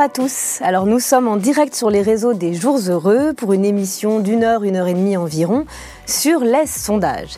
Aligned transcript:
À 0.00 0.08
tous. 0.08 0.60
Alors 0.62 0.86
nous 0.86 0.98
sommes 0.98 1.28
en 1.28 1.36
direct 1.36 1.74
sur 1.74 1.90
les 1.90 2.00
réseaux 2.00 2.32
des 2.32 2.54
Jours 2.54 2.78
Heureux 2.88 3.34
pour 3.34 3.52
une 3.52 3.66
émission 3.66 4.18
d'une 4.18 4.44
heure, 4.44 4.64
une 4.64 4.76
heure 4.76 4.86
et 4.86 4.94
demie 4.94 5.18
environ 5.18 5.66
sur 6.06 6.40
les 6.40 6.64
sondages. 6.64 7.36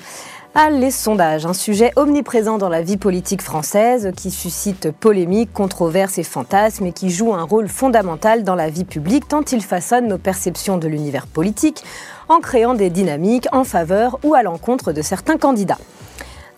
Ah, 0.54 0.70
les 0.70 0.92
sondages, 0.92 1.44
un 1.44 1.54
sujet 1.54 1.90
omniprésent 1.96 2.58
dans 2.58 2.68
la 2.68 2.80
vie 2.80 2.98
politique 2.98 3.42
française 3.42 4.12
qui 4.16 4.30
suscite 4.30 4.92
polémiques, 4.92 5.52
controverses 5.52 6.18
et 6.18 6.22
fantasmes 6.22 6.86
et 6.86 6.92
qui 6.92 7.10
joue 7.10 7.34
un 7.34 7.42
rôle 7.42 7.66
fondamental 7.66 8.44
dans 8.44 8.54
la 8.54 8.70
vie 8.70 8.84
publique 8.84 9.26
tant 9.26 9.42
il 9.42 9.60
façonne 9.64 10.06
nos 10.06 10.18
perceptions 10.18 10.78
de 10.78 10.86
l'univers 10.86 11.26
politique 11.26 11.82
en 12.28 12.38
créant 12.38 12.74
des 12.74 12.90
dynamiques 12.90 13.48
en 13.50 13.64
faveur 13.64 14.20
ou 14.22 14.34
à 14.34 14.44
l'encontre 14.44 14.92
de 14.92 15.02
certains 15.02 15.36
candidats. 15.36 15.78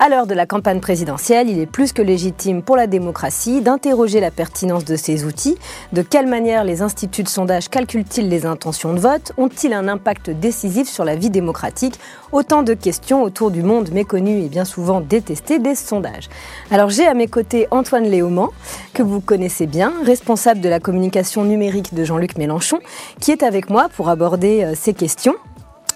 À 0.00 0.08
l'heure 0.08 0.26
de 0.26 0.34
la 0.34 0.44
campagne 0.44 0.80
présidentielle, 0.80 1.48
il 1.48 1.60
est 1.60 1.66
plus 1.66 1.92
que 1.92 2.02
légitime 2.02 2.62
pour 2.62 2.76
la 2.76 2.88
démocratie 2.88 3.60
d'interroger 3.60 4.18
la 4.18 4.32
pertinence 4.32 4.84
de 4.84 4.96
ces 4.96 5.24
outils. 5.24 5.56
De 5.92 6.02
quelle 6.02 6.26
manière 6.26 6.64
les 6.64 6.82
instituts 6.82 7.22
de 7.22 7.28
sondage 7.28 7.68
calculent-ils 7.68 8.28
les 8.28 8.44
intentions 8.44 8.92
de 8.92 8.98
vote? 8.98 9.32
Ont-ils 9.38 9.72
un 9.72 9.86
impact 9.86 10.30
décisif 10.30 10.88
sur 10.88 11.04
la 11.04 11.14
vie 11.14 11.30
démocratique? 11.30 12.00
Autant 12.32 12.64
de 12.64 12.74
questions 12.74 13.22
autour 13.22 13.52
du 13.52 13.62
monde 13.62 13.92
méconnu 13.92 14.40
et 14.42 14.48
bien 14.48 14.64
souvent 14.64 15.00
détesté 15.00 15.60
des 15.60 15.76
sondages. 15.76 16.28
Alors 16.72 16.90
j'ai 16.90 17.06
à 17.06 17.14
mes 17.14 17.28
côtés 17.28 17.68
Antoine 17.70 18.04
Léaumont, 18.04 18.50
que 18.94 19.02
vous 19.04 19.20
connaissez 19.20 19.66
bien, 19.66 19.92
responsable 20.04 20.60
de 20.60 20.68
la 20.68 20.80
communication 20.80 21.44
numérique 21.44 21.94
de 21.94 22.02
Jean-Luc 22.02 22.36
Mélenchon, 22.36 22.80
qui 23.20 23.30
est 23.30 23.44
avec 23.44 23.70
moi 23.70 23.88
pour 23.96 24.08
aborder 24.08 24.64
euh, 24.64 24.72
ces 24.74 24.92
questions 24.92 25.36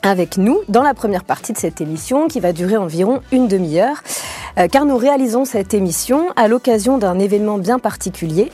avec 0.02 0.36
nous 0.36 0.60
dans 0.68 0.82
la 0.82 0.94
première 0.94 1.24
partie 1.24 1.52
de 1.52 1.58
cette 1.58 1.80
émission 1.80 2.28
qui 2.28 2.40
va 2.40 2.52
durer 2.52 2.76
environ 2.76 3.20
une 3.32 3.48
demi-heure, 3.48 4.02
euh, 4.58 4.68
car 4.68 4.84
nous 4.84 4.96
réalisons 4.96 5.44
cette 5.44 5.74
émission 5.74 6.30
à 6.36 6.48
l'occasion 6.48 6.98
d'un 6.98 7.18
événement 7.18 7.58
bien 7.58 7.78
particulier. 7.78 8.50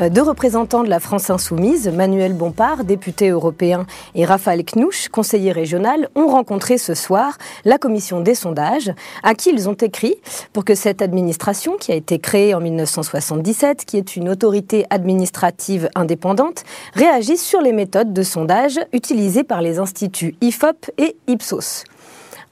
Euh, 0.00 0.08
deux 0.08 0.22
représentants 0.22 0.84
de 0.84 0.88
la 0.88 1.00
France 1.00 1.28
insoumise, 1.30 1.88
Manuel 1.88 2.32
Bompard, 2.32 2.84
député 2.84 3.30
européen, 3.30 3.84
et 4.14 4.24
Raphaël 4.24 4.64
Knouch, 4.64 5.08
conseiller 5.08 5.50
régional, 5.50 6.08
ont 6.14 6.28
rencontré 6.28 6.78
ce 6.78 6.94
soir 6.94 7.36
la 7.64 7.78
commission 7.78 8.20
des 8.20 8.34
sondages, 8.34 8.92
à 9.24 9.34
qui 9.34 9.50
ils 9.50 9.68
ont 9.68 9.74
écrit 9.74 10.16
pour 10.52 10.64
que 10.64 10.74
cette 10.74 11.02
administration, 11.02 11.76
qui 11.76 11.90
a 11.90 11.96
été 11.96 12.18
créée 12.18 12.54
en 12.54 12.60
1977, 12.60 13.84
qui 13.84 13.96
est 13.96 14.14
une 14.14 14.28
autorité 14.28 14.86
administrative 14.90 15.88
indépendante, 15.96 16.62
réagisse 16.94 17.44
sur 17.44 17.60
les 17.60 17.72
méthodes 17.72 18.12
de 18.12 18.22
sondage 18.22 18.78
utilisées 18.92 19.44
par 19.44 19.62
les 19.62 19.78
instituts 19.78 20.36
IFOP 20.40 20.90
et 20.98 21.16
Ipsos. 21.26 21.84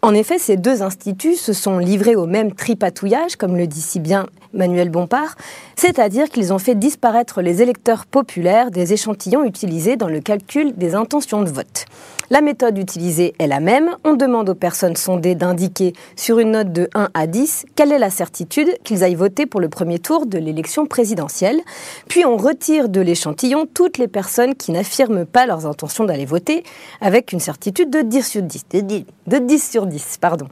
En 0.02 0.14
effet, 0.14 0.38
ces 0.38 0.56
deux 0.56 0.82
instituts 0.82 1.34
se 1.34 1.52
sont 1.52 1.78
livrés 1.78 2.16
au 2.16 2.26
même 2.26 2.52
tripatouillage, 2.52 3.36
comme 3.36 3.56
le 3.56 3.66
dit 3.66 3.80
si 3.80 3.98
bien 3.98 4.26
Manuel 4.56 4.88
Bompard, 4.88 5.36
c'est-à-dire 5.76 6.28
qu'ils 6.28 6.52
ont 6.52 6.58
fait 6.58 6.74
disparaître 6.74 7.42
les 7.42 7.62
électeurs 7.62 8.06
populaires 8.06 8.70
des 8.70 8.92
échantillons 8.92 9.44
utilisés 9.44 9.96
dans 9.96 10.08
le 10.08 10.20
calcul 10.20 10.74
des 10.76 10.94
intentions 10.94 11.42
de 11.42 11.50
vote. 11.50 11.84
La 12.28 12.40
méthode 12.40 12.76
utilisée 12.76 13.34
est 13.38 13.46
la 13.46 13.60
même. 13.60 13.90
On 14.04 14.14
demande 14.14 14.48
aux 14.48 14.54
personnes 14.54 14.96
sondées 14.96 15.36
d'indiquer 15.36 15.92
sur 16.16 16.40
une 16.40 16.52
note 16.52 16.72
de 16.72 16.88
1 16.94 17.10
à 17.14 17.26
10 17.28 17.66
quelle 17.76 17.92
est 17.92 17.98
la 17.98 18.10
certitude 18.10 18.76
qu'ils 18.82 19.04
aillent 19.04 19.14
voter 19.14 19.46
pour 19.46 19.60
le 19.60 19.68
premier 19.68 20.00
tour 20.00 20.26
de 20.26 20.38
l'élection 20.38 20.86
présidentielle. 20.86 21.60
Puis 22.08 22.24
on 22.24 22.36
retire 22.36 22.88
de 22.88 23.00
l'échantillon 23.00 23.66
toutes 23.72 23.98
les 23.98 24.08
personnes 24.08 24.56
qui 24.56 24.72
n'affirment 24.72 25.24
pas 25.24 25.46
leurs 25.46 25.66
intentions 25.66 26.04
d'aller 26.04 26.26
voter 26.26 26.64
avec 27.00 27.32
une 27.32 27.40
certitude 27.40 27.90
de 27.90 28.00
10 28.00 28.22
sur 28.22 28.42
10. 28.42 28.64
De 28.72 29.38
10 29.38 29.70
sur 29.70 29.86
10 29.86 30.18
pardon. 30.20 30.48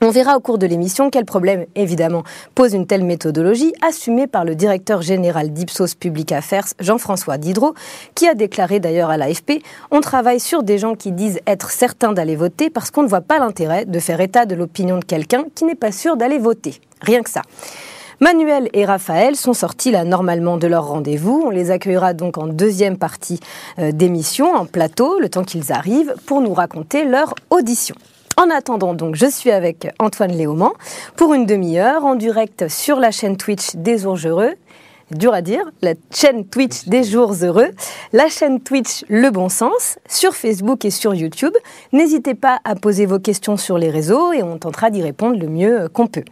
On 0.00 0.10
verra 0.10 0.36
au 0.36 0.40
cours 0.40 0.58
de 0.58 0.66
l'émission 0.66 1.10
quel 1.10 1.24
problème, 1.24 1.66
évidemment, 1.74 2.22
pose 2.54 2.72
une 2.72 2.86
telle 2.86 3.02
méthodologie, 3.02 3.72
assumée 3.84 4.28
par 4.28 4.44
le 4.44 4.54
directeur 4.54 5.02
général 5.02 5.52
d'Ipsos 5.52 5.96
Public 5.96 6.30
Affairs, 6.30 6.68
Jean-François 6.78 7.36
Diderot, 7.36 7.74
qui 8.14 8.28
a 8.28 8.34
déclaré 8.34 8.78
d'ailleurs 8.78 9.10
à 9.10 9.16
l'AFP 9.16 9.60
On 9.90 10.00
travaille 10.00 10.38
sur 10.38 10.62
des 10.62 10.78
gens 10.78 10.94
qui 10.94 11.10
disent 11.10 11.40
être 11.48 11.72
certains 11.72 12.12
d'aller 12.12 12.36
voter 12.36 12.70
parce 12.70 12.92
qu'on 12.92 13.02
ne 13.02 13.08
voit 13.08 13.22
pas 13.22 13.40
l'intérêt 13.40 13.86
de 13.86 13.98
faire 13.98 14.20
état 14.20 14.46
de 14.46 14.54
l'opinion 14.54 14.98
de 14.98 15.04
quelqu'un 15.04 15.44
qui 15.56 15.64
n'est 15.64 15.74
pas 15.74 15.90
sûr 15.90 16.16
d'aller 16.16 16.38
voter. 16.38 16.80
Rien 17.00 17.22
que 17.22 17.30
ça. 17.30 17.42
Manuel 18.20 18.68
et 18.74 18.84
Raphaël 18.84 19.34
sont 19.34 19.52
sortis 19.52 19.90
là 19.90 20.04
normalement 20.04 20.58
de 20.58 20.68
leur 20.68 20.86
rendez-vous. 20.86 21.42
On 21.44 21.50
les 21.50 21.72
accueillera 21.72 22.14
donc 22.14 22.38
en 22.38 22.46
deuxième 22.46 22.98
partie 22.98 23.40
euh, 23.80 23.90
d'émission, 23.90 24.54
en 24.54 24.64
plateau, 24.64 25.18
le 25.18 25.28
temps 25.28 25.44
qu'ils 25.44 25.72
arrivent, 25.72 26.14
pour 26.26 26.40
nous 26.40 26.54
raconter 26.54 27.04
leur 27.04 27.34
audition. 27.50 27.96
En 28.38 28.50
attendant, 28.50 28.94
donc, 28.94 29.16
je 29.16 29.26
suis 29.26 29.50
avec 29.50 29.88
Antoine 29.98 30.30
Léaumont 30.30 30.72
pour 31.16 31.34
une 31.34 31.44
demi-heure 31.44 32.04
en 32.04 32.14
direct 32.14 32.68
sur 32.68 33.00
la 33.00 33.10
chaîne 33.10 33.36
Twitch 33.36 33.74
des 33.74 33.98
Jours 33.98 34.16
Heureux. 34.24 34.54
Dur 35.10 35.34
à 35.34 35.42
dire, 35.42 35.68
la 35.82 35.94
chaîne 36.12 36.46
Twitch 36.46 36.84
des 36.86 37.02
Jours 37.02 37.34
Heureux, 37.42 37.70
la 38.12 38.28
chaîne 38.28 38.60
Twitch 38.60 39.04
Le 39.08 39.30
Bon 39.30 39.48
Sens, 39.48 39.98
sur 40.08 40.36
Facebook 40.36 40.84
et 40.84 40.90
sur 40.90 41.16
YouTube. 41.16 41.52
N'hésitez 41.92 42.36
pas 42.36 42.60
à 42.62 42.76
poser 42.76 43.06
vos 43.06 43.18
questions 43.18 43.56
sur 43.56 43.76
les 43.76 43.90
réseaux 43.90 44.32
et 44.32 44.44
on 44.44 44.56
tentera 44.56 44.90
d'y 44.90 45.02
répondre 45.02 45.36
le 45.36 45.48
mieux 45.48 45.88
qu'on 45.88 46.06
peut. 46.06 46.22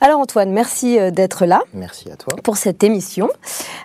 Alors 0.00 0.20
Antoine, 0.20 0.52
merci 0.52 0.96
euh, 0.96 1.10
d'être 1.10 1.44
là. 1.44 1.62
Merci 1.74 2.08
à 2.08 2.16
toi. 2.16 2.38
Pour 2.44 2.56
cette 2.56 2.84
émission. 2.84 3.28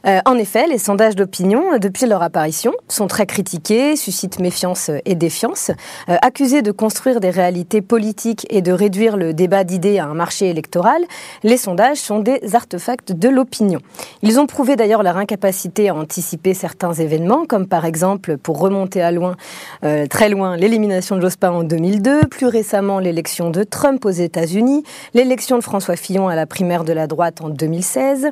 Euh, 0.06 0.20
en 0.26 0.38
effet, 0.38 0.68
les 0.68 0.78
sondages 0.78 1.16
d'opinion, 1.16 1.80
depuis 1.80 2.06
leur 2.06 2.22
apparition, 2.22 2.72
sont 2.88 3.08
très 3.08 3.26
critiqués, 3.26 3.96
suscitent 3.96 4.40
méfiance 4.40 4.92
et 5.06 5.16
défiance. 5.16 5.72
Euh, 6.10 6.18
accusés 6.22 6.62
de 6.62 6.72
construire 6.72 7.20
des 7.20 7.32
réalités 7.32 7.82
politiques 7.82 8.46
et 8.52 8.62
de 8.62 8.72
réduire 8.72 9.18
le 9.18 9.34
débat 9.34 9.64
d'idées 9.64 9.98
à 9.98 10.06
un 10.06 10.14
marché 10.14 10.50
électoral, 10.50 11.02
les 11.42 11.58
sondages 11.58 11.98
sont 11.98 12.20
des 12.20 12.54
artefacts 12.54 13.12
de 13.12 13.30
l'opinion. 13.30 13.80
Ils 14.22 14.40
ont 14.40 14.46
prouvé 14.46 14.76
d'ailleurs 14.76 15.02
leur 15.02 15.18
incapacité 15.18 15.90
à 15.90 15.96
anticiper 15.96 16.54
certains 16.54 16.94
événements, 16.94 17.46
comme 17.46 17.68
par 17.68 17.86
exemple, 17.86 18.38
pour 18.38 18.60
remonter 18.60 19.02
à 19.02 19.12
loin, 19.12 19.36
très 20.10 20.30
loin, 20.30 20.58
l'élimination 20.58 21.16
de 21.16 21.22
Jospin 21.22 21.52
en 21.52 21.64
2002, 21.64 22.28
plus 22.28 22.48
récemment 22.48 23.00
l'élection 23.00 23.50
de 23.50 23.64
Trump 23.64 24.06
aux 24.06 24.10
États-Unis, 24.10 24.84
l'élection 25.14 25.58
de 25.58 25.64
François 25.64 25.96
À 26.04 26.36
la 26.36 26.46
primaire 26.46 26.84
de 26.84 26.92
la 26.92 27.08
droite 27.08 27.40
en 27.40 27.48
2016. 27.48 28.32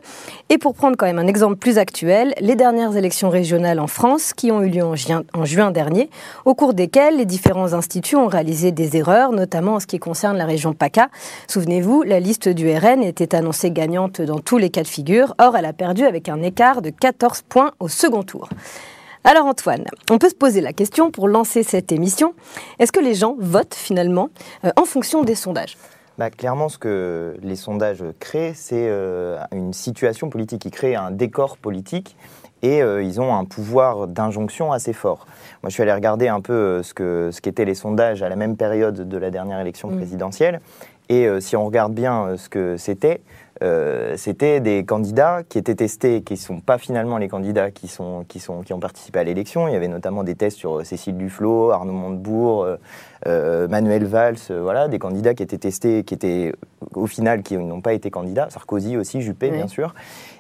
Et 0.49 0.57
pour 0.57 0.73
prendre 0.73 0.97
quand 0.97 1.05
même 1.05 1.19
un 1.19 1.27
exemple 1.27 1.55
plus 1.55 1.77
actuel, 1.77 2.33
les 2.41 2.57
dernières 2.57 2.97
élections 2.97 3.29
régionales 3.29 3.79
en 3.79 3.87
France 3.87 4.33
qui 4.33 4.51
ont 4.51 4.61
eu 4.61 4.67
lieu 4.67 4.83
en 4.83 4.97
juin, 4.97 5.23
en 5.33 5.45
juin 5.45 5.71
dernier, 5.71 6.09
au 6.43 6.53
cours 6.53 6.73
desquelles 6.73 7.15
les 7.15 7.25
différents 7.25 7.71
instituts 7.71 8.17
ont 8.17 8.27
réalisé 8.27 8.73
des 8.73 8.97
erreurs, 8.97 9.31
notamment 9.31 9.75
en 9.75 9.79
ce 9.79 9.87
qui 9.87 9.99
concerne 9.99 10.37
la 10.37 10.45
région 10.45 10.73
PACA. 10.73 11.07
Souvenez-vous, 11.47 12.03
la 12.03 12.19
liste 12.19 12.49
du 12.49 12.69
RN 12.69 13.03
était 13.03 13.33
annoncée 13.35 13.71
gagnante 13.71 14.21
dans 14.21 14.39
tous 14.39 14.57
les 14.57 14.69
cas 14.69 14.83
de 14.83 14.87
figure, 14.87 15.33
or 15.39 15.55
elle 15.55 15.65
a 15.65 15.73
perdu 15.73 16.03
avec 16.03 16.27
un 16.27 16.41
écart 16.41 16.81
de 16.81 16.89
14 16.89 17.43
points 17.43 17.71
au 17.79 17.87
second 17.87 18.23
tour. 18.23 18.49
Alors 19.23 19.45
Antoine, 19.45 19.85
on 20.09 20.17
peut 20.17 20.29
se 20.29 20.35
poser 20.35 20.59
la 20.59 20.73
question 20.73 21.09
pour 21.09 21.29
lancer 21.29 21.63
cette 21.63 21.93
émission, 21.93 22.33
est-ce 22.79 22.91
que 22.91 22.99
les 22.99 23.15
gens 23.15 23.37
votent 23.39 23.75
finalement 23.75 24.29
euh, 24.65 24.71
en 24.75 24.83
fonction 24.83 25.23
des 25.23 25.35
sondages? 25.35 25.77
Bah, 26.21 26.29
clairement, 26.29 26.69
ce 26.69 26.77
que 26.77 27.35
les 27.41 27.55
sondages 27.55 28.03
créent, 28.19 28.53
c'est 28.53 28.85
euh, 28.91 29.39
une 29.51 29.73
situation 29.73 30.29
politique. 30.29 30.63
Ils 30.65 30.69
créent 30.69 30.93
un 30.93 31.09
décor 31.09 31.57
politique 31.57 32.15
et 32.61 32.83
euh, 32.83 33.01
ils 33.01 33.19
ont 33.19 33.35
un 33.35 33.43
pouvoir 33.43 34.07
d'injonction 34.07 34.71
assez 34.71 34.93
fort. 34.93 35.25
Moi, 35.63 35.71
je 35.71 35.73
suis 35.73 35.81
allé 35.81 35.91
regarder 35.91 36.27
un 36.27 36.39
peu 36.39 36.53
euh, 36.53 36.83
ce 36.83 36.93
qu'étaient 36.93 37.31
ce 37.31 37.41
qu'étaient 37.41 37.65
les 37.65 37.73
sondages 37.73 38.21
à 38.21 38.29
la 38.29 38.35
même 38.35 38.55
période 38.55 39.09
de 39.09 39.17
la 39.17 39.31
dernière 39.31 39.59
élection 39.59 39.89
mmh. 39.89 39.97
présidentielle. 39.97 40.61
Et 41.09 41.27
si 41.41 41.57
on 41.57 41.65
regarde 41.65 41.93
bien 41.93 42.37
ce 42.37 42.47
que 42.47 42.77
c'était, 42.77 43.19
euh, 43.63 44.15
c'était 44.17 44.59
des 44.59 44.85
candidats 44.85 45.43
qui 45.47 45.57
étaient 45.57 45.75
testés, 45.75 46.23
qui 46.23 46.33
ne 46.33 46.39
sont 46.39 46.59
pas 46.61 46.77
finalement 46.77 47.17
les 47.17 47.27
candidats 47.27 47.69
qui, 47.69 47.87
sont, 47.87 48.25
qui, 48.27 48.39
sont, 48.39 48.61
qui 48.61 48.73
ont 48.73 48.79
participé 48.79 49.19
à 49.19 49.23
l'élection. 49.23 49.67
Il 49.67 49.73
y 49.73 49.75
avait 49.75 49.87
notamment 49.87 50.23
des 50.23 50.35
tests 50.35 50.57
sur 50.57 50.85
Cécile 50.85 51.17
Duflot, 51.17 51.71
Arnaud 51.71 51.93
Montebourg, 51.93 52.65
Manuel 53.25 54.05
Valls, 54.05 54.37
voilà, 54.49 54.87
des 54.87 54.99
candidats 54.99 55.33
qui 55.33 55.43
étaient 55.43 55.57
testés, 55.57 56.03
qui 56.03 56.13
étaient 56.13 56.53
au 56.95 57.07
final 57.07 57.43
qui 57.43 57.57
n'ont 57.57 57.81
pas 57.81 57.93
été 57.93 58.09
candidats. 58.09 58.49
Sarkozy 58.49 58.97
aussi, 58.97 59.21
Juppé, 59.21 59.49
bien 59.49 59.67
sûr. 59.67 59.93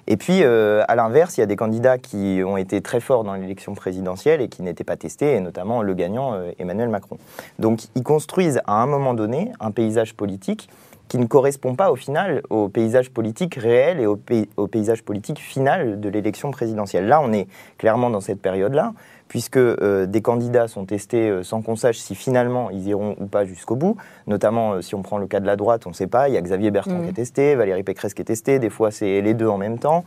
Et 0.07 0.17
puis, 0.17 0.43
à 0.43 0.95
l'inverse, 0.95 1.37
il 1.37 1.41
y 1.41 1.43
a 1.43 1.47
des 1.47 1.55
candidats 1.55 1.97
qui 1.97 2.41
ont 2.45 2.57
été 2.57 2.81
très 2.81 2.99
forts 2.99 3.23
dans 3.23 3.33
l'élection 3.35 3.75
présidentielle 3.75 4.41
et 4.41 4.47
qui 4.47 4.63
n'étaient 4.63 4.83
pas 4.83 4.97
testés, 4.97 5.35
et 5.35 5.39
notamment 5.39 5.83
le 5.83 5.93
gagnant 5.93 6.35
Emmanuel 6.59 6.89
Macron. 6.89 7.17
Donc, 7.59 7.81
ils 7.95 8.03
construisent 8.03 8.61
à 8.65 8.81
un 8.81 8.87
moment 8.87 9.13
donné 9.13 9.51
un 9.59 9.71
paysage 9.71 10.15
politique 10.15 10.69
qui 11.11 11.17
ne 11.17 11.25
correspond 11.25 11.75
pas 11.75 11.91
au 11.91 11.97
final 11.97 12.41
au 12.49 12.69
paysage 12.69 13.09
politique 13.09 13.55
réel 13.55 13.99
et 13.99 14.05
au, 14.05 14.15
paysage 14.15 15.03
politique 15.03 15.39
final 15.39 15.99
de 15.99 16.07
l'élection 16.07 16.51
présidentielle. 16.51 17.05
Là, 17.05 17.19
on 17.21 17.33
est 17.33 17.49
clairement 17.77 18.09
dans 18.09 18.21
cette 18.21 18.41
période-là, 18.41 18.93
puisque 19.31 19.57
des 19.57 20.21
candidats 20.21 20.67
sont 20.67 20.83
testés 20.83 21.41
sans 21.41 21.61
qu'on 21.61 21.77
sache 21.77 21.97
si 21.97 22.15
finalement 22.15 22.69
ils 22.69 22.85
iront 22.89 23.15
ou 23.17 23.27
pas 23.27 23.45
jusqu'au 23.45 23.77
bout. 23.77 23.95
Notamment, 24.27 24.81
si 24.81 24.93
on 24.93 25.01
prend 25.01 25.19
le 25.19 25.25
cas 25.25 25.39
de 25.39 25.45
la 25.45 25.55
droite, 25.55 25.83
on 25.85 25.91
ne 25.91 25.95
sait 25.95 26.07
pas. 26.07 26.27
Il 26.27 26.33
y 26.33 26.37
a 26.37 26.41
Xavier 26.41 26.69
Bertrand 26.69 26.97
mmh. 26.97 27.03
qui 27.03 27.09
est 27.11 27.13
testé, 27.13 27.55
Valérie 27.55 27.83
Pécresse 27.83 28.13
qui 28.13 28.21
est 28.21 28.25
testé. 28.25 28.59
Des 28.59 28.69
fois, 28.69 28.91
c'est 28.91 29.21
les 29.21 29.33
deux 29.33 29.47
en 29.47 29.57
même 29.57 29.79
temps. 29.79 30.03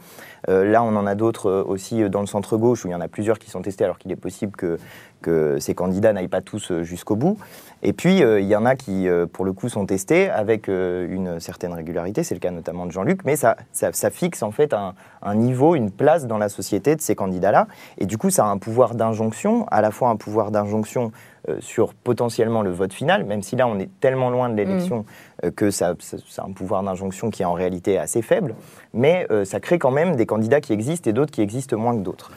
là, 0.47 0.83
on 0.83 0.95
en 0.95 1.07
a 1.07 1.15
d'autres 1.15 1.65
aussi 1.67 2.07
dans 2.11 2.21
le 2.21 2.27
centre 2.27 2.59
gauche 2.59 2.85
où 2.85 2.89
il 2.89 2.91
y 2.91 2.95
en 2.95 3.01
a 3.01 3.09
plusieurs 3.09 3.39
qui 3.39 3.49
sont 3.49 3.63
testés 3.63 3.85
alors 3.85 3.97
qu'il 3.97 4.13
est 4.13 4.17
possible 4.17 4.55
que, 4.57 4.79
que 5.25 5.59
ces 5.59 5.75
candidats 5.75 6.13
n'aillent 6.13 6.29
pas 6.29 6.43
tous 6.43 6.73
jusqu'au 6.83 7.17
bout. 7.17 7.39
Et 7.83 7.93
puis, 7.93 8.19
il 8.21 8.47
y 8.47 8.57
en 8.57 8.65
a 8.65 8.77
qui, 8.77 9.09
pour 9.33 9.45
le 9.45 9.53
coup, 9.53 9.69
sont 9.69 9.85
testés 9.85 10.31
avec 10.31 10.69
une 10.69 11.39
certaine 11.39 11.73
régularité. 11.73 12.23
C'est 12.23 12.35
le 12.35 12.41
cas 12.41 12.51
notamment 12.51 12.87
de 12.87 12.93
Jean-Luc, 12.93 13.25
mais 13.25 13.37
ça, 13.37 13.57
ça, 13.73 14.11
fixe 14.11 14.43
en 14.43 14.51
fait 14.51 14.73
un, 14.73 14.95
un, 15.23 15.35
niveau, 15.35 15.75
une 15.75 15.91
place 15.91 16.27
dans 16.27 16.39
la 16.39 16.49
société 16.49 16.97
de 16.97 17.03
ces 17.03 17.15
candidats-là. 17.15 17.67
Et 17.99 18.07
du 18.07 18.17
coup, 18.17 18.31
ça 18.31 18.47
a 18.47 18.49
un 18.49 18.59
pouvoir 18.59 18.95
d'injonction, 18.95 19.67
à 19.71 19.83
la 19.83 19.91
fois 19.91 20.09
un 20.09 20.17
pouvoir 20.17 20.51
d'injonction 20.51 21.13
euh, 21.51 21.59
sur 21.61 21.93
potentiellement 21.93 22.63
le 22.63 22.71
vote 22.71 22.95
final, 22.95 23.25
même 23.25 23.43
si 23.43 23.55
là 23.55 23.69
on 23.69 23.79
est 23.79 23.91
tellement 24.01 24.31
loin 24.31 24.49
de 24.49 24.55
l'élection 24.55 25.01
mm. 25.01 25.47
euh, 25.47 25.51
que 25.51 25.71
ça, 25.71 25.95
ça, 26.01 26.43
a 26.43 26.47
un 26.47 26.53
pouvoir 26.53 26.83
d'injonction 26.83 27.29
qui 27.29 27.43
est 27.43 27.45
en 27.45 27.53
réalité 27.53 27.99
assez 27.99 28.23
faible, 28.23 28.55
mais 28.95 29.27
euh, 29.31 29.45
ça 29.45 29.61
crée 29.61 29.79
quand 29.79 29.91
même 29.91 30.17
des 30.17 30.25
candidats 30.25 30.63
qui 30.63 30.73
existent 30.73 31.11
et 31.11 31.13
d'autres 31.13 31.33
qui 31.33 31.43
existent 31.43 31.77
moins 31.77 31.95
que 31.95 32.01
d'autres. 32.01 32.31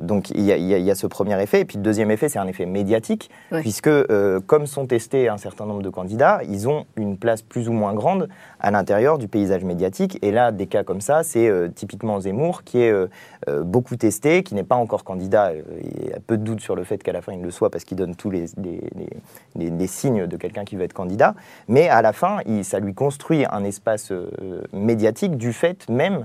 Donc 0.00 0.30
il 0.30 0.40
y, 0.40 0.52
y, 0.52 0.90
a 0.90 0.94
ce 0.94 1.06
premier 1.06 1.40
effet, 1.42 1.60
et 1.60 1.64
puis 1.64 1.76
le 1.76 1.82
deuxième 1.82 2.10
effet 2.10 2.28
c'est 2.28 2.38
un 2.38 2.46
effet 2.46 2.66
médiatique, 2.66 3.30
puisque 3.60 3.90
comme 4.46 4.66
sont 4.66 4.86
testés 4.86 5.28
un 5.28 5.38
certain 5.38 5.66
nombre 5.66 5.82
de 5.82 5.88
candidats, 5.88 6.40
ils 6.48 6.68
ont 6.68 6.86
une 6.96 7.16
place 7.16 7.42
plus 7.42 7.68
ou 7.68 7.72
moins 7.72 7.94
grande 7.94 8.28
à 8.60 8.70
l'intérieur 8.70 9.18
du 9.18 9.28
paysage 9.28 9.64
médiatique, 9.64 10.18
et 10.22 10.30
là 10.30 10.52
des 10.52 10.66
cas 10.66 10.84
comme 10.84 11.00
ça, 11.00 11.22
c'est 11.22 11.50
typiquement 11.74 12.20
Zemmour 12.20 12.64
qui 12.64 12.82
est 12.82 12.94
beaucoup 13.62 13.96
testé, 13.96 14.42
qui 14.42 14.54
n'est 14.54 14.64
pas 14.64 14.76
encore 14.76 15.04
candidat, 15.04 15.52
il 15.54 16.10
y 16.10 16.12
a 16.12 16.20
peu 16.20 16.36
de 16.36 16.44
doute 16.44 16.60
sur 16.60 16.76
le 16.76 16.84
fait 16.84 17.02
qu'à 17.02 17.12
la 17.12 17.22
fin 17.22 17.32
il 17.32 17.42
le 17.42 17.50
soit 17.50 17.70
parce 17.70 17.84
qu'il 17.84 17.96
donne 17.96 18.14
tous 18.14 18.30
les, 18.30 18.46
les, 19.56 19.86
signes 19.86 20.26
de 20.26 20.36
quelqu'un 20.36 20.64
qui 20.64 20.76
veut 20.76 20.84
être 20.84 20.92
candidat, 20.92 21.34
mais 21.68 21.88
à 21.88 22.02
la 22.02 22.12
fin, 22.12 22.38
il, 22.46 22.64
ça 22.64 22.78
lui 22.78 22.94
construit 22.94 23.44
un 23.50 23.64
espace 23.64 24.12
euh, 24.12 24.62
médiatique 24.72 25.36
du 25.36 25.52
fait 25.52 25.88
même 25.88 26.14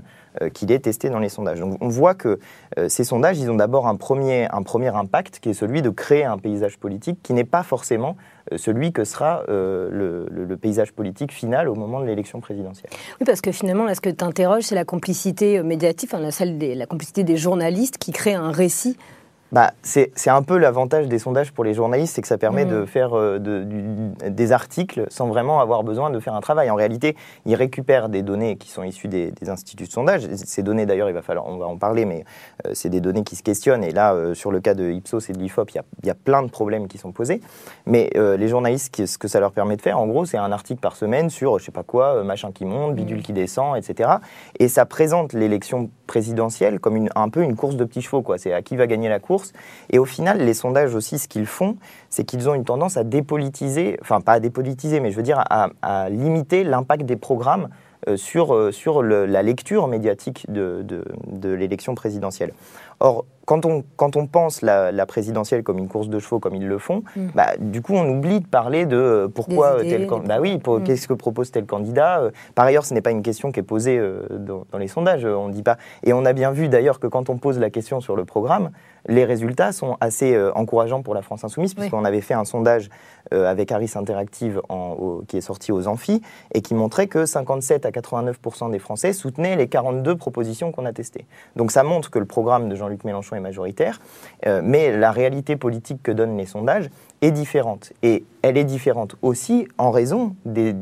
qu'il 0.52 0.72
est 0.72 0.80
testé 0.80 1.10
dans 1.10 1.18
les 1.18 1.28
sondages. 1.28 1.60
Donc 1.60 1.76
on 1.80 1.88
voit 1.88 2.14
que 2.14 2.38
euh, 2.78 2.88
ces 2.88 3.04
sondages, 3.04 3.38
ils 3.38 3.50
ont 3.50 3.56
d'abord 3.56 3.86
un 3.86 3.96
premier, 3.96 4.46
un 4.50 4.62
premier 4.62 4.88
impact 4.88 5.40
qui 5.40 5.50
est 5.50 5.54
celui 5.54 5.82
de 5.82 5.90
créer 5.90 6.24
un 6.24 6.38
paysage 6.38 6.78
politique 6.78 7.18
qui 7.22 7.32
n'est 7.32 7.44
pas 7.44 7.62
forcément 7.62 8.16
celui 8.54 8.92
que 8.92 9.02
sera 9.02 9.42
le, 9.48 10.56
paysage 10.60 10.92
politique 10.92 11.32
final 11.32 11.68
au 11.68 11.74
moment 11.74 11.98
de 12.00 12.06
l'élection 12.06 12.38
présidentielle. 12.38 12.90
Oui, 13.20 13.26
parce 13.26 13.40
que 13.40 13.50
finalement, 13.50 13.84
là, 13.84 13.96
ce 13.96 14.00
que 14.00 14.08
tu 14.08 14.24
interroges, 14.24 14.62
c'est 14.62 14.76
la 14.76 14.84
complicité 14.84 15.62
médiatique, 15.64 16.10
enfin, 16.12 16.22
la, 16.22 16.74
la 16.74 16.86
complicité 16.86 17.24
des 17.24 17.36
journalistes 17.36 17.98
qui 17.98 18.12
créent 18.12 18.34
un 18.34 18.52
récit 18.52 18.96
bah, 19.52 19.72
c'est 19.82 20.10
un 20.26 20.42
peu 20.42 20.58
l'avantage 20.58 21.06
des 21.06 21.18
sondages 21.18 21.52
pour 21.52 21.62
les 21.62 21.72
journalistes, 21.72 22.14
c'est 22.14 22.22
que 22.22 22.28
ça 22.28 22.38
permet 22.38 22.64
de 22.64 22.80
mm. 22.80 22.86
faire 22.86 23.16
euh, 23.16 23.38
des 23.38 24.52
articles 24.52 25.06
sans 25.08 25.28
vraiment 25.28 25.60
avoir 25.60 25.84
besoin 25.84 26.10
de 26.10 26.18
faire 26.18 26.34
un 26.34 26.40
travail. 26.40 26.70
En 26.70 26.74
réalité, 26.74 27.16
ils 27.44 27.54
récupèrent 27.54 28.08
des 28.08 28.22
données 28.22 28.56
qui 28.56 28.70
sont 28.70 28.82
issues 28.82 29.08
des, 29.08 29.32
instituts 29.46 29.84
de 29.84 29.90
sondage. 29.90 30.26
Ces 30.34 30.62
données, 30.62 30.84
d'ailleurs, 30.84 31.08
il 31.08 31.14
va 31.14 31.22
falloir, 31.22 31.46
on 31.46 31.58
va 31.58 31.66
en 31.66 31.76
parler, 31.76 32.04
mais 32.04 32.24
euh, 32.66 32.70
c'est 32.74 32.88
des 32.88 33.00
données 33.00 33.22
qui 33.22 33.36
se 33.36 33.42
questionnent. 33.42 33.84
Et 33.84 33.92
là, 33.92 34.14
euh, 34.14 34.34
sur 34.34 34.50
le 34.50 34.60
cas 34.60 34.74
de 34.74 34.90
Ipsos 34.90 35.30
et 35.30 35.32
de 35.32 35.38
l'IFOP, 35.38 35.70
il 35.70 36.06
y, 36.06 36.10
a 36.10 36.14
plein 36.14 36.42
de 36.42 36.50
problèmes 36.50 36.88
qui 36.88 36.98
sont 36.98 37.12
posés. 37.12 37.40
Mais 37.86 38.10
les 38.14 38.48
journalistes, 38.48 39.06
ce 39.06 39.18
que 39.18 39.28
ça 39.28 39.38
leur 39.40 39.52
permet 39.52 39.76
de 39.76 39.82
faire, 39.82 39.98
en 39.98 40.06
gros, 40.06 40.24
c'est 40.24 40.38
un 40.38 40.50
article 40.50 40.80
par 40.80 40.96
semaine 40.96 41.30
sur, 41.30 41.58
je 41.58 41.64
sais 41.64 41.72
pas 41.72 41.82
quoi, 41.82 42.22
machin 42.24 42.50
qui 42.52 42.64
monte, 42.64 42.94
bidule 42.94 43.18
mm. 43.18 43.22
qui 43.22 43.32
descend, 43.32 43.76
etc. 43.76 44.10
Et 44.58 44.68
ça 44.68 44.86
présente 44.86 45.32
l'élection 45.32 45.90
présidentielle 46.06 46.80
comme 46.80 46.96
une, 46.96 47.10
un 47.14 47.28
peu 47.28 47.42
une 47.42 47.56
course 47.56 47.76
de 47.76 47.84
petits 47.84 48.02
chevaux. 48.02 48.24
C'est 48.36 48.52
à 48.52 48.62
qui 48.62 48.76
va 48.76 48.86
gagner 48.86 49.08
la 49.08 49.20
course 49.20 49.35
et 49.90 49.98
au 49.98 50.04
final, 50.04 50.38
les 50.38 50.54
sondages 50.54 50.94
aussi, 50.94 51.18
ce 51.18 51.28
qu'ils 51.28 51.46
font, 51.46 51.76
c'est 52.10 52.24
qu'ils 52.24 52.48
ont 52.48 52.54
une 52.54 52.64
tendance 52.64 52.96
à 52.96 53.04
dépolitiser, 53.04 53.98
enfin 54.02 54.20
pas 54.20 54.34
à 54.34 54.40
dépolitiser, 54.40 55.00
mais 55.00 55.10
je 55.10 55.16
veux 55.16 55.22
dire 55.22 55.42
à, 55.48 56.08
limiter 56.08 56.64
l'impact 56.64 57.04
des 57.04 57.16
programmes 57.16 57.68
euh, 58.08 58.16
sur, 58.16 58.54
euh, 58.54 58.70
sur 58.70 59.02
la 59.02 59.42
lecture 59.42 59.88
médiatique 59.88 60.46
de, 60.48 60.84
de 60.84 61.52
l'élection 61.52 61.96
présidentielle. 61.96 62.52
Or, 63.00 63.24
quand 63.46 63.66
on, 63.66 63.82
quand 63.96 64.14
on 64.14 64.28
pense 64.28 64.62
la, 64.62 65.06
présidentielle 65.06 65.64
comme 65.64 65.78
une 65.78 65.88
course 65.88 66.08
de 66.08 66.20
chevaux, 66.20 66.38
comme 66.38 66.54
ils 66.54 66.68
le 66.68 66.78
font, 66.78 67.02
mm. 67.16 67.26
bah, 67.34 67.54
du 67.58 67.82
coup, 67.82 67.94
on 67.94 68.08
oublie 68.08 68.40
de 68.40 68.46
parler 68.46 68.86
de 68.86 68.96
euh, 68.96 69.28
pourquoi 69.28 69.80
tel 69.80 70.06
candidat. 70.06 70.36
Bah 70.36 70.40
oui, 70.40 70.58
mm. 70.64 70.84
qu'est-ce 70.84 71.08
que 71.08 71.14
propose 71.14 71.50
tel 71.50 71.66
candidat. 71.66 72.30
Par 72.54 72.66
ailleurs, 72.66 72.84
ce 72.84 72.94
n'est 72.94 73.00
pas 73.00 73.10
une 73.10 73.22
question 73.22 73.50
qui 73.50 73.58
est 73.58 73.64
posée 73.64 74.00
dans, 74.30 74.64
les 74.78 74.88
sondages. 74.88 75.24
On 75.24 75.48
dit 75.48 75.64
pas. 75.64 75.76
Et 76.04 76.12
on 76.12 76.24
a 76.24 76.32
bien 76.32 76.52
vu 76.52 76.68
d'ailleurs 76.68 77.00
que 77.00 77.08
quand 77.08 77.28
on 77.28 77.38
pose 77.38 77.58
la 77.58 77.70
question 77.70 78.00
sur 78.00 78.14
le 78.14 78.24
programme, 78.24 78.70
les 79.08 79.24
résultats 79.24 79.72
sont 79.72 79.96
assez 80.00 80.36
encourageants 80.54 81.02
pour 81.02 81.14
la 81.14 81.22
France 81.22 81.42
Insoumise, 81.42 81.74
puisqu'on 81.74 82.04
avait 82.04 82.20
fait 82.20 82.34
un 82.34 82.44
sondage 82.44 82.88
avec 83.32 83.72
Harris 83.72 83.92
Interactive 83.94 84.60
qui 85.28 85.36
est 85.36 85.40
sorti 85.40 85.72
aux 85.72 85.88
amphis 85.88 86.22
et 86.54 86.62
qui 86.62 86.74
montrait 86.74 87.06
que 87.06 87.26
57 87.26 87.86
à 87.86 87.90
89% 87.90 88.70
des 88.70 88.78
Français 88.78 89.12
soutenaient 89.12 89.56
les 89.56 89.68
42 89.68 90.16
propositions 90.16 90.72
qu'on 90.72 90.86
a 90.86 90.92
testées. 90.92 91.26
Donc 91.56 91.70
ça 91.70 91.82
montre 91.82 92.10
que 92.10 92.18
le 92.18 92.24
programme 92.24 92.68
de 92.68 92.74
Jean-Luc 92.74 93.04
Mélenchon 93.04 93.36
majoritaire, 93.40 94.00
euh, 94.46 94.60
mais 94.62 94.96
la 94.96 95.10
réalité 95.10 95.56
politique 95.56 96.02
que 96.02 96.12
donnent 96.12 96.36
les 96.36 96.46
sondages 96.46 96.90
est 97.26 97.32
différente. 97.32 97.92
Et 98.02 98.24
elle 98.42 98.56
est 98.56 98.64
différente 98.64 99.16
aussi 99.22 99.66
en 99.76 99.90
raison 99.90 100.36
des, 100.44 100.72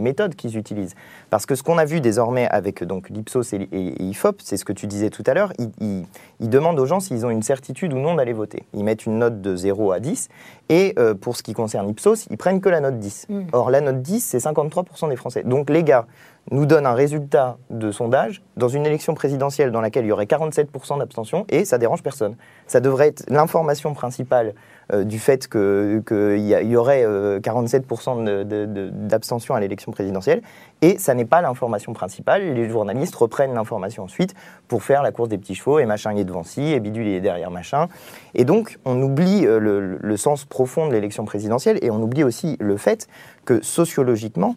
méthodes 0.00 0.34
qu'ils 0.34 0.56
utilisent. 0.56 0.94
Parce 1.30 1.46
que 1.46 1.54
ce 1.54 1.62
qu'on 1.62 1.78
a 1.78 1.84
vu 1.84 2.00
désormais 2.00 2.48
avec 2.48 2.82
donc 2.82 3.08
l'Ipsos 3.08 3.52
et, 3.52 3.68
IFOP, 3.72 4.40
c'est 4.42 4.56
ce 4.56 4.64
que 4.64 4.72
tu 4.72 4.86
disais 4.86 5.10
tout 5.10 5.22
à 5.26 5.34
l'heure, 5.34 5.52
ils, 5.80 6.04
demandent 6.40 6.80
aux 6.80 6.86
gens 6.86 6.98
s'ils 6.98 7.24
ont 7.24 7.30
une 7.30 7.42
certitude 7.42 7.92
ou 7.92 7.98
non 7.98 8.16
d'aller 8.16 8.32
voter. 8.32 8.64
Ils 8.74 8.82
mettent 8.82 9.06
une 9.06 9.18
note 9.18 9.40
de 9.40 9.54
0 9.54 9.92
à 9.92 10.00
10, 10.00 10.28
et 10.68 10.94
euh, 10.98 11.14
pour 11.14 11.36
ce 11.36 11.42
qui 11.42 11.52
concerne 11.52 11.88
Ipsos, 11.88 12.26
ils 12.30 12.36
prennent 12.36 12.60
que 12.60 12.68
la 12.68 12.80
note 12.80 12.98
10. 12.98 13.26
Mm. 13.28 13.40
Or, 13.52 13.70
la 13.70 13.80
note 13.80 14.02
10, 14.02 14.20
c'est 14.20 14.38
53% 14.38 15.08
des 15.08 15.16
Français. 15.16 15.44
Donc 15.44 15.70
les 15.70 15.84
gars 15.84 16.06
nous 16.50 16.66
donne 16.66 16.86
un 16.86 16.94
résultat 16.94 17.56
de 17.70 17.92
sondage 17.92 18.42
dans 18.56 18.68
une 18.68 18.84
élection 18.84 19.14
présidentielle 19.14 19.70
dans 19.70 19.80
laquelle 19.80 20.04
il 20.04 20.08
y 20.08 20.12
aurait 20.12 20.24
47% 20.24 20.98
d'abstention 20.98 21.46
et 21.48 21.64
ça 21.64 21.78
dérange 21.78 22.02
personne. 22.02 22.36
Ça 22.66 22.80
devrait 22.80 23.08
être 23.08 23.24
l'information 23.28 23.94
principale 23.94 24.54
euh, 24.92 25.04
du 25.04 25.18
fait 25.18 25.48
qu'il 25.48 26.02
y, 26.38 26.76
aurait 26.76 27.04
47% 27.04 28.26
euh, 28.26 28.90
d'abstention 28.90 29.54
à 29.54 29.60
l'élection 29.60 29.92
présidentielle 29.92 30.42
et 30.80 30.98
ça 30.98 31.14
n'est 31.14 31.24
pas 31.24 31.40
l'information 31.40 31.92
principale. 31.92 32.54
Les 32.54 32.68
journalistes 32.68 33.14
reprennent 33.14 33.54
l'information 33.54 34.04
ensuite 34.04 34.34
pour 34.68 34.82
faire 34.82 35.02
la 35.02 35.12
course 35.12 35.28
des 35.28 35.38
petits 35.38 35.54
chevaux 35.54 35.78
et 35.78 35.86
machin 35.86 36.16
est 36.16 36.24
devant 36.24 36.42
ci 36.42 36.72
et 36.72 36.80
bidule 36.80 37.08
est 37.08 37.20
derrière 37.20 37.50
machin. 37.50 37.88
Et 38.34 38.44
donc 38.44 38.78
on 38.84 39.00
oublie 39.00 39.46
euh, 39.46 39.98
le 40.00 40.16
sens 40.16 40.44
profond 40.44 40.88
de 40.88 40.92
l'élection 40.92 41.24
présidentielle 41.24 41.78
et 41.82 41.90
on 41.90 42.00
oublie 42.02 42.24
aussi 42.24 42.56
le 42.60 42.76
fait 42.76 43.08
que 43.44 43.62
sociologiquement, 43.62 44.56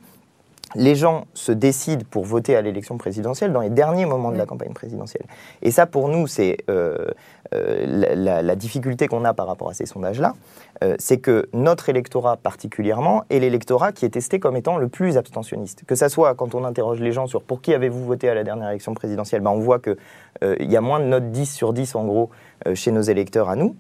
les 0.75 0.95
gens 0.95 1.25
se 1.33 1.51
décident 1.51 2.03
pour 2.09 2.25
voter 2.25 2.55
à 2.55 2.61
l'élection 2.61 2.97
présidentielle 2.97 3.51
dans 3.53 3.61
les 3.61 3.69
derniers 3.69 4.05
moments 4.05 4.31
de 4.31 4.37
la 4.37 4.45
campagne 4.45 4.73
présidentielle. 4.73 5.25
Et 5.61 5.71
ça, 5.71 5.85
pour 5.85 6.09
nous, 6.09 6.27
c'est 6.27 6.57
euh, 6.69 7.07
euh, 7.53 8.15
la, 8.15 8.55
difficulté 8.55 9.07
qu'on 9.07 9.25
a 9.25 9.33
par 9.33 9.47
rapport 9.47 9.69
à 9.69 9.73
ces 9.73 9.85
sondages-là, 9.85 10.33
euh, 10.83 10.95
c'est 10.99 11.17
que 11.17 11.47
notre 11.53 11.89
électorat 11.89 12.37
particulièrement 12.37 13.23
est 13.29 13.39
l'électorat 13.39 13.91
qui 13.91 14.05
est 14.05 14.09
testé 14.09 14.39
comme 14.39 14.55
étant 14.55 14.77
le 14.77 14.87
plus 14.87 15.17
abstentionniste. 15.17 15.83
Que 15.85 15.95
ça 15.95 16.09
soit 16.09 16.35
quand 16.35 16.55
on 16.55 16.63
interroge 16.63 16.99
les 16.99 17.11
gens 17.11 17.27
sur 17.27 17.41
pour 17.41 17.61
qui 17.61 17.73
avez-vous 17.73 18.05
voté 18.05 18.29
à 18.29 18.33
la 18.33 18.43
dernière 18.43 18.69
élection 18.69 18.93
présidentielle, 18.93 19.41
ben 19.41 19.51
on 19.51 19.59
voit 19.59 19.79
qu'il 19.79 19.95
y 20.59 20.75
a 20.75 20.81
moins 20.81 20.99
de 20.99 21.05
notes 21.05 21.31
10 21.31 21.53
sur 21.53 21.73
10 21.73 21.95
en 21.95 22.05
gros 22.05 22.29
chez 22.73 22.91
nos 22.91 23.01
électeurs 23.01 23.49
à 23.49 23.55
nous. 23.55 23.75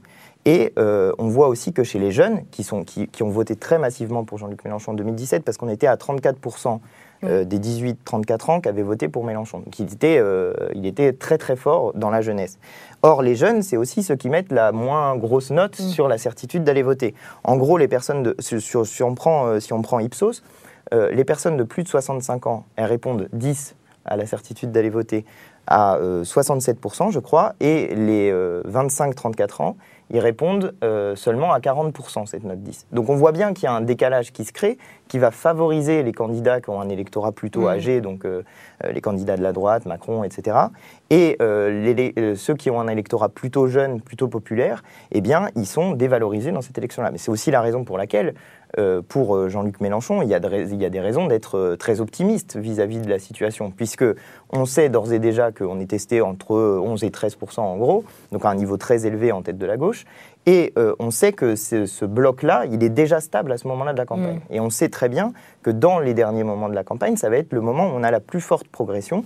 Et 0.45 0.73
euh, 0.77 1.11
on 1.17 1.27
voit 1.27 1.47
aussi 1.47 1.73
que 1.73 1.83
chez 1.83 1.97
les 1.97 2.11
jeunes, 2.11 2.45
qui, 2.51 2.63
sont, 2.63 2.83
qui, 2.83 3.23
ont 3.23 3.29
voté 3.29 3.55
très 3.55 3.79
massivement 3.79 4.23
pour 4.23 4.37
Jean-Luc 4.37 4.63
Mélenchon 4.63 4.91
en 4.91 4.95
2017, 4.95 5.43
parce 5.43 5.57
qu'on 5.57 5.69
était 5.69 5.87
à 5.87 5.95
34% 5.95 6.79
euh, 7.23 7.43
des 7.43 7.57
18-34 7.57 8.51
ans 8.51 8.61
qui 8.61 8.69
avaient 8.69 8.83
voté 8.83 9.07
pour 9.09 9.23
Mélenchon. 9.23 9.59
Donc 9.59 9.79
il 9.79 9.91
était, 9.91 10.19
euh, 10.19 10.53
il 10.75 10.85
était 10.85 11.13
très 11.13 11.39
très 11.39 11.55
fort 11.55 11.93
dans 11.95 12.11
la 12.11 12.21
jeunesse. 12.21 12.59
Or, 13.01 13.23
les 13.23 13.35
jeunes, 13.35 13.63
c'est 13.63 13.75
aussi 13.75 14.03
ceux 14.03 14.15
qui 14.15 14.29
mettent 14.29 14.51
la 14.51 14.71
moins 14.71 15.17
grosse 15.17 15.49
note 15.49 15.79
mm. 15.79 15.89
sur 15.89 16.07
la 16.07 16.19
certitude 16.19 16.63
d'aller 16.63 16.83
voter. 16.83 17.15
En 17.43 17.57
gros, 17.57 17.79
les 17.79 17.87
personnes 17.87 18.21
de, 18.21 18.35
sur, 18.37 18.85
si, 18.85 19.01
on 19.01 19.15
prend, 19.15 19.59
si 19.59 19.73
on 19.73 19.81
prend 19.81 19.99
Ipsos, 19.99 20.43
les 20.91 21.25
personnes 21.25 21.57
de 21.57 21.63
plus 21.63 21.81
de 21.81 21.87
65 21.87 22.45
ans, 22.45 22.63
elles 22.75 22.85
répondent 22.85 23.27
10 23.33 23.75
à 24.05 24.15
la 24.15 24.27
certitude 24.27 24.71
d'aller 24.71 24.91
voter 24.91 25.25
à 25.65 25.97
67%, 25.99 27.11
je 27.11 27.19
crois, 27.19 27.55
et 27.59 27.87
les 27.95 28.31
25-34 28.31 29.63
ans, 29.63 29.77
ils 30.11 30.19
répondent 30.19 30.75
euh, 30.83 31.15
seulement 31.15 31.53
à 31.53 31.59
40%, 31.59 32.25
cette 32.25 32.43
note 32.43 32.61
10. 32.61 32.87
Donc 32.91 33.09
on 33.09 33.15
voit 33.15 33.31
bien 33.31 33.53
qu'il 33.53 33.65
y 33.65 33.67
a 33.67 33.73
un 33.73 33.81
décalage 33.81 34.31
qui 34.31 34.45
se 34.45 34.53
crée, 34.53 34.77
qui 35.07 35.19
va 35.19 35.31
favoriser 35.31 36.03
les 36.03 36.11
candidats 36.11 36.61
qui 36.61 36.69
ont 36.69 36.79
un 36.79 36.89
électorat 36.89 37.31
plutôt 37.31 37.61
mmh. 37.61 37.67
âgé, 37.67 38.01
donc 38.01 38.25
euh, 38.25 38.43
euh, 38.83 38.91
les 38.91 39.01
candidats 39.01 39.37
de 39.37 39.43
la 39.43 39.51
droite, 39.51 39.85
Macron, 39.85 40.23
etc. 40.23 40.57
Et 41.09 41.37
ceux 41.39 42.55
qui 42.55 42.69
ont 42.69 42.79
un 42.79 42.87
électorat 42.87 43.29
plutôt 43.29 43.67
jeune, 43.67 44.01
plutôt 44.01 44.27
populaire, 44.27 44.83
eh 45.11 45.21
bien, 45.21 45.49
ils 45.55 45.67
sont 45.67 45.91
dévalorisés 45.91 46.51
dans 46.51 46.61
cette 46.61 46.77
élection-là. 46.77 47.11
Mais 47.11 47.17
c'est 47.17 47.31
aussi 47.31 47.51
la 47.51 47.61
raison 47.61 47.83
pour 47.83 47.97
laquelle 47.97 48.33
pour 49.07 49.49
Jean-Luc 49.49 49.79
Mélenchon, 49.81 50.21
il 50.21 50.29
y, 50.29 50.33
a 50.33 50.39
il 50.39 50.81
y, 50.81 50.85
a 50.85 50.89
des 50.89 50.99
raisons 50.99 51.27
d'être 51.27 51.75
très 51.79 52.01
optimiste 52.01 52.57
vis-à-vis 52.57 52.99
de 52.99 53.09
la 53.09 53.19
situation, 53.19 53.71
puisque 53.71 54.05
on 54.51 54.65
sait 54.65 54.89
d'ores 54.89 55.13
et 55.13 55.19
déjà 55.19 55.51
qu'on 55.51 55.79
est 55.79 55.89
testé 55.89 56.21
entre 56.21 56.55
11 56.55 57.03
et 57.03 57.11
13 57.11 57.37
en 57.57 57.77
gros, 57.77 58.03
donc 58.31 58.45
à 58.45 58.49
un 58.49 58.55
niveau 58.55 58.77
très 58.77 59.05
élevé 59.05 59.31
en 59.31 59.41
tête 59.41 59.57
de 59.57 59.65
la 59.65 59.77
gauche, 59.77 60.05
et 60.45 60.73
on 60.99 61.09
sait 61.11 61.33
que 61.33 61.55
ce, 61.55 62.05
bloc-là, 62.05 62.65
il 62.71 62.83
est 62.83 62.89
déjà 62.89 63.19
stable 63.19 63.51
à 63.51 63.57
ce 63.57 63.67
moment-là 63.67 63.93
de 63.93 63.97
la 63.97 64.05
campagne. 64.05 64.41
Mm. 64.49 64.53
Et 64.53 64.59
on 64.59 64.69
sait 64.69 64.89
très 64.89 65.09
bien 65.09 65.33
que 65.63 65.71
dans 65.71 65.99
les 65.99 66.13
derniers 66.13 66.43
moments 66.43 66.69
de 66.69 66.75
la 66.75 66.83
campagne, 66.83 67.17
ça 67.17 67.29
va 67.29 67.37
être 67.37 67.53
le 67.53 67.61
moment 67.61 67.87
où 67.87 67.95
on 67.95 68.03
a 68.03 68.11
la 68.11 68.19
plus 68.19 68.41
forte 68.41 68.67
progression 68.67 69.25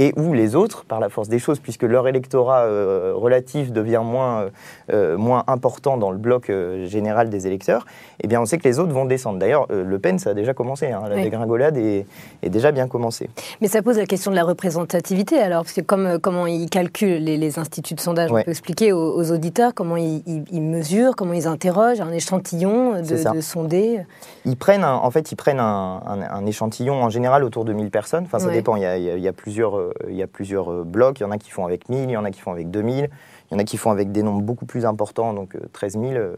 et 0.00 0.14
où 0.16 0.32
les 0.32 0.56
autres, 0.56 0.86
par 0.86 0.98
la 0.98 1.10
force 1.10 1.28
des 1.28 1.38
choses, 1.38 1.58
puisque 1.58 1.82
leur 1.82 2.08
électorat 2.08 2.60
euh, 2.60 3.12
relatif 3.14 3.70
devient 3.70 4.00
moins, 4.02 4.46
euh, 4.90 5.18
moins 5.18 5.44
important 5.46 5.98
dans 5.98 6.10
le 6.10 6.16
bloc 6.16 6.48
euh, 6.48 6.86
général 6.86 7.28
des 7.28 7.46
électeurs, 7.46 7.84
eh 8.22 8.26
bien 8.26 8.40
on 8.40 8.46
sait 8.46 8.56
que 8.56 8.66
les 8.66 8.78
autres 8.78 8.94
vont 8.94 9.04
descendre. 9.04 9.38
D'ailleurs, 9.38 9.66
Le 9.70 9.98
Pen, 9.98 10.18
ça 10.18 10.30
a 10.30 10.34
déjà 10.34 10.54
commencé, 10.54 10.86
hein. 10.86 11.02
la 11.06 11.16
dégringolade 11.16 11.76
est, 11.76 12.06
est, 12.42 12.48
déjà 12.48 12.72
bien 12.72 12.88
commencée. 12.88 13.28
Mais 13.60 13.68
ça 13.68 13.82
pose 13.82 13.98
la 13.98 14.06
question 14.06 14.30
de 14.30 14.36
la 14.36 14.44
représentativité, 14.44 15.38
alors, 15.38 15.64
parce 15.64 15.74
que 15.74 15.82
comme, 15.82 16.18
comment 16.18 16.46
ils 16.46 16.70
calculent 16.70 17.22
les, 17.22 17.58
instituts 17.58 17.94
de 17.94 18.00
sondage, 18.00 18.32
on 18.32 18.42
peut 18.42 18.50
expliquer 18.50 18.92
aux, 18.92 19.32
auditeurs 19.32 19.74
comment 19.74 19.96
ils, 19.98 20.62
mesurent, 20.62 21.14
comment 21.14 21.34
ils 21.34 21.46
interrogent 21.46 22.00
un 22.00 22.12
échantillon 22.12 23.02
de, 23.02 23.34
de 23.34 23.40
sondés. 23.42 24.00
Ils 24.46 24.56
prennent, 24.56 24.84
en 24.84 25.10
fait, 25.10 25.30
ils 25.30 25.36
prennent 25.36 25.60
un, 25.60 26.00
un, 26.06 26.46
échantillon 26.46 27.02
en 27.02 27.10
général 27.10 27.44
autour 27.44 27.66
de 27.66 27.74
1000 27.74 27.90
personnes, 27.90 28.24
enfin 28.24 28.38
ça 28.38 28.50
dépend, 28.50 28.76
il 28.76 28.82
y 28.82 28.86
a, 28.86 28.96
il 28.96 29.20
y 29.22 29.28
a 29.28 29.32
plusieurs 29.32 29.89
il 30.08 30.16
y 30.16 30.22
a 30.22 30.26
plusieurs 30.26 30.70
euh, 30.70 30.84
blocs. 30.84 31.20
Il 31.20 31.22
y 31.22 31.26
en 31.26 31.30
a 31.30 31.38
qui 31.38 31.50
font 31.50 31.64
avec 31.64 31.88
1000, 31.88 32.10
il 32.10 32.12
y 32.12 32.16
en 32.16 32.24
a 32.24 32.30
qui 32.30 32.40
font 32.40 32.52
avec 32.52 32.70
2000, 32.70 33.08
il 33.50 33.54
y 33.54 33.56
en 33.56 33.58
a 33.58 33.64
qui 33.64 33.76
font 33.76 33.90
avec 33.90 34.12
des 34.12 34.22
nombres 34.22 34.42
beaucoup 34.42 34.66
plus 34.66 34.86
importants, 34.86 35.32
donc 35.32 35.56
13 35.72 35.96
euh, 35.96 36.00
000 36.00 36.12
euh, 36.14 36.34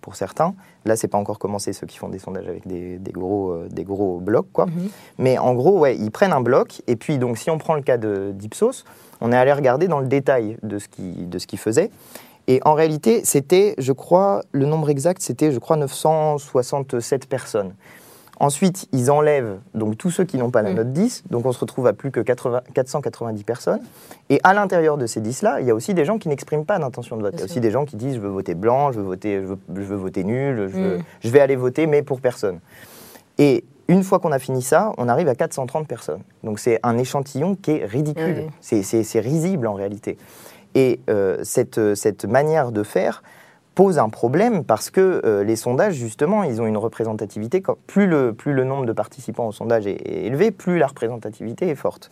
pour 0.00 0.16
certains. 0.16 0.54
Là, 0.84 0.96
c'est 0.96 1.08
pas 1.08 1.18
encore 1.18 1.38
commencé 1.38 1.72
ceux 1.72 1.86
qui 1.86 1.98
font 1.98 2.08
des 2.08 2.18
sondages 2.18 2.48
avec 2.48 2.66
des, 2.66 2.98
gros, 3.12 3.64
des 3.70 3.84
gros 3.84 4.20
blocs, 4.20 4.52
quoi. 4.52 4.66
Mhm. 4.66 4.88
Mais 5.18 5.38
en 5.38 5.54
gros, 5.54 5.78
ouais, 5.78 5.96
ils 5.96 6.10
prennent 6.10 6.32
un 6.32 6.40
bloc 6.40 6.82
et 6.86 6.96
puis 6.96 7.18
donc 7.18 7.38
si 7.38 7.50
on 7.50 7.58
prend 7.58 7.74
le 7.74 7.82
cas 7.82 7.96
d'Ipsos, 7.96 8.84
on 9.20 9.32
est 9.32 9.36
allé 9.36 9.52
regarder 9.52 9.88
dans 9.88 10.00
le 10.00 10.06
détail 10.06 10.56
de 10.62 10.78
ce 10.78 10.88
qu'ils 10.88 11.28
de 11.28 11.38
ce 11.38 11.46
faisaient. 11.56 11.90
Et 12.48 12.60
en 12.64 12.72
réalité, 12.72 13.20
c'était, 13.24 13.74
je 13.76 13.92
crois, 13.92 14.42
le 14.52 14.64
nombre 14.64 14.88
exact, 14.88 15.20
c'était, 15.20 15.52
je 15.52 15.58
crois, 15.58 15.76
967 15.76 17.28
personnes. 17.28 17.74
Ensuite, 18.40 18.88
ils 18.92 19.10
enlèvent 19.10 19.58
donc 19.74 19.98
tous 19.98 20.10
ceux 20.10 20.24
qui 20.24 20.38
n'ont 20.38 20.50
pas 20.50 20.62
la 20.62 20.70
mm. 20.70 20.76
note 20.76 20.92
10, 20.92 21.24
donc 21.30 21.44
on 21.44 21.52
se 21.52 21.58
retrouve 21.58 21.86
à 21.88 21.92
plus 21.92 22.12
que 22.12 22.20
490 22.20 23.44
personnes. 23.44 23.80
Et 24.30 24.40
à 24.44 24.54
l'intérieur 24.54 24.96
de 24.96 25.06
ces 25.06 25.20
10-là, 25.20 25.60
il 25.60 25.66
y 25.66 25.70
a 25.70 25.74
aussi 25.74 25.92
des 25.92 26.04
gens 26.04 26.18
qui 26.18 26.28
n'expriment 26.28 26.64
pas 26.64 26.78
d'intention 26.78 27.16
de 27.16 27.22
vote. 27.22 27.34
Il 27.34 27.40
y 27.40 27.42
a 27.42 27.44
aussi 27.46 27.60
des 27.60 27.72
gens 27.72 27.84
qui 27.84 27.96
disent 27.96 28.14
je 28.14 28.20
veux 28.20 28.28
voter 28.28 28.54
blanc, 28.54 28.92
je 28.92 29.00
veux 29.00 29.04
voter, 29.04 29.42
je 29.42 29.82
veux, 29.82 29.96
voter 29.96 30.22
nul, 30.22 30.68
mm. 30.68 31.02
je, 31.20 31.28
vais 31.30 31.40
aller 31.40 31.56
voter, 31.56 31.86
mais 31.86 32.02
pour 32.02 32.20
personne. 32.20 32.60
Et 33.38 33.64
une 33.88 34.04
fois 34.04 34.20
qu'on 34.20 34.32
a 34.32 34.38
fini 34.38 34.62
ça, 34.62 34.92
on 34.98 35.08
arrive 35.08 35.28
à 35.28 35.34
430 35.34 35.88
personnes. 35.88 36.20
Donc 36.44 36.60
c'est 36.60 36.78
un 36.84 36.96
échantillon 36.96 37.56
qui 37.56 37.72
est 37.72 37.84
ridicule. 37.86 38.44
C'est 38.60 39.20
risible 39.20 39.66
en 39.66 39.74
réalité. 39.74 40.16
Et 40.74 41.00
euh, 41.10 41.38
cette, 41.42 41.94
cette 41.94 42.24
manière 42.24 42.70
de 42.70 42.82
faire, 42.84 43.22
pose 43.78 44.00
un 44.00 44.08
problème 44.08 44.64
parce 44.64 44.90
que 44.90 45.22
euh, 45.24 45.44
les 45.44 45.54
sondages, 45.54 45.94
justement, 45.94 46.42
ils 46.42 46.60
ont 46.60 46.66
une 46.66 46.76
représentativité. 46.76 47.62
Plus 47.86 48.08
le, 48.08 48.32
plus 48.32 48.52
le 48.52 48.64
nombre 48.64 48.86
de 48.86 48.92
participants 48.92 49.46
au 49.46 49.52
sondage 49.52 49.86
est, 49.86 50.04
élevé, 50.04 50.50
plus 50.50 50.78
la 50.78 50.88
représentativité 50.88 51.68
est 51.68 51.76
forte. 51.76 52.10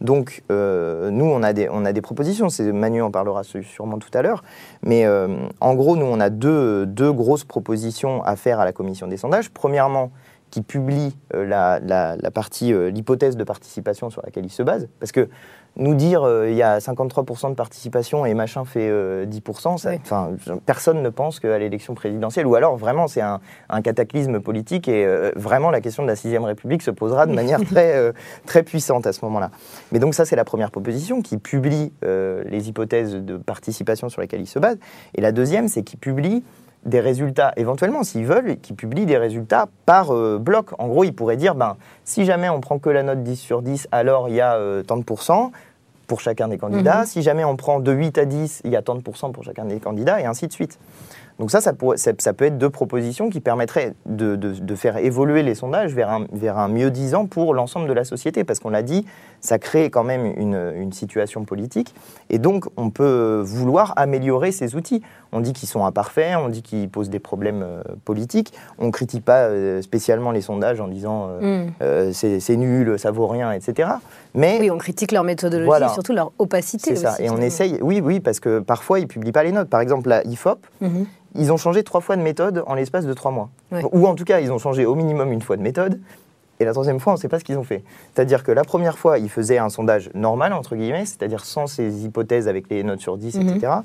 Donc, 0.00 0.44
euh, 0.52 1.10
nous, 1.10 1.24
on 1.24 1.42
a, 1.42 1.52
des, 1.52 1.68
on 1.68 1.84
a 1.84 1.92
des 1.92 2.00
propositions. 2.00 2.46
Manu 2.72 3.02
en 3.02 3.10
parlera 3.10 3.42
sûrement 3.42 3.98
tout 3.98 4.16
à 4.16 4.22
l'heure. 4.22 4.44
Mais 4.84 5.04
euh, 5.04 5.26
en 5.58 5.74
gros, 5.74 5.96
nous, 5.96 6.06
on 6.06 6.20
a 6.20 6.30
deux, 6.30 6.86
deux, 6.86 7.10
grosses 7.10 7.42
propositions 7.42 8.22
à 8.22 8.36
faire 8.36 8.60
à 8.60 8.64
la 8.64 8.72
commission 8.72 9.08
des 9.08 9.16
sondages. 9.16 9.50
Premièrement, 9.50 10.12
qui 10.50 10.62
publie 10.62 11.16
la, 11.32 11.78
la, 11.80 12.16
la, 12.16 12.30
partie, 12.30 12.72
l'hypothèse 12.90 13.36
de 13.36 13.44
participation 13.44 14.10
sur 14.10 14.22
laquelle 14.22 14.44
il 14.44 14.50
se 14.50 14.62
base. 14.62 14.88
Parce 14.98 15.12
que 15.12 15.28
nous 15.76 15.94
dire 15.94 16.22
euh, 16.22 16.50
il 16.50 16.56
y 16.56 16.62
a 16.62 16.78
53% 16.78 17.50
de 17.50 17.54
participation 17.54 18.26
et 18.26 18.34
machin 18.34 18.64
fait 18.64 18.90
10%, 18.90 19.86
euh, 19.86 20.56
personne 20.66 21.02
ne 21.02 21.08
pense 21.08 21.40
qu'à 21.40 21.58
l'élection 21.58 21.94
présidentielle, 21.94 22.46
ou 22.46 22.54
alors 22.54 22.76
vraiment 22.76 23.06
c'est 23.06 23.20
un, 23.20 23.40
cataclysme 23.82 24.40
politique 24.40 24.88
et 24.88 25.06
euh, 25.06 25.32
vraiment 25.36 25.70
la 25.70 25.80
question 25.80 26.02
de 26.02 26.08
la 26.08 26.16
sixième 26.16 26.44
République 26.44 26.82
se 26.82 26.90
posera 26.90 27.26
de 27.26 27.32
manière 27.32 27.60
très, 27.64 28.12
très 28.46 28.62
puissante 28.62 29.06
à 29.06 29.12
ce 29.12 29.24
moment-là. 29.24 29.50
Mais 29.92 29.98
donc 29.98 30.14
ça 30.14 30.24
c'est 30.24 30.36
la 30.36 30.44
première 30.44 30.70
proposition 30.70 31.22
qui 31.22 31.38
publie 31.38 31.92
les 32.02 32.68
hypothèses 32.68 33.14
de 33.14 33.36
participation 33.36 34.08
sur 34.08 34.20
lesquelles 34.20 34.40
il 34.40 34.46
se 34.46 34.58
base, 34.58 34.76
et 35.14 35.20
la 35.20 35.32
deuxième 35.32 35.68
c'est 35.68 35.82
qu'il 35.82 35.98
publie 35.98 36.42
des 36.84 37.00
résultats, 37.00 37.52
éventuellement, 37.56 38.02
s'ils 38.02 38.24
veulent, 38.24 38.58
qui 38.58 38.72
publient 38.72 39.06
des 39.06 39.18
résultats 39.18 39.68
par 39.84 40.14
bloc. 40.38 40.70
En 40.78 40.88
gros, 40.88 41.04
ils 41.04 41.12
pourraient 41.12 41.36
dire, 41.36 41.54
ben, 41.54 41.76
si 42.04 42.24
jamais 42.24 42.48
on 42.48 42.60
prend 42.60 42.78
que 42.78 42.88
la 42.88 43.02
note 43.02 43.22
10 43.22 43.36
sur 43.36 43.60
10, 43.60 43.88
alors 43.92 44.28
il 44.28 44.34
y 44.34 44.40
a 44.40 44.58
tant 44.86 44.96
de 44.96 45.04
pourcents 45.04 45.52
pour 46.10 46.20
chacun 46.20 46.48
des 46.48 46.58
candidats. 46.58 47.00
Mhm. 47.00 47.06
Si 47.06 47.22
jamais 47.22 47.44
on 47.44 47.54
prend 47.54 47.78
de 47.78 47.92
8 47.92 48.18
à 48.18 48.24
10, 48.24 48.62
il 48.64 48.72
y 48.72 48.76
a 48.76 48.82
tant 48.82 48.96
de 48.96 49.00
pourcents 49.00 49.30
pour 49.30 49.44
chacun 49.44 49.64
des 49.64 49.78
candidats, 49.78 50.20
et 50.20 50.24
ainsi 50.24 50.48
de 50.48 50.52
suite. 50.52 50.76
Donc 51.38 51.52
ça, 51.52 51.60
ça, 51.60 51.72
ça, 51.96 52.32
peut 52.32 52.44
être 52.44 52.58
deux 52.58 52.68
propositions 52.68 53.30
qui 53.30 53.40
permettraient 53.40 53.94
de, 54.06 54.74
faire 54.74 54.98
évoluer 54.98 55.44
les 55.44 55.54
sondages 55.54 55.94
vers 55.94 56.10
un, 56.10 56.26
vers 56.32 56.58
un 56.58 56.66
mieux 56.66 56.90
disant 56.90 57.26
pour 57.26 57.54
l'ensemble 57.54 57.88
de 57.88 57.92
la 57.92 58.04
société, 58.04 58.42
parce 58.42 58.58
qu'on 58.58 58.70
l'a 58.70 58.82
dit, 58.82 59.06
ça 59.40 59.58
crée 59.58 59.90
quand 59.90 60.04
même 60.04 60.26
une, 60.26 60.92
situation 60.92 61.44
politique, 61.44 61.94
et 62.30 62.38
donc 62.38 62.66
on 62.76 62.90
peut 62.90 63.42
vouloir 63.44 63.92
améliorer 63.96 64.50
ces 64.50 64.74
outils. 64.74 65.02
On 65.32 65.40
dit 65.40 65.52
qu'ils 65.52 65.68
sont 65.68 65.84
imparfaits, 65.84 66.36
on 66.36 66.48
dit 66.48 66.62
qu'ils 66.62 66.88
posent 66.88 67.10
des 67.10 67.20
problèmes 67.20 67.62
euh, 67.62 67.82
politiques, 68.04 68.52
on 68.78 68.86
ne 68.86 68.90
critique 68.90 69.24
pas 69.24 69.44
euh, 69.44 69.80
spécialement 69.82 70.32
les 70.32 70.40
sondages 70.40 70.80
en 70.80 70.88
disant 70.88 71.28
euh, 71.40 72.08
mm. 72.08 72.12
c'est 72.12 72.56
nul, 72.56 72.98
ça 72.98 73.12
vaut 73.12 73.28
rien, 73.28 73.52
etc. 73.52 73.90
Mais 74.34 74.58
oui, 74.60 74.70
on 74.70 74.78
critique 74.78 75.12
leur 75.12 75.22
méthodologie, 75.22 75.88
surtout 75.94 76.12
leur 76.12 76.32
opacité. 76.38 76.96
C'est 76.96 77.02
ça, 77.02 77.16
et 77.20 77.30
on 77.30 77.38
essaye, 77.38 77.78
oui, 77.80 78.00
oui, 78.02 78.18
parce 78.18 78.40
que 78.40 78.58
parfois 78.58 78.98
ils 78.98 79.06
publient 79.06 79.32
pas 79.32 79.44
les 79.44 79.52
notes. 79.52 79.68
Par 79.68 79.80
exemple, 79.80 80.08
la 80.08 80.26
IFOP, 80.26 80.58
mm-hmm 80.82 81.06
ils 81.34 81.52
ont 81.52 81.56
changé 81.56 81.82
trois 81.82 82.00
fois 82.00 82.16
de 82.16 82.22
méthode 82.22 82.64
en 82.66 82.74
l'espace 82.74 83.06
de 83.06 83.12
trois 83.12 83.30
mois. 83.30 83.50
Ou 83.92 84.06
en 84.06 84.14
tout 84.14 84.24
cas, 84.24 84.40
ils 84.40 84.50
ont 84.52 84.58
changé 84.58 84.84
au 84.86 84.94
minimum 84.94 85.32
une 85.32 85.42
fois 85.42 85.56
de 85.56 85.62
méthode. 85.62 86.00
Et 86.60 86.64
la 86.66 86.72
troisième 86.72 87.00
fois, 87.00 87.14
on 87.14 87.16
ne 87.16 87.20
sait 87.20 87.28
pas 87.28 87.38
ce 87.38 87.44
qu'ils 87.44 87.58
ont 87.58 87.64
fait. 87.64 87.82
C'est-à-dire 88.14 88.44
que 88.44 88.52
la 88.52 88.64
première 88.64 88.98
fois, 88.98 89.18
ils 89.18 89.30
faisaient 89.30 89.58
un 89.58 89.70
sondage 89.70 90.10
normal, 90.14 90.52
entre 90.52 90.76
guillemets, 90.76 91.06
c'est-à-dire 91.06 91.44
sans 91.44 91.66
ces 91.66 92.04
hypothèses 92.04 92.48
avec 92.48 92.68
les 92.70 92.84
notes 92.84 93.00
sur 93.00 93.16
10, 93.16 93.36
etc. 93.36 93.72
Mhm. 93.76 93.82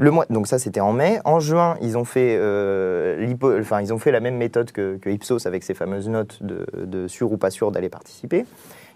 Le 0.00 0.10
mois, 0.10 0.26
donc 0.28 0.46
ça, 0.46 0.58
c'était 0.58 0.80
en 0.80 0.92
mai. 0.92 1.20
En 1.24 1.40
juin, 1.40 1.76
ils 1.80 1.96
ont 1.96 2.04
fait, 2.04 2.36
euh, 2.38 3.34
enfin, 3.60 3.80
ils 3.80 3.92
ont 3.92 3.98
fait 3.98 4.12
la 4.12 4.20
même 4.20 4.36
méthode 4.36 4.70
que, 4.70 4.98
Ipsos 5.06 5.46
avec 5.46 5.62
ces 5.62 5.74
fameuses 5.74 6.08
notes 6.08 6.42
de, 6.42 6.66
de 6.84 7.08
sûr 7.08 7.32
ou 7.32 7.36
pas 7.36 7.50
sûr 7.50 7.72
d'aller 7.72 7.88
participer. 7.88 8.44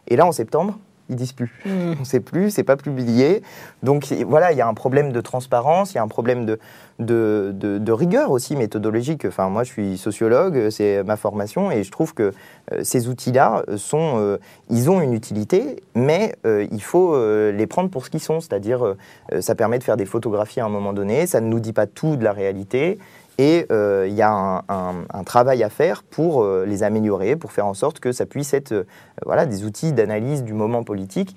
Et 0.09 0.17
là, 0.17 0.27
en 0.27 0.33
septembre, 0.33 0.79
ils 1.09 1.17
disent 1.17 1.33
plus. 1.33 1.53
Mm. 1.65 1.71
On 1.97 2.01
ne 2.01 2.05
sait 2.05 2.21
plus, 2.21 2.51
c'est 2.51 2.65
pas 2.65 2.77
publié. 2.77 3.43
Donc 3.83 4.13
voilà, 4.27 4.53
il 4.53 4.59
y 4.59 4.61
a 4.61 4.69
un 4.69 4.75
problème 4.75 5.13
de 5.13 5.21
transparence, 5.21 5.93
il 5.93 5.97
y 5.97 5.99
a 5.99 6.03
un 6.03 6.09
problème 6.09 6.45
de, 6.45 6.59
de, 6.99 7.93
rigueur 7.93 8.31
aussi 8.31 8.57
méthodologique. 8.57 9.25
Enfin, 9.25 9.49
moi, 9.49 9.65
je 9.65 9.73
suis 9.73 9.99
sociologue, 9.99 10.71
c'est 10.71 11.03
ma 11.03 11.17
formation, 11.17 11.71
et 11.71 11.85
je 11.85 11.91
trouve 11.91 12.15
que 12.15 12.33
euh, 12.73 12.81
ces 12.83 13.09
outils-là 13.09 13.65
sont, 13.77 14.15
euh, 14.19 14.39
ils 14.71 14.91
ont 14.91 15.01
une 15.01 15.13
utilité, 15.13 15.83
mais 15.95 16.35
euh, 16.47 16.67
il 16.71 16.83
faut 16.83 17.17
les 17.53 17.67
prendre 17.67 17.91
pour 17.91 18.05
ce 18.05 18.11
qu'ils 18.11 18.21
sont, 18.21 18.41
c'est-à-dire 18.41 18.95
ça 19.41 19.55
permet 19.55 19.79
de 19.79 19.85
faire 19.85 19.97
des 19.97 20.07
photographies 20.07 20.61
à 20.61 20.65
un 20.65 20.69
moment 20.69 20.93
donné, 20.93 21.27
ça 21.27 21.41
ne 21.41 21.49
nous 21.49 21.61
dit 21.61 21.73
pas 21.73 21.87
tout 21.87 22.17
de 22.17 22.25
la 22.25 22.33
réalité. 22.33 22.99
Et 23.39 23.67
euh, 23.71 24.07
il 24.09 24.15
y 24.15 24.23
a 24.23 24.65
un, 24.69 25.25
travail 25.25 25.63
à 25.63 25.71
faire 25.71 26.03
pour 26.03 26.43
euh, 26.43 26.65
les 26.67 26.83
améliorer, 26.83 27.37
pour 27.37 27.53
faire 27.53 27.67
en 27.67 27.75
sorte 27.75 28.01
que 28.01 28.13
ça 28.13 28.27
puisse 28.27 28.53
être 28.55 28.73
euh, 28.73 28.85
voilà, 29.25 29.47
des 29.47 29.65
outils 29.65 29.93
d'analyse 29.93 30.43
du 30.43 30.53
moment 30.53 30.83
politique 30.83 31.37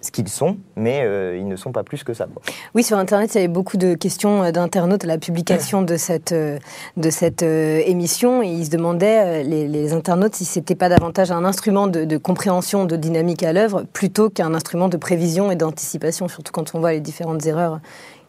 ce 0.00 0.10
qu'ils 0.10 0.28
sont, 0.28 0.56
mais 0.74 1.06
ils 1.38 1.46
ne 1.46 1.54
sont 1.54 1.70
pas 1.70 1.84
plus 1.84 2.02
que 2.02 2.12
ça. 2.12 2.26
Oui, 2.74 2.82
sur 2.82 2.98
Internet, 2.98 3.32
il 3.32 3.36
y 3.36 3.38
avait 3.38 3.46
beaucoup 3.46 3.76
de 3.76 3.94
questions 3.94 4.50
d'internautes 4.50 5.04
à 5.04 5.06
la 5.06 5.16
publication 5.16 5.80
de 5.82 5.96
cette, 5.96 6.34
de 6.34 7.10
cette 7.10 7.42
émission 7.42 8.42
et 8.42 8.48
ils 8.48 8.64
se 8.64 8.70
demandaient, 8.70 9.44
les, 9.44 9.92
internautes, 9.92 10.34
si 10.34 10.44
ce 10.44 10.58
n'était 10.58 10.74
pas 10.74 10.88
davantage 10.88 11.30
un 11.30 11.44
instrument 11.44 11.86
de, 11.86 12.04
de 12.04 12.16
compréhension 12.16 12.84
de 12.84 12.96
dynamique 12.96 13.44
à 13.44 13.52
l'œuvre 13.52 13.84
plutôt 13.92 14.28
qu'un 14.28 14.54
instrument 14.54 14.88
de 14.88 14.96
prévision 14.96 15.52
et 15.52 15.54
d'anticipation, 15.54 16.26
surtout 16.26 16.50
quand 16.50 16.74
on 16.74 16.80
voit 16.80 16.90
les 16.90 17.00
différentes 17.00 17.46
erreurs 17.46 17.78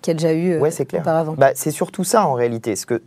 qu'il 0.03 0.11
y 0.11 0.15
a 0.15 0.19
déjà 0.19 0.33
eu 0.33 0.59
ouais, 0.59 0.69
c'est 0.69 0.85
clair. 0.85 1.01
auparavant. 1.01 1.33
Bah, 1.35 1.51
c'est 1.55 1.71
surtout 1.71 2.03
ça 2.03 2.27
en 2.27 2.33
réalité. 2.33 2.75
Ce 2.75 2.85
que, 2.85 3.01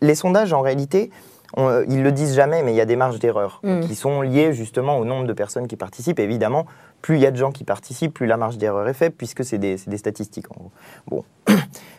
les 0.00 0.14
sondages, 0.14 0.52
en 0.52 0.60
réalité, 0.60 1.10
on, 1.56 1.82
ils 1.88 2.02
le 2.02 2.12
disent 2.12 2.34
jamais, 2.34 2.62
mais 2.62 2.72
il 2.72 2.76
y 2.76 2.80
a 2.80 2.86
des 2.86 2.96
marges 2.96 3.18
d'erreur 3.18 3.60
mm. 3.62 3.80
qui 3.80 3.94
sont 3.94 4.22
liées 4.22 4.52
justement 4.52 4.98
au 4.98 5.04
nombre 5.04 5.26
de 5.26 5.32
personnes 5.32 5.68
qui 5.68 5.76
participent. 5.76 6.18
Évidemment, 6.18 6.66
plus 7.04 7.16
il 7.16 7.20
y 7.20 7.26
a 7.26 7.30
de 7.30 7.36
gens 7.36 7.52
qui 7.52 7.64
participent, 7.64 8.14
plus 8.14 8.26
la 8.26 8.38
marge 8.38 8.56
d'erreur 8.56 8.88
est 8.88 8.94
faible, 8.94 9.14
puisque 9.14 9.44
c'est 9.44 9.58
des, 9.58 9.76
des, 9.86 9.98
statistiques. 9.98 10.50
En 10.50 10.54
gros. 10.54 10.70
Bon, 11.06 11.24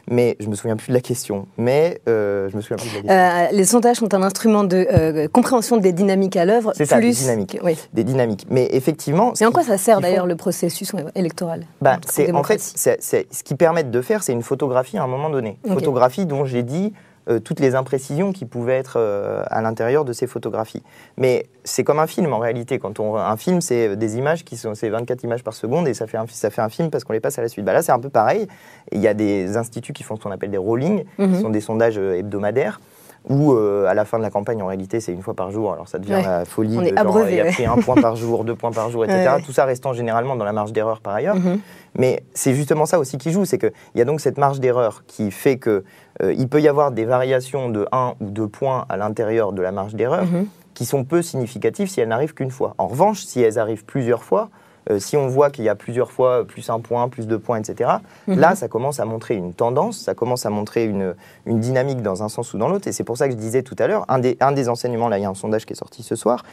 mais 0.10 0.36
je 0.40 0.48
me 0.48 0.56
souviens 0.56 0.76
plus 0.78 0.88
de 0.88 0.94
la 0.94 1.00
question. 1.00 1.46
Mais 1.60 2.02
euh, 2.10 2.50
je 2.50 2.56
me 2.56 2.62
souviens 2.62 2.78
plus 2.78 2.90
de 2.90 2.96
la 2.96 3.02
question. 3.02 3.16
Euh, 3.16 3.56
les 3.56 3.66
sondages 3.66 3.98
sont 3.98 4.12
un 4.16 4.24
instrument 4.24 4.64
de 4.64 4.88
euh, 4.92 5.28
compréhension 5.28 5.78
des 5.78 5.94
dynamiques 5.94 6.36
à 6.38 6.46
l'œuvre. 6.46 6.72
C'est 6.76 6.88
ça, 6.88 7.00
des 7.00 7.12
dynamiques. 7.12 7.60
Oui. 7.62 7.78
Des 7.94 8.04
dynamiques. 8.04 8.48
Mais 8.50 8.68
effectivement. 8.72 9.34
Mais 9.40 9.46
en 9.46 9.52
quoi 9.52 9.62
ça 9.62 9.78
sert 9.78 10.02
d'ailleurs 10.02 10.26
le 10.26 10.36
processus 10.36 10.92
électoral 11.14 11.68
bah, 11.82 12.00
c'est 12.10 12.32
en 12.32 12.44
fait, 12.44 12.60
c'est, 12.60 12.98
ce 13.00 13.44
qui 13.44 13.54
permet 13.54 13.84
de 13.84 14.02
faire, 14.02 14.24
c'est 14.24 14.34
une 14.34 14.42
photographie 14.42 14.98
à 14.98 15.04
un 15.04 15.08
moment 15.08 15.30
donné. 15.30 15.60
Photographie 15.68 16.26
dont 16.26 16.46
j'ai 16.46 16.64
dit 16.64 16.94
euh, 17.30 17.40
toutes 17.40 17.60
les 17.60 17.76
imprécisions 17.76 18.32
qui 18.32 18.46
pouvaient 18.46 18.78
être 18.78 18.98
euh, 18.98 19.44
à 19.48 19.62
l'intérieur 19.62 20.06
de 20.06 20.14
ces 20.14 20.28
photographies. 20.28 20.84
Mais 21.18 21.48
c'est 21.64 21.84
comme 21.84 22.00
un 22.00 22.08
film 22.08 22.32
en 22.34 22.40
réalité. 22.40 22.78
Quand 22.80 23.00
on 23.00 23.16
un 23.18 23.38
film, 23.38 23.62
c'est 23.62 23.96
des 23.96 24.18
images 24.18 24.44
qui 24.46 24.58
sont 24.58 24.76
c'est 24.76 24.90
24 24.90 25.24
images 25.24 25.44
par 25.44 25.54
seconde 25.54 25.88
et 25.88 25.94
ça 25.94 26.06
fait 26.08 26.18
un, 26.18 26.26
ça 26.30 26.50
fait 26.50 26.62
un 26.62 26.70
film 26.70 26.90
parce 26.90 27.04
qu'on 27.04 27.14
les 27.14 27.20
passe 27.20 27.40
à 27.40 27.42
la 27.42 27.48
suite. 27.48 27.66
Bah 27.66 27.74
là, 27.74 27.82
c'est 27.82 27.92
un 27.92 28.00
peu 28.00 28.10
pareil. 28.10 28.48
Il 28.92 29.00
y 29.00 29.08
a 29.08 29.14
des 29.14 29.58
instituts 29.58 29.94
qui 29.94 30.04
font 30.04 30.16
ce 30.16 30.22
qu'on 30.22 30.32
appelle 30.32 30.52
des 30.52 30.58
rollings, 30.58 31.04
qui 31.18 31.22
Mhm. 31.24 31.42
sont 31.42 31.50
des 31.50 31.62
sondages 31.62 31.98
euh, 31.98 32.18
hebdomadaires. 32.18 32.80
Où 33.28 33.54
euh, 33.54 33.88
à 33.88 33.94
la 33.96 34.06
fin 34.06 34.18
de 34.20 34.24
la 34.24 34.30
campagne, 34.30 34.62
en 34.62 34.68
réalité, 34.68 35.00
c'est 35.00 35.12
une 35.12 35.22
fois 35.24 35.34
par 35.34 35.50
jour. 35.50 35.74
Alors 35.74 35.88
ça 35.88 35.98
devient 35.98 36.14
Ouais. 36.16 36.24
la 36.24 36.46
folie. 36.46 36.78
On 36.78 36.82
de 36.82 36.86
est 36.86 36.90
genre, 36.90 37.00
abreuvé, 37.00 37.32
il 37.32 37.38
y 37.38 37.42
a 37.42 37.46
pris 37.46 37.66
un 37.66 37.76
point 37.78 37.96
par 37.96 38.16
jour, 38.16 38.44
deux 38.44 38.54
points 38.56 38.72
par 38.72 38.92
jour, 38.92 39.04
etc. 39.04 39.34
Ouais. 39.38 39.42
Tout 39.42 39.52
ça 39.52 39.66
restant 39.66 39.94
généralement 39.94 40.36
dans 40.36 40.46
la 40.46 40.54
marge 40.54 40.74
d'erreur 40.74 41.02
par 41.02 41.16
ailleurs. 41.16 41.36
Mhm. 41.36 41.60
Mais 41.98 42.24
c'est 42.34 42.54
justement 42.54 42.86
ça 42.86 43.00
aussi 43.00 43.18
qui 43.18 43.32
joue, 43.32 43.46
c'est 43.46 43.58
qu'il 43.58 43.72
y 43.96 44.02
a 44.02 44.06
donc 44.06 44.20
cette 44.22 44.38
marge 44.38 44.60
d'erreur 44.60 45.04
qui 45.08 45.32
fait 45.32 45.58
que 45.58 45.84
euh, 46.22 46.34
il 46.38 46.48
peut 46.50 46.62
y 46.62 46.68
avoir 46.68 46.92
des 46.92 47.06
variations 47.06 47.70
de 47.70 47.88
1 47.92 48.14
ou 48.22 48.30
2 48.30 48.48
points 48.48 48.86
à 48.90 48.98
l'intérieur 48.98 49.54
de 49.54 49.62
la 49.62 49.72
marge 49.72 49.96
d'erreur 49.96 50.26
Mhm. 50.26 50.46
qui 50.76 50.86
sont 50.86 51.04
peu 51.04 51.22
significatives 51.22 51.88
si 51.90 52.02
elles 52.02 52.10
n'arrivent 52.10 52.34
qu'une 52.36 52.52
fois. 52.52 52.76
En 52.78 52.88
revanche, 52.88 53.24
si 53.24 53.42
elles 53.42 53.58
arrivent 53.58 53.86
plusieurs 53.86 54.24
fois, 54.24 54.50
euh, 54.90 55.00
si 55.00 55.18
on 55.18 55.28
voit 55.28 55.50
qu'il 55.50 55.64
y 55.66 55.70
a 55.70 55.76
plusieurs 55.76 56.12
fois 56.12 56.46
plus 56.46 56.70
un 56.70 56.80
point, 56.80 57.10
plus 57.10 57.28
deux 57.28 57.40
points, 57.40 57.60
etc., 57.60 57.90
Mhm. 58.28 58.40
là, 58.40 58.56
ça 58.56 58.68
commence 58.68 59.00
à 59.00 59.06
montrer 59.06 59.36
une 59.36 59.54
tendance, 59.54 59.98
ça 59.98 60.14
commence 60.14 60.46
à 60.46 60.50
montrer 60.50 60.86
une, 60.86 61.16
une 61.46 61.60
dynamique 61.60 62.02
dans 62.02 62.24
un 62.24 62.30
sens 62.30 62.54
ou 62.54 62.58
dans 62.58 62.68
l'autre. 62.70 62.88
Et 62.88 62.92
c'est 62.92 63.04
pour 63.04 63.18
ça 63.18 63.28
que 63.28 63.34
je 63.34 63.38
disais 63.38 63.64
tout 63.64 63.76
à 63.80 63.88
l'heure, 63.88 64.06
un 64.10 64.20
des, 64.20 64.38
un 64.40 64.52
des 64.52 64.70
enseignements, 64.70 65.10
là, 65.10 65.18
il 65.18 65.22
y 65.22 65.26
a 65.26 65.30
un 65.30 65.34
sondage 65.36 65.66
qui 65.66 65.74
est 65.74 65.78
sorti 65.78 66.04
ce 66.04 66.16
soir, 66.16 66.44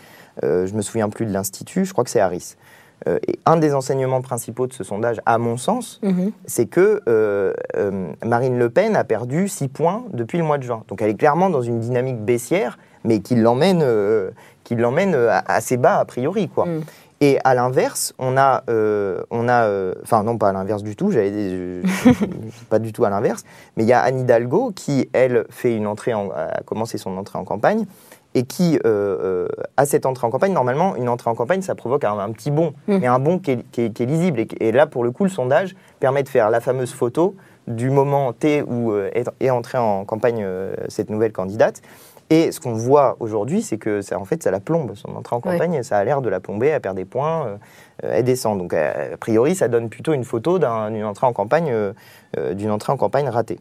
euh, 0.45 0.67
je 0.67 0.75
me 0.75 0.83
souviens 0.83 1.09
plus 1.11 1.27
de 1.27 1.33
l'institut, 1.33 1.85
je 1.85 1.93
crois 1.93 2.05
que 2.05 2.11
c'est 2.11 2.21
Harris. 2.21 2.57
Euh, 3.09 3.19
et 3.27 3.41
un 3.47 3.57
des 3.57 3.75
enseignements 3.75 4.23
principaux 4.23 4.69
de 4.69 4.73
ce 4.73 4.85
sondage, 4.85 5.21
à 5.27 5.37
mon 5.39 5.57
sens, 5.57 5.99
Mhm. 6.05 6.31
c'est 6.47 6.67
que 6.67 7.03
euh, 7.09 7.53
Marine 8.25 8.59
Le 8.59 8.71
Pen 8.71 8.95
a 8.97 9.03
perdu 9.05 9.49
6 9.49 9.67
points 9.69 10.05
depuis 10.13 10.39
le 10.39 10.45
mois 10.45 10.57
de 10.59 10.63
juin. 10.63 10.85
Donc 10.89 11.03
elle 11.03 11.11
est 11.11 11.17
clairement 11.17 11.51
dans 11.51 11.63
une 11.63 11.81
dynamique 11.81 12.19
baissière, 12.25 12.79
mais 13.05 13.19
qui 13.21 13.35
l'emmène 13.35 13.85
qui 14.65 14.77
l'emmène 14.77 15.17
assez 15.47 15.77
bas 15.77 15.99
a 15.99 16.05
priori. 16.05 16.49
Quoi. 16.49 16.67
Mm. 16.67 16.81
Et 17.25 17.39
à 17.45 17.55
l'inverse, 17.55 18.13
on 18.19 18.37
a, 18.37 18.65
euh, 18.69 19.23
on 19.31 19.49
a, 19.49 19.63
euh, 19.67 19.95
enfin 20.03 20.25
non 20.25 20.37
pas 20.39 20.49
à 20.49 20.53
l'inverse 20.53 20.83
du 20.83 20.97
tout, 20.97 21.13
je- 21.13 21.21
je- 21.21 22.11
pas 22.69 22.81
du 22.81 22.93
tout 22.93 23.05
à 23.05 23.11
l'inverse, 23.11 23.45
mais 23.77 23.85
il 23.85 23.89
y 23.89 23.93
a 23.93 24.01
Anne 24.01 24.19
Hidalgo 24.19 24.73
qui 24.75 25.09
elle 25.13 25.45
fait 25.49 25.77
une 25.77 25.87
entrée, 25.87 26.15
en, 26.15 26.31
a 26.31 26.63
commencé 26.67 26.99
son 26.99 27.17
entrée 27.17 27.39
en 27.39 27.45
campagne 27.45 27.87
et 28.35 28.43
qui 28.43 28.77
euh, 28.85 29.47
euh, 29.79 29.85
cette 29.85 30.05
entrée 30.05 30.27
en 30.27 30.31
campagne. 30.31 30.53
Normalement, 30.53 30.97
une 30.97 31.09
entrée 31.09 31.31
en 31.31 31.37
campagne, 31.37 31.63
ça 31.63 31.77
provoque 31.77 32.03
un, 32.03 32.19
un 32.19 32.33
petit 32.33 32.51
bond, 32.51 32.73
Mm. 32.89 32.99
mais 32.99 33.07
un 33.07 33.21
bond 33.21 33.39
qui 33.39 33.53
est, 33.53 33.71
qui 33.71 33.83
est- 33.83 33.91
qui 33.93 34.03
est 34.03 34.07
lisible. 34.07 34.41
Et, 34.41 34.49
et 34.59 34.73
là, 34.73 34.87
pour 34.89 35.05
le 35.05 35.13
coup, 35.13 35.23
le 35.23 35.31
sondage 35.31 35.77
permet 36.01 36.25
de 36.25 36.29
faire 36.29 36.51
la 36.51 36.61
fameuse 36.61 36.93
photo 36.93 37.37
du 37.69 37.91
moment 37.91 38.33
T 38.33 38.63
où 38.63 38.91
euh, 38.91 39.11
est, 39.15 39.29
est 39.39 39.51
entrée 39.51 39.79
en 39.79 40.05
campagne 40.05 40.43
euh, 40.43 40.75
cette 40.89 41.09
nouvelle 41.11 41.31
candidate. 41.33 41.83
Et 42.33 42.51
ce 42.51 42.61
qu'on 42.61 42.73
voit 42.73 43.17
aujourd'hui, 43.21 43.61
c'est 43.61 43.77
que 43.77 44.01
ça, 44.01 44.19
en 44.19 44.25
fait, 44.25 44.43
ça 44.43 44.51
la 44.51 44.59
plombe. 44.61 44.93
Son 44.95 45.15
entrée 45.17 45.37
en 45.37 45.41
Ouais. 45.41 45.53
campagne, 45.53 45.83
ça 45.83 45.99
a 45.99 46.05
l'air 46.05 46.23
de 46.23 46.31
la 46.31 46.41
plomber, 46.41 46.69
elle 46.69 46.81
perd 46.81 46.97
des 46.97 47.05
points, 47.05 47.47
euh, 47.47 47.57
euh, 48.05 48.13
elle 48.15 48.25
descend. 48.25 48.59
Donc, 48.59 48.73
euh, 48.73 49.15
a 49.15 49.17
priori, 49.19 49.55
ça 49.55 49.69
donne 49.69 49.91
plutôt 49.91 50.15
une 50.15 50.25
photo 50.25 50.59
d'un- 50.59 50.91
d'une 50.91 51.05
entrée 51.05 51.27
en 51.27 51.35
campagne, 51.35 51.71
euh, 51.71 51.93
d'une 52.55 52.71
entrée 52.71 52.91
en 52.93 52.97
campagne 52.97 53.29
ratée. 53.29 53.61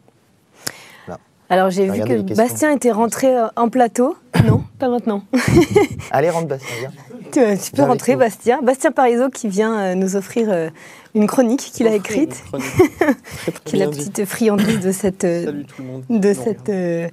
Alors 1.50 1.68
j'ai 1.68 1.86
vu 1.86 2.00
que. 2.00 2.34
Bastien 2.34 2.70
était 2.72 2.92
rentré 2.92 3.28
en 3.56 3.68
plateau. 3.68 4.16
Non, 4.46 4.64
pas 4.78 4.88
maintenant. 4.88 5.22
Allez, 6.10 6.30
rentre 6.30 6.48
Bastien, 6.48 6.74
viens. 6.80 6.90
Tu, 7.30 7.38
euh, 7.40 7.56
tu 7.62 7.70
peux 7.72 7.76
Viens 7.76 7.86
rentrer. 7.88 8.16
Bastien. 8.16 8.62
Bastien 8.62 8.90
Parizeau 8.90 9.28
qui 9.28 9.48
vient 9.48 9.78
euh, 9.78 9.94
nous 9.94 10.16
offrir 10.16 10.48
euh, 10.50 10.70
une 11.14 11.26
chronique 11.26 11.60
qu'il 11.60 11.86
a 11.86 11.94
écrite, 11.94 12.42
qui 13.64 13.76
est 13.76 13.78
la 13.80 13.88
petite 13.88 14.24
friandise 14.24 14.80
de 14.80 14.90
cette, 14.92 15.24
euh, 15.24 15.44
Salut 15.44 15.64
tout 15.66 15.82
le 15.82 15.88
monde. 15.88 16.04
de 16.08 16.28
Non, 16.28 16.34
cette, 16.42 16.68
euh, 16.70 17.08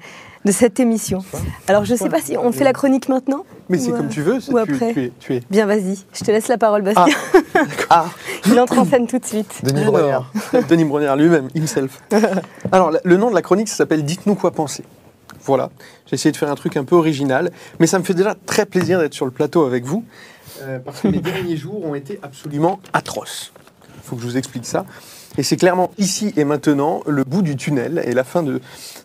de 0.45 0.51
cette 0.51 0.79
émission. 0.79 1.23
Alors 1.67 1.85
je 1.85 1.93
ne 1.93 1.97
sais 1.97 2.09
pas 2.09 2.21
si 2.21 2.37
on 2.37 2.51
fait 2.51 2.63
la 2.63 2.73
chronique 2.73 3.09
maintenant. 3.09 3.45
Mais 3.67 3.77
c'est 3.77 3.91
comme 3.91 4.07
euh, 4.07 4.09
tu 4.09 4.21
veux, 4.21 4.39
c'est- 4.39 4.51
ou 4.51 4.55
tu, 4.65 4.73
après. 4.73 4.93
tu 4.93 5.03
es, 5.03 5.11
tu 5.19 5.35
es. 5.35 5.41
Bien, 5.49 5.65
vas-y. 5.65 5.99
Je 6.13 6.23
te 6.23 6.31
laisse 6.31 6.47
la 6.47 6.57
parole, 6.57 6.81
Bastien. 6.81 7.05
Ah, 7.89 8.05
Il 8.45 8.59
entre 8.59 8.79
en 8.79 8.85
scène 8.85 9.05
tout 9.05 9.19
de 9.19 9.25
suite. 9.25 9.61
Denis 9.63 9.83
Brogniart. 9.85 10.31
Denis 10.69 10.85
Brogniart 10.85 11.17
lui-même, 11.17 11.49
himself. 11.55 11.99
Alors, 12.71 12.91
le 13.03 13.17
nom 13.17 13.29
de 13.29 13.35
la 13.35 13.41
chronique, 13.41 13.67
ça 13.67 13.75
s'appelle 13.75 14.03
Dites-nous 14.03 14.35
quoi 14.35 14.51
penser. 14.51 14.83
Voilà, 15.43 15.69
j'ai 16.05 16.15
essayé 16.15 16.31
de 16.31 16.37
faire 16.37 16.51
un 16.51 16.55
truc 16.55 16.75
un 16.77 16.83
peu 16.83 16.95
original, 16.95 17.51
mais 17.79 17.87
ça 17.87 17.97
me 17.99 18.03
fait 18.03 18.13
déjà 18.13 18.35
très 18.45 18.65
plaisir 18.65 18.99
d'être 18.99 19.13
sur 19.13 19.25
le 19.25 19.31
plateau 19.31 19.65
avec 19.65 19.85
vous, 19.85 20.03
euh, 20.61 20.79
parce 20.79 21.01
que 21.01 21.07
les 21.07 21.21
derniers 21.21 21.55
jours 21.57 21.85
ont 21.85 21.95
été 21.95 22.19
absolument 22.21 22.79
atroces. 22.93 23.51
Il 23.95 24.01
faut 24.03 24.15
que 24.15 24.21
je 24.21 24.27
vous 24.27 24.37
explique 24.37 24.65
ça. 24.65 24.85
Et 25.37 25.43
c'est 25.43 25.55
clairement 25.57 25.91
ici 25.97 26.33
et 26.35 26.43
maintenant 26.43 27.01
le 27.07 27.23
bout 27.23 27.41
du 27.41 27.55
tunnel 27.55 28.01
et 28.05 28.13
la 28.13 28.23
fin 28.23 28.43
de, 28.43 28.59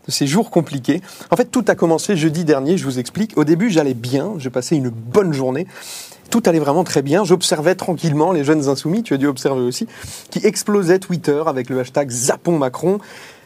de 0.07 0.13
ces 0.13 0.27
jours 0.27 0.51
compliqués. 0.51 1.01
En 1.31 1.37
fait, 1.37 1.47
tout 1.47 1.65
a 1.69 1.75
commencé 1.75 2.17
jeudi 2.17 2.45
dernier, 2.45 2.77
je 2.77 2.85
vous 2.85 2.99
explique. 2.99 3.37
Au 3.37 3.45
début, 3.45 3.71
j'allais 3.71 3.95
bien, 3.95 4.33
je 4.39 4.49
passais 4.49 4.77
une 4.77 4.91
bonne 4.91 5.33
journée. 5.33 5.67
Tout 6.31 6.43
allait 6.47 6.59
vraiment 6.59 6.85
très 6.85 7.03
bien. 7.03 7.25
J'observais 7.25 7.75
tranquillement 7.75 8.33
les 8.33 8.45
jeunes 8.45 8.69
insoumis, 8.69 9.03
tu 9.03 9.15
as 9.15 9.19
dû 9.19 9.27
observer 9.27 9.63
aussi, 9.63 9.87
qui 10.31 10.45
explosaient 10.45 10.99
Twitter 10.99 11.43
avec 11.47 11.69
le 11.69 11.81
hashtag 11.81 12.11
Zapon 12.11 12.59
Macron. 12.59 12.99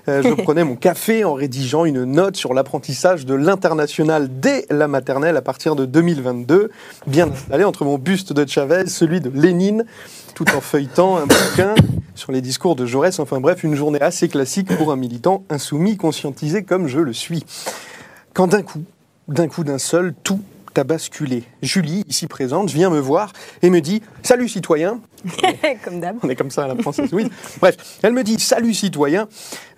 Euh, 0.09 0.23
je 0.23 0.33
prenais 0.43 0.65
mon 0.65 0.75
café 0.75 1.25
en 1.25 1.35
rédigeant 1.35 1.85
une 1.85 2.05
note 2.05 2.37
sur 2.37 2.55
l'apprentissage 2.55 3.27
de 3.27 3.35
l'international 3.35 4.29
dès 4.41 4.65
la 4.71 4.89
maternelle 4.89 5.37
à 5.37 5.43
partir 5.43 5.77
de 5.77 5.85
2022, 5.85 6.71
bien 7.07 7.29
installé 7.31 7.65
entre 7.65 7.85
mon 7.85 7.99
buste 7.99 8.33
de 8.33 8.49
Chavez, 8.49 8.87
celui 8.87 9.21
de 9.21 9.31
Lénine, 9.31 9.85
tout 10.35 10.47
en 10.57 10.61
feuilletant 10.61 11.19
un 11.19 11.27
bouquin 11.27 11.75
sur 12.15 12.33
les 12.33 12.41
discours 12.41 12.75
de 12.75 12.87
Jaurès. 12.87 13.19
Enfin 13.21 13.41
bref, 13.41 13.65
une 13.65 13.75
journée 13.75 14.01
assez 14.01 14.29
classique 14.29 14.75
pour 14.77 14.93
un 14.93 14.97
militant 14.97 15.45
insoumis, 15.51 15.97
conscientisé 15.99 16.63
comme 16.63 16.89
je 16.89 17.01
le 17.01 17.13
suis. 17.13 17.45
Quand 18.33 18.47
d'un 18.47 18.63
coup, 18.63 18.85
d'un 19.29 19.49
coup 19.49 19.65
d'un 19.65 19.79
seul, 19.79 20.15
tout 20.25 20.41
a 20.79 20.85
basculé. 20.85 21.45
Julie, 21.63 22.05
ici 22.09 22.27
présente, 22.27 22.71
vient 22.71 22.91
me 22.91 23.01
voir 23.01 23.33
et 23.63 23.71
me 23.71 23.81
dit 23.81 24.03
«Salut 24.23 24.49
citoyen!» 24.49 25.01
Comme 25.85 26.01
d'hab. 26.01 26.17
On 26.23 26.29
est 26.29 26.37
comme 26.37 26.51
ça 26.51 26.65
à 26.65 26.69
la 26.69 26.77
française, 26.77 27.11
oui. 27.13 27.31
Bref, 27.61 27.99
elle 28.03 28.13
me 28.13 28.23
dit 28.23 28.39
Salut 28.39 28.75
citoyen, 28.75 29.29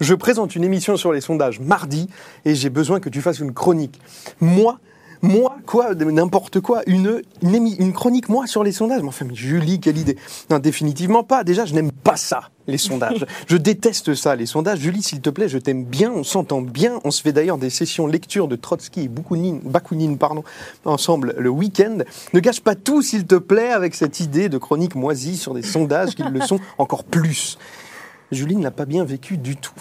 je 0.00 0.14
présente 0.14 0.54
une 0.54 0.64
émission 0.64 0.96
sur 0.96 1.12
les 1.12 1.20
sondages 1.20 1.60
mardi 1.60 2.08
et 2.44 2.54
j'ai 2.54 2.70
besoin 2.70 3.00
que 3.00 3.08
tu 3.08 3.20
fasses 3.20 3.40
une 3.40 3.52
chronique. 3.52 4.00
Moi 4.40 4.78
moi, 5.22 5.56
quoi, 5.66 5.94
n'importe 5.94 6.60
quoi, 6.60 6.82
une, 6.86 7.22
une, 7.42 7.74
une 7.78 7.92
chronique, 7.92 8.28
moi, 8.28 8.46
sur 8.46 8.64
les 8.64 8.72
sondages. 8.72 9.02
Mais 9.02 9.08
enfin, 9.08 9.26
mais 9.28 9.34
Julie, 9.34 9.80
quelle 9.80 9.98
idée. 9.98 10.16
Non, 10.48 10.58
définitivement 10.58 11.24
pas. 11.24 11.44
Déjà, 11.44 11.64
je 11.66 11.74
n'aime 11.74 11.92
pas 11.92 12.16
ça, 12.16 12.50
les 12.66 12.78
sondages. 12.78 13.26
je 13.46 13.56
déteste 13.56 14.14
ça, 14.14 14.34
les 14.34 14.46
sondages. 14.46 14.78
Julie, 14.78 15.02
s'il 15.02 15.20
te 15.20 15.30
plaît, 15.30 15.48
je 15.48 15.58
t'aime 15.58 15.84
bien, 15.84 16.10
on 16.10 16.24
s'entend 16.24 16.62
bien. 16.62 17.00
On 17.04 17.10
se 17.10 17.20
fait 17.22 17.32
d'ailleurs 17.32 17.58
des 17.58 17.70
sessions 17.70 18.06
lecture 18.06 18.48
de 18.48 18.56
Trotsky 18.56 19.02
et 19.02 19.08
Bakounine, 19.08 19.60
Bakounine 19.64 20.16
pardon, 20.16 20.42
ensemble 20.84 21.34
le 21.36 21.50
week-end. 21.50 21.98
Ne 22.32 22.40
gâche 22.40 22.60
pas 22.60 22.74
tout, 22.74 23.02
s'il 23.02 23.26
te 23.26 23.36
plaît, 23.36 23.70
avec 23.70 23.94
cette 23.94 24.20
idée 24.20 24.48
de 24.48 24.58
chronique 24.58 24.94
moisie 24.94 25.36
sur 25.36 25.54
des 25.54 25.62
sondages 25.62 26.14
qui 26.14 26.22
le 26.22 26.40
sont 26.40 26.60
encore 26.78 27.04
plus. 27.04 27.58
Julie 28.32 28.56
ne 28.56 28.62
l'a 28.62 28.70
pas 28.70 28.86
bien 28.86 29.04
vécu 29.04 29.36
du 29.36 29.56
tout. 29.56 29.74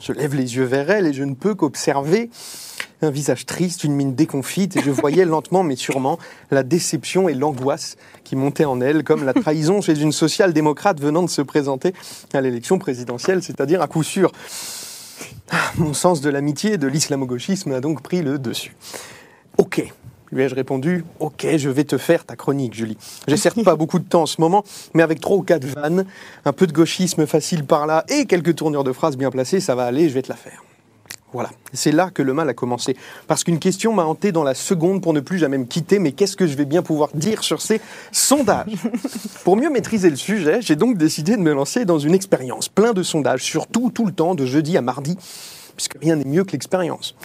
Je 0.00 0.12
lève 0.12 0.34
les 0.34 0.56
yeux 0.56 0.64
vers 0.64 0.90
elle 0.90 1.06
et 1.06 1.12
je 1.12 1.22
ne 1.22 1.34
peux 1.34 1.54
qu'observer 1.54 2.28
un 3.04 3.10
visage 3.10 3.46
triste, 3.46 3.84
une 3.84 3.94
mine 3.94 4.14
déconfite, 4.14 4.76
et 4.76 4.82
je 4.82 4.90
voyais 4.90 5.24
lentement 5.24 5.62
mais 5.62 5.76
sûrement 5.76 6.18
la 6.50 6.62
déception 6.62 7.28
et 7.28 7.34
l'angoisse 7.34 7.96
qui 8.24 8.36
montaient 8.36 8.64
en 8.64 8.80
elle, 8.80 9.04
comme 9.04 9.24
la 9.24 9.34
trahison 9.34 9.80
chez 9.80 10.00
une 10.00 10.12
social-démocrate 10.12 11.00
venant 11.00 11.22
de 11.22 11.30
se 11.30 11.42
présenter 11.42 11.94
à 12.32 12.40
l'élection 12.40 12.78
présidentielle, 12.78 13.42
c'est-à-dire 13.42 13.82
à 13.82 13.86
coup 13.86 14.02
sûr. 14.02 14.32
Ah, 15.50 15.56
Mon 15.76 15.94
sens 15.94 16.20
de 16.20 16.30
l'amitié 16.30 16.72
et 16.74 16.78
de 16.78 16.86
l'islamo-gauchisme 16.86 17.72
a 17.72 17.80
donc 17.80 18.02
pris 18.02 18.22
le 18.22 18.38
dessus. 18.38 18.74
Ok, 19.58 19.84
lui 20.32 20.42
ai-je 20.42 20.54
répondu, 20.54 21.04
ok, 21.20 21.46
je 21.56 21.68
vais 21.68 21.84
te 21.84 21.98
faire 21.98 22.24
ta 22.24 22.34
chronique, 22.34 22.74
Julie. 22.74 22.96
J'ai 23.28 23.36
certes 23.36 23.62
pas 23.62 23.76
beaucoup 23.76 23.98
de 23.98 24.04
temps 24.04 24.22
en 24.22 24.26
ce 24.26 24.40
moment, 24.40 24.64
mais 24.94 25.02
avec 25.02 25.20
trois 25.20 25.36
ou 25.36 25.42
quatre 25.42 25.64
vannes, 25.64 26.06
un 26.44 26.52
peu 26.52 26.66
de 26.66 26.72
gauchisme 26.72 27.26
facile 27.26 27.64
par 27.64 27.86
là 27.86 28.04
et 28.08 28.26
quelques 28.26 28.56
tournures 28.56 28.84
de 28.84 28.92
phrases 28.92 29.16
bien 29.16 29.30
placées, 29.30 29.60
ça 29.60 29.74
va 29.74 29.84
aller, 29.84 30.08
je 30.08 30.14
vais 30.14 30.22
te 30.22 30.28
la 30.28 30.36
faire. 30.36 30.62
Voilà, 31.34 31.50
c'est 31.72 31.90
là 31.90 32.10
que 32.14 32.22
le 32.22 32.32
mal 32.32 32.48
a 32.48 32.54
commencé. 32.54 32.96
Parce 33.26 33.42
qu'une 33.42 33.58
question 33.58 33.92
m'a 33.92 34.04
hanté 34.04 34.30
dans 34.30 34.44
la 34.44 34.54
seconde 34.54 35.02
pour 35.02 35.12
ne 35.12 35.18
plus 35.18 35.36
jamais 35.38 35.58
me 35.58 35.64
quitter, 35.64 35.98
mais 35.98 36.12
qu'est-ce 36.12 36.36
que 36.36 36.46
je 36.46 36.54
vais 36.56 36.64
bien 36.64 36.80
pouvoir 36.80 37.10
dire 37.12 37.42
sur 37.42 37.60
ces 37.60 37.80
sondages? 38.12 38.68
Pour 39.44 39.56
mieux 39.56 39.68
maîtriser 39.68 40.10
le 40.10 40.16
sujet, 40.16 40.62
j'ai 40.62 40.76
donc 40.76 40.96
décidé 40.96 41.36
de 41.36 41.42
me 41.42 41.52
lancer 41.52 41.84
dans 41.84 41.98
une 41.98 42.14
expérience, 42.14 42.68
plein 42.68 42.92
de 42.92 43.02
sondages, 43.02 43.42
surtout 43.42 43.90
tout 43.90 44.06
le 44.06 44.12
temps, 44.12 44.36
de 44.36 44.46
jeudi 44.46 44.76
à 44.76 44.80
mardi, 44.80 45.18
puisque 45.76 45.96
rien 46.00 46.14
n'est 46.14 46.24
mieux 46.24 46.44
que 46.44 46.52
l'expérience. 46.52 47.16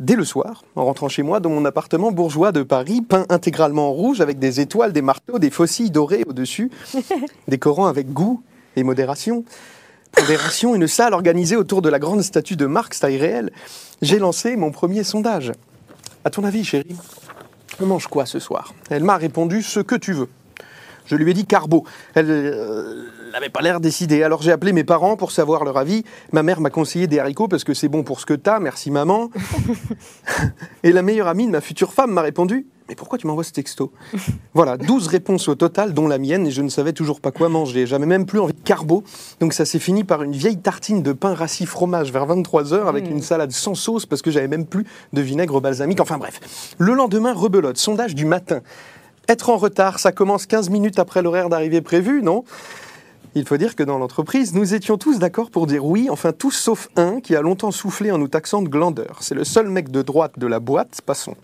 Dès 0.00 0.16
le 0.16 0.26
soir, 0.26 0.62
en 0.76 0.84
rentrant 0.84 1.08
chez 1.08 1.22
moi 1.22 1.40
dans 1.40 1.50
mon 1.50 1.64
appartement 1.64 2.12
bourgeois 2.12 2.52
de 2.52 2.62
Paris, 2.62 3.00
peint 3.00 3.24
intégralement 3.30 3.88
en 3.88 3.92
rouge 3.92 4.20
avec 4.20 4.38
des 4.38 4.60
étoiles, 4.60 4.92
des 4.92 5.00
marteaux, 5.00 5.38
des 5.38 5.50
faucilles 5.50 5.90
dorées 5.90 6.24
au-dessus, 6.28 6.70
décorant 7.48 7.86
avec 7.86 8.12
goût 8.12 8.42
et 8.76 8.82
modération, 8.82 9.44
une 10.74 10.86
salle 10.86 11.14
organisée 11.14 11.56
autour 11.56 11.82
de 11.82 11.88
la 11.88 11.98
grande 11.98 12.22
statue 12.22 12.56
de 12.56 12.66
Marx 12.66 13.00
taille 13.00 13.18
réelle, 13.18 13.50
j'ai 14.02 14.18
lancé 14.18 14.56
mon 14.56 14.70
premier 14.70 15.04
sondage. 15.04 15.52
À 16.24 16.30
ton 16.30 16.44
avis, 16.44 16.64
chérie, 16.64 16.96
on 17.80 17.86
mange 17.86 18.06
quoi 18.06 18.26
ce 18.26 18.38
soir? 18.38 18.74
Elle 18.90 19.04
m'a 19.04 19.16
répondu 19.16 19.62
ce 19.62 19.80
que 19.80 19.94
tu 19.94 20.12
veux. 20.12 20.28
Je 21.06 21.16
lui 21.16 21.30
ai 21.30 21.34
dit 21.34 21.46
carbo. 21.46 21.84
Elle, 22.14 22.30
euh, 22.30 23.08
n'avait 23.30 23.48
pas 23.50 23.60
l'air 23.62 23.80
décidée. 23.80 24.22
Alors 24.22 24.42
j'ai 24.42 24.52
appelé 24.52 24.72
mes 24.72 24.84
parents 24.84 25.16
pour 25.16 25.30
savoir 25.32 25.64
leur 25.64 25.76
avis. 25.76 26.04
Ma 26.32 26.42
mère 26.42 26.60
m'a 26.60 26.70
conseillé 26.70 27.06
des 27.06 27.18
haricots 27.18 27.48
parce 27.48 27.64
que 27.64 27.74
c'est 27.74 27.88
bon 27.88 28.02
pour 28.02 28.20
ce 28.20 28.26
que 28.26 28.34
t'as, 28.34 28.60
merci 28.60 28.90
maman. 28.90 29.30
Et 30.82 30.92
la 30.92 31.02
meilleure 31.02 31.28
amie 31.28 31.46
de 31.46 31.52
ma 31.52 31.60
future 31.60 31.92
femme 31.92 32.12
m'a 32.12 32.22
répondu 32.22 32.66
Mais 32.88 32.94
pourquoi 32.94 33.18
tu 33.18 33.26
m'envoies 33.26 33.44
ce 33.44 33.52
texto? 33.52 33.92
Voilà, 34.54 34.76
12 34.76 35.06
réponses 35.08 35.48
au 35.48 35.54
total, 35.54 35.94
dont 35.94 36.08
la 36.08 36.18
mienne, 36.18 36.46
et 36.46 36.50
je 36.50 36.62
ne 36.62 36.68
savais 36.68 36.92
toujours 36.92 37.20
pas 37.20 37.30
quoi 37.30 37.48
manger. 37.48 37.86
J'avais 37.86 38.06
même 38.06 38.26
plus 38.26 38.40
envie 38.40 38.52
de 38.52 38.60
carbo, 38.60 39.04
donc 39.40 39.52
ça 39.52 39.64
s'est 39.64 39.78
fini 39.78 40.02
par 40.04 40.22
une 40.22 40.32
vieille 40.32 40.58
tartine 40.58 41.02
de 41.02 41.12
pain 41.12 41.34
rassis 41.34 41.66
fromage 41.66 42.12
vers 42.12 42.26
23h 42.26 42.86
avec 42.86 43.06
Mm. 43.08 43.12
une 43.12 43.22
salade 43.22 43.52
sans 43.52 43.74
sauce 43.74 44.06
parce 44.06 44.22
que 44.22 44.30
j'avais 44.30 44.48
même 44.48 44.66
plus 44.66 44.84
de 45.12 45.20
vinaigre 45.20 45.60
balsamique. 45.60 46.00
Enfin 46.00 46.18
bref, 46.18 46.40
le 46.78 46.94
lendemain, 46.94 47.32
rebelote, 47.32 47.76
sondage 47.76 48.14
du 48.14 48.24
matin. 48.24 48.60
Être 49.28 49.50
en 49.50 49.56
retard, 49.58 50.00
ça 50.00 50.10
commence 50.10 50.46
15 50.46 50.70
minutes 50.70 50.98
après 50.98 51.22
l'horaire 51.22 51.48
d'arrivée 51.48 51.82
prévu, 51.82 52.22
non? 52.22 52.44
Il 53.34 53.46
faut 53.46 53.56
dire 53.56 53.76
que 53.76 53.82
dans 53.82 53.98
l'entreprise, 53.98 54.54
nous 54.54 54.74
étions 54.74 54.98
tous 54.98 55.18
d'accord 55.18 55.50
pour 55.50 55.66
dire 55.66 55.84
oui, 55.84 56.08
enfin 56.10 56.32
tous 56.32 56.50
sauf 56.50 56.88
un 56.96 57.20
qui 57.20 57.36
a 57.36 57.42
longtemps 57.42 57.70
soufflé 57.70 58.10
en 58.10 58.18
nous 58.18 58.28
taxant 58.28 58.62
de 58.62 58.68
glandeur. 58.68 59.18
C'est 59.20 59.34
le 59.34 59.44
seul 59.44 59.68
mec 59.68 59.90
de 59.90 60.02
droite 60.02 60.38
de 60.38 60.46
la 60.46 60.58
boîte, 60.58 61.00
passons. 61.06 61.36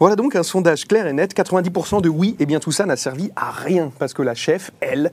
Voilà 0.00 0.16
donc 0.16 0.34
un 0.34 0.42
sondage 0.42 0.86
clair 0.86 1.06
et 1.06 1.12
net, 1.12 1.36
90% 1.36 2.00
de 2.00 2.08
oui, 2.08 2.34
et 2.40 2.46
bien 2.46 2.58
tout 2.58 2.72
ça 2.72 2.86
n'a 2.86 2.96
servi 2.96 3.30
à 3.36 3.50
rien, 3.50 3.92
parce 3.98 4.14
que 4.14 4.22
la 4.22 4.34
chef, 4.34 4.70
elle, 4.80 5.12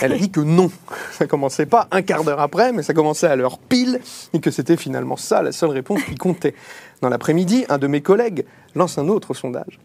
elle 0.00 0.18
dit 0.18 0.30
que 0.30 0.40
non. 0.40 0.70
Ça 1.12 1.26
commençait 1.26 1.66
pas 1.66 1.86
un 1.90 2.02
quart 2.02 2.24
d'heure 2.24 2.40
après, 2.40 2.72
mais 2.72 2.82
ça 2.82 2.94
commençait 2.94 3.26
à 3.26 3.36
l'heure 3.36 3.58
pile, 3.58 4.00
et 4.32 4.40
que 4.40 4.50
c'était 4.50 4.76
finalement 4.76 5.16
ça 5.16 5.42
la 5.42 5.52
seule 5.52 5.70
réponse 5.70 6.02
qui 6.02 6.14
comptait. 6.14 6.54
Dans 7.02 7.08
l'après-midi, 7.08 7.66
un 7.68 7.78
de 7.78 7.86
mes 7.86 8.00
collègues 8.00 8.46
lance 8.74 8.98
un 8.98 9.08
autre 9.08 9.34
sondage. 9.34 9.78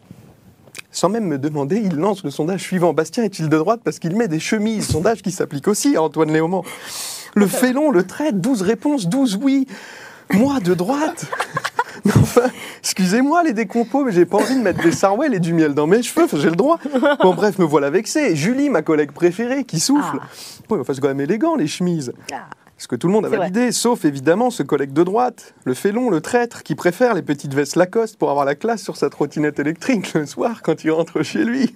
Sans 0.92 1.10
même 1.10 1.26
me 1.26 1.38
demander, 1.38 1.78
il 1.78 1.96
lance 1.96 2.24
le 2.24 2.32
sondage 2.32 2.62
suivant. 2.62 2.94
Bastien 2.94 3.24
est-il 3.24 3.48
de 3.50 3.58
droite 3.58 3.82
parce 3.84 4.00
qu'il 4.00 4.16
met 4.16 4.28
des 4.28 4.40
chemises? 4.40 4.88
Sondage 4.88 5.22
qui 5.22 5.32
s'applique 5.32 5.68
aussi 5.68 5.96
à 5.96 6.04
Antoine 6.04 6.32
Léaumont. 6.32 6.64
Le 7.34 7.48
félon, 7.48 7.92
le 7.92 8.06
trait, 8.06 8.34
12 8.34 8.62
réponses, 8.62 9.08
12 9.08 9.40
oui. 9.42 9.68
Moi, 10.34 10.60
de 10.60 10.74
droite? 10.74 11.26
Mais 12.06 12.12
Enfin, 12.16 12.50
excusez-moi 12.80 13.44
les 13.44 13.54
décompos, 13.54 14.06
mais 14.06 14.12
j'ai 14.12 14.26
pas 14.26 14.38
envie 14.38 14.56
de 14.56 14.62
mettre 14.62 14.82
des 14.82 14.92
sarouels 14.92 15.36
et 15.36 15.40
du 15.40 15.54
miel 15.54 15.76
dans 15.76 15.86
mes 15.86 16.02
cheveux, 16.02 16.28
j'ai 16.34 16.50
le 16.50 16.56
droit. 16.56 16.80
Bon, 17.22 17.34
bref, 17.34 17.60
me 17.60 17.66
voilà 17.66 17.90
vexé. 17.90 18.36
Julie, 18.36 18.70
ma 18.70 18.82
collègue 18.82 19.12
préférée, 19.12 19.66
qui 19.66 19.80
souffle. 19.80 20.18
Ah. 20.20 20.26
Oui, 20.70 20.80
enfin, 20.80 20.94
c'est 20.94 21.02
quand 21.02 21.10
même 21.10 21.22
élégant, 21.22 21.56
les 21.56 21.68
chemises. 21.68 22.14
Ah. 22.32 22.48
Ce 22.82 22.88
que 22.88 22.96
tout 22.96 23.06
le 23.06 23.14
monde 23.14 23.28
a 23.28 23.30
validé, 23.30 23.72
sauf 23.72 24.06
évidemment 24.06 24.50
ce 24.50 24.64
collègue 24.64 24.92
de 24.92 25.04
droite, 25.04 25.54
le 25.66 25.76
félon, 25.76 26.10
le 26.10 26.20
traître, 26.20 26.64
qui 26.64 26.74
préfère 26.74 27.14
les 27.14 27.22
petites 27.22 27.54
vestes 27.54 27.76
Lacoste 27.76 28.18
pour 28.18 28.32
avoir 28.32 28.44
la 28.44 28.56
classe 28.56 28.82
sur 28.82 28.98
sa 28.98 29.12
trottinette 29.12 29.60
électrique 29.60 30.16
le 30.16 30.26
soir 30.26 30.64
quand 30.64 30.84
il 30.84 30.90
rentre 30.90 31.22
chez 31.22 31.44
lui. 31.44 31.76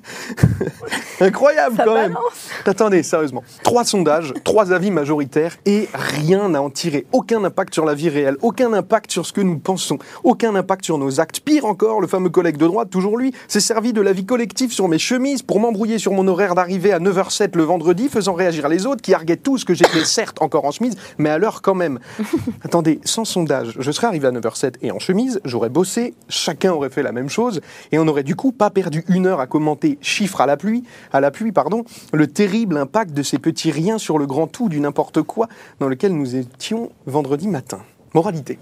Incroyable 1.22 1.78
Ça 1.78 1.84
quand 1.86 1.94
même. 1.94 2.18
Attendez, 2.66 3.04
sérieusement. 3.04 3.44
Trois 3.62 3.86
sondages, 3.86 4.34
trois 4.44 4.74
avis 4.74 4.90
majoritaires 4.90 5.58
et 5.68 5.88
rien 5.94 6.56
à 6.56 6.60
en 6.60 6.72
tirer. 6.72 7.06
Aucun 7.12 7.44
impact 7.44 7.76
sur 7.76 7.86
la 7.86 7.94
vie 7.94 8.10
réelle, 8.10 8.38
aucun 8.42 8.74
impact 8.74 9.12
sur 9.12 9.28
ce 9.28 9.32
que 9.32 9.42
nous 9.42 9.60
pensons, 9.60 10.00
aucun 10.24 10.56
impact 10.56 10.86
sur 10.86 10.98
nos 10.98 11.20
actes. 11.20 11.40
Pire 11.42 11.66
encore, 11.66 12.02
le 12.02 12.08
fameux 12.08 12.32
collègue 12.32 12.58
de 12.58 12.66
droite, 12.66 12.90
toujours 12.90 13.16
lui, 13.16 13.32
s'est 13.48 13.60
servi 13.60 13.94
de 13.94 14.02
la 14.02 14.12
vie 14.12 14.26
collective 14.26 14.74
sur 14.74 14.88
mes 14.88 14.98
chemises 14.98 15.44
pour 15.44 15.60
m'embrouiller 15.60 16.00
sur 16.00 16.14
mon 16.14 16.28
horaire 16.28 16.56
d'arrivée 16.56 16.94
à 16.94 17.00
9h07 17.00 17.56
le 17.56 17.64
vendredi, 17.64 18.10
faisant 18.10 18.34
réagir 18.34 18.68
les 18.70 18.88
autres 18.88 19.04
qui 19.04 19.14
arguaient 19.14 19.38
tous 19.38 19.66
que 19.66 19.76
j'étais 19.76 20.04
certes 20.04 20.42
encore 20.42 20.66
en 20.66 20.72
chemise, 20.72 20.95
mais 21.18 21.30
à 21.30 21.38
l'heure 21.38 21.62
quand 21.62 21.76
même. 21.76 22.00
Attendez, 22.64 23.00
sans 23.04 23.26
sondage, 23.26 23.76
je 23.80 23.92
serais 23.92 24.08
arrivé 24.08 24.28
à 24.28 24.32
9h07 24.32 24.76
et 24.82 24.92
en 24.92 25.00
chemise, 25.00 25.42
j'aurais 25.46 25.70
bossé, 25.70 26.14
chacun 26.30 26.72
aurait 26.72 26.90
fait 26.90 27.04
la 27.04 27.12
même 27.12 27.30
chose, 27.30 27.62
et 27.92 28.00
on 28.00 28.08
aurait 28.08 28.24
du 28.24 28.36
coup 28.36 28.52
pas 28.52 28.70
perdu 28.70 29.04
une 29.08 29.28
heure 29.28 29.40
à 29.40 29.48
commenter 29.48 29.98
chiffres 30.02 30.42
à 30.42 30.46
la 30.46 30.58
pluie, 30.58 30.84
à 31.12 31.22
la 31.22 31.32
pluie, 31.32 31.52
pardon, 31.52 31.84
le 32.14 32.28
terrible 32.28 32.78
impact 32.78 33.14
de 33.14 33.24
ces 33.24 33.40
petits 33.40 33.72
riens 33.72 33.98
sur 33.98 34.18
le 34.18 34.26
grand 34.26 34.48
tout 34.48 34.70
du 34.70 34.80
n'importe 34.80 35.22
quoi 35.22 35.48
dans 35.80 35.88
lequel 35.88 36.14
nous 36.14 36.36
étions 36.36 36.92
vendredi 37.06 37.48
matin. 37.48 37.80
Moralité. 38.14 38.60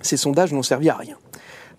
Ces 0.00 0.16
sondages 0.16 0.52
n'ont 0.52 0.62
servi 0.62 0.88
à 0.88 0.96
rien. 0.96 1.16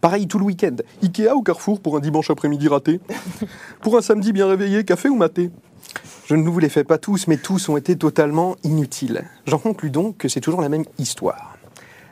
Pareil 0.04 0.28
tout 0.28 0.38
le 0.38 0.46
week-end. 0.46 0.76
Ikea 1.02 1.34
ou 1.34 1.42
Carrefour 1.42 1.80
pour 1.80 1.96
un 1.96 2.00
dimanche 2.00 2.30
après-midi 2.30 2.68
raté 2.68 3.00
Pour 3.82 3.98
un 3.98 4.02
samedi 4.02 4.34
bien 4.34 4.48
réveillé, 4.48 4.84
café 4.84 5.10
ou 5.10 5.16
maté 5.16 5.50
Je 6.34 6.38
ne 6.39 6.50
vous 6.50 6.58
les 6.58 6.69
fais 6.69 6.84
pas 6.84 6.98
tous, 6.98 7.28
mais 7.28 7.38
tous 7.38 7.69
ont 7.69 7.78
été 7.78 7.96
totalement 7.96 8.56
inutiles. 8.63 9.24
J'en 9.46 9.60
conclus 9.60 9.91
donc 9.91 10.17
que 10.17 10.28
c'est 10.28 10.41
toujours 10.41 10.62
la 10.62 10.67
même 10.67 10.86
histoire. 10.98 11.56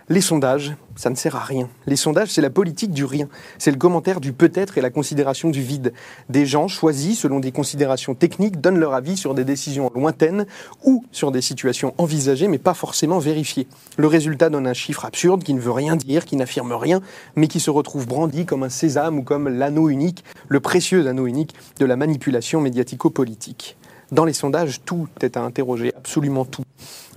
Les 0.10 0.22
sondages, 0.22 0.76
ça 0.96 1.10
ne 1.10 1.16
sert 1.16 1.36
à 1.36 1.40
rien. 1.40 1.68
Les 1.88 1.96
sondages, 1.96 2.30
c'est 2.30 2.42
la 2.42 2.52
politique 2.52 2.92
du 2.92 3.04
rien. 3.04 3.28
C'est 3.58 3.72
le 3.72 3.78
commentaire 3.78 4.22
du 4.22 4.32
peut-être 4.32 4.78
et 4.78 4.82
la 4.82 4.92
considération 4.92 5.50
du 5.50 5.64
vide. 5.64 5.92
Des 6.30 6.46
gens 6.46 6.68
choisis 6.68 7.18
selon 7.18 7.40
des 7.40 7.52
considérations 7.52 8.14
techniques 8.14 8.62
donnent 8.62 8.78
leur 8.78 8.94
avis 8.94 9.18
sur 9.18 9.34
des 9.34 9.44
décisions 9.44 9.90
lointaines 9.96 10.46
ou 10.84 11.04
sur 11.12 11.32
des 11.32 11.42
situations 11.42 11.96
envisagées 11.98 12.48
mais 12.48 12.60
pas 12.60 12.76
forcément 12.76 13.18
vérifiées. 13.18 13.66
Le 13.98 14.06
résultat 14.06 14.52
donne 14.52 14.68
un 14.68 14.76
chiffre 14.76 15.04
absurde 15.04 15.44
qui 15.44 15.56
ne 15.56 15.60
veut 15.60 15.72
rien 15.72 15.96
dire, 15.96 16.26
qui 16.26 16.36
n'affirme 16.36 16.74
rien, 16.74 17.02
mais 17.36 17.48
qui 17.48 17.60
se 17.60 17.72
retrouve 17.72 18.06
brandi 18.06 18.46
comme 18.46 18.62
un 18.62 18.70
sésame 18.70 19.18
ou 19.18 19.24
comme 19.24 19.50
l'anneau 19.50 19.90
unique, 19.90 20.24
le 20.48 20.60
précieux 20.60 21.08
anneau 21.08 21.26
unique 21.26 21.56
de 21.80 21.86
la 21.88 21.96
manipulation 21.96 22.62
médiatico-politique. 22.62 23.78
Dans 24.12 24.26
les 24.26 24.34
sondages, 24.34 24.82
tout 24.84 25.08
est 25.22 25.38
à 25.38 25.42
interroger, 25.42 25.94
absolument 25.96 26.44
tout. 26.44 26.64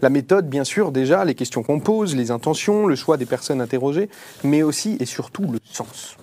La 0.00 0.10
méthode, 0.10 0.48
bien 0.48 0.62
sûr, 0.62 0.92
déjà, 0.92 1.24
les 1.24 1.34
questions 1.34 1.64
qu'on 1.64 1.80
pose, 1.80 2.14
les 2.14 2.30
intentions, 2.30 2.86
le 2.86 2.94
choix 2.94 3.16
des 3.16 3.26
personnes 3.26 3.60
interrogées, 3.60 4.08
mais 4.44 4.62
aussi 4.62 4.96
et 5.00 5.06
surtout 5.06 5.50
le 5.50 5.58
sens. 5.64 6.16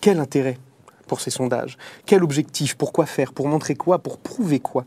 Quel 0.00 0.18
intérêt 0.18 0.58
pour 1.06 1.20
ces 1.20 1.30
sondages? 1.30 1.76
Quel 2.06 2.24
objectif? 2.24 2.76
Pourquoi 2.76 3.04
faire? 3.04 3.34
Pour 3.34 3.46
montrer 3.46 3.74
quoi? 3.74 3.98
Pour 3.98 4.16
prouver 4.16 4.58
quoi? 4.58 4.86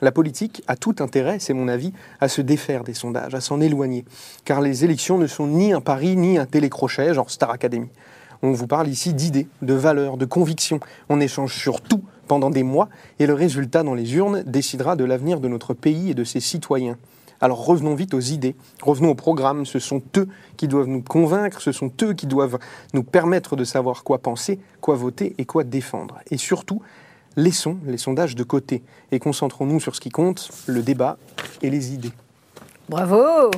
La 0.00 0.10
politique 0.10 0.62
a 0.66 0.74
tout 0.74 0.96
intérêt, 0.98 1.38
c'est 1.38 1.54
mon 1.54 1.68
avis, 1.68 1.92
à 2.20 2.28
se 2.28 2.40
défaire 2.40 2.82
des 2.82 2.94
sondages, 2.94 3.34
à 3.34 3.40
s'en 3.40 3.60
éloigner. 3.60 4.04
Car 4.44 4.60
les 4.60 4.84
élections 4.84 5.18
ne 5.18 5.28
sont 5.28 5.46
ni 5.46 5.72
un 5.72 5.80
pari, 5.80 6.16
ni 6.16 6.36
un 6.36 6.46
télécrochet, 6.46 7.14
genre 7.14 7.30
Star 7.30 7.50
Academy. 7.50 7.88
On 8.42 8.52
vous 8.52 8.66
parle 8.66 8.88
ici 8.88 9.14
d'idées, 9.14 9.48
de 9.62 9.74
valeurs, 9.74 10.16
de 10.16 10.24
convictions. 10.24 10.80
On 11.08 11.20
échange 11.20 11.54
sur 11.54 11.80
tout 11.80 12.02
pendant 12.26 12.50
des 12.50 12.62
mois 12.62 12.88
et 13.18 13.26
le 13.26 13.34
résultat 13.34 13.82
dans 13.82 13.94
les 13.94 14.14
urnes 14.14 14.42
décidera 14.44 14.96
de 14.96 15.04
l'avenir 15.04 15.40
de 15.40 15.48
notre 15.48 15.74
pays 15.74 16.10
et 16.10 16.14
de 16.14 16.24
ses 16.24 16.40
citoyens. 16.40 16.96
Alors 17.40 17.64
revenons 17.66 17.94
vite 17.94 18.14
aux 18.14 18.20
idées, 18.20 18.56
revenons 18.82 19.10
au 19.10 19.14
programme. 19.14 19.66
Ce 19.66 19.78
sont 19.78 20.02
eux 20.16 20.28
qui 20.56 20.68
doivent 20.68 20.88
nous 20.88 21.02
convaincre, 21.02 21.60
ce 21.60 21.72
sont 21.72 21.92
eux 22.02 22.14
qui 22.14 22.26
doivent 22.26 22.58
nous 22.94 23.02
permettre 23.02 23.56
de 23.56 23.64
savoir 23.64 24.04
quoi 24.04 24.18
penser, 24.18 24.58
quoi 24.80 24.94
voter 24.94 25.34
et 25.38 25.44
quoi 25.44 25.64
défendre. 25.64 26.20
Et 26.30 26.38
surtout, 26.38 26.80
laissons 27.36 27.76
les 27.86 27.98
sondages 27.98 28.34
de 28.34 28.44
côté 28.44 28.82
et 29.12 29.18
concentrons-nous 29.18 29.80
sur 29.80 29.94
ce 29.94 30.00
qui 30.00 30.10
compte, 30.10 30.50
le 30.66 30.82
débat 30.82 31.18
et 31.62 31.70
les 31.70 31.92
idées. 31.92 32.12
Bravo. 32.88 33.50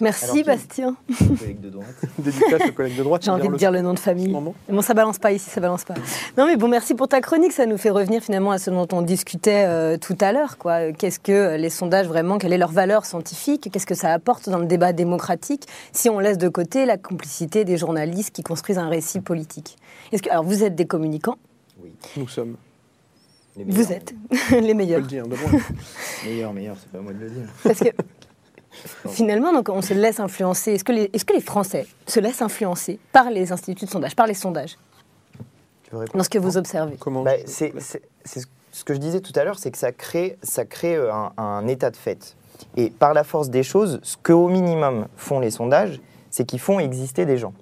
Merci 0.00 0.24
Alors, 0.30 0.46
Bastien. 0.46 0.96
Collègue 1.38 1.60
de 1.60 1.70
droite. 1.70 1.86
Dédicace 2.18 2.68
aux 2.68 2.72
collègues 2.72 2.96
de 2.96 3.02
droite. 3.02 3.22
J'ai 3.24 3.30
envie 3.30 3.48
de 3.48 3.56
dire 3.56 3.72
le 3.72 3.80
nom 3.80 3.94
de 3.94 3.98
famille. 3.98 4.32
Bon, 4.68 4.82
ça 4.82 4.94
balance 4.94 5.18
pas 5.18 5.32
ici, 5.32 5.50
ça 5.50 5.60
balance 5.60 5.84
pas. 5.84 5.94
Non, 6.36 6.46
mais 6.46 6.56
bon, 6.56 6.68
merci 6.68 6.94
pour 6.94 7.08
ta 7.08 7.20
chronique. 7.20 7.52
Ça 7.52 7.66
nous 7.66 7.78
fait 7.78 7.90
revenir 7.90 8.22
finalement 8.22 8.52
à 8.52 8.58
ce 8.58 8.70
dont 8.70 8.86
on 8.92 9.02
discutait 9.02 9.64
euh, 9.66 9.96
tout 9.98 10.16
à 10.20 10.32
l'heure. 10.32 10.56
quoi. 10.56 10.92
Qu'est-ce 10.92 11.18
que 11.18 11.32
euh, 11.32 11.56
les 11.56 11.70
sondages 11.70 12.06
vraiment 12.06 12.38
Quelle 12.38 12.52
est 12.52 12.58
leur 12.58 12.70
valeur 12.70 13.04
scientifique? 13.06 13.68
Qu'est-ce 13.72 13.86
que 13.86 13.96
ça 13.96 14.12
apporte 14.12 14.48
dans 14.48 14.58
le 14.58 14.66
débat 14.66 14.92
démocratique? 14.92 15.64
Si 15.92 16.08
on 16.08 16.20
laisse 16.20 16.38
de 16.38 16.48
côté 16.48 16.86
la 16.86 16.96
complicité 16.96 17.64
des 17.64 17.76
journalistes 17.76 18.30
qui 18.30 18.42
construisent 18.42 18.78
un 18.78 18.88
récit 18.88 19.20
politique 19.20 19.76
Est-ce 20.12 20.22
que, 20.22 20.30
alors, 20.30 20.44
vous 20.44 20.62
êtes 20.62 20.76
des 20.76 20.86
communicants? 20.86 21.38
Oui. 21.82 21.90
Nous 22.16 22.28
sommes, 22.28 22.56
Les 23.56 23.64
Vous 23.64 23.92
êtes 23.92 24.14
les 24.52 24.58
on 24.58 24.60
peut 24.68 24.74
meilleurs. 24.74 25.00
le 25.00 25.06
dire. 25.06 25.24
Meilleurs, 26.24 26.52
meilleurs, 26.52 26.76
c'est 26.80 26.90
pas 26.92 26.98
à 26.98 27.00
moi 27.00 27.12
de 27.12 27.18
le 27.18 27.30
dire. 27.30 27.48
Parce 27.64 27.80
que 27.80 27.88
finalement, 29.08 29.52
donc, 29.52 29.68
on 29.68 29.82
se 29.82 29.94
laisse 29.94 30.20
influencer. 30.20 30.72
Est-ce 30.72 30.84
que, 30.84 30.92
les, 30.92 31.10
est-ce 31.12 31.24
que 31.24 31.32
les 31.34 31.40
Français 31.40 31.86
se 32.06 32.20
laissent 32.20 32.42
influencer 32.42 32.98
par 33.12 33.30
les 33.30 33.52
instituts 33.52 33.84
de 33.86 33.90
sondage, 33.90 34.14
par 34.16 34.26
les 34.26 34.34
sondages, 34.34 34.76
Tu 35.84 35.90
veux 35.92 35.98
répondre 35.98 36.18
dans 36.18 36.24
ce 36.24 36.28
que 36.30 36.38
vous 36.38 36.56
observez 36.56 36.96
Comment 36.98 37.22
Bah, 37.22 37.32
c'est 37.46 37.72
c'est- 37.80 38.02
c'est 38.24 38.40
ce 38.72 38.84
que 38.84 38.94
je 38.94 38.98
disais 38.98 39.20
tout 39.20 39.32
à 39.34 39.44
l'heure, 39.44 39.58
c'est 39.58 39.70
que 39.70 39.78
ça 39.78 39.92
crée, 39.92 40.38
ça 40.42 40.64
crée 40.64 40.94
euh, 40.96 41.12
un, 41.12 41.32
un 41.38 41.66
état 41.66 41.90
de 41.90 41.96
fait. 41.96 42.36
Et 42.76 42.90
par 42.90 43.14
la 43.14 43.24
force 43.24 43.50
des 43.50 43.62
choses, 43.62 43.98
ce 44.02 44.16
qu'au 44.22 44.48
minimum 44.48 45.06
font 45.16 45.40
les 45.40 45.50
sondages, 45.50 46.00
c'est 46.30 46.44
qu'ils 46.44 46.60
font 46.60 46.78
exister 46.78 47.24
des 47.24 47.38
gens. 47.38 47.54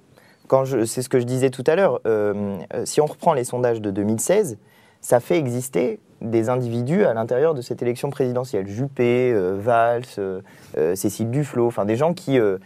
Quand 0.47 0.65
je, 0.65 0.85
c'est 0.85 1.01
ce 1.01 1.09
que 1.09 1.19
je 1.19 1.25
disais 1.25 1.49
tout 1.49 1.63
à 1.67 1.75
l'heure. 1.75 1.99
euh, 2.05 2.57
euh, 2.73 2.85
si 2.85 2.99
on 3.01 3.05
reprend 3.05 3.33
les 3.33 3.43
sondages 3.43 3.81
de 3.81 3.91
2016, 3.91 4.57
ça 5.01 5.19
fait 5.19 5.37
exister 5.37 5.99
des 6.21 6.49
individus 6.49 7.05
à 7.05 7.13
l'intérieur 7.13 7.53
de 7.53 7.61
cette 7.61 7.81
élection 7.81 8.09
présidentielle. 8.09 8.67
Juppé, 8.67 9.31
euh, 9.31 9.57
Valls, 9.59 10.03
euh, 10.17 10.41
euh, 10.77 10.95
Cécile 10.95 11.29
Duflot, 11.29 11.67
enfin 11.67 11.85
des 11.85 11.95
gens 11.95 12.13
qui, 12.13 12.39
euh, 12.39 12.57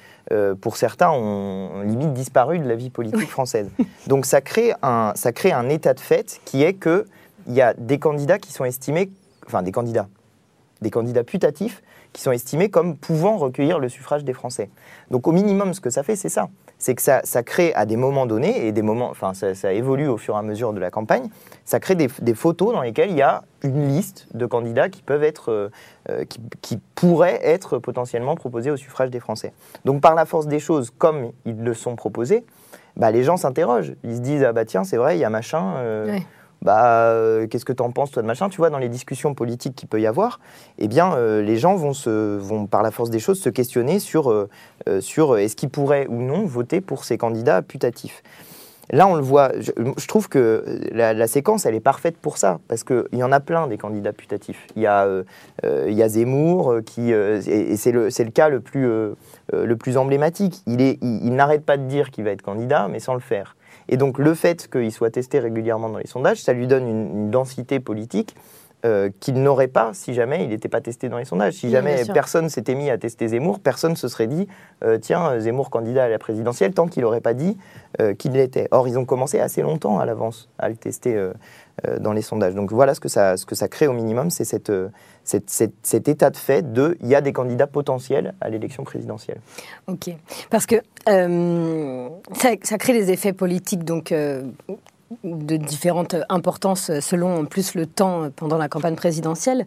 pour 0.61 0.77
certains, 0.77 1.11
ont 1.11 1.81
limite 1.81 2.13
disparu 2.13 2.59
de 2.59 2.67
la 2.67 2.75
vie 2.75 2.89
politique 2.89 3.29
française. 3.29 3.69
Donc 4.07 4.25
ça 4.25 4.41
crée 4.41 4.73
un, 4.81 5.11
ça 5.15 5.31
crée 5.31 5.51
un 5.51 5.69
état 5.69 5.93
de 5.93 5.99
fait 5.99 6.39
qui 6.45 6.63
est 6.63 6.73
que 6.73 7.05
il 7.47 7.53
y 7.53 7.61
a 7.61 7.73
des 7.73 7.97
candidats 7.99 8.37
qui 8.37 8.51
sont 8.53 8.65
estimés, 8.65 9.09
enfin 9.47 9.63
des 9.63 9.71
candidats, 9.71 10.07
des 10.81 10.91
candidats 10.91 11.23
putatifs 11.23 11.81
qui 12.13 12.21
sont 12.21 12.31
estimés 12.31 12.69
comme 12.69 12.97
pouvant 12.97 13.37
recueillir 13.37 13.79
le 13.79 13.89
suffrage 13.89 14.23
des 14.23 14.33
Français. 14.33 14.69
Donc 15.09 15.27
au 15.27 15.31
minimum, 15.31 15.73
ce 15.73 15.81
que 15.81 15.89
ça 15.89 16.03
fait, 16.03 16.15
c'est 16.15 16.29
ça. 16.29 16.49
C'est 16.81 16.95
que 16.95 17.01
ça, 17.03 17.21
ça, 17.23 17.43
crée 17.43 17.75
à 17.75 17.85
des 17.85 17.95
moments 17.95 18.25
donnés, 18.25 18.65
et 18.65 18.71
des 18.71 18.81
moments, 18.81 19.11
enfin 19.11 19.33
ça, 19.35 19.71
évolue 19.71 20.07
au 20.07 20.17
fur 20.17 20.33
et 20.33 20.39
à 20.39 20.41
mesure 20.41 20.73
de 20.73 20.79
la 20.79 20.89
campagne, 20.89 21.29
ça 21.63 21.79
crée 21.79 21.93
des, 21.93 22.33
photos 22.33 22.73
dans 22.73 22.81
lesquelles 22.81 23.11
il 23.11 23.17
y 23.17 23.21
a 23.21 23.43
une 23.63 23.87
liste 23.87 24.27
de 24.33 24.47
candidats 24.47 24.89
qui 24.89 25.03
peuvent 25.03 25.23
être, 25.23 25.51
euh, 25.51 25.69
euh, 26.09 26.25
qui, 26.61 26.79
pourraient 26.95 27.39
être 27.43 27.77
potentiellement 27.77 28.35
proposés 28.35 28.71
au 28.71 28.77
suffrage 28.77 29.11
des 29.11 29.19
Français. 29.19 29.53
Donc 29.85 30.01
par 30.01 30.15
la 30.15 30.25
force 30.25 30.47
des 30.47 30.59
choses, 30.59 30.91
comme 30.95 31.31
ils 31.45 31.63
le 31.63 31.73
sont 31.75 31.95
proposés, 31.95 32.45
bah, 32.97 33.11
les 33.11 33.23
gens 33.23 33.37
s'interrogent. 33.37 33.93
Ils 34.03 34.15
se 34.15 34.21
disent, 34.21 34.43
ah 34.43 34.51
bah 34.51 34.65
tiens, 34.65 34.83
c'est 34.83 34.97
vrai, 34.97 35.17
il 35.17 35.19
y 35.19 35.23
a 35.23 35.29
machin. 35.29 35.75
Euh, 35.77 36.17
bah, 36.61 37.07
euh, 37.07 37.47
qu'est-ce 37.47 37.65
que 37.65 37.73
tu 37.73 37.81
en 37.81 37.91
penses, 37.91 38.11
toi, 38.11 38.21
de 38.21 38.27
machin 38.27 38.49
Tu 38.49 38.57
vois, 38.57 38.69
dans 38.69 38.77
les 38.77 38.89
discussions 38.89 39.33
politiques 39.33 39.75
qu'il 39.75 39.89
peut 39.89 39.99
y 39.99 40.05
avoir, 40.05 40.39
eh 40.77 40.87
bien, 40.87 41.13
euh, 41.13 41.41
les 41.41 41.57
gens 41.57 41.75
vont, 41.75 41.93
se, 41.93 42.37
vont, 42.37 42.67
par 42.67 42.83
la 42.83 42.91
force 42.91 43.09
des 43.09 43.19
choses, 43.19 43.39
se 43.39 43.49
questionner 43.49 43.99
sur, 43.99 44.29
euh, 44.29 44.47
sur 44.99 45.37
est-ce 45.37 45.55
qu'ils 45.55 45.69
pourraient 45.69 46.07
ou 46.07 46.21
non 46.21 46.45
voter 46.45 46.79
pour 46.79 47.03
ces 47.03 47.17
candidats 47.17 47.63
putatifs. 47.63 48.21
Là, 48.91 49.07
on 49.07 49.15
le 49.15 49.21
voit, 49.21 49.53
je, 49.57 50.07
trouve 50.07 50.27
que 50.27 50.65
la, 50.91 51.27
séquence, 51.27 51.65
elle 51.65 51.75
est 51.75 51.79
parfaite 51.79 52.17
pour 52.17 52.37
ça, 52.37 52.59
parce 52.67 52.83
qu'il 52.83 53.05
y 53.13 53.23
en 53.23 53.31
a 53.31 53.39
plein 53.39 53.67
des 53.67 53.77
candidats 53.77 54.11
putatifs. 54.11 54.67
Il 54.75 54.81
y 54.81 54.87
a, 54.87 55.07
y 55.63 56.03
a 56.03 56.09
Zemmour, 56.09 56.81
qui, 56.85 57.11
et, 57.11 57.77
c'est 57.77 57.93
le, 57.93 58.07
le, 58.07 58.29
cas 58.31 58.49
le 58.49 58.59
plus, 58.59 58.85
le 59.53 59.75
plus 59.77 59.95
emblématique. 59.95 60.61
Il, 60.67 60.81
il, 60.81 60.97
il 61.01 61.33
n'arrête 61.35 61.65
pas 61.65 61.77
de 61.77 61.85
dire 61.85 62.11
qu'il 62.11 62.25
va 62.25 62.31
être 62.31 62.41
candidat, 62.41 62.89
mais 62.89 62.99
sans 62.99 63.13
le 63.13 63.21
faire. 63.21 63.55
Et 63.91 63.97
donc 63.97 64.17
le 64.17 64.33
fait 64.33 64.69
qu'il 64.71 64.91
soit 64.91 65.11
testé 65.11 65.39
régulièrement 65.39 65.89
dans 65.89 65.97
les 65.97 66.07
sondages, 66.07 66.41
ça 66.41 66.53
lui 66.53 66.65
donne 66.65 66.87
une, 66.87 67.29
densité 67.29 67.79
politique 67.79 68.35
euh, 68.85 69.09
qu'il 69.19 69.41
n'aurait 69.41 69.67
pas 69.67 69.91
si 69.93 70.13
jamais 70.13 70.43
il 70.43 70.49
n'était 70.49 70.69
pas 70.69 70.81
testé 70.81 71.09
dans 71.09 71.17
les 71.17 71.25
sondages. 71.25 71.53
Si 71.53 71.69
jamais 71.69 72.03
personne 72.13 72.49
s'était 72.49 72.75
mis 72.75 72.89
à 72.89 72.97
tester 72.97 73.27
Zemmour, 73.27 73.59
personne 73.59 73.95
se 73.95 74.07
serait 74.07 74.27
dit 74.27 74.47
euh, 74.83 74.97
tiens, 74.97 75.39
Zemmour 75.39 75.69
candidat 75.69 76.05
à 76.05 76.09
la 76.09 76.19
présidentielle, 76.19 76.73
tant 76.73 76.87
qu'il 76.87 77.03
n'aurait 77.03 77.21
pas 77.21 77.33
dit 77.33 77.57
euh, 77.99 78.13
qu'il 78.13 78.31
l'était. 78.31 78.69
Or, 78.71 78.87
ils 78.87 78.97
ont 78.97 79.03
commencé 79.03 79.39
assez 79.39 79.61
longtemps 79.61 79.99
à 79.99 80.05
l'avance 80.05 80.47
à 80.57 80.69
le 80.69 80.75
tester 80.75 81.13
euh, 81.13 81.33
euh, 81.85 81.99
dans 81.99 82.13
les 82.13 82.21
sondages. 82.21 82.55
Donc 82.55 82.71
voilà 82.71 82.95
ce 82.95 83.01
que 83.01 83.09
ça, 83.09 83.35
ce 83.35 83.45
que 83.45 83.53
ça 83.53 83.67
crée 83.67 83.85
au 83.85 83.91
minimum, 83.93 84.29
c'est 84.29 84.45
cette, 84.45 84.71
cette, 85.25 85.49
cette, 85.49 85.73
cet 85.83 86.07
état 86.07 86.29
de 86.29 86.37
fait 86.37 86.71
de 86.71 86.97
il 87.01 87.07
y 87.07 87.15
a 87.15 87.21
des 87.21 87.33
candidats 87.33 87.67
potentiels 87.67 88.33
à 88.39 88.49
l'élection 88.49 88.85
présidentielle. 88.85 89.41
Ok, 89.87 90.09
parce 90.49 90.65
que 90.65 90.75
ça, 91.05 92.49
ça, 92.63 92.77
crée 92.77 92.93
des 92.93 93.11
effets 93.11 93.33
politiques 93.33 93.83
donc 93.83 94.13
de 95.23 95.57
différentes 95.57 96.15
importances 96.29 96.91
selon 96.99 97.41
en 97.41 97.45
plus 97.45 97.75
le 97.75 97.85
temps 97.85 98.29
pendant 98.35 98.57
la 98.57 98.69
campagne 98.69 98.95
présidentielle. 98.95 99.65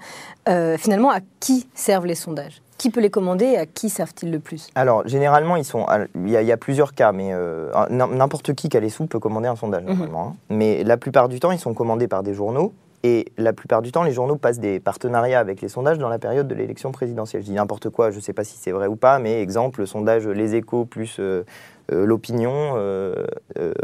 Euh, 0.48 0.76
finalement, 0.78 1.10
à 1.10 1.20
qui 1.40 1.66
servent 1.74 2.06
les 2.06 2.14
sondages? 2.14 2.62
Qui 2.76 2.90
peut 2.90 3.00
les 3.00 3.10
commander 3.10 3.44
et 3.44 3.58
à 3.58 3.66
qui 3.66 3.88
servent-ils 3.88 4.30
le 4.30 4.40
plus? 4.40 4.68
Alors, 4.74 5.06
généralement, 5.06 5.56
ils 5.56 5.64
sont. 5.64 5.86
Il 6.16 6.28
y, 6.28 6.36
a, 6.36 6.42
il 6.42 6.48
y 6.48 6.52
a 6.52 6.56
plusieurs 6.56 6.92
cas, 6.92 7.12
mais 7.12 7.30
euh, 7.32 7.70
n'importe 7.88 8.52
qui 8.54 8.68
qui 8.68 8.76
a 8.76 8.80
les 8.80 8.90
sous 8.90 9.06
peut 9.06 9.20
commander 9.20 9.48
un 9.48 9.56
sondage, 9.56 9.84
normalement. 9.84 10.24
Mm 10.24 10.32
-hmm. 10.32 10.32
hein. 10.32 10.36
Mais 10.50 10.84
la 10.84 10.96
plupart 10.96 11.28
du 11.28 11.38
temps, 11.38 11.52
ils 11.52 11.60
sont 11.60 11.74
commandés 11.74 12.08
par 12.08 12.22
des 12.22 12.34
journaux. 12.34 12.72
Et 13.04 13.26
la 13.36 13.52
plupart 13.52 13.82
du 13.82 13.92
temps, 13.92 14.02
les 14.02 14.12
journaux 14.12 14.36
passent 14.36 14.60
des 14.60 14.80
partenariats 14.80 15.38
avec 15.38 15.60
les 15.60 15.68
sondages 15.68 15.98
dans 15.98 16.08
la 16.08 16.18
période 16.18 16.48
de 16.48 16.54
l'élection 16.54 16.90
présidentielle. 16.90 17.42
Je 17.42 17.48
dis 17.48 17.52
n'importe 17.52 17.90
quoi, 17.90 18.10
je 18.10 18.16
ne 18.16 18.22
sais 18.22 18.32
pas 18.32 18.44
si 18.44 18.56
c'est 18.56 18.72
vrai 18.72 18.86
ou 18.86 18.96
pas, 18.96 19.18
mais 19.18 19.42
exemple, 19.42 19.80
le 19.80 19.86
sondage 19.86 20.26
Les 20.26 20.54
Échos 20.54 20.86
plus 20.86 21.18
euh, 21.20 21.44
l'opinion 21.90 22.74
euh, 22.76 23.24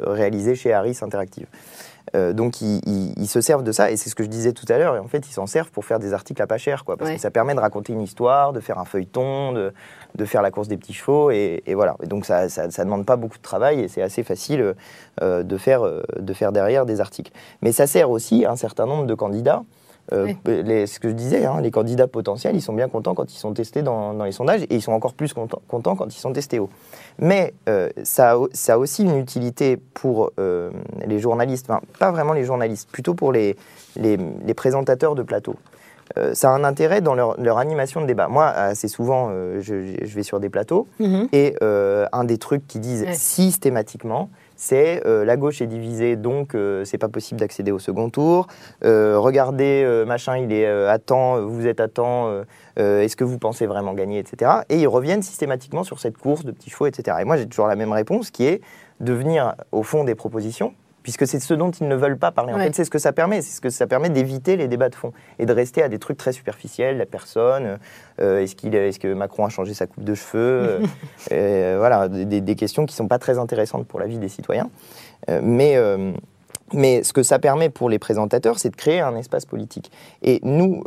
réalisé 0.02 0.54
chez 0.54 0.72
Harris 0.72 0.98
Interactive. 1.02 1.46
Euh, 2.16 2.32
donc 2.32 2.60
ils, 2.60 2.80
ils, 2.86 3.12
ils, 3.16 3.28
se 3.28 3.40
servent 3.40 3.62
de 3.62 3.72
ça, 3.72 3.90
et 3.90 3.96
c'est 3.96 4.10
ce 4.10 4.14
que 4.14 4.24
je 4.24 4.28
disais 4.28 4.52
tout 4.52 4.66
à 4.68 4.78
l'heure, 4.78 4.96
et 4.96 4.98
en 4.98 5.06
fait 5.06 5.28
ils 5.28 5.32
s'en 5.32 5.46
servent 5.46 5.70
pour 5.70 5.84
faire 5.84 5.98
des 5.98 6.12
articles 6.12 6.42
à 6.42 6.46
pas 6.46 6.58
cher, 6.58 6.84
quoi, 6.84 6.96
parce 6.96 7.10
ouais. 7.10 7.16
que 7.16 7.22
ça 7.22 7.30
permet 7.30 7.54
de 7.54 7.60
raconter 7.60 7.92
une 7.92 8.00
histoire, 8.00 8.52
de 8.52 8.60
faire 8.60 8.78
un 8.78 8.84
feuilleton, 8.84 9.52
de, 9.52 9.72
de 10.16 10.24
faire 10.24 10.42
la 10.42 10.50
course 10.50 10.66
des 10.66 10.76
petits 10.76 10.92
chevaux, 10.92 11.30
et, 11.30 11.62
et 11.66 11.74
voilà. 11.74 11.96
Et 12.02 12.06
donc 12.06 12.26
ça, 12.26 12.48
ça, 12.48 12.70
ça, 12.70 12.84
demande 12.84 13.06
pas 13.06 13.16
beaucoup 13.16 13.38
de 13.38 13.42
travail, 13.42 13.80
et 13.80 13.88
c'est 13.88 14.02
assez 14.02 14.24
facile 14.24 14.74
euh, 15.22 15.42
de, 15.42 15.56
faire, 15.56 15.84
euh, 15.84 16.02
de 16.18 16.32
faire 16.32 16.50
derrière 16.50 16.84
des 16.84 17.00
articles. 17.00 17.30
Mais 17.62 17.70
ça 17.70 17.86
sert 17.86 18.10
aussi 18.10 18.44
à 18.44 18.50
un 18.50 18.56
certain 18.56 18.86
nombre 18.86 19.06
de 19.06 19.14
candidats 19.14 19.62
euh, 20.12 20.33
oui. 20.46 20.62
les, 20.62 20.87
ce 20.87 20.99
que 20.99 21.09
je 21.09 21.14
disais, 21.14 21.44
hein, 21.44 21.61
les 21.61 21.70
candidats 21.70 22.07
potentiels, 22.07 22.57
ils 22.57 22.62
sont 22.62 22.73
bien 22.73 22.88
contents 22.88 23.14
quand 23.14 23.33
ils 23.33 23.38
sont 23.38 23.53
testés 23.53 23.83
dans, 23.83 24.14
dans 24.14 24.25
les 24.25 24.33
sondages 24.33 24.62
et 24.62 24.75
ils 24.75 24.83
sont 24.83 24.92
encore 24.92 25.14
plus 25.14 25.33
contents, 25.33 25.62
contents 25.68 25.96
quand 25.96 26.14
ils 26.14 26.18
sont 26.18 26.33
testés 26.33 26.59
haut. 26.59 26.70
Mais 27.18 27.55
euh, 27.68 27.88
ça, 28.03 28.33
a, 28.33 28.38
ça, 28.53 28.75
a, 28.75 28.79
aussi 28.79 29.05
une 29.05 29.18
utilité 29.18 29.77
pour 29.77 30.33
euh, 30.38 30.70
les 31.07 31.18
journalistes, 31.18 31.66
enfin 31.68 31.81
pas 31.99 32.11
vraiment 32.11 32.33
les 32.33 32.44
journalistes, 32.44 32.88
plutôt 32.90 33.14
pour 33.14 33.33
les, 33.33 33.57
les, 33.96 34.16
les 34.16 34.55
présentateurs 34.55 35.14
de 35.14 35.23
plateau. 35.23 35.55
Euh, 36.18 36.35
ça 36.35 36.51
a 36.51 36.53
un 36.53 36.64
intérêt 36.64 37.01
dans 37.01 37.14
leur, 37.14 37.40
leur, 37.40 37.59
animation 37.59 38.01
de 38.01 38.07
débat. 38.07 38.27
Moi, 38.27 38.46
assez 38.46 38.88
souvent, 38.88 39.31
je, 39.61 39.94
je, 40.03 40.14
vais 40.16 40.25
sur 40.25 40.40
des 40.40 40.49
plateaux 40.49 40.88
mm 40.99 41.07
-hmm. 41.07 41.29
et 41.33 41.57
un 42.12 42.25
des 42.25 42.38
trucs 42.38 42.66
qu'ils 42.66 42.81
disent 42.81 43.07
systématiquement, 43.12 44.29
c'est 44.61 45.07
euh, 45.07 45.25
la 45.25 45.38
gauche 45.38 45.62
est 45.62 45.66
divisée, 45.66 46.16
donc 46.16 46.55
euh, 46.55 46.85
c'est 46.85 46.99
pas 46.99 47.09
possible 47.09 47.40
d'accéder 47.40 47.73
au 47.73 47.79
second 47.79 48.11
tour. 48.11 48.46
Euh, 48.85 49.18
regardez, 49.18 50.05
machin, 50.07 50.37
il 50.37 50.53
est 50.53 50.66
à 50.66 50.99
temps, 50.99 51.40
vous 51.46 51.66
êtes 51.66 51.81
à 51.81 51.88
temps, 51.88 52.31
est-ce 52.77 53.16
que 53.16 53.25
vous 53.25 53.38
pensez 53.38 53.66
vraiment 53.66 53.94
gagner, 53.94 54.18
etc. 54.18 54.51
Et 54.68 54.77
ils 54.77 54.87
reviennent 54.87 55.23
systématiquement 55.23 55.83
sur 55.83 55.99
cette 55.99 56.18
course 56.18 56.44
de 56.44 56.53
petits 56.53 56.68
chevaux, 56.68 56.87
etc. 56.87 57.16
Et 57.20 57.25
moi, 57.25 57.38
j'ai 57.38 57.46
toujours 57.46 57.68
la 57.68 57.77
même 57.77 57.92
réponse 57.92 58.31
qui 58.31 58.44
est 58.44 58.61
de 59.01 59.14
venir 59.14 59.55
au 59.73 59.83
fond 59.83 60.05
des 60.05 60.14
propositions 60.14 60.75
puisque 61.02 61.26
c'est 61.26 61.40
ce 61.40 61.54
dont 61.54 61.70
ils 61.70 61.88
ne 61.88 61.94
veulent 61.94 62.18
pas 62.18 62.30
parler. 62.30 62.52
En 62.52 62.56
ouais. 62.56 62.66
fait, 62.66 62.74
c'est 62.74 62.84
ce 62.84 62.90
que 62.90 62.98
ça 62.98 63.12
permet, 63.12 63.42
c'est 63.42 63.56
ce 63.56 63.60
que 63.60 63.70
ça 63.70 63.86
permet 63.86 64.10
d'éviter 64.10 64.56
les 64.56 64.68
débats 64.68 64.88
de 64.88 64.94
fond 64.94 65.12
et 65.38 65.46
de 65.46 65.52
rester 65.52 65.82
à 65.82 65.88
des 65.88 65.98
trucs 65.98 66.18
très 66.18 66.32
superficiels, 66.32 66.98
la 66.98 67.06
personne, 67.06 67.78
euh, 68.20 68.40
est-ce, 68.40 68.54
qu'il, 68.54 68.74
est-ce 68.74 68.98
que 68.98 69.12
Macron 69.12 69.46
a 69.46 69.48
changé 69.48 69.74
sa 69.74 69.86
coupe 69.86 70.04
de 70.04 70.14
cheveux, 70.14 70.80
euh, 71.32 71.76
voilà, 71.78 72.08
des, 72.08 72.40
des, 72.40 72.54
questions 72.54 72.86
qui 72.86 72.94
ne 72.94 72.96
sont 72.96 73.08
pas 73.08 73.18
très 73.18 73.38
intéressantes 73.38 73.86
pour 73.86 74.00
la 74.00 74.06
vie 74.06 74.18
des 74.18 74.28
citoyens. 74.28 74.70
Euh, 75.28 75.40
mais, 75.42 75.76
mais 76.72 77.02
ce 77.02 77.12
que 77.12 77.22
ça 77.22 77.38
permet 77.38 77.70
pour 77.70 77.88
les 77.88 77.98
présentateurs, 77.98 78.58
c'est 78.58 78.70
de 78.70 78.76
créer 78.76 79.00
un 79.00 79.16
espace 79.16 79.46
politique. 79.46 79.90
Et 80.22 80.40
nous, 80.42 80.84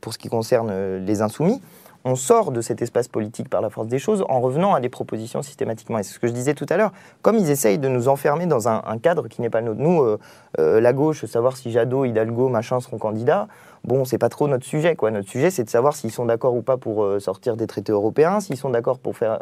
pour 0.00 0.12
ce 0.12 0.18
qui 0.18 0.28
concerne 0.28 0.98
les 1.04 1.22
insoumis, 1.22 1.60
on 2.04 2.16
sort 2.16 2.50
de 2.50 2.60
cet 2.60 2.82
espace 2.82 3.08
politique 3.08 3.48
par 3.48 3.60
la 3.60 3.70
force 3.70 3.86
des 3.86 3.98
choses 3.98 4.24
en 4.28 4.40
revenant 4.40 4.74
à 4.74 4.80
des 4.80 4.88
propositions 4.88 5.42
systématiquement. 5.42 5.98
Et 5.98 6.02
c'est 6.02 6.14
ce 6.14 6.18
que 6.18 6.26
je 6.26 6.32
disais 6.32 6.54
tout 6.54 6.66
à 6.68 6.76
l'heure. 6.76 6.92
Comme 7.22 7.36
ils 7.36 7.50
essayent 7.50 7.78
de 7.78 7.88
nous 7.88 8.08
enfermer 8.08 8.46
dans 8.46 8.68
un, 8.68 8.82
cadre 9.02 9.28
qui 9.28 9.40
n'est 9.40 9.50
pas 9.50 9.60
le 9.60 9.66
nôtre. 9.66 9.80
Nous, 9.80 10.02
euh, 10.02 10.18
euh, 10.58 10.80
la 10.80 10.92
gauche, 10.92 11.24
savoir 11.24 11.56
si 11.56 11.70
Jadot, 11.70 12.04
Hidalgo, 12.04 12.48
machin 12.48 12.80
seront 12.80 12.98
candidats, 12.98 13.48
bon, 13.84 14.04
c'est 14.04 14.18
pas 14.18 14.28
trop 14.28 14.48
notre 14.48 14.64
sujet. 14.64 14.94
Quoi. 14.96 15.10
Notre 15.10 15.28
sujet, 15.28 15.50
c'est 15.50 15.64
de 15.64 15.70
savoir 15.70 15.94
s'ils 15.94 16.12
sont 16.12 16.24
d'accord 16.24 16.54
ou 16.54 16.62
pas 16.62 16.76
pour 16.76 17.04
euh, 17.04 17.20
sortir 17.20 17.56
des 17.56 17.66
traités 17.66 17.92
européens, 17.92 18.40
s'ils 18.40 18.56
sont 18.56 18.70
d'accord 18.70 18.98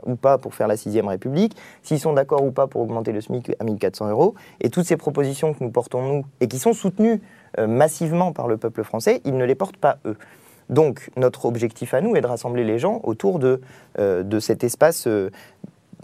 ou 0.07 0.17
pas 0.17 0.39
pour 0.39 0.55
faire 0.55 0.69
la 0.69 0.77
sixième 0.77 1.09
République, 1.09 1.57
s'ils 1.83 2.01
sont 2.01 2.13
d'accord 2.13 2.43
ou 2.43 2.53
pas 2.53 2.67
pour 2.67 2.83
augmenter 2.83 3.13
le 3.13 3.21
SMIC 3.21 3.53
à 3.59 3.65
1400 3.65 4.11
euros. 4.11 4.35
Et 4.61 4.71
toutes 4.71 4.87
ces 4.87 4.97
propositions 4.97 5.53
que 5.53 5.63
nous 5.63 5.71
portons, 5.71 6.03
nous, 6.03 6.25
et 6.41 6.49
qui 6.49 6.59
sont 6.59 6.73
soutenues 6.73 7.21
massivement 7.59 8.33
par 8.33 8.47
le 8.47 8.57
peuple 8.57 8.85
français, 8.85 9.21
ils 9.25 9.37
ne 9.37 9.45
les 9.45 9.57
portent 9.57 9.77
pas 9.77 9.99
eux. 10.07 10.17
Donc 10.71 11.11
notre 11.17 11.45
objectif 11.45 11.93
à 11.95 12.01
nous 12.01 12.17
est 12.17 12.21
de 12.21 12.27
rassembler 12.27 12.65
les 12.65 12.79
gens 12.79 13.01
autour 13.03 13.39
de, 13.41 13.61
euh, 13.99 14.23
de, 14.23 14.39
cet, 14.39 14.63
espace, 14.63 15.09
euh, 15.09 15.31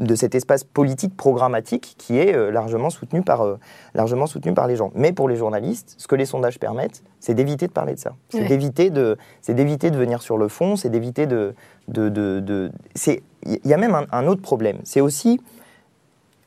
de 0.00 0.14
cet 0.16 0.35
espace 0.35 0.64
politique 0.64 1.16
programmatique 1.16 1.94
qui 1.96 2.18
est 2.18 2.35
euh, 2.35 2.50
largement, 2.50 2.90
soutenu 2.90 3.22
par, 3.22 3.46
largement 3.94 4.26
soutenu 4.26 4.55
par 4.55 4.66
les 4.66 4.74
gens. 4.74 4.90
Mais 4.96 5.12
pour 5.12 5.29
les 5.29 5.37
journalistes, 5.37 5.94
ce 5.98 6.09
que 6.09 6.16
les 6.16 6.26
sondages 6.26 6.59
permettent, 6.59 7.05
c'est 7.20 7.33
d'éviter 7.33 7.68
de 7.68 7.72
parler 7.72 7.94
de 7.94 8.00
ça. 8.00 8.14
C'est 8.29 8.42
ouais. 8.42 8.48
d'éviter 8.48 8.90
de, 8.90 9.16
d'éviter 9.48 9.92
de 9.92 9.96
venir 9.96 10.20
sur 10.20 10.37
le 10.37 10.48
fond, 10.48 10.74
c'est 10.74 10.90
d'éviter 10.90 11.26
de... 11.26 11.55
de, 11.87 12.09
de, 12.09 12.40
de 12.40 12.72
Il 13.44 13.61
y 13.64 13.72
a 13.72 13.79
même 13.79 13.94
un, 13.94 14.07
un 14.11 14.26
autre 14.26 14.42
problème. 14.42 14.79
C'est 14.83 15.00
aussi, 15.00 15.40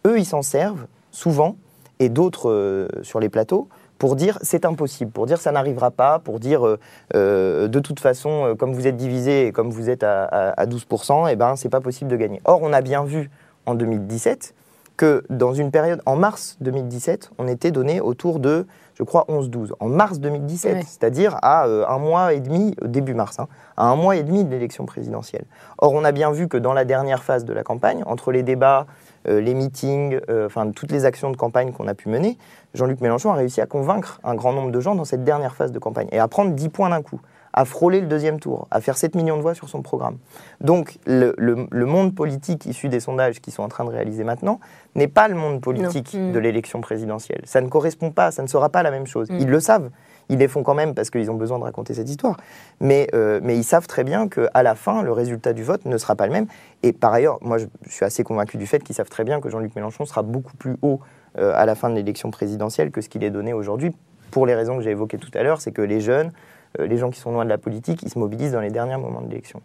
eux, 0.06 0.20
ils 0.20 0.26
s'en 0.26 0.42
servent 0.42 0.88
souvent, 1.12 1.56
et 2.00 2.10
d'autres 2.10 2.88
sur 3.02 3.20
les 3.20 3.30
plateaux, 3.30 3.70
pour 4.00 4.16
dire 4.16 4.40
c'est 4.42 4.66
impossible, 4.66 5.12
pour 5.12 5.28
dire 5.28 5.40
ça 5.40 5.52
n'arrivera 5.52 5.92
pas, 5.92 6.18
pour 6.18 6.40
dire 6.40 6.66
euh, 6.66 6.80
euh, 7.14 7.68
de 7.68 7.80
toute 7.80 8.00
façon, 8.00 8.46
euh, 8.46 8.56
comme 8.56 8.74
vous 8.74 8.88
êtes 8.88 8.98
divisé 8.98 9.48
et 9.48 9.52
comme 9.52 9.70
vous 9.70 9.90
êtes 9.90 10.04
à, 10.04 10.24
à, 10.24 10.62
à 10.62 10.66
12%, 10.66 11.28
et 11.30 11.34
eh 11.34 11.36
ben 11.36 11.56
c'est 11.56 11.70
pas 11.70 11.82
possible 11.82 12.10
de 12.10 12.16
gagner. 12.16 12.42
Or, 12.46 12.62
on 12.64 12.74
a 12.74 12.82
bien 12.82 13.04
vu 13.04 13.30
en 13.68 13.76
2017 13.76 14.56
que 15.00 15.24
dans 15.30 15.54
une 15.54 15.72
période, 15.72 16.02
en 16.06 16.18
mars 16.18 16.58
2017, 16.60 17.32
on 17.38 17.48
était 17.48 17.72
donné 17.72 18.02
autour 18.02 18.40
de, 18.40 18.68
je 18.96 19.04
crois, 19.04 19.26
11-12. 19.30 19.70
En 19.80 19.88
mars 19.88 20.20
2017, 20.20 20.76
ouais. 20.76 20.82
c'est-à-dire 20.82 21.38
à 21.42 21.68
euh, 21.68 21.88
un 21.88 22.00
mois 22.00 22.34
et 22.34 22.42
demi, 22.42 22.76
début 22.82 23.14
mars, 23.14 23.40
hein, 23.40 23.48
à 23.78 23.86
un 23.86 23.96
mois 23.96 24.18
et 24.18 24.24
demi 24.24 24.44
de 24.44 24.50
l'élection 24.50 24.86
présidentielle. 24.86 25.46
Or, 25.78 25.94
on 25.94 26.04
a 26.04 26.12
bien 26.12 26.32
vu 26.32 26.50
que 26.50 26.58
dans 26.58 26.74
la 26.74 26.84
dernière 26.84 27.24
phase 27.24 27.46
de 27.46 27.54
la 27.54 27.64
campagne, 27.64 28.04
entre 28.08 28.34
les 28.34 28.44
débats, 28.44 28.88
euh, 29.30 29.40
les 29.40 29.54
meetings, 29.54 30.20
enfin 30.46 30.70
toutes 30.72 30.92
les 30.92 31.06
actions 31.06 31.32
de 31.32 31.38
campagne 31.38 31.72
qu'on 31.72 31.88
a 31.88 31.94
pu 31.94 32.10
mener, 32.10 32.38
Jean-Luc 32.74 33.02
Mélenchon 33.02 33.32
a 33.32 33.36
réussi 33.36 33.62
à 33.62 33.66
convaincre 33.66 34.20
un 34.24 34.36
grand 34.36 34.54
nombre 34.54 34.72
de 34.72 34.80
gens 34.80 34.96
dans 34.96 35.06
cette 35.06 35.24
dernière 35.24 35.56
phase 35.56 35.72
de 35.72 35.80
campagne 35.80 36.08
et 36.12 36.20
à 36.20 36.28
prendre 36.28 36.52
10 36.52 36.70
points 36.70 36.90
d'un 36.90 37.02
coup, 37.02 37.20
à 37.54 37.66
frôler 37.66 38.00
le 38.00 38.08
deuxième 38.08 38.40
tour, 38.40 38.68
à 38.70 38.80
faire 38.80 38.98
7 38.98 39.16
millions 39.16 39.38
de 39.38 39.42
voix 39.42 39.56
sur 39.56 39.70
son 39.70 39.82
programme. 39.82 40.18
Donc 40.62 41.00
le, 41.06 41.34
le, 41.38 41.68
le 41.70 41.86
monde 41.86 42.14
politique 42.14 42.66
issu 42.66 42.90
des 42.90 43.00
sondages 43.00 43.42
qu'ils 43.42 43.54
sont 43.54 43.64
en 43.64 43.70
train 43.70 43.86
de 43.86 43.90
réaliser 43.90 44.24
maintenant 44.24 44.60
n'est 44.96 45.08
pas 45.08 45.28
le 45.28 45.36
monde 45.36 45.62
politique 45.62 46.14
non. 46.14 46.32
de 46.32 46.40
l'élection 46.40 46.82
présidentielle. 46.82 47.42
Ça 47.46 47.62
ne 47.62 47.68
correspond 47.68 48.12
pas, 48.12 48.32
ça 48.32 48.44
ne 48.44 48.48
sera 48.48 48.70
pas 48.70 48.84
la 48.84 48.92
même 48.92 49.08
chose. 49.08 49.30
Mm. 49.30 49.38
Ils 49.40 49.50
le 49.50 49.60
savent. 49.60 49.90
Ils 50.30 50.38
les 50.38 50.48
font 50.48 50.62
quand 50.62 50.76
même 50.76 50.94
parce 50.94 51.10
qu'ils 51.10 51.32
ont 51.32 51.36
besoin 51.36 51.58
de 51.58 51.64
raconter 51.64 51.96
cette 51.96 52.10
histoire. 52.10 52.38
Mais, 52.80 53.08
euh, 53.16 53.40
mais 53.44 53.58
ils 53.58 53.64
savent 53.64 53.88
très 53.88 54.04
bien 54.04 54.28
qu'à 54.28 54.64
la 54.64 54.76
fin, 54.76 55.02
le 55.02 55.12
résultat 55.12 55.54
du 55.54 55.64
vote 55.64 55.86
ne 55.86 55.98
sera 55.98 56.16
pas 56.16 56.28
le 56.28 56.32
même. 56.32 56.46
Et 56.84 56.94
par 56.94 57.12
ailleurs, 57.12 57.40
moi, 57.42 57.58
je, 57.58 57.66
suis 57.88 58.06
assez 58.06 58.24
convaincu 58.24 58.58
du 58.58 58.68
fait 58.68 58.84
qu'ils 58.84 58.96
savent 58.96 59.10
très 59.10 59.24
bien 59.24 59.42
que 59.42 59.50
Jean-Luc 59.50 59.76
Mélenchon 59.76 60.06
sera 60.06 60.22
beaucoup 60.22 60.56
plus 60.56 60.78
haut 60.84 61.00
à 61.38 61.66
la 61.66 61.76
fin 61.76 61.90
de 61.90 61.96
l'élection 61.96 62.32
présidentielle 62.32 62.92
que 62.92 63.02
ce 63.02 63.10
qu'il 63.10 63.24
est 63.24 63.30
donné 63.30 63.54
aujourd'hui. 63.54 63.94
Pour 64.32 64.46
les 64.46 64.56
raisons 64.56 64.78
que 64.78 64.84
j'ai 64.84 64.92
évoquées 64.92 65.18
tout 65.18 65.32
à 65.34 65.44
l'heure, 65.44 65.62
c'est 65.62 65.72
que 65.72 65.82
les 65.82 66.02
jeunes, 66.02 66.32
euh, 66.80 66.88
les 66.88 66.98
gens 66.98 67.10
qui 67.10 67.20
sont 67.20 67.32
loin 67.32 67.46
de 67.46 67.50
la 67.50 67.58
politique, 67.58 68.04
ils 68.04 68.10
se 68.10 68.20
mobilisent 68.20 68.52
dans 68.52 68.62
les 68.62 68.70
derniers 68.70 68.98
moments 68.98 69.22
de 69.22 69.30
l'élection. 69.30 69.62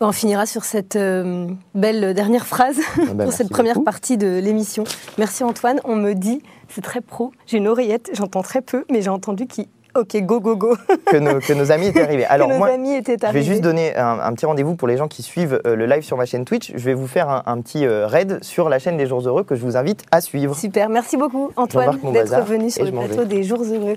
On 0.00 0.12
finira 0.12 0.44
sur 0.44 0.64
cette 0.64 0.96
euh, 0.96 1.48
belle 1.74 2.14
dernière 2.14 2.46
phrase 2.46 2.80
ah 2.96 3.14
bah, 3.14 3.24
pour 3.24 3.32
cette 3.32 3.48
première 3.48 3.82
partie 3.84 4.18
de 4.18 4.38
l'émission. 4.38 4.84
Merci 5.18 5.44
Antoine. 5.44 5.80
On 5.84 5.96
me 5.96 6.14
dit, 6.14 6.42
c'est 6.68 6.82
très 6.82 7.00
pro, 7.00 7.32
j'ai 7.46 7.58
une 7.58 7.68
oreillette, 7.68 8.10
j'entends 8.12 8.42
très 8.42 8.60
peu, 8.60 8.84
mais 8.90 9.02
j'ai 9.02 9.10
entendu 9.10 9.46
qu'il 9.46 9.66
Ok, 9.96 10.16
go, 10.22 10.40
go, 10.40 10.56
go. 10.56 10.76
que, 11.06 11.52
nos, 11.52 11.70
amis 11.70 11.86
étaient 11.86 12.02
arrivés. 12.02 12.24
Alors, 12.28 12.48
que 12.48 12.54
nos 12.54 12.64
amis 12.64 12.94
étaient 12.94 13.24
arrivés. 13.24 13.42
Je 13.42 13.46
vais 13.46 13.52
juste 13.52 13.62
donner 13.62 13.96
un, 13.96 14.32
petit 14.34 14.46
rendez-vous 14.46 14.74
pour 14.74 14.88
les 14.88 14.96
gens 14.96 15.06
qui 15.08 15.22
suivent 15.22 15.60
euh, 15.66 15.76
le 15.76 15.86
live 15.86 16.02
sur 16.02 16.16
ma 16.16 16.26
chaîne 16.26 16.44
Twitch. 16.44 16.72
Je 16.74 16.84
vais 16.84 16.94
vous 16.94 17.06
faire 17.06 17.42
un, 17.46 17.60
petit 17.60 17.86
euh, 17.86 18.06
raid 18.06 18.42
sur 18.42 18.68
la 18.68 18.78
chaîne 18.78 18.96
des 18.96 19.06
Jours 19.06 19.20
Heureux 19.20 19.44
que 19.44 19.54
je 19.54 19.60
vous 19.60 19.76
invite 19.76 20.04
à 20.10 20.20
suivre. 20.20 20.56
Super, 20.56 20.88
merci 20.88 21.16
beaucoup 21.16 21.50
Antoine 21.56 21.98
d'être 22.12 22.40
venu 22.44 22.70
sur 22.70 22.84
le 22.84 22.90
plateau 22.90 23.24
des 23.24 23.44
Jours 23.44 23.62
Heureux. 23.62 23.96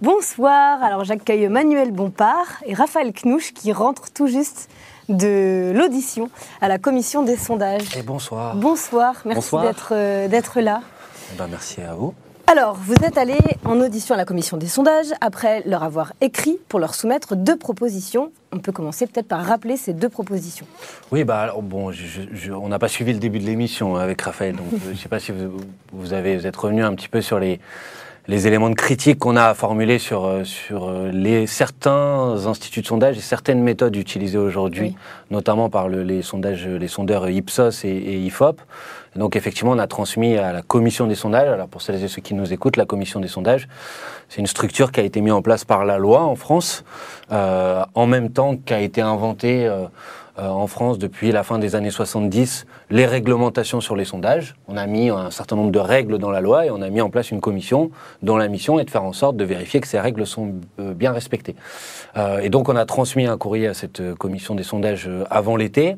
Bonsoir, 0.00 0.80
alors 0.82 1.02
j'accueille 1.02 1.48
Manuel 1.48 1.90
Bompard 1.90 2.62
et 2.64 2.72
Raphaël 2.72 3.12
Knouch 3.12 3.52
qui 3.52 3.72
rentrent 3.72 4.12
tout 4.12 4.28
juste 4.28 4.68
de 5.08 5.72
l'audition 5.74 6.30
à 6.60 6.68
la 6.68 6.78
commission 6.78 7.24
des 7.24 7.36
sondages. 7.36 7.96
Et 7.96 8.02
bonsoir. 8.02 8.54
Bonsoir, 8.54 9.14
merci 9.24 9.56
d'être 9.56 9.92
euh, 9.92 10.28
d'être 10.28 10.60
là. 10.60 10.82
Ben, 11.36 11.48
merci 11.48 11.80
à 11.80 11.94
vous. 11.94 12.14
Alors, 12.50 12.76
vous 12.76 12.94
êtes 13.04 13.18
allé 13.18 13.36
en 13.66 13.78
audition 13.78 14.14
à 14.14 14.16
la 14.16 14.24
commission 14.24 14.56
des 14.56 14.68
sondages 14.68 15.12
après 15.20 15.62
leur 15.66 15.82
avoir 15.82 16.14
écrit 16.22 16.56
pour 16.70 16.80
leur 16.80 16.94
soumettre 16.94 17.36
deux 17.36 17.58
propositions. 17.58 18.32
On 18.52 18.58
peut 18.58 18.72
commencer 18.72 19.06
peut-être 19.06 19.28
par 19.28 19.44
rappeler 19.44 19.76
ces 19.76 19.92
deux 19.92 20.08
propositions. 20.08 20.64
Oui, 21.12 21.24
bah 21.24 21.40
alors, 21.40 21.60
bon, 21.60 21.92
on 22.50 22.68
n'a 22.70 22.78
pas 22.78 22.88
suivi 22.88 23.12
le 23.12 23.18
début 23.18 23.38
de 23.38 23.44
l'émission 23.44 23.96
avec 23.96 24.22
Raphaël, 24.22 24.56
donc 24.56 24.64
je 24.82 24.92
ne 24.92 24.96
sais 24.96 25.10
pas 25.10 25.20
si 25.20 25.30
vous, 25.30 25.58
vous, 25.92 26.14
avez, 26.14 26.38
vous 26.38 26.46
êtes 26.46 26.56
revenu 26.56 26.82
un 26.82 26.94
petit 26.94 27.10
peu 27.10 27.20
sur 27.20 27.38
les, 27.38 27.60
les 28.28 28.46
éléments 28.46 28.68
de 28.68 28.74
critique 28.74 29.18
qu'on 29.18 29.36
a 29.36 29.44
à 29.44 29.54
formuler 29.54 29.98
sur, 29.98 30.26
euh, 30.26 30.44
sur 30.44 30.88
euh, 30.88 31.10
les, 31.10 31.46
certains 31.46 32.46
instituts 32.46 32.82
de 32.82 32.86
sondage 32.86 33.16
et 33.16 33.22
certaines 33.22 33.62
méthodes 33.62 33.96
utilisées 33.96 34.36
aujourd'hui, 34.36 34.94
notamment 35.30 35.70
par 35.70 35.88
le, 35.88 36.02
les, 36.02 36.20
sondages, 36.20 36.68
les 36.68 36.88
sondeurs 36.88 37.28
Ipsos 37.30 37.84
et, 37.84 37.88
et 37.88 38.18
IFOP. 38.18 38.60
donc 39.16 39.34
effectivement, 39.34 39.72
on 39.72 39.78
a 39.78 39.86
transmis 39.86 40.36
à 40.36 40.52
la 40.52 40.60
commission 40.60 41.06
des 41.06 41.14
sondages, 41.14 41.48
alors 41.48 41.68
pour 41.68 41.80
celles 41.80 42.04
et 42.04 42.08
ceux 42.08 42.20
qui 42.20 42.34
nous 42.34 42.52
écoutent, 42.52 42.76
la 42.76 42.84
commission 42.84 43.18
des 43.18 43.28
sondages, 43.28 43.66
c'est 44.28 44.40
une 44.40 44.46
structure 44.46 44.92
qui 44.92 45.00
a 45.00 45.04
été 45.04 45.22
mise 45.22 45.32
en 45.32 45.40
place 45.40 45.64
par 45.64 45.86
la 45.86 45.96
loi 45.96 46.22
en 46.22 46.36
France, 46.36 46.84
euh, 47.32 47.82
en 47.94 48.06
même 48.06 48.30
temps 48.30 48.56
qu'a 48.56 48.80
été 48.80 49.00
inventée... 49.00 49.66
Euh, 49.66 49.86
euh, 50.38 50.48
en 50.48 50.66
France 50.66 50.98
depuis 50.98 51.32
la 51.32 51.42
fin 51.42 51.58
des 51.58 51.74
années 51.74 51.90
70 51.90 52.66
les 52.90 53.06
réglementations 53.06 53.80
sur 53.80 53.96
les 53.96 54.04
sondages. 54.04 54.54
On 54.68 54.76
a 54.76 54.86
mis 54.86 55.10
un 55.10 55.30
certain 55.30 55.56
nombre 55.56 55.72
de 55.72 55.78
règles 55.78 56.18
dans 56.18 56.30
la 56.30 56.40
loi 56.40 56.66
et 56.66 56.70
on 56.70 56.80
a 56.80 56.90
mis 56.90 57.00
en 57.00 57.10
place 57.10 57.30
une 57.30 57.40
commission 57.40 57.90
dont 58.22 58.36
la 58.36 58.48
mission 58.48 58.78
est 58.78 58.84
de 58.84 58.90
faire 58.90 59.04
en 59.04 59.12
sorte 59.12 59.36
de 59.36 59.44
vérifier 59.44 59.80
que 59.80 59.88
ces 59.88 59.98
règles 59.98 60.26
sont 60.26 60.54
euh, 60.78 60.94
bien 60.94 61.12
respectées. 61.12 61.56
Euh, 62.16 62.38
et 62.38 62.50
donc 62.50 62.68
on 62.68 62.76
a 62.76 62.84
transmis 62.86 63.26
un 63.26 63.36
courrier 63.36 63.66
à 63.66 63.74
cette 63.74 64.14
commission 64.14 64.54
des 64.54 64.62
sondages 64.62 65.10
avant 65.30 65.56
l'été 65.56 65.96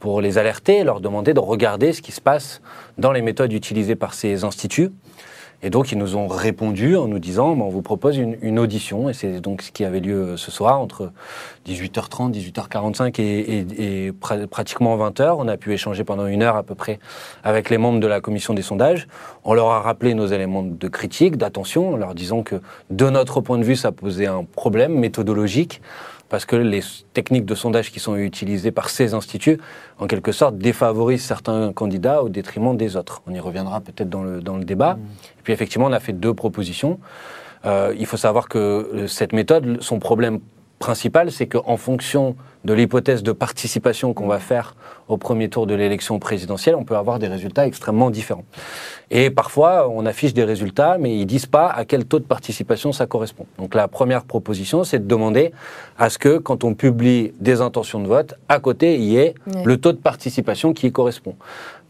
pour 0.00 0.20
les 0.20 0.38
alerter 0.38 0.82
leur 0.82 1.00
demander 1.00 1.34
de 1.34 1.40
regarder 1.40 1.92
ce 1.92 2.02
qui 2.02 2.12
se 2.12 2.20
passe 2.20 2.60
dans 2.98 3.12
les 3.12 3.22
méthodes 3.22 3.52
utilisées 3.52 3.96
par 3.96 4.14
ces 4.14 4.44
instituts 4.44 4.90
et 5.62 5.68
donc, 5.68 5.92
ils 5.92 5.98
nous 5.98 6.16
ont 6.16 6.26
répondu 6.26 6.96
en 6.96 7.06
nous 7.06 7.18
disant, 7.18 7.50
on 7.50 7.68
vous 7.68 7.82
propose 7.82 8.16
une, 8.16 8.58
audition. 8.58 9.10
Et 9.10 9.12
c'est 9.12 9.40
donc 9.40 9.62
ce 9.62 9.70
qui 9.70 9.84
avait 9.84 10.00
lieu 10.00 10.20
euh, 10.20 10.36
ce 10.36 10.50
soir, 10.50 10.80
entre 10.80 11.12
18h30, 11.66 12.32
18h45 12.32 13.20
et, 13.20 14.12
pratiquement 14.50 14.96
20h. 14.96 15.36
On 15.38 15.48
a 15.48 15.56
pu 15.58 15.72
échanger 15.72 16.02
pendant 16.02 16.26
une 16.26 16.42
heure 16.42 16.56
à 16.56 16.62
peu 16.62 16.74
près 16.74 16.98
avec 17.44 17.68
les 17.68 17.76
membres 17.76 18.00
de 18.00 18.06
la 18.06 18.20
commission 18.20 18.54
des 18.54 18.62
sondages. 18.62 19.06
On 19.44 19.52
leur 19.52 19.70
a 19.70 19.80
rappelé 19.80 20.14
nos 20.14 20.26
éléments 20.26 20.62
de 20.62 20.88
critique, 20.88 21.36
d'attention, 21.36 21.92
en 21.94 21.96
leur 21.96 22.14
disant 22.14 22.42
que, 22.42 22.56
de 22.88 23.10
notre 23.10 23.40
point 23.40 23.58
de 23.58 23.64
vue, 23.64 23.76
ça 23.76 23.92
posait 23.92 24.26
un 24.26 24.44
problème 24.44 24.94
méthodologique 24.98 25.82
parce 26.30 26.46
que 26.46 26.56
les 26.56 26.80
techniques 27.12 27.44
de 27.44 27.54
sondage 27.54 27.90
qui 27.92 28.00
sont 28.00 28.16
utilisées 28.16 28.70
par 28.70 28.88
ces 28.88 29.12
instituts, 29.12 29.58
en 29.98 30.06
quelque 30.06 30.32
sorte, 30.32 30.56
défavorisent 30.56 31.24
certains 31.24 31.72
candidats 31.72 32.22
au 32.22 32.30
détriment 32.30 32.76
des 32.76 32.96
autres. 32.96 33.20
On 33.26 33.34
y 33.34 33.40
reviendra 33.40 33.80
peut-être 33.80 34.08
dans 34.08 34.22
le, 34.22 34.40
dans 34.40 34.56
le 34.56 34.64
débat. 34.64 34.94
Mmh. 34.94 35.00
Et 35.40 35.42
puis 35.42 35.52
effectivement, 35.52 35.86
on 35.86 35.92
a 35.92 36.00
fait 36.00 36.14
deux 36.14 36.32
propositions. 36.32 36.98
Euh, 37.66 37.94
il 37.98 38.06
faut 38.06 38.16
savoir 38.16 38.48
que 38.48 38.58
euh, 38.58 39.06
cette 39.06 39.32
méthode, 39.32 39.82
son 39.82 39.98
problème 39.98 40.40
principal, 40.80 41.30
c'est 41.30 41.46
qu'en 41.46 41.76
fonction 41.76 42.34
de 42.64 42.72
l'hypothèse 42.72 43.22
de 43.22 43.32
participation 43.32 44.12
qu'on 44.14 44.26
va 44.26 44.38
faire 44.38 44.74
au 45.08 45.18
premier 45.18 45.48
tour 45.48 45.66
de 45.66 45.74
l'élection 45.74 46.18
présidentielle, 46.18 46.74
on 46.74 46.84
peut 46.84 46.96
avoir 46.96 47.18
des 47.18 47.28
résultats 47.28 47.66
extrêmement 47.66 48.10
différents. 48.10 48.44
Et 49.10 49.30
parfois, 49.30 49.88
on 49.90 50.06
affiche 50.06 50.32
des 50.34 50.44
résultats, 50.44 50.96
mais 50.98 51.16
ils 51.18 51.26
disent 51.26 51.46
pas 51.46 51.68
à 51.68 51.84
quel 51.84 52.06
taux 52.06 52.18
de 52.18 52.24
participation 52.24 52.92
ça 52.92 53.06
correspond. 53.06 53.46
Donc 53.58 53.74
la 53.74 53.88
première 53.88 54.24
proposition, 54.24 54.82
c'est 54.82 54.98
de 54.98 55.06
demander 55.06 55.52
à 55.98 56.08
ce 56.08 56.18
que, 56.18 56.38
quand 56.38 56.64
on 56.64 56.74
publie 56.74 57.32
des 57.40 57.60
intentions 57.60 58.00
de 58.00 58.08
vote, 58.08 58.34
à 58.48 58.58
côté, 58.58 58.96
il 58.96 59.04
y 59.04 59.18
ait 59.18 59.34
le 59.64 59.76
taux 59.76 59.92
de 59.92 59.98
participation 59.98 60.72
qui 60.72 60.86
y 60.86 60.92
correspond. 60.92 61.36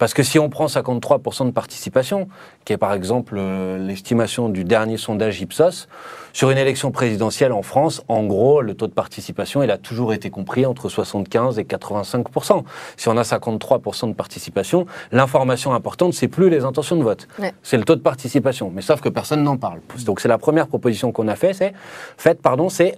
Parce 0.01 0.15
que 0.15 0.23
si 0.23 0.39
on 0.39 0.49
prend 0.49 0.65
53% 0.65 1.45
de 1.45 1.51
participation, 1.51 2.27
qui 2.65 2.73
est 2.73 2.79
par 2.79 2.95
exemple 2.95 3.35
euh, 3.37 3.77
l'estimation 3.77 4.49
du 4.49 4.65
dernier 4.65 4.97
sondage 4.97 5.43
Ipsos, 5.43 5.89
sur 6.33 6.51
une 6.51 6.57
élection 6.57 6.91
présidentielle 6.91 7.53
en 7.53 7.61
France, 7.61 8.03
en 8.09 8.25
gros, 8.25 8.63
le 8.63 8.73
taux 8.73 8.87
de 8.87 8.95
participation, 8.95 9.63
il 9.63 9.71
a 9.71 9.77
toujours 9.77 10.15
été 10.15 10.31
compris 10.31 10.65
entre 10.65 10.89
75 10.89 11.59
et 11.59 11.65
85% 11.65 12.65
Si 12.97 13.09
on 13.11 13.17
a 13.19 13.23
53% 13.23 14.09
de 14.09 14.15
participation, 14.15 14.87
l'information 15.13 15.75
importante, 15.75 16.15
c'est 16.15 16.29
plus 16.29 16.49
les 16.49 16.65
intentions 16.65 16.97
de 16.97 17.03
vote, 17.03 17.29
c'est 17.63 17.77
le 17.77 17.85
taux 17.85 17.97
de 17.97 18.01
participation. 18.01 18.73
Mais 18.75 18.81
sauf 18.81 19.03
que 19.03 19.11
personne 19.11 19.43
n'en 19.43 19.59
parle. 19.59 19.81
Donc 20.07 20.21
c'est 20.21 20.29
la 20.29 20.39
première 20.39 20.67
proposition 20.67 21.13
qu'on 21.13 21.29
a 21.29 21.37
fait, 21.37 21.53
c'est 21.53 21.75
faites, 22.17 22.41
pardon, 22.41 22.71
c'est 22.71 22.97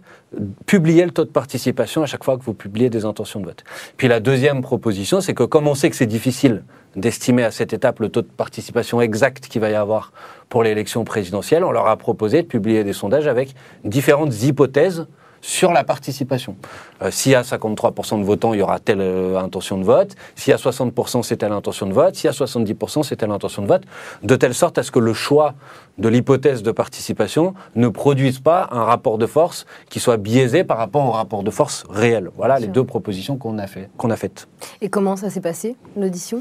publier 0.66 1.04
le 1.04 1.10
taux 1.10 1.24
de 1.24 1.30
participation 1.30 2.02
à 2.02 2.06
chaque 2.06 2.24
fois 2.24 2.36
que 2.38 2.42
vous 2.42 2.54
publiez 2.54 2.90
des 2.90 3.04
intentions 3.04 3.40
de 3.40 3.46
vote. 3.46 3.64
Puis 3.96 4.08
la 4.08 4.20
deuxième 4.20 4.62
proposition, 4.62 5.20
c'est 5.20 5.34
que 5.34 5.42
comme 5.44 5.68
on 5.68 5.74
sait 5.74 5.90
que 5.90 5.96
c'est 5.96 6.06
difficile 6.06 6.64
d'estimer 6.96 7.44
à 7.44 7.50
cette 7.50 7.72
étape 7.72 8.00
le 8.00 8.08
taux 8.08 8.22
de 8.22 8.26
participation 8.26 9.00
exact 9.00 9.46
qu'il 9.46 9.60
va 9.60 9.70
y 9.70 9.74
avoir 9.74 10.12
pour 10.48 10.62
l'élection 10.62 11.04
présidentielle, 11.04 11.64
on 11.64 11.72
leur 11.72 11.86
a 11.86 11.96
proposé 11.96 12.42
de 12.42 12.46
publier 12.46 12.84
des 12.84 12.92
sondages 12.92 13.26
avec 13.26 13.54
différentes 13.84 14.42
hypothèses 14.42 15.06
sur 15.42 15.72
la 15.72 15.84
participation. 15.84 16.56
Euh, 17.02 17.10
s'il 17.10 17.32
y 17.32 17.34
a 17.34 17.42
53% 17.42 18.18
de 18.18 18.24
votants, 18.24 18.54
il 18.54 18.60
y 18.60 18.62
aura 18.62 18.78
telle 18.78 19.00
euh, 19.00 19.38
intention 19.38 19.76
de 19.76 19.84
vote. 19.84 20.14
S'il 20.36 20.52
y 20.52 20.54
a 20.54 20.56
60%, 20.56 21.22
c'est 21.22 21.36
telle 21.36 21.52
intention 21.52 21.86
de 21.86 21.92
vote. 21.92 22.14
S'il 22.14 22.26
y 22.26 22.28
a 22.28 22.32
70%, 22.32 23.02
c'est 23.02 23.16
telle 23.16 23.30
intention 23.30 23.62
de 23.62 23.66
vote. 23.66 23.82
De 24.22 24.36
telle 24.36 24.54
sorte 24.54 24.78
à 24.78 24.82
ce 24.82 24.90
que 24.90 25.00
le 25.00 25.12
choix 25.12 25.54
de 25.98 26.08
l'hypothèse 26.08 26.62
de 26.62 26.70
participation 26.70 27.54
ne 27.74 27.88
produise 27.88 28.38
pas 28.38 28.68
un 28.70 28.84
rapport 28.84 29.18
de 29.18 29.26
force 29.26 29.66
qui 29.90 30.00
soit 30.00 30.16
biaisé 30.16 30.64
par 30.64 30.78
rapport 30.78 31.04
au 31.04 31.10
rapport 31.10 31.42
de 31.42 31.50
force 31.50 31.84
réel. 31.90 32.30
Voilà 32.36 32.58
les 32.58 32.68
deux 32.68 32.84
propositions 32.84 33.36
qu'on 33.36 33.58
a, 33.58 33.66
fait, 33.66 33.90
qu'on 33.98 34.10
a 34.10 34.16
faites. 34.16 34.48
Et 34.80 34.88
comment 34.88 35.16
ça 35.16 35.28
s'est 35.28 35.40
passé, 35.40 35.76
l'audition? 35.96 36.40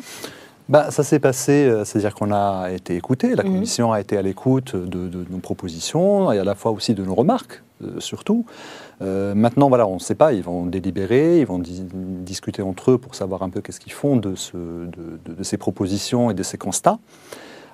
Bah, 0.69 0.91
ça 0.91 1.03
s'est 1.03 1.19
passé, 1.19 1.65
euh, 1.65 1.83
c'est-à-dire 1.83 2.13
qu'on 2.13 2.31
a 2.31 2.69
été 2.71 2.95
écouté, 2.95 3.35
la 3.35 3.43
mhm. 3.43 3.53
commission 3.53 3.91
a 3.91 3.99
été 3.99 4.15
à 4.15 4.21
l'écoute 4.21 4.75
de, 4.75 5.25
nos 5.29 5.39
propositions 5.39 6.31
et 6.31 6.37
à 6.37 6.43
la 6.43 6.55
fois 6.55 6.71
aussi 6.71 6.93
de 6.93 7.03
nos 7.03 7.15
remarques, 7.15 7.63
surtout. 7.97 8.45
Euh, 9.01 9.33
maintenant, 9.33 9.69
voilà, 9.69 9.87
on 9.87 9.95
ne 9.95 9.99
sait 9.99 10.15
pas, 10.15 10.33
ils 10.33 10.43
vont 10.43 10.65
délibérer, 10.65 11.39
ils 11.39 11.45
vont 11.45 11.59
discuter 11.59 12.61
entre 12.61 12.91
eux 12.91 12.97
pour 12.97 13.15
savoir 13.15 13.41
un 13.43 13.49
peu 13.49 13.61
qu'est-ce 13.61 13.79
qu'ils 13.79 13.93
font 13.93 14.15
de, 14.15 14.35
ces 15.41 15.57
propositions 15.57 16.29
et 16.29 16.33
de 16.33 16.43
ces 16.43 16.57
constats. 16.57 16.99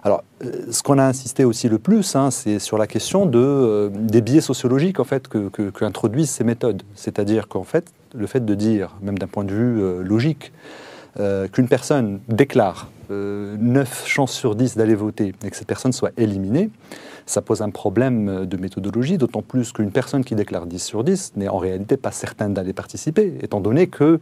Alors, 0.04 0.24
euh, 0.44 0.68
ce 0.72 0.84
qu'on 0.84 1.00
a 1.00 1.04
insisté 1.04 1.44
aussi 1.44 1.68
le 1.68 1.80
plus, 1.80 2.16
hein, 2.16 2.32
c'est 2.32 2.60
sur 2.60 2.78
la 2.78 2.88
question 2.88 3.30
euh, 3.34 3.90
des 3.90 4.22
biais 4.22 4.42
sociologiques 4.42 5.00
en 5.00 5.04
fait, 5.04 5.28
que, 5.28 5.50
qu'introduisent 5.70 6.30
ces 6.30 6.44
méthodes. 6.44 6.84
C'est-à-dire 6.96 7.48
qu'en 7.48 7.64
fait, 7.64 7.92
le 8.16 8.28
fait 8.28 8.46
de 8.46 8.56
dire, 8.56 8.96
même 9.02 9.18
d'un 9.18 9.28
point 9.28 9.44
de 9.44 9.54
vue 9.54 10.04
logique, 10.04 10.54
qu'une 11.52 11.68
personne 11.68 12.20
déclare 12.30 12.92
9 13.10 14.04
chances 14.06 14.34
sur 14.34 14.56
10 14.56 14.78
d'aller 14.78 14.94
voter 14.94 15.34
et 15.44 15.50
que 15.50 15.58
cette 15.58 15.68
personne 15.68 15.92
soit 15.92 16.12
éliminée, 16.16 16.70
ça 17.28 17.42
pose 17.42 17.62
un 17.62 17.70
problème 17.70 18.46
de 18.46 18.58
méthodologie, 18.58 19.18
d'autant 19.18 19.44
plus 19.44 19.72
qu'une 19.72 19.92
personne 19.92 20.24
qui 20.24 20.34
déclare 20.34 20.66
10 20.66 20.80
sur 20.80 21.04
10 21.04 21.34
n'est 21.36 21.50
en 21.50 21.58
réalité 21.58 21.98
pas 21.98 22.12
certaine 22.12 22.54
d'aller 22.54 22.74
participer, 22.74 23.38
étant 23.42 23.60
donné 23.60 23.88
que 23.88 24.20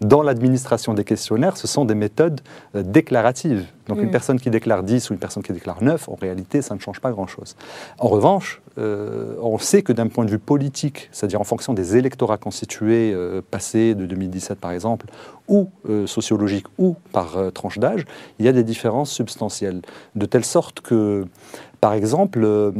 dans 0.00 0.22
l'administration 0.22 0.94
des 0.94 1.04
questionnaires, 1.04 1.56
ce 1.56 1.66
sont 1.66 1.84
des 1.84 1.94
méthodes 1.94 2.40
euh, 2.76 2.82
déclaratives. 2.82 3.66
Donc 3.88 3.98
une 3.98 4.08
mm. 4.08 4.10
personne 4.10 4.40
qui 4.40 4.50
déclare 4.50 4.82
10 4.82 5.10
ou 5.10 5.14
une 5.14 5.18
personne 5.18 5.42
qui 5.42 5.52
déclare 5.52 5.82
9, 5.82 6.08
en 6.08 6.14
réalité, 6.14 6.62
ça 6.62 6.74
ne 6.74 6.80
change 6.80 7.00
pas 7.00 7.10
grand-chose. 7.10 7.56
En 7.98 8.08
revanche, 8.08 8.62
euh, 8.78 9.34
on 9.40 9.58
sait 9.58 9.82
que 9.82 9.92
d'un 9.92 10.08
point 10.08 10.24
de 10.24 10.30
vue 10.30 10.38
politique, 10.38 11.08
c'est-à-dire 11.10 11.40
en 11.40 11.44
fonction 11.44 11.72
des 11.72 11.96
électorats 11.96 12.38
constitués 12.38 13.12
euh, 13.14 13.40
passés 13.50 13.94
de 13.94 14.06
2017 14.06 14.58
par 14.58 14.72
exemple, 14.72 15.06
ou 15.48 15.68
sociologiques 16.06 16.66
ou 16.78 16.96
par 17.10 17.36
tranche 17.52 17.78
d'âge, 17.78 18.04
il 18.38 18.46
y 18.46 18.48
a 18.48 18.52
des 18.52 18.62
différences 18.62 19.10
substantielles. 19.10 19.82
De 20.14 20.24
telle 20.24 20.44
sorte 20.44 20.80
que 20.80 21.26
par 21.82 21.94
exemple, 21.94 22.42
euh, 22.44 22.70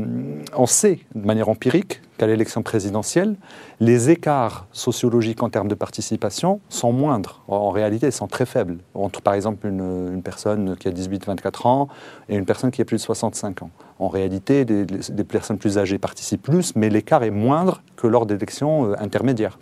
on 0.57 0.67
sait 0.67 1.01
de 1.17 1.27
manière 1.27 1.49
empirique 1.49 2.01
qu'à 2.19 2.29
l'élection 2.29 2.63
présidentielle, 2.63 3.35
les 3.81 4.11
écarts 4.11 4.69
sociologiques 4.71 5.43
en 5.43 5.51
termes 5.51 5.67
de 5.67 5.75
participation 5.75 6.61
sont 6.69 6.93
moindres. 6.93 7.43
En 7.49 7.71
réalité, 7.71 8.07
ils 8.07 8.13
sont 8.13 8.29
très 8.29 8.47
faibles. 8.47 8.79
Entre, 8.95 9.21
par 9.21 9.35
exemple, 9.35 9.67
une, 9.67 10.23
personne 10.23 10.77
qui 10.77 10.87
a 10.87 10.93
18-24 10.93 11.67
ans 11.67 11.89
et 12.29 12.37
une 12.37 12.45
personne 12.45 12.71
qui 12.71 12.81
a 12.81 12.85
plus 12.85 12.99
de 12.99 13.03
65 13.03 13.63
ans. 13.63 13.71
En 13.99 14.07
réalité, 14.07 14.65
des, 14.65 14.85
des 14.85 15.25
personnes 15.25 15.59
plus 15.59 15.79
âgées 15.79 15.99
participent 15.99 16.43
plus, 16.43 16.77
mais 16.77 16.89
l'écart 16.89 17.25
est 17.25 17.33
moindre 17.33 17.83
que 17.97 18.07
lors 18.07 18.25
d'élections 18.25 18.93
euh, 18.93 18.95
intermédiaires. 19.01 19.59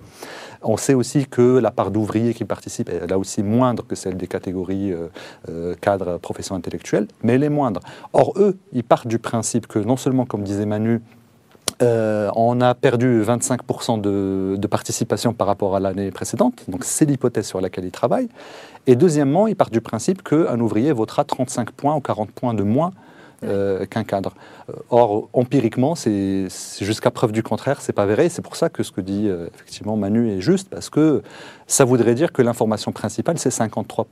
On 0.62 0.76
sait 0.76 0.94
aussi 0.94 1.26
que 1.26 1.58
la 1.58 1.70
part 1.70 1.90
d'ouvriers 1.90 2.34
qui 2.34 2.44
participent 2.44 2.90
est 2.90 3.06
là 3.06 3.18
aussi 3.18 3.42
moindre 3.42 3.86
que 3.86 3.94
celle 3.94 4.16
des 4.16 4.26
catégories 4.26 4.92
euh, 4.92 5.08
euh, 5.48 5.74
cadres, 5.80 6.18
professions 6.18 6.54
intellectuelles, 6.54 7.08
mais 7.22 7.34
elle 7.34 7.44
est 7.44 7.50
moindre. 7.50 7.80
Or, 8.12 8.34
eux, 8.36 8.58
ils 8.72 8.84
partent 8.84 9.06
du 9.06 9.18
principe 9.18 9.66
que 9.66 9.78
non 9.78 9.96
seulement, 9.96 10.26
comme 10.26 10.42
disait 10.42 10.66
Manu, 10.66 11.00
euh, 11.82 12.30
on 12.36 12.60
a 12.60 12.74
perdu 12.74 13.22
25% 13.22 14.02
de, 14.02 14.56
de, 14.58 14.66
participation 14.66 15.32
par 15.32 15.46
rapport 15.46 15.76
à 15.76 15.80
l'année 15.80 16.10
précédente, 16.10 16.64
donc 16.68 16.84
c'est 16.84 17.06
l'hypothèse 17.06 17.46
sur 17.46 17.60
laquelle 17.62 17.86
ils 17.86 17.90
travaillent. 17.90 18.28
Et 18.86 18.96
deuxièmement, 18.96 19.46
ils 19.46 19.56
partent 19.56 19.72
du 19.72 19.80
principe 19.80 20.22
qu'un 20.22 20.60
ouvrier 20.60 20.92
votera 20.92 21.24
35 21.24 21.70
points 21.70 21.94
ou 21.94 22.00
40 22.00 22.32
points 22.32 22.52
de 22.52 22.64
moins 22.64 22.90
euh, 23.44 23.86
qu'un 23.86 24.04
cadre. 24.04 24.34
Or, 24.90 25.28
empiriquement, 25.32 25.94
c'est 25.94 26.48
jusqu'à 26.80 27.10
preuve 27.10 27.32
du 27.32 27.42
contraire, 27.42 27.80
c'est 27.80 27.92
pas 27.92 28.06
vrai. 28.06 28.28
C'est 28.28 28.42
pour 28.42 28.56
ça 28.56 28.68
que 28.68 28.82
ce 28.82 28.92
que 28.92 29.00
dit 29.00 29.28
euh, 29.28 29.48
effectivement 29.54 29.96
Manu 29.96 30.30
est 30.30 30.40
juste, 30.40 30.68
parce 30.68 30.90
que 30.90 31.22
ça 31.66 31.84
voudrait 31.84 32.14
dire 32.14 32.32
que 32.32 32.42
l'information 32.42 32.92
principale, 32.92 33.38
c'est 33.38 33.50
53 33.50 34.06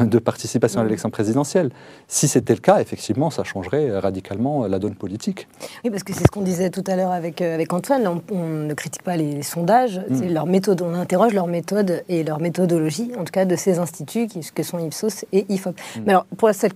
de 0.00 0.18
participation 0.18 0.80
à 0.80 0.84
l'élection 0.84 1.10
présidentielle. 1.10 1.70
Si 2.08 2.28
c'était 2.28 2.54
le 2.54 2.60
cas, 2.60 2.80
effectivement, 2.80 3.30
ça 3.30 3.44
changerait 3.44 3.98
radicalement 3.98 4.66
la 4.66 4.78
donne 4.78 4.94
politique. 4.94 5.48
Oui, 5.84 5.90
parce 5.90 6.02
que 6.02 6.12
c'est 6.12 6.24
ce 6.24 6.30
qu'on 6.30 6.42
disait 6.42 6.70
tout 6.70 6.84
à 6.86 6.96
l'heure 6.96 7.12
avec, 7.12 7.40
euh, 7.40 7.54
avec 7.54 7.72
Antoine. 7.72 8.06
On, 8.06 8.22
on, 8.34 8.44
ne 8.44 8.74
critique 8.74 9.02
pas 9.02 9.16
les, 9.16 9.42
sondages, 9.42 9.98
mm. 10.08 10.16
c'est 10.16 10.28
leur 10.28 10.46
méthode. 10.46 10.82
On 10.82 10.94
interroge 10.94 11.32
leur 11.32 11.46
méthode 11.46 12.02
et 12.08 12.24
leur 12.24 12.40
méthodologie, 12.40 13.12
en 13.18 13.24
tout 13.24 13.32
cas 13.32 13.44
de 13.44 13.56
ces 13.56 13.78
instituts 13.78 14.26
qui, 14.26 14.40
que 14.54 14.62
sont 14.62 14.78
Ipsos 14.78 15.24
et 15.32 15.46
IFOP. 15.48 15.70
Mm. 15.70 16.00
Mais 16.06 16.12
alors, 16.12 16.26
pour 16.36 16.50
cette, 16.52 16.74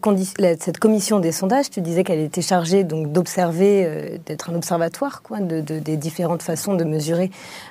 cette, 0.60 0.78
commission 0.78 1.20
des 1.20 1.32
sondages, 1.32 1.70
tu 1.70 1.80
disais 1.80 2.04
qu'elle 2.04 2.20
était 2.20 2.42
chargée 2.42 2.84
donc 2.84 3.12
d'observer, 3.12 3.84
euh, 3.84 4.18
d'être 4.26 4.50
un 4.50 4.54
observatoire 4.54 5.22
quoi, 5.22 5.40
de, 5.40 5.60
de, 5.60 5.78
des 5.78 5.96
différentes 5.96 6.42
façons 6.42 6.74
de 6.74 6.84
mesurer 6.84 7.30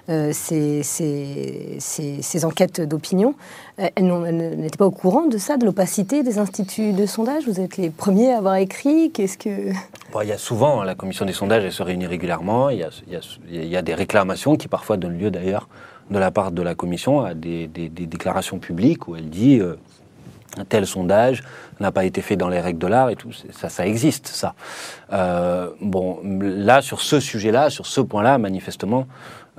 euh, 0.10 0.32
ces, 0.34 0.84
ces, 0.84 1.78
ces, 1.80 2.22
ces, 2.22 2.46
enquêtes 2.46 2.82
d'opinion. 2.82 3.36
Euh, 3.80 3.88
elle, 3.95 4.05
elle 4.28 4.59
n'était 4.59 4.78
pas 4.78 4.86
au 4.86 4.91
courant 4.91 5.26
de 5.26 5.38
ça, 5.38 5.57
de 5.57 5.65
l'opacité 5.65 6.24
des 6.24 6.38
instituts 6.38 6.93
de 6.93 7.05
sondage? 7.05 7.47
Vous 7.47 7.59
êtes 7.59 7.78
les 7.78 7.89
premiers 7.89 8.34
à 8.34 8.38
avoir 8.38 8.55
écrit? 8.55 9.11
Qu'est-ce 9.11 9.38
que... 9.38 9.71
Il 10.21 10.28
y 10.28 10.32
a 10.32 10.38
souvent, 10.38 10.84
la 10.84 10.95
commission 10.95 11.26
des 11.26 11.34
sondages, 11.34 11.63
elle 11.63 11.71
se 11.71 11.82
réunit 11.82 12.05
régulièrement. 12.05 12.69
Il 12.69 12.86
y 13.49 13.76
a, 13.76 13.82
des 13.82 13.95
réclamations 13.95 14.55
qui 14.57 14.67
parfois 14.67 14.95
donnent 14.97 15.17
lieu 15.17 15.32
d'ailleurs 15.32 15.67
de 16.11 16.19
la 16.19 16.30
part 16.30 16.51
de 16.51 16.61
la 16.61 16.76
commission 16.76 17.21
à 17.21 17.34
des, 17.34 17.67
déclarations 17.67 18.59
publiques 18.59 19.07
où 19.07 19.15
elle 19.15 19.30
dit 19.30 19.59
euh, 19.59 19.76
un 20.57 20.65
tel 20.65 20.86
sondage 20.86 21.43
n'a 21.80 21.91
pas 21.91 22.05
été 22.05 22.21
fait 22.21 22.36
dans 22.36 22.49
les 22.49 22.59
règles 22.59 22.80
de 22.80 22.88
l'art 22.88 23.09
et 23.09 23.15
tout. 23.15 23.32
Ça, 23.51 23.69
ça 23.69 23.88
existe, 23.88 24.28
ça. 24.28 24.53
Euh, 25.11 25.71
bon, 25.82 26.19
là, 26.24 26.82
sur 26.82 27.01
ce 27.01 27.19
sujet-là, 27.19 27.71
sur 27.71 27.88
ce 27.88 28.01
point-là, 28.01 28.38
manifestement, 28.38 29.07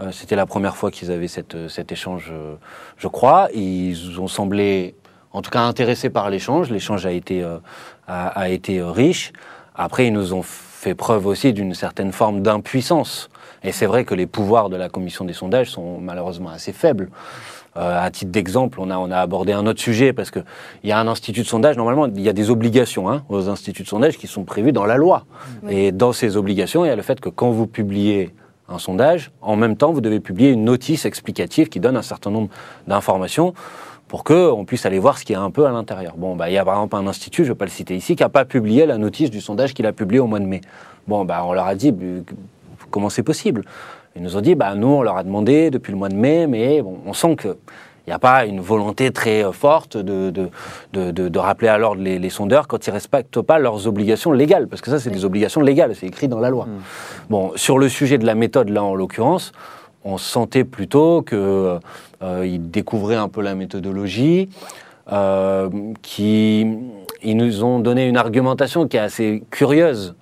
euh, 0.01 0.11
c'était 0.13 0.37
la 0.37 0.47
première 0.47 0.77
fois 0.77 0.91
qu'ils 0.91 1.11
avaient 1.11 1.29
cette, 1.29 1.69
cet 1.69 1.93
échange, 1.93 2.31
euh, 2.33 2.57
je 2.97 3.09
crois. 3.09 3.49
Ils 3.55 4.21
ont 4.21 4.29
semblé, 4.29 4.95
en 5.33 5.43
tout 5.43 5.51
cas, 5.51 5.61
intéressés 5.61 6.11
par 6.11 6.31
l'échange. 6.31 6.71
L'échange 6.71 7.07
a 7.07 7.13
été, 7.13 7.43
euh, 7.43 7.59
a, 8.09 8.29
a, 8.29 8.49
été 8.49 8.83
riche. 8.83 9.33
Après, 9.75 10.07
ils 10.07 10.13
nous 10.13 10.35
ont 10.35 10.43
fait 10.43 10.95
preuve 10.95 11.27
aussi 11.27 11.53
d'une 11.53 11.75
certaine 11.75 12.13
forme 12.13 12.43
d'impuissance. 12.43 13.29
Et 13.63 13.73
c'est 13.73 13.87
vrai 13.87 14.05
que 14.05 14.15
les 14.15 14.27
pouvoirs 14.27 14.69
de 14.69 14.77
la 14.77 14.89
commission 14.89 15.25
des 15.25 15.33
sondages 15.33 15.71
sont 15.71 15.99
malheureusement 15.99 16.51
assez 16.51 16.73
faibles. 16.73 17.09
Euh, 17.77 18.05
à 18.05 18.11
titre 18.11 18.31
d'exemple, 18.31 18.79
on 18.81 18.91
a, 18.91 18.99
on 18.99 19.11
a 19.11 19.19
abordé 19.19 19.53
un 19.53 19.67
autre 19.67 19.81
sujet 19.81 20.13
parce 20.13 20.31
qu'il 20.31 20.45
y 20.85 20.93
a 20.93 20.99
un 20.99 21.09
institut 21.09 21.43
de 21.43 21.47
sondage, 21.47 21.77
normalement, 21.77 22.07
il 22.07 22.21
y 22.21 22.29
a 22.29 22.33
des 22.33 22.51
obligations 22.51 23.11
hein, 23.11 23.25
aux 23.29 23.49
instituts 23.49 23.83
de 23.83 23.89
sondage 23.89 24.17
qui 24.17 24.29
sont 24.29 24.45
prévues 24.45 24.71
dans 24.73 24.87
la 24.87 24.97
loi. 24.97 25.25
Oui. 25.65 25.75
Et 25.75 25.93
dans 25.93 26.13
ces 26.13 26.37
obligations, 26.37 26.85
il 26.85 26.89
y 26.89 26.91
a 26.91 26.97
le 26.97 27.03
fait 27.03 27.21
que 27.21 27.29
quand 27.29 27.51
vous 27.51 27.67
publiez 27.67 28.33
un 28.69 28.79
sondage, 28.79 29.31
en 29.43 29.57
même 29.57 29.77
temps, 29.77 29.93
vous 29.93 30.01
devez 30.01 30.21
publier 30.21 30.51
une 30.51 30.65
notice 30.65 31.05
explicative 31.05 31.69
qui 31.69 31.81
donne 31.81 31.97
un 31.97 32.03
certain 32.03 32.31
nombre 32.31 32.49
d'informations 32.87 33.55
pour 34.09 34.25
qu'on 34.25 34.65
puisse 34.65 34.87
aller 34.87 34.99
voir 34.99 35.19
ce 35.19 35.25
qu'il 35.25 35.35
y 35.35 35.37
a 35.37 35.43
un 35.43 35.51
peu 35.51 35.67
à 35.67 35.71
l'intérieur. 35.71 36.15
Bon, 36.17 36.37
bah, 36.37 36.51
il 36.51 36.55
y 36.55 36.59
a 36.59 36.65
par 36.65 36.75
exemple 36.75 36.97
un 36.97 37.07
institut, 37.07 37.45
je 37.45 37.49
ne 37.49 37.55
vais 37.55 37.59
pas 37.59 37.65
le 37.65 37.71
citer 37.71 37.97
ici, 37.97 38.17
qui 38.17 38.23
n'a 38.23 38.29
pas 38.29 38.45
publié 38.45 38.87
la 38.87 38.99
notice 38.99 39.31
du 39.31 39.41
sondage 39.41 39.75
qu'il 39.75 39.87
a 39.87 39.93
publié 39.93 40.21
au 40.21 40.27
mois 40.27 40.41
de 40.41 40.47
mai. 40.47 40.61
Bon, 41.09 41.25
bah, 41.25 41.43
on 41.45 41.53
leur 41.53 41.67
a 41.67 41.75
dit 41.75 41.95
comment 42.91 43.11
c'est 43.11 43.23
possible? 43.23 43.65
Ils 44.17 44.23
nous 44.23 44.37
ont 44.37 44.41
dit, 44.41 44.55
bah, 44.55 44.75
nous, 44.77 44.87
on 44.87 45.03
leur 45.03 45.17
a 45.17 45.25
demandé 45.25 45.71
depuis 45.71 45.91
le 45.91 45.99
mois 45.99 46.09
de 46.09 46.15
mai, 46.15 46.47
mais 46.47 46.81
bon, 46.81 46.99
on 47.05 47.13
sent 47.13 47.35
que 47.37 47.57
il 48.07 48.11
n'y 48.11 48.15
a 48.15 48.19
pas 48.19 48.45
une 48.45 48.61
volonté 48.61 49.11
très 49.11 49.45
forte 49.53 49.97
de, 49.97 50.31
de, 50.31 50.51
de, 50.93 51.29
de 51.29 51.39
rappeler 51.39 51.69
à 51.69 51.79
l'ordre 51.79 52.03
les, 52.03 52.19
les, 52.19 52.31
sondeurs 52.31 52.69
quand 52.69 52.87
ils 52.87 52.91
ne 52.91 52.95
respectent 52.95 53.41
pas 53.41 53.59
leurs 53.59 53.87
obligations 53.87 54.33
légales, 54.33 54.69
parce 54.69 54.83
que 54.83 54.91
ça, 54.91 55.01
c'est 55.01 55.11
des 55.11 55.25
obligations 55.25 55.63
légales, 55.63 55.95
c'est 55.95 56.07
écrit 56.07 56.29
dans 56.29 56.41
la 56.41 56.51
loi. 56.51 56.67
Mmh. 56.67 56.83
Bon, 57.31 57.53
sur 57.57 57.79
le 57.79 57.89
sujet 57.89 58.19
de 58.19 58.27
la 58.27 58.35
méthode, 58.35 58.69
là, 58.69 58.83
en 58.83 58.95
l'occurrence, 58.95 59.53
on 60.05 60.19
sentait 60.19 60.65
plutôt 60.65 61.23
qu'ils 61.23 61.39
euh, 61.39 62.59
découvraient 62.59 63.17
un 63.17 63.29
peu 63.29 63.41
la 63.41 63.55
méthodologie, 63.55 64.51
euh, 65.11 65.71
qui 66.03 66.67
ils 67.23 67.37
nous 67.37 67.65
ont 67.65 67.79
donné 67.79 68.07
une 68.07 68.19
argumentation 68.19 68.87
qui 68.87 68.99
est 68.99 69.01
assez 69.01 69.43
curieuse 69.51 70.15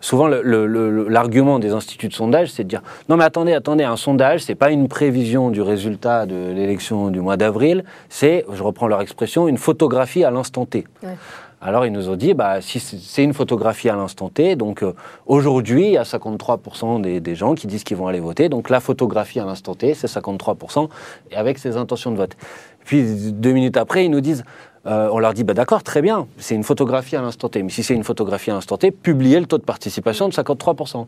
souvent 0.00 0.28
l'argument 0.28 1.58
des 1.58 1.72
instituts 1.72 2.08
de 2.08 2.14
sondage, 2.14 2.50
c'est 2.50 2.64
de 2.64 2.68
dire 2.68 2.82
non 3.08 3.16
mais 3.16 3.24
attendez, 3.24 3.52
attendez, 3.52 3.84
un 3.84 3.96
sondage, 3.96 4.40
c'est 4.40 4.54
pas 4.54 4.70
une 4.70 4.88
prévision 4.88 5.50
du 5.50 5.62
résultat 5.62 6.26
de 6.26 6.52
l'élection 6.52 7.08
du 7.08 7.20
mois 7.20 7.36
d'avril, 7.36 7.84
c'est, 8.08 8.44
je 8.52 8.62
reprends 8.62 8.88
leur 8.88 9.00
expression, 9.00 9.48
une 9.48 9.58
photographie 9.58 10.24
à 10.24 10.30
l'instant 10.30 10.66
T. 10.66 10.84
Ouais. 11.02 11.10
Alors 11.62 11.84
ils 11.84 11.92
nous 11.92 12.08
ont 12.08 12.16
dit, 12.16 12.32
bah, 12.32 12.62
si 12.62 12.80
c'est 12.80 13.22
une 13.22 13.34
photographie 13.34 13.90
à 13.90 13.96
l'instant 13.96 14.30
T, 14.30 14.56
donc 14.56 14.82
euh, 14.82 14.94
aujourd'hui 15.26 15.88
il 15.88 15.92
y 15.92 15.98
a 15.98 16.04
53% 16.04 17.02
des, 17.02 17.20
des, 17.20 17.34
gens 17.34 17.54
qui 17.54 17.66
disent 17.66 17.84
qu'ils 17.84 17.98
vont 17.98 18.06
aller 18.06 18.20
voter, 18.20 18.48
donc 18.48 18.70
la 18.70 18.80
photographie 18.80 19.40
à 19.40 19.44
l'instant 19.44 19.74
T, 19.74 19.92
c'est 19.92 20.06
53% 20.06 20.88
et 21.30 21.36
avec 21.36 21.58
ses 21.58 21.76
intentions 21.76 22.12
de 22.12 22.16
vote. 22.16 22.34
Puis 22.86 23.04
deux 23.32 23.52
minutes 23.52 23.76
après, 23.76 24.06
ils 24.06 24.10
nous 24.10 24.22
disent, 24.22 24.42
euh, 24.86 25.10
on 25.12 25.18
leur 25.18 25.34
dit 25.34 25.44
bah, 25.44 25.52
d'accord, 25.52 25.82
très 25.82 26.00
bien, 26.00 26.26
c'est 26.38 26.54
une 26.54 26.64
photographie 26.64 27.14
à 27.14 27.20
l'instant 27.20 27.48
T. 27.48 27.62
Mais 27.62 27.70
si 27.70 27.82
c'est 27.82 27.94
une 27.94 28.04
photographie 28.04 28.50
à 28.50 28.54
l'instant 28.54 28.78
T, 28.78 28.90
publiez 28.90 29.38
le 29.38 29.46
taux 29.46 29.58
de 29.58 29.62
participation 29.62 30.28
de 30.28 30.32
53%. 30.32 31.06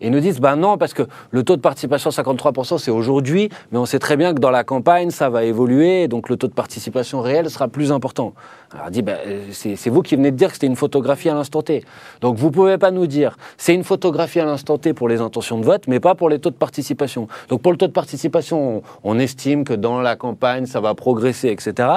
Et 0.00 0.06
ils 0.08 0.12
nous 0.12 0.20
disent 0.20 0.40
bah 0.40 0.56
non, 0.56 0.76
parce 0.76 0.92
que 0.92 1.04
le 1.30 1.42
taux 1.42 1.56
de 1.56 1.62
participation 1.62 2.10
de 2.10 2.14
53%, 2.14 2.78
c'est 2.78 2.90
aujourd'hui, 2.90 3.48
mais 3.72 3.78
on 3.78 3.86
sait 3.86 3.98
très 3.98 4.16
bien 4.16 4.34
que 4.34 4.40
dans 4.40 4.50
la 4.50 4.62
campagne, 4.62 5.10
ça 5.10 5.30
va 5.30 5.44
évoluer, 5.44 6.06
donc 6.06 6.28
le 6.28 6.36
taux 6.36 6.48
de 6.48 6.52
participation 6.52 7.22
réel 7.22 7.48
sera 7.48 7.68
plus 7.68 7.92
important. 7.92 8.34
Alors 8.74 8.90
dit 8.90 9.02
bah, 9.02 9.18
c'est 9.52 9.88
vous 9.88 10.02
qui 10.02 10.16
venez 10.16 10.32
de 10.32 10.36
dire 10.36 10.48
que 10.48 10.54
c'était 10.54 10.66
une 10.66 10.74
photographie 10.74 11.28
à 11.28 11.34
l'instant 11.34 11.62
T. 11.62 11.84
Donc 12.20 12.36
vous 12.36 12.50
pouvez 12.50 12.76
pas 12.76 12.90
nous 12.90 13.06
dire 13.06 13.36
c'est 13.56 13.74
une 13.74 13.84
photographie 13.84 14.40
à 14.40 14.44
l'instant 14.44 14.78
T 14.78 14.92
pour 14.94 15.08
les 15.08 15.20
intentions 15.20 15.58
de 15.58 15.64
vote, 15.64 15.84
mais 15.86 16.00
pas 16.00 16.14
pour 16.14 16.28
les 16.28 16.40
taux 16.40 16.50
de 16.50 16.56
participation. 16.56 17.28
Donc 17.48 17.62
pour 17.62 17.70
le 17.70 17.78
taux 17.78 17.86
de 17.86 17.92
participation, 17.92 18.82
on, 19.04 19.18
estime 19.18 19.62
que 19.62 19.74
dans 19.74 20.00
la 20.00 20.16
campagne, 20.16 20.66
ça 20.66 20.80
va 20.80 20.94
progresser, 20.94 21.50
etc. 21.50 21.88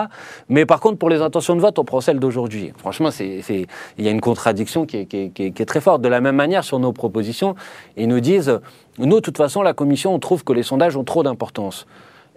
Mais 0.49 0.67
par 0.67 0.79
contre, 0.79 0.99
pour 0.99 1.09
les 1.09 1.21
intentions 1.21 1.55
de 1.55 1.61
vote, 1.61 1.79
on 1.79 1.83
prend 1.83 1.99
celle 1.99 2.19
d'aujourd'hui. 2.19 2.73
Franchement, 2.77 3.09
il 3.19 3.65
y 3.97 4.07
a 4.07 4.11
une 4.11 4.21
contradiction 4.21 4.85
qui 4.85 4.97
est, 4.97 5.05
qui, 5.05 5.17
est, 5.17 5.29
qui 5.31 5.43
est, 5.43 5.65
très 5.65 5.81
forte. 5.81 6.01
De 6.01 6.07
la 6.07 6.21
même 6.21 6.35
manière, 6.35 6.63
sur 6.63 6.77
nos 6.77 6.93
propositions, 6.93 7.55
ils 7.95 8.07
nous 8.07 8.19
disent, 8.19 8.59
nous, 8.99 9.15
de 9.15 9.19
toute 9.19 9.37
façon, 9.37 9.63
la 9.63 9.73
Commission, 9.73 10.13
on 10.13 10.19
trouve 10.19 10.43
que 10.43 10.53
les 10.53 10.63
sondages 10.63 10.95
ont 10.95 11.03
trop 11.03 11.23
d'importance. 11.23 11.87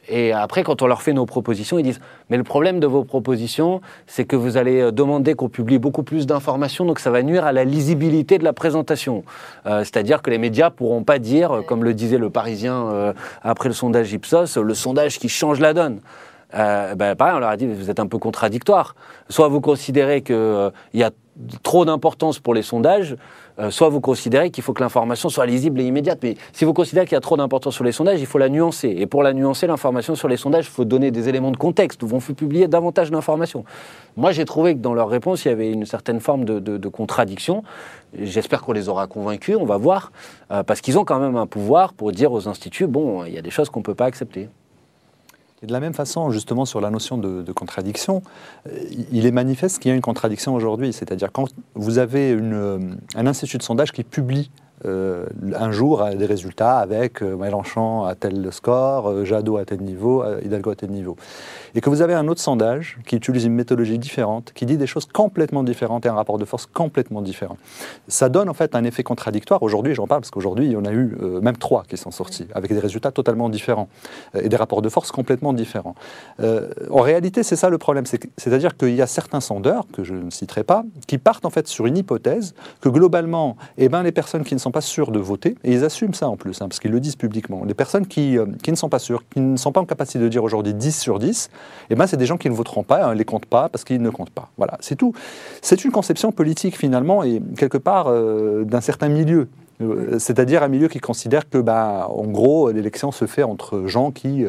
Et 0.09 0.33
après, 0.33 0.63
quand 0.63 0.83
on 0.83 0.87
leur 0.87 1.03
fait 1.03 1.13
nos 1.13 1.27
propositions, 1.27 1.79
ils 1.79 1.83
disent 1.83 2.01
Mais 2.31 2.37
le 2.37 2.43
problème 2.43 2.81
de 2.81 2.87
vos 2.87 3.05
propositions, 3.05 3.81
c'est 4.07 4.25
que 4.25 4.37
vous 4.37 4.57
allez 4.57 4.93
demander 4.93 5.35
qu'on 5.35 5.49
publie 5.49 5.79
beaucoup 5.79 6.03
plus 6.03 6.27
d'informations, 6.27 6.85
donc 6.85 6.99
ça 6.99 7.11
va 7.11 7.23
nuire 7.23 7.45
à 7.45 7.53
la 7.53 7.65
lisibilité 7.65 8.39
de 8.39 8.45
la 8.45 8.53
présentation. 8.53 9.25
Euh, 9.67 9.81
C'est-à-dire 9.81 10.23
que 10.23 10.31
les 10.31 10.39
médias 10.39 10.71
pourront 10.71 11.05
pas 11.05 11.19
dire, 11.19 11.63
comme 11.67 11.85
le 11.85 11.95
disait 11.95 12.19
le 12.19 12.31
Parisien 12.31 12.87
euh, 12.89 13.13
après 13.43 13.69
le 13.69 13.75
sondage 13.75 14.13
Ipsos, 14.13 14.57
le 14.57 14.75
sondage 14.75 15.19
qui 15.19 15.29
change 15.29 15.61
la 15.61 15.75
donne. 15.75 16.01
Euh, 16.55 16.95
ben, 16.95 17.15
pareil, 17.15 17.35
on 17.37 17.39
leur 17.39 17.51
a 17.51 17.57
dit, 17.57 17.67
vous 17.67 17.91
êtes 17.91 18.01
un 18.01 18.07
peu 18.07 18.19
contradictoire. 18.19 18.95
Soit 19.29 19.49
vous 19.49 19.61
considérez 19.61 20.23
qu'il 20.23 20.35
euh, 20.35 20.71
y 20.95 21.03
a 21.03 21.11
trop 21.63 21.85
d'importance 21.85 22.39
pour 22.39 22.55
les 22.55 22.63
sondages, 22.63 23.17
euh, 23.59 23.71
soit 23.71 23.89
vous 23.89 24.01
considérez 24.01 24.51
qu'il 24.51 24.65
faut 24.65 24.73
que 24.73 24.83
l'information 24.83 25.29
soit 25.29 25.47
lisible 25.47 25.81
et 25.81 25.85
immédiate. 25.85 26.19
Mais 26.23 26.37
si 26.53 26.65
vous 26.65 26.73
considérez 26.73 27.07
qu'il 27.07 27.15
y 27.15 27.19
a 27.19 27.21
trop 27.21 27.37
d'importance 27.37 27.75
sur 27.75 27.85
les 27.85 27.93
sondages, 27.93 28.21
il 28.21 28.27
faut 28.27 28.39
la 28.39 28.49
nuancer. 28.49 28.89
Et 28.89 29.07
pour 29.07 29.23
la 29.23 29.33
nuancer, 29.33 29.67
l'information 29.67 30.15
sur 30.15 30.29
les 30.29 30.37
sondages, 30.37 30.67
il 30.67 30.71
faut 30.71 30.85
donner 30.85 31.11
des 31.11 31.29
éléments 31.29 31.51
de 31.51 31.57
contexte, 31.57 32.03
où 32.03 32.07
vont 32.07 32.21
publier 32.21 32.69
davantage 32.69 33.11
d'informations. 33.11 33.65
Moi, 34.17 34.33
j'ai 34.33 34.45
trouvé 34.45 34.75
que 34.75 34.81
dans 34.81 34.95
leur 34.95 35.09
réponse, 35.09 35.45
il 35.45 35.49
y 35.49 35.51
avait 35.51 35.71
une 35.71 35.87
certaine 35.87 36.21
forme 36.21 36.45
de, 36.45 36.89
contradiction. 36.89 37.63
J'espère 38.19 38.63
qu'on 38.63 38.73
les 38.73 38.89
aura 38.89 39.07
convaincus, 39.07 39.57
on 39.59 39.65
va 39.65 39.77
voir, 39.77 40.11
euh, 40.51 40.63
parce 40.63 40.81
qu'ils 40.81 40.99
ont 40.99 41.05
quand 41.05 41.21
même 41.21 41.37
un 41.37 41.47
pouvoir 41.47 41.93
pour 41.93 42.11
dire 42.11 42.33
aux 42.33 42.49
instituts, 42.49 42.89
bon, 42.89 43.25
il 43.25 43.33
y 43.33 43.39
a 43.39 43.43
des 43.43 43.51
choses 43.51 43.71
qu'on 43.71 43.81
ne 43.81 43.85
peut 43.85 43.95
pas 43.95 44.07
accepter. 44.07 44.49
Et 45.63 45.67
de 45.67 45.73
la 45.73 45.81
même 45.81 45.93
façon, 45.93 46.31
justement, 46.31 46.65
sur 46.65 46.81
la 46.81 46.91
notion 46.91 47.19
de, 47.19 47.53
contradiction, 47.53 48.23
il 49.13 49.27
est 49.27 49.31
manifeste 49.31 49.79
qu'il 49.79 49.91
y 49.91 49.93
a 49.93 49.95
une 49.95 50.01
contradiction 50.01 50.55
aujourd'hui. 50.55 50.93
C'est-à-dire 50.93 51.31
quand 51.33 51.49
vous 51.75 51.99
avez 51.99 52.31
une, 52.31 52.99
un 53.15 53.27
institut 53.27 53.59
de 53.59 53.63
sondage 53.63 53.93
qui 53.93 54.03
publie 54.03 54.51
euh, 54.87 55.27
un 55.55 55.73
jour 55.73 56.03
des 56.17 56.25
résultats 56.25 56.79
avec 56.79 57.23
euh, 57.23 57.37
Mélenchon 57.37 58.05
à 58.05 58.15
tel 58.15 58.51
score, 58.51 59.11
euh, 59.11 59.25
Jadot 59.27 59.59
à 59.59 59.67
tel 59.67 59.83
niveau, 59.83 60.25
Hidalgo 60.43 60.71
à 60.71 60.75
tel 60.75 60.91
niveau. 60.91 61.17
Et 61.75 61.81
que 61.81 61.91
vous 61.91 62.03
avez 62.03 62.15
un 62.15 62.29
autre 62.29 62.41
sondage 62.41 62.99
qui 63.07 63.17
utilise 63.17 63.45
une 63.45 63.55
méthodologie 63.55 63.99
différente, 63.99 64.53
qui 64.55 64.67
dit 64.67 64.77
des 64.77 64.87
choses 64.87 65.07
complètement 65.07 65.63
différentes 65.63 66.07
et 66.07 66.09
un 66.09 66.15
rapport 66.15 66.39
de 66.39 66.45
force 66.45 66.67
complètement 66.67 67.23
différent. 67.23 67.57
Ça 68.09 68.29
donne 68.29 68.49
en 68.49 68.55
fait 68.55 68.75
un 68.75 68.85
effet 68.85 69.03
contradictoire. 69.03 69.63
Aujourd'hui, 69.63 69.95
j'en 69.95 70.07
parle 70.07 70.21
parce 70.23 70.31
qu'aujourd'hui, 70.31 70.67
il 70.67 70.73
y 70.73 70.77
en 70.77 70.85
a 70.85 70.93
eu 70.93 71.17
même 71.43 71.57
trois 71.57 71.85
qui 71.85 71.97
sont 71.97 72.11
sortis, 72.11 72.47
avec 72.55 72.73
des 72.73 72.79
résultats 72.79 73.13
totalement 73.13 73.49
différents 73.49 73.89
et 74.35 74.49
des 74.49 74.57
rapports 74.57 74.83
de 74.83 74.89
force 74.89 75.11
complètement 75.11 75.53
différents. 75.53 75.95
en 76.41 77.01
réalité, 77.01 77.43
c'est 77.43 77.57
ça 77.57 77.69
le 77.69 77.79
problème. 77.79 78.05
C'est-à-dire 78.07 78.77
qu'il 78.77 78.95
y 78.95 79.03
a 79.03 79.07
certains 79.07 79.41
sondeurs, 79.41 79.87
que 79.93 80.05
je 80.05 80.15
ne 80.15 80.31
citerai 80.31 80.65
pas, 80.65 80.85
qui 81.07 81.19
partent 81.19 81.45
en 81.45 81.51
fait 81.51 81.69
sur 81.69 81.87
une 81.87 81.97
hypothèse 81.97 82.55
que 82.81 82.89
globalement, 82.89 83.57
eh 83.79 83.89
ben, 83.89 84.03
les 84.03 84.13
personnes 84.13 84.45
qui 84.45 84.55
ne 84.55 84.61
sont 84.61 84.71
pas 84.71 84.81
sûrs 84.81 85.11
de 85.11 85.19
voter, 85.19 85.57
et 85.65 85.73
ils 85.73 85.85
assument 85.85 86.15
ça 86.15 86.29
en 86.29 86.37
plus, 86.37 86.61
hein, 86.61 86.69
parce 86.69 86.81
qu'ils 86.81 86.91
le 86.91 87.01
disent 87.01 87.17
publiquement. 87.17 87.65
Les 87.65 87.75
personnes 87.75 88.07
qui, 88.07 88.39
euh, 88.39 88.47
qui, 88.63 88.71
ne 88.71 88.77
sont 88.77 88.89
pas 88.89 88.99
sûres, 88.99 89.23
qui 89.33 89.41
ne 89.41 89.57
sont 89.57 89.73
pas 89.73 89.81
en 89.81 89.85
capacité 89.85 90.19
de 90.19 90.29
dire 90.29 90.45
aujourd'hui 90.45 90.75
10 90.75 90.99
sur 90.99 91.19
10, 91.19 91.51
eh 91.91 91.95
ben, 91.95 92.07
c'est 92.07 92.17
des 92.17 92.27
gens 92.27 92.37
qui 92.37 92.49
ne 92.49 92.55
voteront 92.55 92.83
pas, 92.83 92.99
ne 92.99 93.05
hein, 93.05 93.15
les 93.15 93.25
comptent 93.25 93.47
pas, 93.47 93.69
parce 93.69 93.85
qu'ils 93.85 94.03
ne 94.03 94.11
comptent 94.11 94.31
pas. 94.31 94.51
Voilà, 94.57 94.77
c'est 94.81 94.97
tout. 94.97 95.13
C'est 95.61 95.85
une 95.85 95.91
conception 95.91 96.33
politique 96.33 96.77
finalement, 96.77 97.23
et 97.23 97.43
quelque 97.57 97.79
part 97.79 98.07
euh, 98.09 98.65
d'un 98.65 98.81
certain 98.81 99.09
milieu. 99.09 99.49
Euh, 99.83 100.19
c'est-à-dire 100.19 100.63
un 100.63 100.69
milieu 100.69 100.89
qui 100.89 100.99
considère 100.99 101.49
que, 101.49 101.57
bah, 101.57 102.07
en 102.11 102.27
gros, 102.27 102.71
l'élection 102.71 103.13
se 103.13 103.27
fait 103.27 103.43
entre 103.43 103.87
gens 103.87 104.11
qui, 104.11 104.45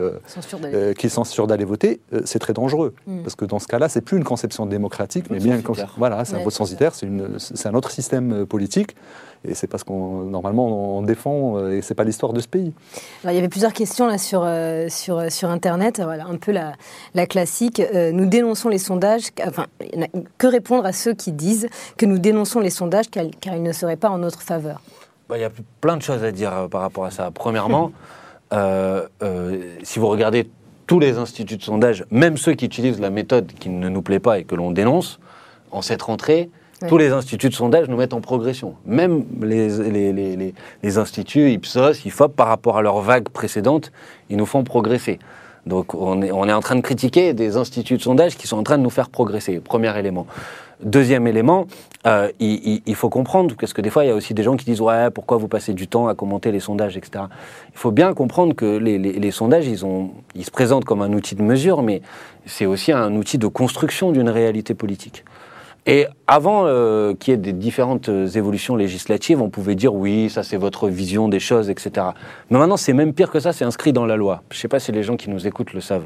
qui 0.97 1.09
sont 1.09 1.23
sûrs 1.23 1.47
d'aller 1.47 1.65
voter. 1.65 2.01
c'est 2.25 2.39
très 2.39 2.53
dangereux, 2.53 2.93
mm. 3.07 3.21
parce 3.21 3.35
que 3.35 3.45
dans 3.45 3.59
ce 3.59 3.67
cas-là, 3.67 3.89
c'est 3.89 4.01
plus 4.01 4.17
une 4.17 4.23
conception 4.23 4.65
démocratique, 4.65 5.25
mais 5.29 5.39
bien 5.39 5.55
une 5.55 5.63
voilà, 5.97 6.25
c'est 6.25 6.35
un 6.35 6.43
vote 6.43 6.53
censitaire, 6.53 6.93
c'est 6.93 7.67
un 7.67 7.73
autre 7.73 7.91
système 7.91 8.45
politique. 8.45 8.95
Et 9.43 9.55
c'est 9.55 9.67
parce 9.67 9.83
qu'on 9.83 10.23
normalement 10.25 10.97
on 10.97 11.01
défend 11.01 11.57
euh, 11.57 11.77
et 11.77 11.81
c'est 11.81 11.95
pas 11.95 12.03
l'histoire 12.03 12.31
de 12.31 12.39
ce 12.39 12.47
pays. 12.47 12.73
il 13.23 13.33
y 13.33 13.37
avait 13.37 13.49
plusieurs 13.49 13.73
questions 13.73 14.05
là 14.05 14.19
sur 14.19 14.43
euh, 14.45 14.87
sur 14.87 15.17
euh, 15.17 15.29
sur 15.29 15.49
internet. 15.49 15.99
Voilà, 16.03 16.27
un 16.27 16.37
peu 16.37 16.51
la, 16.51 16.73
la 17.15 17.25
classique. 17.25 17.81
nous 18.13 18.25
dénonçons 18.27 18.69
les 18.69 18.77
sondages. 18.77 19.29
Enfin, 19.45 19.65
que 20.37 20.47
répondre 20.47 20.85
à 20.85 20.93
ceux 20.93 21.13
qui 21.13 21.31
disent 21.31 21.67
que 21.97 22.05
nous 22.05 22.19
dénonçons 22.19 22.59
les 22.59 22.69
sondages 22.69 23.09
car, 23.09 23.25
ils 23.55 23.63
ne 23.63 23.71
seraient 23.71 23.95
pas 23.95 24.09
en 24.09 24.19
notre 24.19 24.41
faveur? 24.41 24.81
Bah, 25.27 25.37
Il 25.37 25.41
y 25.41 25.45
a 25.45 25.51
plein 25.79 25.97
de 25.97 26.03
choses 26.03 26.23
à 26.23 26.31
dire 26.31 26.67
par 26.69 26.81
rapport 26.81 27.05
à 27.05 27.11
ça. 27.11 27.31
Premièrement, 27.33 27.91
si 28.51 29.99
vous 29.99 30.07
regardez 30.07 30.49
tous 30.85 30.99
les 30.99 31.17
instituts 31.17 31.57
de 31.57 31.63
sondage, 31.63 32.05
même 32.11 32.37
ceux 32.37 32.53
qui 32.53 32.65
utilisent 32.65 32.99
la 32.99 33.09
méthode 33.09 33.51
qui 33.53 33.69
ne 33.69 33.89
nous 33.89 34.01
plaît 34.01 34.19
pas 34.19 34.39
et 34.39 34.43
que 34.43 34.55
l'on 34.55 34.71
dénonce, 34.71 35.19
en 35.71 35.81
cette 35.81 36.01
rentrée, 36.01 36.49
tous 36.87 36.97
les 36.97 37.11
instituts 37.11 37.49
de 37.49 37.53
sondage 37.53 37.87
nous 37.87 37.97
mettent 37.97 38.13
en 38.13 38.21
progression. 38.21 38.75
Même 38.85 39.25
les, 39.41 39.69
les, 39.89 40.13
les, 40.13 40.53
les, 40.83 40.97
instituts 40.97 41.51
Ipsos, 41.51 42.05
IFOP, 42.05 42.35
par 42.35 42.47
rapport 42.47 42.77
à 42.77 42.81
leur 42.81 43.01
vague 43.01 43.29
précédente, 43.29 43.91
ils 44.29 44.37
nous 44.37 44.45
font 44.45 44.63
progresser. 44.63 45.19
Donc 45.65 45.93
on 45.93 46.21
est, 46.21 46.31
on 46.31 46.47
est 46.47 46.53
en 46.53 46.59
train 46.61 46.75
de 46.75 46.81
critiquer 46.81 47.33
des 47.33 47.55
instituts 47.55 47.97
de 47.97 48.01
sondage 48.01 48.35
qui 48.35 48.47
sont 48.47 48.57
en 48.57 48.63
train 48.63 48.77
de 48.77 48.83
nous 48.83 48.89
faire 48.89 49.09
progresser. 49.09 49.59
Premier 49.59 49.97
élément. 49.97 50.25
Deuxième 50.81 51.27
élément, 51.27 51.67
euh, 52.07 52.31
il, 52.39 52.81
il, 52.87 52.95
faut 52.95 53.09
comprendre, 53.09 53.55
parce 53.55 53.71
que 53.71 53.81
des 53.81 53.91
fois, 53.91 54.03
il 54.03 54.07
y 54.07 54.09
a 54.09 54.15
aussi 54.15 54.33
des 54.33 54.41
gens 54.41 54.57
qui 54.57 54.65
disent 54.65 54.81
Ouais, 54.81 55.11
pourquoi 55.11 55.37
vous 55.37 55.47
passez 55.47 55.75
du 55.75 55.87
temps 55.87 56.07
à 56.07 56.15
commenter 56.15 56.51
les 56.51 56.59
sondages, 56.59 56.97
etc. 56.97 57.25
Il 57.71 57.77
faut 57.77 57.91
bien 57.91 58.15
comprendre 58.15 58.55
que 58.55 58.77
les, 58.77 58.97
les, 58.97 59.13
les 59.13 59.31
sondages, 59.31 59.67
ils, 59.67 59.85
ont, 59.85 60.09
ils 60.33 60.43
se 60.43 60.49
présentent 60.49 60.85
comme 60.85 61.03
un 61.03 61.13
outil 61.13 61.35
de 61.35 61.43
mesure, 61.43 61.83
mais 61.83 62.01
c'est 62.47 62.65
aussi 62.65 62.91
un 62.91 63.15
outil 63.15 63.37
de 63.37 63.45
construction 63.45 64.11
d'une 64.11 64.29
réalité 64.29 64.73
politique. 64.73 65.23
Et 65.87 66.05
avant 66.27 66.65
euh, 66.65 67.15
qu'il 67.15 67.31
y 67.31 67.33
ait 67.33 67.37
des 67.37 67.53
différentes 67.53 68.09
euh, 68.09 68.27
évolutions 68.27 68.75
législatives, 68.75 69.41
on 69.41 69.49
pouvait 69.49 69.73
dire 69.73 69.95
oui, 69.95 70.29
ça 70.29 70.43
c'est 70.43 70.57
votre 70.57 70.87
vision 70.87 71.27
des 71.27 71.39
choses, 71.39 71.71
etc. 71.71 72.07
Mais 72.51 72.59
maintenant, 72.59 72.77
c'est 72.77 72.93
même 72.93 73.13
pire 73.13 73.31
que 73.31 73.39
ça, 73.39 73.51
c'est 73.51 73.65
inscrit 73.65 73.91
dans 73.91 74.05
la 74.05 74.15
loi. 74.15 74.43
Je 74.51 74.57
ne 74.57 74.61
sais 74.61 74.67
pas 74.67 74.79
si 74.79 74.91
les 74.91 75.01
gens 75.01 75.17
qui 75.17 75.29
nous 75.31 75.47
écoutent 75.47 75.73
le 75.73 75.81
savent. 75.81 76.05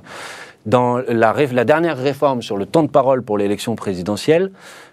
Dans 0.66 0.98
la, 1.10 1.34
la 1.34 1.66
dernière 1.66 1.98
réforme 1.98 2.42
sur 2.42 2.56
le 2.56 2.66
temps 2.66 2.84
de 2.84 2.88
parole 2.88 3.22
pour 3.22 3.38
l'élection 3.38 3.76
présidentielle, 3.76 4.52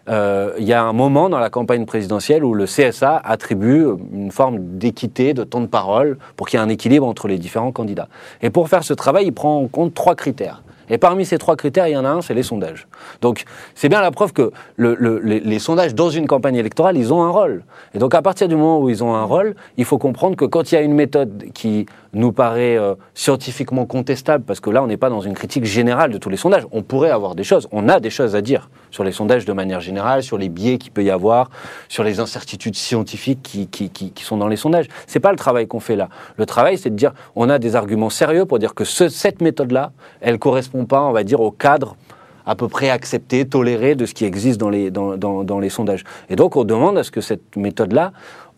euh, 0.08 0.52
il 0.58 0.64
y 0.64 0.72
a 0.72 0.82
un 0.82 0.92
moment 0.92 1.30
dans 1.30 1.38
la 1.38 1.48
campagne 1.48 1.86
présidentielle 1.86 2.44
où 2.44 2.52
le 2.52 2.66
CSA 2.66 3.22
attribue 3.24 3.86
une 4.12 4.32
forme 4.32 4.78
d'équité 4.78 5.32
de 5.32 5.44
temps 5.44 5.60
de 5.60 5.66
parole 5.66 6.18
pour 6.36 6.48
qu'il 6.48 6.58
y 6.58 6.62
ait 6.62 6.66
un 6.66 6.68
équilibre 6.68 7.06
entre 7.06 7.28
les 7.28 7.38
différents 7.38 7.72
candidats. 7.72 8.08
Et 8.42 8.50
pour 8.50 8.68
faire 8.68 8.82
ce 8.82 8.94
travail, 8.94 9.26
il 9.26 9.32
prend 9.32 9.62
en 9.62 9.68
compte 9.68 9.94
trois 9.94 10.16
critères. 10.16 10.62
Et 10.92 10.98
parmi 10.98 11.24
ces 11.24 11.38
trois 11.38 11.56
critères, 11.56 11.88
il 11.88 11.92
y 11.92 11.96
en 11.96 12.04
a 12.04 12.10
un, 12.10 12.20
c'est 12.20 12.34
les 12.34 12.42
sondages. 12.42 12.86
Donc 13.22 13.44
c'est 13.74 13.88
bien 13.88 14.02
la 14.02 14.10
preuve 14.10 14.34
que 14.34 14.52
les, 14.76 15.58
sondages 15.58 15.94
dans 15.94 16.10
une 16.10 16.26
campagne 16.26 16.56
électorale, 16.56 16.98
ils 16.98 17.14
ont 17.14 17.22
un 17.22 17.30
rôle. 17.30 17.64
Et 17.94 17.98
donc 17.98 18.14
à 18.14 18.20
partir 18.20 18.46
du 18.46 18.56
moment 18.56 18.78
où 18.78 18.90
ils 18.90 19.02
ont 19.02 19.14
un 19.14 19.24
rôle, 19.24 19.54
il 19.78 19.86
faut 19.86 19.96
comprendre 19.96 20.36
que 20.36 20.44
quand 20.44 20.70
il 20.70 20.74
y 20.74 20.78
a 20.78 20.82
une 20.82 20.92
méthode 20.92 21.46
qui 21.54 21.86
nous 22.14 22.32
paraît 22.32 22.76
euh, 22.76 22.94
scientifiquement 23.14 23.86
contestable, 23.86 24.44
parce 24.44 24.60
que 24.60 24.70
là, 24.70 24.82
on 24.82 24.86
n'est 24.86 24.96
pas 24.96 25.08
dans 25.08 25.20
une 25.20 25.32
critique 25.32 25.64
générale 25.64 26.10
de 26.10 26.18
tous 26.18 26.28
les 26.28 26.36
sondages. 26.36 26.66
On 26.70 26.82
pourrait 26.82 27.10
avoir 27.10 27.34
des 27.34 27.44
choses, 27.44 27.68
on 27.72 27.88
a 27.88 28.00
des 28.00 28.10
choses 28.10 28.36
à 28.36 28.42
dire 28.42 28.68
sur 28.90 29.02
les 29.02 29.12
sondages 29.12 29.44
de 29.44 29.52
manière 29.52 29.80
générale, 29.80 30.22
sur 30.22 30.36
les 30.36 30.48
biais 30.50 30.76
qu'il 30.76 30.92
peut 30.92 31.04
y 31.04 31.10
avoir, 31.10 31.50
sur 31.88 32.04
les 32.04 32.20
incertitudes 32.20 32.76
scientifiques 32.76 33.42
qui, 33.42 34.12
sont 34.22 34.36
dans 34.36 34.48
les 34.48 34.56
sondages. 34.56 34.88
C'est 35.06 35.20
pas 35.20 35.30
le 35.30 35.38
travail 35.38 35.66
qu'on 35.66 35.80
fait 35.80 35.96
là. 35.96 36.08
Le 36.36 36.44
travail, 36.44 36.76
c'est 36.76 36.90
de 36.90 36.96
dire, 36.96 37.12
on 37.34 37.48
a 37.48 37.58
des 37.58 37.76
arguments 37.76 38.10
sérieux 38.10 38.44
pour 38.44 38.58
dire 38.58 38.74
que 38.74 38.84
ce, 38.84 39.08
cette 39.08 39.40
méthode-là, 39.40 39.92
elle 40.20 40.38
correspond 40.38 40.84
pas, 40.84 41.02
on 41.02 41.12
va 41.12 41.24
dire, 41.24 41.40
au 41.40 41.50
cadre 41.50 41.96
à 42.44 42.56
peu 42.56 42.68
près 42.68 42.90
accepté, 42.90 43.46
toléré 43.46 43.94
de 43.94 44.04
ce 44.04 44.14
qui 44.14 44.24
existe 44.24 44.58
dans 44.58 44.68
les, 44.68 44.90
dans 44.90 45.60
les 45.60 45.68
sondages. 45.70 46.04
Et 46.28 46.36
donc, 46.36 46.56
on 46.56 46.64
demande 46.64 46.98
à 46.98 47.04
ce 47.04 47.10
que 47.10 47.20
cette 47.20 47.56
méthode-là, 47.56 48.12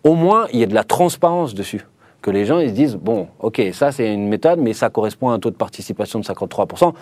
au 0.04 0.14
moins, 0.14 0.46
il 0.52 0.60
y 0.60 0.62
ait 0.62 0.66
de 0.66 0.74
la 0.74 0.84
transparence 0.84 1.54
dessus 1.54 1.86
que 2.24 2.30
les 2.30 2.46
gens 2.46 2.58
ils 2.58 2.70
se 2.70 2.74
disent 2.74 2.96
bon, 2.96 3.28
ok, 3.40 3.60
ça 3.74 3.92
c'est 3.92 4.10
une 4.12 4.28
méthode, 4.28 4.58
mais 4.58 4.72
ça 4.72 4.88
correspond 4.88 5.28
à 5.28 5.34
un 5.34 5.38
taux 5.38 5.50
de 5.50 5.56
participation 5.56 6.18
de 6.18 6.24
53%. 6.24 6.94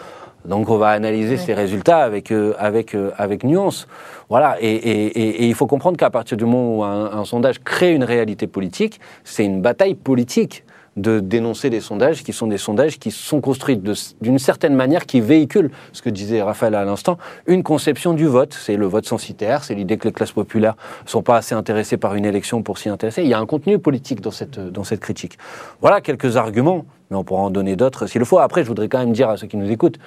Donc 0.46 0.68
on 0.68 0.78
va 0.78 0.88
analyser 0.88 1.36
ces 1.36 1.54
résultats 1.54 1.98
avec 1.98 2.32
euh, 2.32 2.54
avec 2.58 2.96
euh, 2.96 3.12
avec 3.16 3.44
nuance. 3.44 3.86
Voilà. 4.28 4.56
Et, 4.60 4.66
et, 4.66 5.06
et, 5.44 5.46
il 5.46 5.54
faut 5.54 5.68
comprendre 5.68 5.96
qu'à 5.96 6.10
partir 6.10 6.36
du 6.36 6.44
moment 6.44 6.76
où 6.76 6.82
un, 6.82 7.12
un 7.12 7.24
sondage 7.24 7.60
crée 7.60 7.92
une 7.92 8.02
réalité 8.02 8.48
politique, 8.48 8.98
c'est 9.22 9.44
une 9.44 9.62
bataille 9.62 9.94
politique 9.94 10.64
de 10.96 11.20
dénoncer 11.20 11.70
des 11.70 11.80
sondages 11.80 12.22
qui 12.22 12.32
sont 12.32 12.46
des 12.46 12.58
sondages 12.58 12.98
qui 12.98 13.10
sont 13.10 13.40
construits 13.40 13.80
d'une 14.20 14.38
certaine 14.38 14.74
manière, 14.74 15.06
qui 15.06 15.20
véhiculent, 15.20 15.70
ce 15.92 16.02
que 16.02 16.10
disait 16.10 16.42
Raphaël 16.42 16.74
à 16.74 16.84
l'instant, 16.84 17.18
une 17.46 17.62
conception 17.62 18.12
du 18.12 18.26
vote. 18.26 18.52
C'est 18.52 18.76
le 18.76 18.86
vote 18.86 19.06
censitaire, 19.06 19.64
c'est 19.64 19.74
l'idée 19.74 19.96
que 19.96 20.06
les 20.08 20.12
classes 20.12 20.32
populaires 20.32 20.74
ne 21.04 21.08
sont 21.08 21.22
pas 21.22 21.36
assez 21.36 21.54
intéressées 21.54 21.96
par 21.96 22.14
une 22.14 22.24
élection 22.24 22.62
pour 22.62 22.78
s'y 22.78 22.88
intéresser. 22.88 23.22
Il 23.22 23.28
y 23.28 23.34
a 23.34 23.38
un 23.38 23.46
contenu 23.46 23.78
politique 23.78 24.20
dans 24.20 24.30
cette, 24.30 24.58
dans 24.58 24.84
cette 24.84 25.00
critique. 25.00 25.38
Voilà 25.80 26.00
quelques 26.00 26.36
arguments, 26.36 26.84
mais 27.10 27.16
on 27.16 27.24
pourra 27.24 27.42
en 27.42 27.50
donner 27.50 27.76
d'autres 27.76 28.06
s'il 28.06 28.18
le 28.18 28.24
faut. 28.24 28.38
Après, 28.38 28.62
je 28.62 28.68
voudrais 28.68 28.88
quand 28.88 28.98
même 28.98 29.12
dire 29.12 29.30
à 29.30 29.36
ceux 29.36 29.46
qui 29.46 29.56
nous 29.56 29.70
écoutent, 29.70 29.98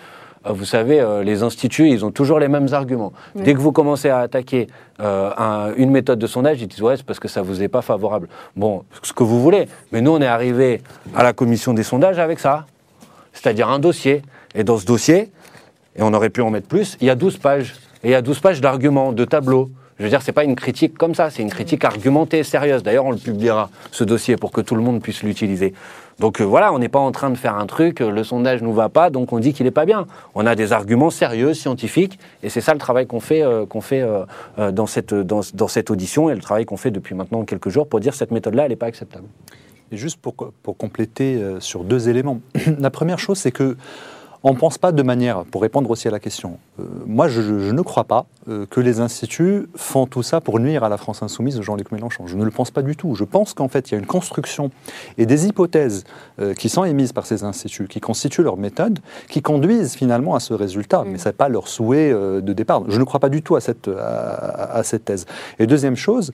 vous 0.54 0.66
savez, 0.66 1.00
euh, 1.00 1.24
les 1.24 1.44
instituts, 1.44 1.90
ils 1.90 2.06
ont 2.06 2.12
toujours 2.12 2.40
les 2.40 2.48
mêmes 2.48 2.68
arguments. 2.72 3.14
Dès 3.36 3.54
que 3.54 3.60
vous 3.60 3.72
commencez 3.72 4.10
à 4.10 4.20
attaquer 4.20 4.68
euh, 5.00 5.74
une 5.78 5.92
méthode 5.92 6.20
de 6.20 6.28
sondage, 6.28 6.62
ils 6.62 6.68
disent 6.68 6.82
ouais, 6.82 6.98
c'est 6.98 7.06
parce 7.06 7.20
que 7.20 7.28
ça 7.28 7.42
vous 7.42 7.64
est 7.64 7.68
pas 7.68 7.82
favorable. 7.82 8.28
Bon, 8.56 8.84
ce 9.02 9.14
que 9.14 9.24
vous 9.24 9.42
voulez. 9.42 9.68
Mais 9.92 10.02
nous, 10.02 10.12
on 10.12 10.22
est 10.22 10.28
arrivé 10.28 10.82
à 11.16 11.24
la 11.24 11.34
commission 11.34 11.74
des 11.74 11.84
sondages 11.84 12.20
avec 12.20 12.40
ça, 12.40 12.66
c'est-à-dire 13.34 13.70
un 13.70 13.80
dossier. 13.80 14.22
Et 14.54 14.64
dans 14.64 14.78
ce 14.78 14.86
dossier, 14.86 15.32
et 15.96 16.02
on 16.02 16.14
aurait 16.14 16.30
pu 16.30 16.42
en 16.42 16.50
mettre 16.50 16.68
plus, 16.68 16.98
il 17.02 17.08
y 17.08 17.10
a 17.10 17.16
12 17.16 17.38
pages. 17.38 17.76
Et 18.04 18.10
il 18.10 18.12
y 18.12 18.16
a 18.16 18.22
12 18.22 18.40
pages 18.40 18.62
d'arguments, 18.62 19.14
de 19.14 19.26
tableaux. 19.26 19.72
Je 19.98 20.04
veux 20.04 20.10
dire, 20.10 20.22
c'est 20.22 20.34
pas 20.34 20.44
une 20.44 20.56
critique 20.56 20.98
comme 20.98 21.16
ça, 21.16 21.30
c'est 21.30 21.42
une 21.42 21.50
critique 21.50 21.86
argumentée, 21.86 22.44
sérieuse. 22.44 22.84
D'ailleurs, 22.84 23.06
on 23.06 23.12
le 23.12 23.18
publiera, 23.18 23.70
ce 23.92 24.04
dossier, 24.04 24.36
pour 24.36 24.52
que 24.52 24.60
tout 24.60 24.76
le 24.76 24.82
monde 24.82 25.02
puisse 25.02 25.24
l'utiliser. 25.24 25.74
Donc 26.20 26.40
euh, 26.40 26.44
voilà, 26.44 26.74
on 26.74 26.80
n'est 26.80 26.90
pas 26.90 27.00
en 27.00 27.12
train 27.12 27.30
de 27.30 27.38
faire 27.38 27.56
un 27.56 27.66
truc, 27.66 28.02
euh, 28.02 28.10
le 28.10 28.24
sondage 28.24 28.62
nous 28.62 28.74
va 28.74 28.90
pas, 28.90 29.10
donc 29.10 29.34
on 29.34 29.40
dit 29.40 29.54
qu'il 29.54 29.66
n'est 29.66 29.72
pas 29.72 29.86
bien. 29.86 30.08
On 30.34 30.46
a 30.46 30.56
des 30.56 30.72
arguments 30.72 31.10
sérieux, 31.10 31.54
scientifiques, 31.54 32.20
et 32.42 32.50
c'est 32.50 32.62
ça 32.62 32.74
le 32.74 32.80
travail 32.80 33.06
qu'on 33.06 33.20
fait, 33.20 33.42
euh, 33.42 33.66
fait 33.82 34.06
dans, 34.72 34.86
cette, 34.86 35.14
dans, 35.14 35.42
dans, 35.54 35.68
cette 35.68 35.92
audition, 35.92 36.30
et 36.30 36.36
le 36.36 36.42
travail 36.42 36.66
qu'on 36.66 36.78
fait 36.78 36.92
depuis 36.92 37.16
maintenant 37.16 37.44
quelques 37.44 37.70
jours 37.70 37.88
pour 37.88 38.00
dire 38.00 38.14
cette 38.14 38.32
méthode-là, 38.32 38.64
elle 38.64 38.70
n'est 38.70 38.76
pas 38.76 38.86
acceptable. 38.86 39.26
Et 39.92 39.98
juste 39.98 40.20
pour, 40.20 40.34
pour 40.36 40.78
compléter 40.78 41.40
sur 41.60 41.84
deux 41.84 42.10
éléments. 42.10 42.40
La 42.80 42.90
première 42.90 43.20
chose, 43.20 43.38
c'est 43.38 43.52
que 43.52 43.78
on 44.48 44.54
ne 44.54 44.60
pense 44.60 44.78
pas 44.78 44.92
de 44.92 45.02
manière, 45.02 45.44
pour 45.44 45.64
répondre 45.64 45.90
aussi 45.90 46.08
à 46.08 46.12
la 46.12 46.20
question, 46.20 46.60
euh, 46.80 46.84
moi 47.08 47.28
je, 47.28 47.42
ne 47.42 47.82
crois 47.82 48.04
pas 48.04 48.28
euh, 48.48 48.68
que 48.70 48.80
les 48.80 49.00
instituts 49.00 49.68
font 49.76 50.06
tout 50.06 50.22
ça 50.22 50.40
pour 50.40 50.60
nuire 50.60 50.84
à 50.84 50.90
la 50.90 50.98
France 50.98 51.24
insoumise 51.24 51.58
de 51.58 51.64
Jean-Luc 51.64 51.92
Mélenchon. 51.92 52.28
Je 52.28 52.36
ne 52.36 52.44
le 52.44 52.52
pense 52.52 52.70
pas 52.70 52.84
du 52.84 52.96
tout. 52.96 53.16
Je 53.16 53.24
pense 53.24 53.56
qu'en 53.56 53.68
fait 53.70 53.90
il 53.90 53.94
y 53.94 53.98
a 53.98 53.98
une 53.98 54.06
construction 54.06 54.70
et 55.18 55.26
des 55.26 55.48
hypothèses 55.48 56.04
euh, 56.40 56.54
qui 56.54 56.70
sont 56.70 56.84
émises 56.84 57.12
par 57.12 57.26
ces 57.26 57.44
instituts, 57.44 57.88
qui 57.88 58.00
constituent 58.00 58.44
leur 58.44 58.58
méthode, 58.58 59.00
qui 59.30 59.42
conduisent 59.42 59.96
finalement 59.96 60.36
à 60.36 60.40
ce 60.40 60.54
résultat. 60.54 61.04
Mm. 61.04 61.08
Mais 61.10 61.18
ce 61.18 61.30
n'est 61.30 61.34
pas 61.34 61.50
leur 61.50 61.68
souhait 61.68 62.14
de 62.14 62.54
départ. 62.54 62.84
Je 62.88 63.00
ne 63.00 63.04
crois 63.04 63.20
pas 63.20 63.30
du 63.30 63.42
tout 63.42 63.56
à 63.56 63.62
cette, 63.62 63.88
à, 63.88 64.84
cette 64.84 65.06
thèse. 65.06 65.26
Et 65.58 65.66
deuxième 65.66 65.96
chose, 65.96 66.32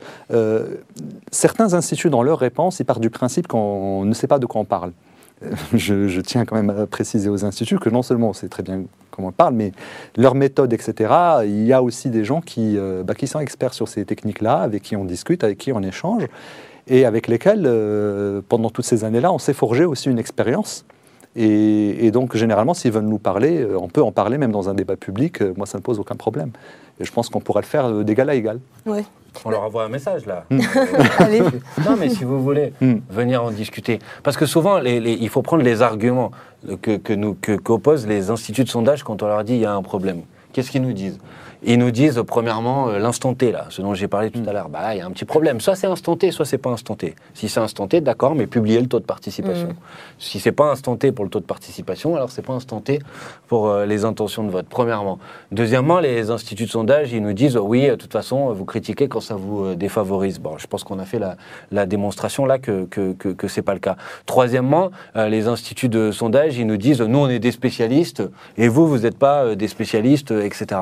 certains 1.32 1.74
instituts 1.74 2.10
dans 2.10 2.24
leur 2.24 2.40
réponse, 2.40 2.82
ils 2.82 2.86
partent 2.86 3.00
du 3.00 3.10
principe 3.10 3.48
qu'on 3.48 4.04
ne 4.04 4.14
sait 4.14 4.28
pas 4.28 4.40
de 4.40 4.46
quoi 4.46 4.60
on 4.60 4.66
parle. 4.66 4.92
Je, 5.74 6.22
tiens 6.22 6.46
quand 6.46 6.56
même 6.56 6.70
à 6.70 6.88
préciser 6.88 7.30
aux 7.30 7.46
instituts 7.46 7.80
que 7.80 7.90
non 7.90 8.02
seulement 8.02 8.30
on 8.30 8.34
sait 8.34 8.50
très 8.50 8.64
bien 8.64 8.84
comment 9.10 9.30
on 9.30 9.34
parle, 9.34 9.54
mais 9.56 9.72
leur 10.16 10.36
méthode, 10.36 10.72
etc., 10.72 11.14
il 11.44 11.66
y 11.66 11.74
a 11.74 11.84
aussi 11.84 12.10
des 12.10 12.24
gens 12.24 12.42
qui, 12.42 12.78
euh, 12.78 13.04
bah, 13.04 13.14
qui 13.14 13.28
sont 13.28 13.40
experts 13.40 13.74
sur 13.74 13.88
ces 13.88 14.06
techniques-là, 14.06 14.62
avec 14.62 14.84
qui 14.84 14.96
on 14.96 15.06
discute, 15.06 15.44
avec 15.44 15.58
qui 15.58 15.72
on 15.74 15.82
échange. 15.82 16.24
et 16.88 17.06
avec 17.06 17.28
lesquels, 17.28 17.64
euh, 17.66 18.42
pendant 18.50 18.70
toutes 18.70 18.86
ces 18.86 19.04
années-là, 19.04 19.32
on 19.32 19.38
s'est 19.38 19.54
forgé 19.54 19.86
aussi 19.86 20.10
une 20.10 20.20
expérience. 20.20 20.86
Et, 21.36 22.12
donc, 22.12 22.36
généralement, 22.36 22.74
s'ils 22.74 22.92
veulent 22.92 23.06
nous 23.06 23.18
parler, 23.18 23.62
euh, 23.62 23.78
on 23.80 23.88
peut 23.88 24.04
en 24.04 24.12
parler 24.12 24.38
même 24.38 24.52
dans 24.52 24.70
un 24.70 24.74
débat 24.74 24.98
public. 24.98 25.42
euh, 25.42 25.54
Moi, 25.56 25.66
ça 25.66 25.78
ne 25.78 25.84
pose 25.84 26.00
aucun 26.00 26.16
problème. 26.16 26.52
Et 27.00 27.06
je 27.06 27.12
pense 27.12 27.30
qu'on 27.30 27.40
pourra 27.40 27.62
le 27.62 27.66
faire 27.66 27.86
euh, 27.86 28.04
d'égal 28.04 28.30
à 28.30 28.36
égal. 28.36 28.60
On 29.46 29.50
leur 29.50 29.64
envoie 29.64 29.84
un 29.86 29.90
message 29.90 30.26
là. 30.26 30.46
Allez. 31.20 31.40
non, 31.40 31.96
mais 31.98 32.10
si 32.10 32.24
vous 32.24 32.42
voulez 32.44 32.74
Hmm. 32.82 32.98
venir 33.10 33.44
en 33.44 33.52
discuter. 33.52 34.00
Parce 34.24 34.38
que 34.38 34.46
souvent, 34.46 34.80
les- 34.80 35.00
les- 35.00 35.14
il 35.14 35.30
faut 35.30 35.42
prendre 35.42 35.64
les 35.64 35.82
arguments 35.82 36.32
que, 36.82 36.98
que 36.98 37.14
nous, 37.14 37.36
que, 37.42 37.56
qu'opposent 37.56 38.06
les 38.08 38.30
instituts 38.30 38.64
de 38.66 38.70
sondage 38.70 39.04
quand 39.04 39.24
on 39.24 39.28
leur 39.28 39.44
dit 39.44 39.54
il 39.54 39.62
y 39.62 39.66
a 39.66 39.74
un 39.74 39.82
problème. 39.82 40.22
Qu'est-ce 40.54 40.70
qu'ils 40.70 40.82
nous 40.82 40.94
disent? 40.94 41.18
Ils 41.64 41.78
nous 41.78 41.92
disent, 41.92 42.18
euh, 42.18 42.24
premièrement, 42.24 42.90
euh, 42.90 43.00
l'instant 43.00 43.34
T, 43.34 43.52
là, 43.52 43.68
ce 43.70 43.82
dont 43.82 43.94
j'ai 43.94 44.08
parlé 44.08 44.32
tout 44.32 44.42
à 44.48 44.54
l'heure. 44.54 44.70
Bah, 44.70 44.96
il 44.96 45.00
y 45.00 45.02
a 45.02 45.06
un 45.06 45.12
petit 45.12 45.26
problème. 45.26 45.62
Soit 45.62 45.76
c'est 45.76 45.88
instant 45.88 46.16
T, 46.16 46.32
soit 46.32 46.46
c'est 46.46 46.58
pas 46.58 46.72
instant 46.72 46.96
T. 46.96 47.16
Si 47.34 47.50
c'est 47.50 47.60
instant 47.60 47.88
T, 47.88 48.02
d'accord, 48.02 48.36
mais 48.36 48.48
publiez 48.48 48.80
le 48.80 48.88
taux 48.88 49.00
de 49.00 49.06
participation. 49.06 49.70
Mm. 49.70 49.76
Si 50.20 50.40
c'est 50.40 50.52
pas 50.52 50.72
instant 50.72 50.96
T 50.96 51.12
pour 51.12 51.26
le 51.26 51.30
taux 51.30 51.40
de 51.40 51.46
participation, 51.46 52.16
alors 52.16 52.32
c'est 52.32 52.42
pas 52.42 52.54
instant 52.54 52.82
T 52.82 53.00
pour 53.48 53.68
euh, 53.68 53.86
les 53.86 54.06
intentions 54.06 54.44
de 54.44 54.50
vote, 54.50 54.66
premièrement. 54.70 55.20
Deuxièmement, 55.52 56.00
les 56.00 56.32
instituts 56.32 56.66
de 56.66 56.70
sondage, 56.70 57.14
ils 57.14 57.22
nous 57.22 57.34
disent, 57.34 57.58
oui, 57.58 57.88
de 57.88 57.96
toute 57.96 58.12
façon, 58.12 58.54
vous 58.54 58.66
critiquez 58.66 59.08
quand 59.08 59.22
ça 59.22 59.36
vous 59.36 59.66
euh, 59.66 59.76
défavorise. 59.76 60.40
Bon, 60.40 60.58
je 60.58 60.68
pense 60.68 60.84
qu'on 60.84 61.00
a 61.00 61.06
fait 61.06 61.20
la, 61.20 61.38
la 61.72 61.86
démonstration 61.86 62.46
là 62.46 62.60
que, 62.60 62.86
que, 62.86 63.14
que, 63.14 63.30
que 63.30 63.48
c'est 63.48 63.62
pas 63.62 63.74
le 63.74 63.80
cas. 63.80 63.98
Troisièmement, 64.26 64.92
euh, 65.16 65.30
les 65.30 65.48
instituts 65.48 65.90
de 65.90 66.12
sondage, 66.12 66.58
ils 66.58 66.66
nous 66.66 66.78
disent, 66.78 67.02
nous, 67.02 67.20
on 67.20 67.30
est 67.30 67.40
des 67.40 67.52
spécialistes, 67.52 68.24
et 68.58 68.68
vous, 68.68 68.88
vous 68.88 69.00
n'êtes 69.00 69.18
pas 69.18 69.44
euh, 69.44 69.56
des 69.56 69.68
spécialistes, 69.68 70.32
euh, 70.32 70.46
etc. 70.46 70.82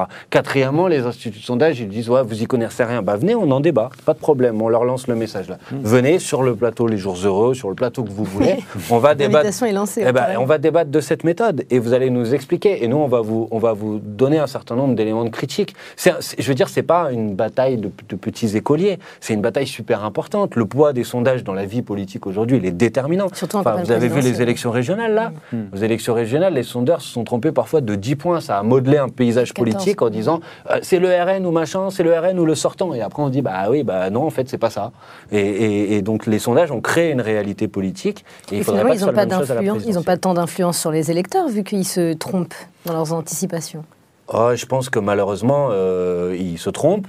Quatrièmement, 0.69 0.87
les 0.87 1.05
instituts 1.07 1.39
de 1.39 1.43
sondage, 1.43 1.79
ils 1.79 1.87
disent, 1.87 2.09
ouais, 2.09 2.21
vous 2.23 2.41
y 2.43 2.45
connaissez 2.45 2.83
rien. 2.83 3.01
Bah, 3.01 3.15
venez, 3.15 3.33
on 3.33 3.49
en 3.49 3.59
débat, 3.59 3.89
pas 4.05 4.13
de 4.13 4.19
problème, 4.19 4.61
on 4.61 4.69
leur 4.69 4.85
lance 4.85 5.07
le 5.07 5.15
message 5.15 5.49
là. 5.49 5.57
Venez 5.71 6.19
sur 6.19 6.43
le 6.43 6.55
plateau 6.55 6.85
Les 6.87 6.97
Jours 6.97 7.17
Heureux, 7.23 7.53
sur 7.55 7.69
le 7.69 7.75
plateau 7.75 8.03
que 8.03 8.09
vous 8.11 8.23
voulez, 8.23 8.57
on 8.91 8.99
va 8.99 9.15
débattre. 9.15 9.37
L'invitation 9.37 9.65
est 9.65 9.71
lancée. 9.71 10.03
Eh 10.07 10.11
ben, 10.11 10.25
on 10.39 10.45
va 10.45 10.57
débattre 10.59 10.91
de 10.91 10.99
cette 11.01 11.23
méthode 11.23 11.65
et 11.71 11.79
vous 11.79 11.93
allez 11.93 12.09
nous 12.11 12.33
expliquer. 12.35 12.83
Et 12.83 12.87
nous, 12.87 12.97
on 12.97 13.07
va 13.07 13.21
vous, 13.21 13.47
on 13.51 13.57
va 13.57 13.73
vous 13.73 13.99
donner 13.99 14.37
un 14.37 14.45
certain 14.47 14.75
nombre 14.75 14.93
d'éléments 14.95 15.23
de 15.25 15.29
critique. 15.29 15.75
Je 15.97 16.47
veux 16.47 16.53
dire, 16.55 16.69
c'est 16.69 16.83
pas 16.83 17.11
une 17.11 17.33
bataille 17.35 17.77
de, 17.77 17.89
de 18.09 18.15
petits 18.15 18.55
écoliers. 18.55 18.99
C'est 19.21 19.33
une 19.33 19.41
bataille 19.41 19.67
super 19.67 20.03
importante. 20.03 20.55
Le 20.55 20.65
poids 20.65 20.93
des 20.93 21.03
sondages 21.03 21.43
dans 21.43 21.53
la 21.53 21.65
vie 21.65 21.81
politique 21.81 22.27
aujourd'hui, 22.27 22.57
il 22.57 22.65
est 22.65 22.71
déterminant. 22.71 23.27
Surtout 23.33 23.57
en 23.57 23.59
Enfin, 23.61 23.71
campagne 23.71 23.85
vous 23.85 23.91
avez 23.91 24.07
vu 24.07 24.21
les 24.21 24.41
élections 24.41 24.71
régionales 24.71 25.13
là. 25.13 25.31
Aux 25.73 25.77
élections 25.77 26.13
régionales, 26.13 26.53
les 26.53 26.63
sondeurs 26.63 27.01
se 27.01 27.11
sont 27.11 27.23
trompés 27.23 27.51
parfois 27.51 27.81
de 27.81 27.95
10 27.95 28.15
points. 28.15 28.39
Ça 28.39 28.59
a 28.59 28.63
modelé 28.63 28.97
un 28.97 29.09
paysage 29.09 29.53
14. 29.53 29.73
politique 29.73 30.01
en 30.01 30.09
disant 30.09 30.39
euh, 30.69 30.79
c'est 30.81 30.99
le 30.99 31.07
RN 31.09 31.45
ou 31.45 31.51
machin, 31.51 31.89
c'est 31.89 32.03
le 32.03 32.17
RN 32.17 32.39
ou 32.39 32.45
le 32.45 32.55
sortant. 32.55 32.93
Et 32.93 33.01
après 33.01 33.21
on 33.21 33.29
dit 33.29 33.41
bah 33.41 33.67
oui, 33.69 33.83
bah 33.83 34.09
non, 34.09 34.23
en 34.25 34.29
fait 34.29 34.49
c'est 34.49 34.57
pas 34.57 34.69
ça. 34.69 34.91
Et, 35.31 35.39
et- 35.39 35.93
et 35.95 36.01
donc 36.01 36.25
les 36.25 36.39
sondages 36.39 36.71
ont 36.71 36.81
créé 36.81 37.11
une 37.11 37.21
réalité 37.21 37.67
politique. 37.67 38.25
Et, 38.51 38.55
il 38.55 38.59
Et 38.59 38.63
faudrait 38.63 38.83
pas 38.83 38.95
ils 38.95 39.01
n'ont 39.93 40.03
pas 40.03 40.17
tant 40.17 40.33
d'influence 40.33 40.77
sur 40.79 40.91
les 40.91 41.11
électeurs 41.11 41.47
vu 41.47 41.63
qu'ils 41.63 41.85
se 41.85 42.13
trompent 42.13 42.53
dans 42.85 42.93
leurs 42.93 43.13
anticipations. 43.13 43.83
Oh, 44.31 44.51
je 44.55 44.65
pense 44.65 44.89
que 44.89 44.99
malheureusement, 44.99 45.69
euh, 45.71 46.35
ils 46.39 46.59
se 46.59 46.69
trompent, 46.69 47.07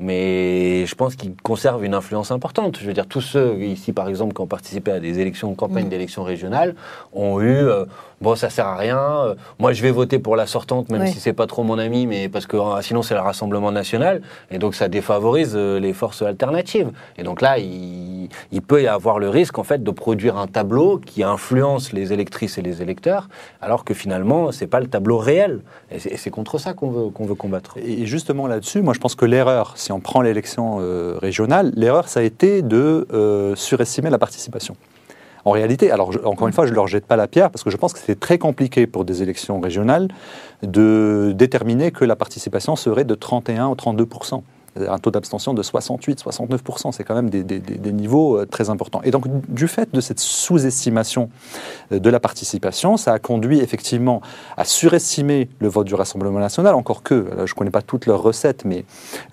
mais 0.00 0.86
je 0.86 0.94
pense 0.94 1.14
qu'ils 1.16 1.34
conservent 1.42 1.84
une 1.84 1.94
influence 1.94 2.30
importante. 2.30 2.78
Je 2.80 2.86
veux 2.86 2.92
dire, 2.92 3.06
tous 3.06 3.20
ceux 3.20 3.56
ici, 3.60 3.92
par 3.92 4.08
exemple, 4.08 4.34
qui 4.34 4.40
ont 4.40 4.46
participé 4.46 4.90
à 4.90 4.98
des 5.00 5.20
élections, 5.20 5.54
campagnes 5.54 5.86
Mm. 5.86 5.90
d'élections 5.90 6.24
régionales, 6.24 6.74
ont 7.12 7.40
eu, 7.40 7.54
euh, 7.54 7.84
bon, 8.22 8.34
ça 8.36 8.48
sert 8.48 8.66
à 8.66 8.76
rien. 8.76 8.98
euh, 8.98 9.34
moi, 9.58 9.72
je 9.72 9.82
vais 9.82 9.90
voter 9.90 10.18
pour 10.18 10.36
la 10.36 10.46
sortante, 10.46 10.88
même 10.88 11.02
Oui. 11.02 11.12
si 11.12 11.20
c'est 11.20 11.32
pas 11.34 11.46
trop 11.46 11.62
mon 11.64 11.78
ami, 11.78 12.06
mais 12.06 12.28
parce 12.28 12.46
que 12.46 12.56
euh, 12.56 12.80
sinon 12.80 13.02
c'est 13.02 13.14
le 13.14 13.20
Rassemblement 13.20 13.72
national, 13.72 14.22
et 14.50 14.58
donc 14.58 14.74
ça 14.74 14.88
défavorise 14.88 15.52
euh, 15.56 15.78
les 15.80 15.92
forces 15.92 16.22
alternatives. 16.22 16.90
Et 17.18 17.24
donc 17.24 17.40
là, 17.42 17.58
il, 17.58 18.28
il 18.52 18.62
peut 18.62 18.82
y 18.82 18.86
avoir 18.86 19.18
le 19.18 19.28
risque, 19.28 19.58
en 19.58 19.64
fait, 19.64 19.82
de 19.82 19.90
produire 19.90 20.36
un 20.38 20.46
tableau 20.46 20.98
qui 20.98 21.22
influence 21.24 21.92
les 21.92 22.12
électrices 22.12 22.56
et 22.58 22.62
les 22.62 22.80
électeurs, 22.80 23.28
alors 23.60 23.84
que 23.84 23.92
finalement, 23.92 24.52
c'est 24.52 24.66
pas 24.68 24.80
le 24.80 24.86
tableau 24.86 25.18
réel. 25.18 25.60
Et 25.90 25.98
c'est 25.98 26.12
et 26.12 26.16
c'est 26.18 26.30
contre 26.30 26.58
ça 26.58 26.74
qu'on 26.74 26.90
veut, 26.90 27.08
qu'on 27.10 27.24
veut 27.24 27.34
combattre. 27.34 27.76
Et 27.78 28.04
justement 28.06 28.46
là-dessus, 28.46 28.82
moi 28.82 28.92
je 28.94 29.00
pense 29.00 29.14
que 29.14 29.24
l'erreur, 29.24 29.72
si 29.76 29.92
on 29.92 30.00
prend 30.00 30.20
l'élection 30.20 30.76
euh, 30.80 31.16
régionale, 31.20 31.72
l'erreur 31.74 32.06
ça 32.08 32.20
a 32.20 32.22
été 32.22 32.60
de 32.60 33.08
euh, 33.14 33.56
surestimer 33.56 34.10
la 34.10 34.18
participation. 34.18 34.76
En 35.44 35.50
réalité, 35.50 35.90
alors 35.90 36.12
encore 36.24 36.46
une 36.46 36.54
fois, 36.54 36.66
je 36.66 36.70
ne 36.70 36.76
leur 36.76 36.86
jette 36.86 37.06
pas 37.06 37.16
la 37.16 37.26
pierre 37.26 37.50
parce 37.50 37.64
que 37.64 37.70
je 37.70 37.76
pense 37.76 37.92
que 37.92 37.98
c'est 37.98 38.18
très 38.18 38.38
compliqué 38.38 38.86
pour 38.86 39.04
des 39.04 39.22
élections 39.22 39.60
régionales 39.60 40.08
de 40.62 41.32
déterminer 41.34 41.90
que 41.90 42.04
la 42.04 42.16
participation 42.16 42.76
serait 42.76 43.04
de 43.04 43.14
31 43.14 43.68
ou 43.68 43.74
32% 43.74 44.42
un 44.76 44.98
taux 44.98 45.10
d'abstention 45.10 45.54
de 45.54 45.62
68, 45.62 46.22
69% 46.24 46.92
c'est 46.92 47.04
quand 47.04 47.14
même 47.14 47.30
des, 47.30 47.92
niveaux 47.92 48.38
euh, 48.38 48.46
très 48.46 48.70
importants. 48.70 49.02
Et 49.04 49.10
donc, 49.10 49.26
du 49.48 49.68
fait 49.68 49.92
de 49.92 50.00
cette 50.00 50.20
sous-estimation 50.20 51.28
euh, 51.92 51.98
de 51.98 52.10
la 52.10 52.20
participation, 52.20 52.96
ça 52.96 53.12
a 53.12 53.18
conduit 53.18 53.60
effectivement 53.60 54.22
à 54.56 54.64
surestimer 54.64 55.48
le 55.58 55.68
vote 55.68 55.86
du 55.86 55.94
Rassemblement 55.94 56.38
national, 56.38 56.74
encore 56.74 57.02
que, 57.02 57.26
je 57.36 57.52
ne 57.52 57.56
connais 57.56 57.70
pas 57.70 57.82
toutes 57.82 58.06
leurs 58.06 58.22
recettes, 58.22 58.64
mais 58.64 58.84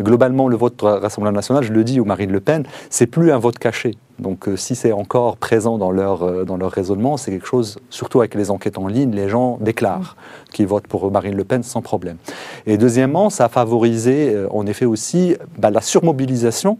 globalement, 0.01 0.47
le 0.47 0.57
vote 0.57 0.77
du 0.77 0.85
Rassemblement 0.85 1.35
national, 1.35 1.63
je 1.63 1.71
le 1.71 1.83
dis, 1.83 1.99
ou 1.99 2.05
Marine 2.05 2.31
Le 2.31 2.41
Pen, 2.41 2.65
c'est 2.89 3.07
plus 3.07 3.31
un 3.31 3.37
vote 3.37 3.59
caché. 3.59 3.95
Donc, 4.19 4.47
euh, 4.47 4.55
si 4.55 4.75
c'est 4.75 4.91
encore 4.91 5.37
présent 5.37 5.77
dans 5.77 5.91
leur, 5.91 6.23
euh, 6.23 6.43
dans 6.43 6.57
leur 6.57 6.71
raisonnement, 6.71 7.17
c'est 7.17 7.31
quelque 7.31 7.47
chose, 7.47 7.79
surtout 7.89 8.19
avec 8.19 8.35
les 8.35 8.51
enquêtes 8.51 8.77
en 8.77 8.87
ligne, 8.87 9.11
les 9.11 9.29
gens 9.29 9.57
déclarent 9.61 10.15
qu'ils 10.51 10.67
votent 10.67 10.87
pour 10.87 11.09
Marine 11.11 11.35
Le 11.35 11.43
Pen 11.43 11.63
sans 11.63 11.81
problème. 11.81 12.17
Et 12.65 12.77
deuxièmement, 12.77 13.29
ça 13.29 13.45
a 13.45 13.49
favorisé, 13.49 14.33
euh, 14.33 14.47
en 14.51 14.65
effet 14.65 14.85
aussi, 14.85 15.35
bah, 15.57 15.71
la 15.71 15.81
surmobilisation 15.81 16.77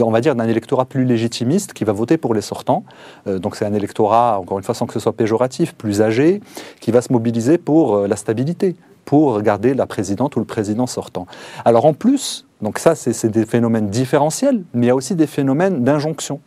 on 0.00 0.10
va 0.10 0.20
dire, 0.20 0.36
d'un 0.36 0.46
électorat 0.46 0.84
plus 0.84 1.04
légitimiste 1.04 1.72
qui 1.72 1.82
va 1.82 1.92
voter 1.92 2.16
pour 2.16 2.32
les 2.32 2.42
sortants. 2.42 2.84
Donc 3.26 3.56
c'est 3.56 3.64
un 3.64 3.72
électorat, 3.72 4.38
encore 4.38 4.58
une 4.58 4.62
fois, 4.62 4.74
sans 4.74 4.86
que 4.86 4.92
ce 4.92 5.00
soit 5.00 5.14
péjoratif, 5.14 5.74
plus 5.74 6.00
âgé, 6.00 6.40
qui 6.80 6.92
va 6.92 7.00
se 7.00 7.12
mobiliser 7.12 7.58
pour 7.58 8.06
la 8.06 8.14
stabilité, 8.14 8.76
pour 9.08 9.40
garder 9.40 9.72
la 9.72 9.86
présidente 9.86 10.36
ou 10.36 10.38
le 10.38 10.44
président 10.44 10.86
sortant. 10.86 11.26
Alors 11.64 11.86
en 11.86 11.94
plus, 11.94 12.44
donc 12.60 12.78
ça 12.78 12.94
c'est 12.94 13.30
des 13.30 13.46
phénomènes 13.46 13.88
différentiels, 13.88 14.64
mais 14.74 14.84
il 14.84 14.88
y 14.88 14.90
a 14.90 14.94
aussi 14.94 15.14
des 15.14 15.26
phénomènes 15.26 15.82
d'injonction. 15.82 16.40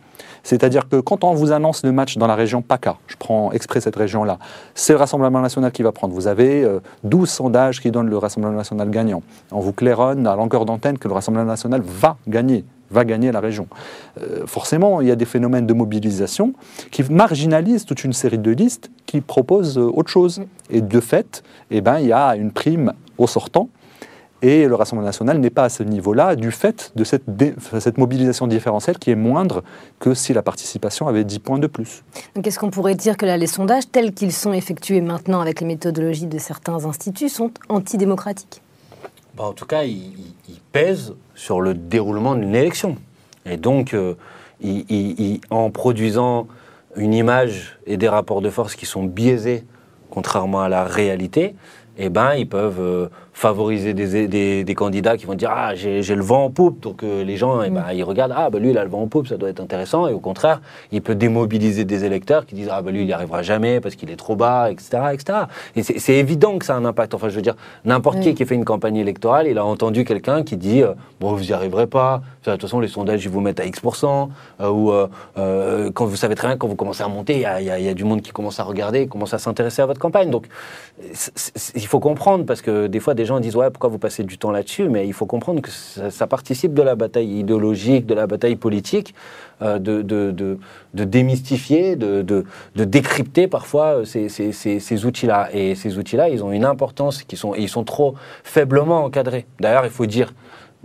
C'est-à-dire 0.44 0.88
que 0.88 0.98
quand 1.00 1.24
on 1.24 1.34
vous 1.34 1.52
annonce 1.52 1.84
le 1.84 1.92
match 1.92 2.20
dans 2.20 2.28
la 2.28 2.36
région 2.36 2.62
PACA, 2.62 2.98
je 3.08 3.16
prends 3.18 3.52
exprès 3.52 3.82
cette 3.82 3.96
région-là, 3.96 4.38
c'est 4.76 4.94
le 4.94 5.00
Rassemblement 5.00 5.42
national 5.42 5.72
qui 5.72 5.82
va 5.82 5.92
prendre. 5.92 6.14
Vous 6.14 6.28
avez 6.28 6.64
euh, 6.64 6.82
12 7.04 7.28
sondages 7.28 7.82
qui 7.82 7.90
donnent 7.90 8.12
le 8.12 8.18
Rassemblement 8.20 8.56
national 8.56 8.92
gagnant. 8.92 9.24
On 9.52 9.60
vous 9.60 9.74
claironne 9.74 10.28
à 10.28 10.36
longueur 10.36 10.66
d'antenne 10.66 11.00
que 11.00 11.08
le 11.08 11.16
Rassemblement 11.16 11.48
national 11.48 11.82
va 11.84 12.18
gagner 12.28 12.64
va 12.92 13.06
gagner 13.06 13.32
la 13.32 13.40
région. 13.40 13.68
Euh, 14.22 14.46
forcément, 14.46 15.02
il 15.02 15.08
y 15.08 15.12
a 15.12 15.16
des 15.16 15.26
phénomènes 15.26 15.66
de 15.68 15.74
mobilisation 15.74 16.54
qui 16.92 17.04
marginalisent 17.04 17.86
toute 17.86 18.04
une 18.04 18.14
série 18.14 18.38
de 18.38 18.52
listes 18.52 18.92
qui 19.06 19.22
proposent 19.22 19.78
euh, 19.78 19.90
autre 19.94 20.10
chose. 20.10 20.42
Et 20.70 20.82
de 20.82 21.00
fait, 21.00 21.44
eh 21.70 21.82
ben, 21.82 22.00
il 22.00 22.08
y 22.08 22.14
a 22.14 22.36
une 22.36 22.52
prime 22.52 22.94
au 23.18 23.28
sortant 23.28 23.70
et 24.44 24.66
le 24.68 24.74
Rassemblement 24.74 25.06
national 25.06 25.38
n'est 25.38 25.52
pas 25.52 25.66
à 25.66 25.70
ce 25.70 25.84
niveau-là 25.84 26.36
du 26.36 26.50
fait 26.50 26.92
de 26.96 27.04
cette, 27.04 27.24
dé- 27.28 27.54
cette 27.80 28.00
mobilisation 28.00 28.48
différentielle 28.48 28.98
qui 28.98 29.12
est 29.12 29.16
moindre 29.16 29.64
que 30.00 30.16
si 30.16 30.34
la 30.34 30.42
participation 30.42 31.08
avait 31.08 31.24
10 31.24 31.38
points 31.40 31.60
de 31.60 31.68
plus. 31.68 32.04
Donc 32.34 32.48
est-ce 32.48 32.58
qu'on 32.58 32.72
pourrait 32.72 32.96
dire 32.96 33.18
que 33.18 33.26
là, 33.28 33.38
les 33.38 33.46
sondages, 33.46 33.84
tels 33.92 34.14
qu'ils 34.16 34.32
sont 34.34 34.52
effectués 34.52 35.00
maintenant 35.02 35.42
avec 35.42 35.62
les 35.62 35.68
méthodologies 35.68 36.26
de 36.26 36.40
certains 36.40 36.86
instituts, 36.86 37.30
sont 37.30 37.52
antidémocratiques? 37.70 38.64
Bah, 39.38 39.44
en 39.44 39.54
tout 39.54 39.66
cas, 39.68 39.84
il, 39.84 39.92
il- 39.92 40.34
il 40.50 40.60
pèse 40.72 41.14
sur 41.42 41.60
le 41.60 41.74
déroulement 41.74 42.36
d'une 42.36 42.54
élection. 42.54 42.98
Et 43.48 43.58
donc, 43.58 43.96
euh, 43.96 44.14
en 45.50 45.72
produisant 45.72 46.48
une 46.96 47.16
image 47.16 47.80
et 47.88 47.98
des 47.98 48.08
rapports 48.08 48.42
de 48.42 48.52
force 48.52 48.76
qui 48.76 48.86
sont 48.86 49.04
biaisés, 49.04 49.64
contrairement 50.12 50.62
à 50.62 50.70
la 50.70 50.84
réalité, 50.84 51.56
eh 51.98 52.10
ben, 52.10 52.36
ils 52.36 52.48
peuvent 52.48 52.80
euh, 52.80 53.08
favoriser 53.42 53.96
des, 53.96 54.28
des- 54.28 54.64
des 54.64 54.76
candidats 54.76 55.18
qui 55.18 55.26
vont 55.26 55.34
dire 55.34 55.50
Ah, 55.52 55.74
j'ai 55.74 56.04
j'ai 56.04 56.14
le 56.16 56.22
vent 56.22 56.46
en 56.46 56.50
poupe. 56.52 56.80
Donc, 56.80 57.02
euh, 57.04 57.24
les 57.24 57.38
gens, 57.38 57.64
eh 57.64 57.72
ben, 57.72 57.86
ils 57.92 58.04
regardent 58.04 58.36
Ah, 58.38 58.50
bah, 58.52 58.60
lui, 58.60 58.70
il 58.70 58.78
a 58.78 58.84
le 58.84 58.90
vent 58.90 59.02
en 59.02 59.08
poupe, 59.08 59.28
ça 59.28 59.38
doit 59.38 59.50
être 59.50 59.60
intéressant. 59.60 60.08
Et 60.08 60.14
au 60.14 60.20
contraire, 60.20 60.62
il 60.92 61.02
peut 61.02 61.16
démobiliser 61.16 61.84
des 61.84 62.06
électeurs 62.06 62.46
qui 62.46 62.54
disent 62.54 62.70
Ah, 62.72 62.82
bah, 62.84 62.92
lui, 62.92 63.02
il 63.02 63.08
n'y 63.08 63.14
arrivera 63.14 63.42
jamais 63.42 63.80
parce 63.82 63.96
qu'il 63.96 64.12
est 64.12 64.16
trop 64.16 64.36
bas, 64.36 64.70
etc. 64.72 64.90
etc. 65.14 65.40
Et 65.76 65.82
c'est 65.82 65.98
c'est 65.98 66.14
évident 66.26 66.60
que 66.60 66.66
ça 66.66 66.76
a 66.76 66.78
un 66.78 66.86
impact. 66.86 67.16
Enfin, 67.16 67.30
je 67.30 67.36
veux 67.36 67.42
dire, 67.42 67.56
n'importe 67.84 68.20
qui 68.20 68.30
Oui. 68.30 68.36
qui 68.36 68.46
fait 68.46 68.54
une 68.56 68.64
campagne 68.66 68.98
électorale, 68.98 69.48
il 69.48 69.58
a 69.58 69.66
entendu 69.66 70.06
quelqu'un 70.06 70.44
qui 70.44 70.56
dit 70.56 70.84
euh, 70.84 70.94
Bon, 71.20 71.34
vous 71.34 71.44
n'y 71.44 71.54
arriverez 71.54 71.88
pas. 71.88 72.22
De 72.46 72.52
toute 72.52 72.62
façon, 72.62 72.80
les 72.80 72.88
sondages, 72.88 73.24
ils 73.26 73.30
vous 73.32 73.42
mettent 73.42 73.60
à 73.60 73.66
X%. 73.66 74.30
euh, 74.62 74.70
ou 74.70 74.92
quand 75.96 76.06
vous 76.06 76.16
savez 76.16 76.36
très 76.36 76.48
bien, 76.48 76.58
quand 76.58 76.68
vous 76.68 76.76
commencez 76.76 77.04
à 77.04 77.08
monter, 77.08 77.34
il 77.60 77.66
y 77.66 77.70
y 77.82 77.84
y 77.86 77.90
a 77.90 77.94
du 77.96 78.04
monde 78.04 78.22
qui 78.22 78.32
commence 78.32 78.60
à 78.60 78.64
regarder, 78.64 79.08
commence 79.08 79.34
à 79.34 79.40
s'intéresser 79.40 79.82
à 79.82 79.86
votre 79.88 80.00
campagne. 80.00 80.30
Donc, 80.30 80.46
il 81.76 81.88
faut 81.88 82.00
comprendre, 82.00 82.46
parce 82.46 82.62
que 82.62 82.88
des 82.88 83.00
fois, 83.00 83.14
des 83.14 83.26
gens 83.26 83.31
disent 83.40 83.56
Ouais, 83.56 83.70
pourquoi 83.70 83.90
vous 83.90 83.98
passez 83.98 84.24
du 84.24 84.38
temps 84.38 84.52
là-dessus? 84.52 84.90
Mais 84.90 85.08
il 85.08 85.14
faut 85.14 85.26
comprendre 85.26 85.62
que 85.62 85.70
ça, 85.72 86.28
participe 86.28 86.74
de 86.74 86.82
la 86.82 86.96
bataille 86.96 87.40
idéologique, 87.40 88.06
de 88.06 88.14
la 88.14 88.28
bataille 88.28 88.56
politique, 88.56 89.14
euh, 89.62 89.80
de, 89.80 90.02
de, 90.02 90.32
de, 90.32 90.58
de 90.94 91.04
démystifier, 91.04 91.96
de, 91.96 92.46
décrypter 92.76 93.48
parfois 93.48 94.00
euh, 94.00 94.06
ces, 94.06 94.30
ces, 94.30 94.52
ces, 94.52 94.80
ces 94.80 95.06
outils-là. 95.06 95.50
Et 95.54 95.76
ces 95.76 95.98
outils-là, 95.98 96.30
ils 96.30 96.44
ont 96.44 96.52
une 96.52 96.66
importance, 96.66 97.24
qui 97.24 97.38
sont, 97.38 97.56
et 97.56 97.60
ils 97.62 97.70
sont 97.70 97.84
trop 97.84 98.16
faiblement 98.44 99.04
encadrés. 99.06 99.46
D'ailleurs, 99.60 99.86
il 99.86 99.92
faut 99.92 100.06
dire 100.06 100.34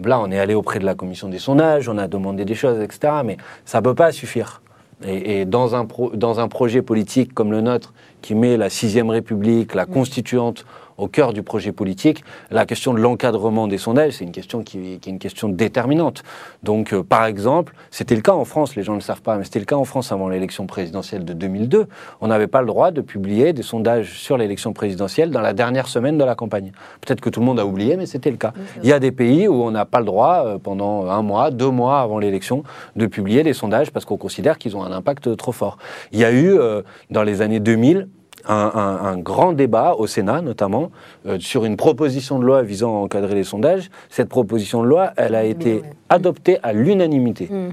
Là, 0.05 0.20
on 0.20 0.30
est 0.30 0.38
allé 0.38 0.53
auprès 0.55 0.78
de 0.78 0.84
la 0.84 0.94
commission 0.94 1.28
des 1.30 1.38
sondages, 1.38 1.88
on 1.88 1.97
a 1.97 2.07
demandé 2.07 2.44
des 2.44 2.55
choses, 2.55 2.80
etc. 2.82 3.14
Mais 3.24 3.38
ça 3.64 3.78
ne 3.78 3.84
peut 3.84 3.94
pas 3.94 4.12
suffire. 4.12 4.61
Et, 5.07 5.40
et 5.40 5.44
dans, 5.47 5.74
un 5.74 5.86
pro- 5.86 6.11
dans 6.14 6.38
un 6.38 6.49
projet 6.49 6.82
politique 6.82 7.32
comme 7.32 7.51
le 7.51 7.62
nôtre, 7.62 7.94
qui 8.20 8.34
met 8.34 8.57
la 8.59 8.68
sixième 8.68 9.09
République, 9.09 9.74
la 9.74 9.86
constituante, 9.86 10.66
au 10.99 11.09
cœur 11.09 11.32
du 11.32 11.42
projet 11.42 11.72
politique, 11.72 12.24
la 12.51 12.66
question 12.66 12.94
de 12.94 13.01
l'encadrement 13.01 13.68
des 13.68 13.78
sondages, 13.78 14.14
c'est 14.14 14.24
une 14.24 14.32
question 14.32 14.62
qui, 14.62 14.99
qui 14.99 15.09
est 15.09 15.12
une 15.12 15.18
question 15.18 15.49
déterminante. 15.49 16.22
Donc, 16.62 16.92
euh, 16.92 17.03
par 17.03 17.24
exemple, 17.26 17.74
c'était 17.90 18.14
le 18.14 18.22
cas 18.22 18.32
en 18.32 18.44
France, 18.44 18.76
les 18.76 18.82
gens 18.82 18.92
ne 18.92 18.99
le 18.99 19.03
savent 19.03 19.22
pas, 19.22 19.36
mais 19.36 19.44
c'était 19.44 19.59
le 19.59 19.64
cas 19.64 19.76
en 19.76 19.84
France 19.84 20.12
avant 20.12 20.28
l'élection 20.28 20.66
présidentielle 20.66 21.24
de 21.24 21.32
2002. 21.32 21.86
On 22.20 22.28
n'avait 22.28 22.47
pas 22.47 22.61
le 22.61 22.66
droit 22.66 22.90
de 22.90 23.01
publier 23.01 23.53
des 23.53 23.62
sondages 23.62 24.18
sur 24.18 24.36
l'élection 24.36 24.72
présidentielle 24.72 25.30
dans 25.30 25.40
la 25.40 25.53
dernière 25.53 25.88
semaine 25.88 26.18
de 26.18 26.24
la 26.24 26.34
campagne. 26.34 26.72
Peut-être 27.01 27.20
que 27.20 27.30
tout 27.30 27.40
le 27.40 27.47
monde 27.47 27.61
a 27.61 27.66
oublié, 27.66 27.97
mais 27.97 28.07
c'était 28.07 28.30
le 28.30 28.36
cas. 28.36 28.53
Il 28.82 28.88
y 28.88 28.92
a 28.92 28.99
des 28.99 29.12
pays 29.12 29.49
où 29.49 29.55
on 29.55 29.70
n'a 29.70 29.84
pas 29.84 30.01
le 30.01 30.07
droit, 30.07 30.44
euh, 30.47 30.59
pendant 30.59 31.07
un 31.07 31.22
mois, 31.22 31.51
deux 31.51 31.70
mois 31.70 32.01
avant 32.01 32.18
l'élection, 32.18 32.62
de 32.97 33.07
publier 33.07 33.42
des 33.42 33.53
sondages 33.53 33.90
parce 33.90 34.05
qu'on 34.05 34.16
considère 34.16 34.59
qu'ils 34.59 34.76
ont 34.76 34.82
un 34.82 34.92
impact 34.92 35.36
trop 35.36 35.53
fort. 35.53 35.78
Il 36.12 36.18
y 36.18 36.24
a 36.24 36.32
eu, 36.32 36.59
euh, 36.59 36.82
dans 37.11 37.22
les 37.22 37.42
années 37.42 37.61
2000, 37.61 38.09
un, 38.49 38.70
un- 38.74 39.05
un 39.12 39.18
grand 39.18 39.53
débat 39.53 39.94
au 39.97 40.07
Sénat, 40.07 40.40
notamment, 40.42 40.90
euh, 41.26 41.38
sur 41.40 41.64
une 41.64 41.76
proposition 41.76 42.38
de 42.38 42.44
loi 42.44 42.62
visant 42.62 42.94
à 42.97 42.99
encadrer 43.05 43.34
les 43.34 43.44
sondages. 43.44 43.90
Cette 44.11 44.28
proposition 44.28 44.82
de 44.82 44.88
loi, 44.88 45.12
elle 45.16 45.34
a 45.34 45.44
été 45.44 45.82
adoptée 46.09 46.59
à 46.62 46.72
l'unanimité 46.72 47.49
Mm. 47.51 47.68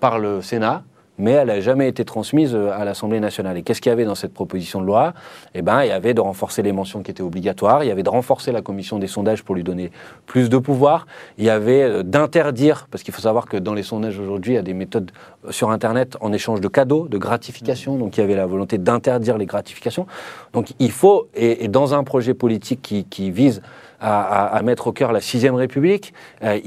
par 0.00 0.18
le 0.18 0.42
Sénat, 0.42 0.82
mais 1.18 1.32
elle 1.32 1.48
n'a 1.48 1.60
jamais 1.60 1.88
été 1.88 2.04
transmise 2.04 2.54
euh, 2.54 2.70
à 2.72 2.84
l'Assemblée 2.84 3.20
nationale. 3.20 3.56
Et 3.56 3.62
qu'est-ce 3.62 3.80
qu'il 3.80 3.90
y 3.90 3.92
avait 3.92 4.04
dans 4.04 4.14
cette 4.14 4.34
proposition 4.34 4.80
de 4.80 4.86
loi? 4.86 5.14
Eh 5.54 5.62
ben, 5.62 5.82
il 5.82 5.88
y 5.88 5.92
avait 5.92 6.14
de 6.14 6.20
renforcer 6.20 6.62
les 6.62 6.72
mentions 6.72 7.02
qui 7.02 7.10
étaient 7.10 7.22
obligatoires, 7.22 7.84
il 7.84 7.88
y 7.88 7.90
avait 7.90 8.02
de 8.02 8.10
renforcer 8.10 8.52
la 8.52 8.62
commission 8.62 8.98
des 8.98 9.06
sondages 9.06 9.42
pour 9.42 9.54
lui 9.54 9.62
donner 9.62 9.90
plus 10.26 10.48
de 10.48 10.58
pouvoir, 10.58 11.06
il 11.38 11.44
y 11.44 11.50
avait 11.50 11.82
euh, 11.82 12.02
d'interdire, 12.02 12.86
parce 12.90 13.02
qu'il 13.02 13.14
faut 13.14 13.22
savoir 13.22 13.46
que 13.46 13.56
dans 13.56 13.74
les 13.74 13.82
sondages 13.82 14.18
aujourd'hui, 14.18 14.52
il 14.52 14.56
y 14.56 14.58
a 14.58 14.62
des 14.62 14.74
méthodes 14.74 15.10
euh, 15.44 15.52
sur 15.52 15.70
Internet 15.70 16.16
en 16.20 16.32
échange 16.32 16.60
de 16.60 16.68
cadeaux, 16.68 17.08
de 17.08 17.18
gratifications, 17.18 17.96
donc 17.96 18.16
il 18.16 18.20
y 18.20 18.24
avait 18.24 18.36
la 18.36 18.46
volonté 18.46 18.78
d'interdire 18.78 19.38
les 19.38 19.46
gratifications. 19.46 20.06
Donc 20.52 20.72
il 20.78 20.90
faut, 20.90 21.28
et, 21.34 21.64
et 21.64 21.68
dans 21.68 21.94
un 21.94 22.04
projet 22.04 22.34
politique 22.34 22.82
qui, 22.82 23.04
qui 23.04 23.30
vise 23.30 23.62
à, 24.00 24.60
mettre 24.62 24.88
au 24.88 24.92
cœur 24.92 25.12
la 25.12 25.20
sixième 25.20 25.54
République, 25.54 26.12
euh, 26.42 26.58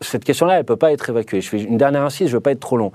cette 0.00 0.24
question-là, 0.24 0.54
elle 0.54 0.60
ne 0.60 0.66
peut 0.66 0.76
pas 0.76 0.92
être 0.92 1.10
évacuée. 1.10 1.40
Je 1.40 1.48
fais 1.48 1.62
une 1.62 1.76
dernière 1.76 2.02
incise, 2.02 2.28
je 2.28 2.32
ne 2.32 2.36
veux 2.36 2.40
pas 2.40 2.52
être 2.52 2.60
trop 2.60 2.76
long. 2.76 2.92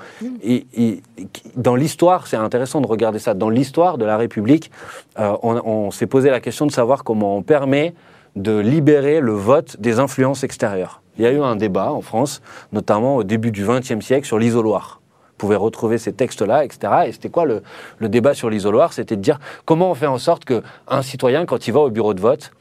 Dans 1.56 1.76
l'histoire, 1.76 2.28
c'est 2.28 2.38
intéressant 2.38 2.82
de 2.82 2.88
regarder 2.88 3.20
ça, 3.20 3.34
dans 3.34 3.50
l'histoire 3.50 3.98
de 3.98 4.06
la 4.06 4.18
République, 4.18 4.72
euh, 5.20 5.36
on, 5.44 5.56
on 5.66 5.92
s'est 5.92 6.08
posé 6.08 6.30
la 6.30 6.40
question 6.40 6.66
de 6.66 6.72
savoir 6.72 7.04
comment 7.04 7.38
on 7.38 7.44
permet 7.44 7.94
de 8.36 8.58
libérer 8.58 9.20
le 9.20 9.34
vote 9.34 9.80
des 9.80 10.00
influences 10.00 10.44
extérieures. 10.44 11.02
Il 11.18 11.24
y 11.24 11.28
a 11.28 11.32
eu 11.32 11.42
un 11.42 11.56
débat 11.56 11.92
en 11.92 12.02
France, 12.02 12.42
notamment 12.72 13.18
au 13.18 13.24
début 13.24 13.52
du 13.52 13.66
XXe 13.66 14.04
siècle, 14.04 14.26
sur 14.26 14.40
l'isoloir. 14.40 15.02
Vous 15.32 15.48
pouvez 15.48 15.56
retrouver 15.56 15.98
ces 15.98 16.14
textes-là, 16.14 16.66
etc. 16.66 16.94
Et 17.08 17.12
c'était 17.12 17.30
quoi 17.30 17.46
le, 17.46 17.62
le 18.00 18.10
débat 18.10 18.34
sur 18.34 18.50
l'isoloir? 18.50 18.94
C'était 18.94 19.16
de 19.16 19.22
dire 19.22 19.40
comment 19.66 19.92
on 19.92 19.96
fait 19.96 20.08
en 20.08 20.18
sorte 20.18 20.46
qu'un 20.46 21.02
citoyen, 21.02 21.46
quand 21.46 21.68
il 21.68 21.74
va 21.74 21.82
au 21.82 21.90
bureau 21.90 22.14
de 22.14 22.22
vote, 22.22 22.52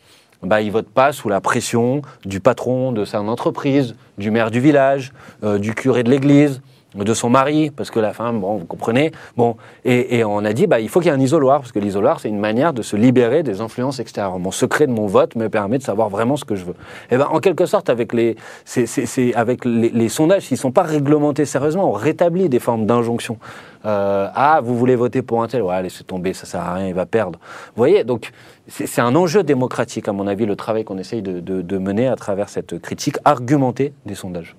bah, 0.43 0.61
il 0.61 0.71
vote 0.73 0.89
pas 0.89 1.13
sous 1.13 1.29
la 1.29 1.41
pression 1.41 2.03
du 2.25 2.41
patron 2.41 2.93
de 2.93 3.05
son 3.05 3.29
entreprise, 3.29 3.95
du 4.19 4.31
maire 4.31 4.51
du 4.51 4.61
village, 4.61 5.13
euh, 5.45 5.59
du 5.59 5.75
curé 5.75 6.03
de 6.03 6.11
l'église, 6.11 6.61
de 6.95 7.15
son 7.15 7.31
mari, 7.31 7.71
parce 7.71 7.91
que 7.91 7.99
la 8.01 8.13
femme, 8.13 8.41
bon, 8.41 8.57
vous 8.57 8.67
comprenez. 8.67 9.13
Bon, 9.39 9.57
et, 9.83 10.19
et 10.19 10.25
on 10.27 10.45
a 10.45 10.53
dit, 10.53 10.67
bah, 10.67 10.79
il 10.79 10.91
faut 10.91 11.01
qu'il 11.01 11.09
y 11.11 11.11
ait 11.11 11.17
un 11.17 11.21
isoloir, 11.21 11.61
parce 11.61 11.73
que 11.73 11.79
l'isoloir, 11.79 12.21
c'est 12.21 12.29
une 12.29 12.39
manière 12.39 12.75
de 12.75 12.83
se 12.83 12.97
libérer 12.97 13.43
des 13.43 13.63
influences 13.63 13.99
extérieures. 13.99 14.39
Mon 14.39 14.51
secret 14.51 14.87
de 14.87 14.93
mon 14.93 15.07
vote 15.07 15.35
me 15.35 15.49
permet 15.49 15.79
de 15.79 15.83
savoir 15.83 16.11
vraiment 16.11 16.37
ce 16.37 16.45
que 16.45 16.55
je 16.55 16.67
veux. 16.67 16.75
Et 17.11 17.17
ben, 17.17 17.29
en 17.31 17.39
quelque 17.41 17.65
sorte, 17.65 17.89
avec 17.89 18.13
les, 18.13 18.37
c'est- 18.67 18.85
c'est- 18.85 19.33
avec 19.35 19.65
les, 19.65 20.09
sondages, 20.11 20.43
s'ils 20.43 20.59
sont 20.59 20.71
pas 20.71 20.83
réglementés 20.83 21.47
sérieusement, 21.47 21.89
on 21.89 21.93
rétablit 21.93 22.51
des 22.51 22.59
formes 22.59 22.85
d'injonction. 22.85 23.39
Euh, 23.87 24.29
ah, 24.35 24.61
vous 24.63 24.77
voulez 24.77 24.95
voter 24.95 25.23
pour 25.23 25.43
un 25.43 25.49
tel, 25.49 25.63
ouais, 25.63 25.83
laissez 25.83 26.05
tomber, 26.05 26.35
ça 26.35 26.45
sert 26.45 26.61
à 26.61 26.75
rien, 26.75 26.89
il 26.89 26.95
va 26.95 27.07
perdre. 27.07 27.39
Vous 27.75 27.81
voyez, 27.81 28.05
donc 28.05 28.31
c'est 28.69 29.01
un 29.01 29.15
enjeu 29.17 29.43
démocratique, 29.43 30.09
à 30.09 30.13
mon 30.13 30.27
avis, 30.27 30.47
le 30.47 30.57
travail 30.57 30.85
qu'on 30.85 30.99
essaye 30.99 31.23
de, 31.23 31.79
mener 31.79 32.07
à 32.07 32.17
travers 32.17 32.49
cette 32.49 32.79
critique 32.81 33.17
argumentée 33.25 33.93
des 34.07 34.15
sondages. 34.15 34.57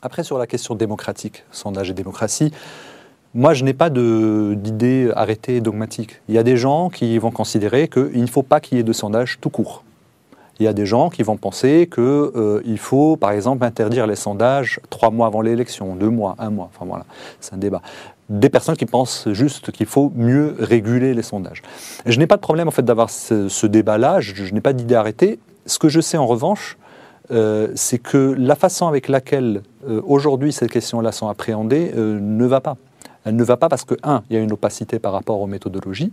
Après, 0.00 0.24
sur 0.24 0.38
la 0.38 0.46
question 0.46 0.74
démocratique, 0.74 1.44
sondage 1.50 1.90
et 1.90 1.94
démocratie, 1.94 2.52
moi, 3.34 3.54
je 3.54 3.64
n'ai 3.64 3.74
pas 3.74 3.88
d'idée 3.90 5.10
arrêtée 5.14 5.60
dogmatique. 5.60 6.20
Il 6.28 6.34
y 6.34 6.38
a 6.38 6.42
des 6.42 6.56
gens 6.56 6.90
qui 6.90 7.18
vont 7.18 7.30
considérer 7.30 7.88
qu'il 7.88 8.20
ne 8.20 8.26
faut 8.26 8.42
pas 8.42 8.60
qu'il 8.60 8.78
y 8.78 8.80
ait 8.80 8.84
de 8.84 8.92
sondage 8.92 9.38
tout 9.40 9.50
court. 9.50 9.84
Il 10.60 10.64
y 10.64 10.68
a 10.68 10.72
des 10.72 10.86
gens 10.86 11.10
qui 11.10 11.22
vont 11.22 11.36
penser 11.36 11.88
qu'il 11.92 12.78
faut, 12.78 13.16
par 13.16 13.32
exemple, 13.32 13.64
interdire 13.64 14.06
les 14.06 14.16
sondages 14.16 14.80
trois 14.90 15.10
mois 15.10 15.26
avant 15.26 15.40
l'élection, 15.40 15.96
deux 15.96 16.10
mois, 16.10 16.36
un 16.38 16.50
mois. 16.50 16.70
Enfin 16.74 16.86
voilà, 16.86 17.04
c'est 17.40 17.54
un 17.54 17.58
débat. 17.58 17.82
Des 18.28 18.48
personnes 18.48 18.76
qui 18.76 18.86
pensent 18.86 19.28
juste 19.32 19.72
qu'il 19.72 19.86
faut 19.86 20.12
mieux 20.14 20.54
réguler 20.58 21.14
les 21.14 21.22
sondages. 21.22 21.62
Je 22.06 22.18
n'ai 22.18 22.26
pas 22.26 22.36
de 22.36 22.40
problème 22.40 22.68
en 22.68 22.70
fait 22.70 22.84
d'avoir 22.84 23.10
ce, 23.10 23.66
débat-là. 23.66 24.20
Je, 24.20 24.52
n'ai 24.54 24.60
pas 24.60 24.72
d'idée 24.72 24.94
arrêtée. 24.94 25.38
Ce 25.66 25.78
que 25.78 25.88
je 25.88 26.00
sais 26.00 26.16
en 26.16 26.26
revanche, 26.26 26.78
euh, 27.30 27.68
c'est 27.74 27.98
que 27.98 28.34
la 28.38 28.54
façon 28.54 28.86
avec 28.86 29.08
laquelle 29.08 29.62
euh, 29.88 30.00
aujourd'hui 30.04 30.52
ces 30.52 30.68
questions-là 30.68 31.12
sont 31.12 31.28
appréhendées 31.28 31.92
euh, 31.96 32.18
ne 32.20 32.46
va 32.46 32.60
pas. 32.60 32.76
Elle 33.24 33.36
ne 33.36 33.44
va 33.44 33.56
pas 33.56 33.68
parce 33.68 33.84
que, 33.84 33.94
un, 34.02 34.22
il 34.30 34.36
y 34.36 34.38
a 34.38 34.42
une 34.42 34.52
opacité 34.52 34.98
par 34.98 35.12
rapport 35.12 35.40
aux 35.40 35.46
méthodologies. 35.46 36.12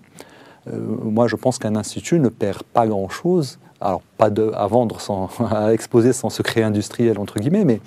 Euh, 0.68 0.80
moi, 1.04 1.28
je 1.28 1.36
pense 1.36 1.58
qu'un 1.58 1.76
institut 1.76 2.20
ne 2.20 2.30
perd 2.30 2.64
pas 2.64 2.88
grand-chose, 2.88 3.60
alors 3.82 4.02
pas 4.20 4.30
de, 4.30 4.51
à 4.53 4.67
vendre, 4.67 4.99
sans, 4.99 5.30
à 5.51 5.74
exposer 5.74 6.13
son 6.13 6.30
secret 6.30 6.61
industriel, 6.61 7.17
entre 7.17 7.39
guillemets, 7.39 7.65
mais 7.65 7.80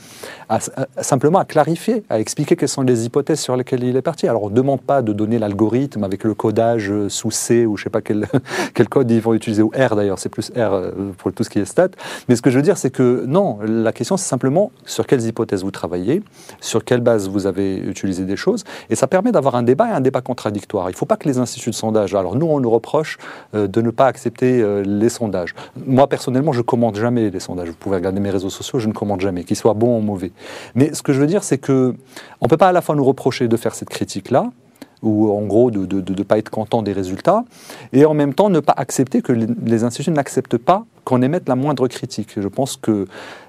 simplement 1.00 1.38
à 1.38 1.44
clarifier, 1.44 2.02
à 2.10 2.18
expliquer 2.18 2.56
quelles 2.56 2.68
sont 2.68 2.82
les 2.82 3.06
hypothèses 3.06 3.40
sur 3.40 3.56
lesquelles 3.56 3.84
il 3.84 3.96
est 3.96 4.02
parti. 4.02 4.26
Alors, 4.26 4.44
on 4.44 4.50
ne 4.50 4.54
demande 4.54 4.80
pas 4.80 5.02
de 5.02 5.12
donner 5.12 5.38
l'algorithme 5.38 6.04
avec 6.04 6.24
le 6.24 6.34
codage 6.34 6.92
sous 7.08 7.30
C 7.30 7.66
ou 7.66 7.76
je 7.76 7.82
ne 7.82 7.84
sais 7.84 7.90
pas 7.90 8.00
quel, 8.00 8.26
quel 8.74 8.88
code 8.88 9.10
ils 9.10 9.20
vont 9.20 9.34
utiliser, 9.34 9.62
ou 9.62 9.68
R 9.68 9.94
d'ailleurs, 9.94 10.18
c'est 10.18 10.30
plus 10.30 10.50
R 10.50 10.72
euh, 10.72 11.12
pour 11.18 11.32
tout 11.32 11.44
ce 11.44 11.50
qui 11.50 11.58
est 11.58 11.64
stat. 11.64 11.90
Mais 12.28 12.36
ce 12.36 12.42
que 12.42 12.50
je 12.50 12.56
veux 12.56 12.62
dire, 12.62 12.78
c'est 12.78 12.90
que 12.90 13.24
non, 13.26 13.58
la 13.62 13.92
question, 13.92 14.16
c'est 14.16 14.28
simplement 14.28 14.72
sur 14.86 15.06
quelles 15.06 15.24
hypothèses 15.26 15.62
vous 15.62 15.70
travaillez, 15.70 16.22
sur 16.60 16.84
quelle 16.84 17.00
base 17.00 17.28
vous 17.28 17.46
avez 17.46 17.76
utilisé 17.76 18.24
des 18.24 18.36
choses, 18.36 18.64
et 18.88 18.94
ça 18.94 19.06
permet 19.06 19.32
d'avoir 19.32 19.54
un 19.54 19.62
débat 19.62 19.90
et 19.90 19.92
un 19.92 20.00
débat 20.00 20.22
contradictoire. 20.22 20.88
Il 20.88 20.94
ne 20.94 20.96
faut 20.96 21.06
pas 21.06 21.16
que 21.16 21.28
les 21.28 21.38
instituts 21.38 21.70
de 21.70 21.74
sondage, 21.74 22.14
alors 22.14 22.36
nous, 22.36 22.46
on 22.46 22.60
nous 22.60 22.70
reproche 22.70 23.18
euh, 23.54 23.66
de 23.66 23.82
ne 23.82 23.90
pas 23.90 24.06
accepter 24.06 24.62
euh, 24.62 24.82
les 24.82 25.08
sondages. 25.08 25.54
Moi, 25.86 26.08
je 26.52 26.60
commande 26.60 26.96
jamais 26.96 27.30
les 27.30 27.40
sondages. 27.40 27.68
Vous 27.68 27.74
pouvez 27.74 27.96
regarder 27.96 28.20
mes 28.20 28.30
réseaux 28.30 28.50
sociaux, 28.50 28.78
je 28.78 28.88
ne 28.88 28.92
commande 28.92 29.20
jamais, 29.20 29.44
qu'ils 29.44 29.56
soient 29.56 29.74
bons 29.74 29.98
ou 29.98 30.00
mauvais. 30.00 30.32
Mais 30.74 30.94
ce 30.94 31.02
que 31.02 31.12
je 31.12 31.20
veux 31.20 31.26
dire, 31.26 31.42
c'est 31.44 31.58
que 31.58 31.94
on 32.40 32.48
peut 32.48 32.56
pas 32.56 32.68
à 32.68 32.72
la 32.72 32.80
fois 32.80 32.94
nous 32.94 33.04
reprocher 33.04 33.48
de 33.48 33.56
faire 33.56 33.74
cette 33.74 33.88
critique-là, 33.88 34.50
ou 35.02 35.30
en 35.32 35.42
gros 35.42 35.70
de 35.70 35.80
ne 35.80 35.86
de, 35.86 36.00
de- 36.00 36.22
pas 36.22 36.38
être 36.38 36.50
content 36.50 36.82
des 36.82 36.92
résultats, 36.92 37.44
et 37.92 38.04
en 38.04 38.14
même 38.14 38.34
temps 38.34 38.50
ne 38.50 38.60
pas 38.60 38.74
accepter 38.76 39.20
que 39.20 39.32
les, 39.32 39.84
instituts 39.84 40.12
n'acceptent 40.12 40.58
pas 40.58 40.84
qu'on 41.04 41.22
émette 41.22 41.48
la 41.48 41.56
moindre 41.56 41.88
critique. 41.88 42.40
Je 42.40 42.48
pense 42.48 42.76
que 42.76 43.06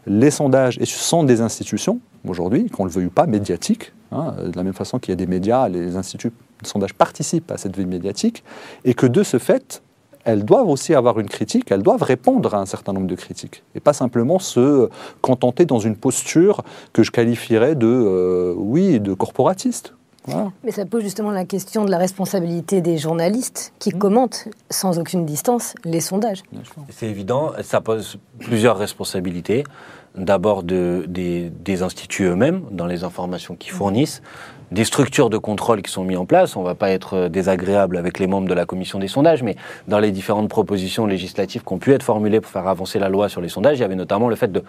les 0.07 0.31
sondages 0.31 0.79
sont 0.83 1.23
des 1.23 1.41
institutions, 1.41 1.99
aujourd'hui, 2.27 2.69
qu'on 2.69 2.85
le 2.85 2.91
veuille 2.91 3.05
ou 3.05 3.11
pas, 3.11 3.27
médiatiques, 3.27 3.93
hein, 4.11 4.33
de 4.43 4.57
la 4.57 4.63
même 4.63 4.73
façon 4.73 4.97
qu'il 4.97 5.11
y 5.11 5.13
a 5.13 5.15
des 5.15 5.27
médias, 5.27 5.69
les 5.69 5.95
instituts 5.95 6.31
de 6.61 6.67
sondage 6.67 6.95
participent 6.95 7.51
à 7.51 7.57
cette 7.57 7.77
vie 7.77 7.85
médiatique, 7.85 8.43
et 8.83 8.95
que 8.95 9.05
de 9.05 9.21
ce 9.21 9.37
fait, 9.37 9.83
elles 10.25 10.45
doivent 10.45 10.69
aussi 10.69 10.93
avoir 10.93 11.19
une 11.19 11.27
critique, 11.29 11.71
elles 11.71 11.83
doivent 11.83 12.03
répondre 12.03 12.53
à 12.53 12.59
un 12.59 12.65
certain 12.65 12.93
nombre 12.93 13.07
de 13.07 13.15
critiques, 13.15 13.63
et 13.75 13.79
pas 13.79 13.93
simplement 13.93 14.39
se 14.39 14.89
contenter 15.21 15.65
dans 15.65 15.79
une 15.79 15.95
posture 15.95 16.63
que 16.93 17.03
je 17.03 17.11
qualifierais 17.11 17.75
de, 17.75 17.87
euh, 17.87 18.53
oui, 18.57 18.99
de 18.99 19.13
corporatiste. 19.13 19.93
Voilà. 20.25 20.51
Mais 20.63 20.71
ça 20.71 20.85
pose 20.85 21.03
justement 21.03 21.31
la 21.31 21.43
question 21.43 21.83
de 21.83 21.91
la 21.91 21.97
responsabilité 21.97 22.79
des 22.79 22.97
journalistes 22.97 23.73
Mmh. 23.73 23.77
qui 23.79 23.89
commentent 23.91 24.47
sans 24.69 24.97
aucune 24.97 25.25
distance 25.25 25.75
les 25.83 25.99
sondages. 25.99 26.43
C'est 26.89 27.07
évident, 27.07 27.51
ça 27.61 27.81
pose 27.81 28.17
plusieurs 28.39 28.77
responsabilités. 28.77 29.65
D'abord 30.15 30.61
de- 30.63 31.05
des, 31.09 31.49
des 31.49 31.81
instituts 31.81 32.23
eux-mêmes, 32.25 32.61
dans 32.71 32.85
les 32.85 33.03
informations 33.03 33.55
qu'ils 33.55 33.73
fournissent, 33.73 34.21
des 34.73 34.85
structures 34.85 35.29
de 35.29 35.37
contrôle 35.37 35.83
qui 35.83 35.91
sont 35.91 36.03
mises 36.03 36.17
en 36.17 36.25
place. 36.25 36.55
On 36.55 36.61
ne 36.61 36.65
va 36.65 36.73
pas 36.73 36.89
être 36.89 37.13
euh, 37.13 37.29
désagréable 37.29 37.95
avec 37.95 38.19
les 38.19 38.25
membres 38.25 38.47
de 38.47 38.53
la 38.53 38.65
commission 38.65 38.97
des 38.97 39.07
sondages, 39.07 39.43
mais 39.43 39.55
dans 39.87 39.99
les 39.99 40.11
différentes 40.11 40.49
propositions 40.49 41.05
législatives 41.05 41.63
qui 41.63 41.73
ont 41.73 41.77
pu 41.77 41.93
être 41.93 42.03
formulées 42.03 42.41
pour 42.41 42.51
faire 42.51 42.67
avancer 42.67 42.97
la 42.97 43.07
loi 43.07 43.29
sur 43.29 43.39
les 43.39 43.49
sondages, 43.49 43.77
il 43.77 43.81
y 43.81 43.85
avait 43.85 43.95
notamment 43.95 44.29
le 44.29 44.35
fait 44.35 44.51
de, 44.51 44.63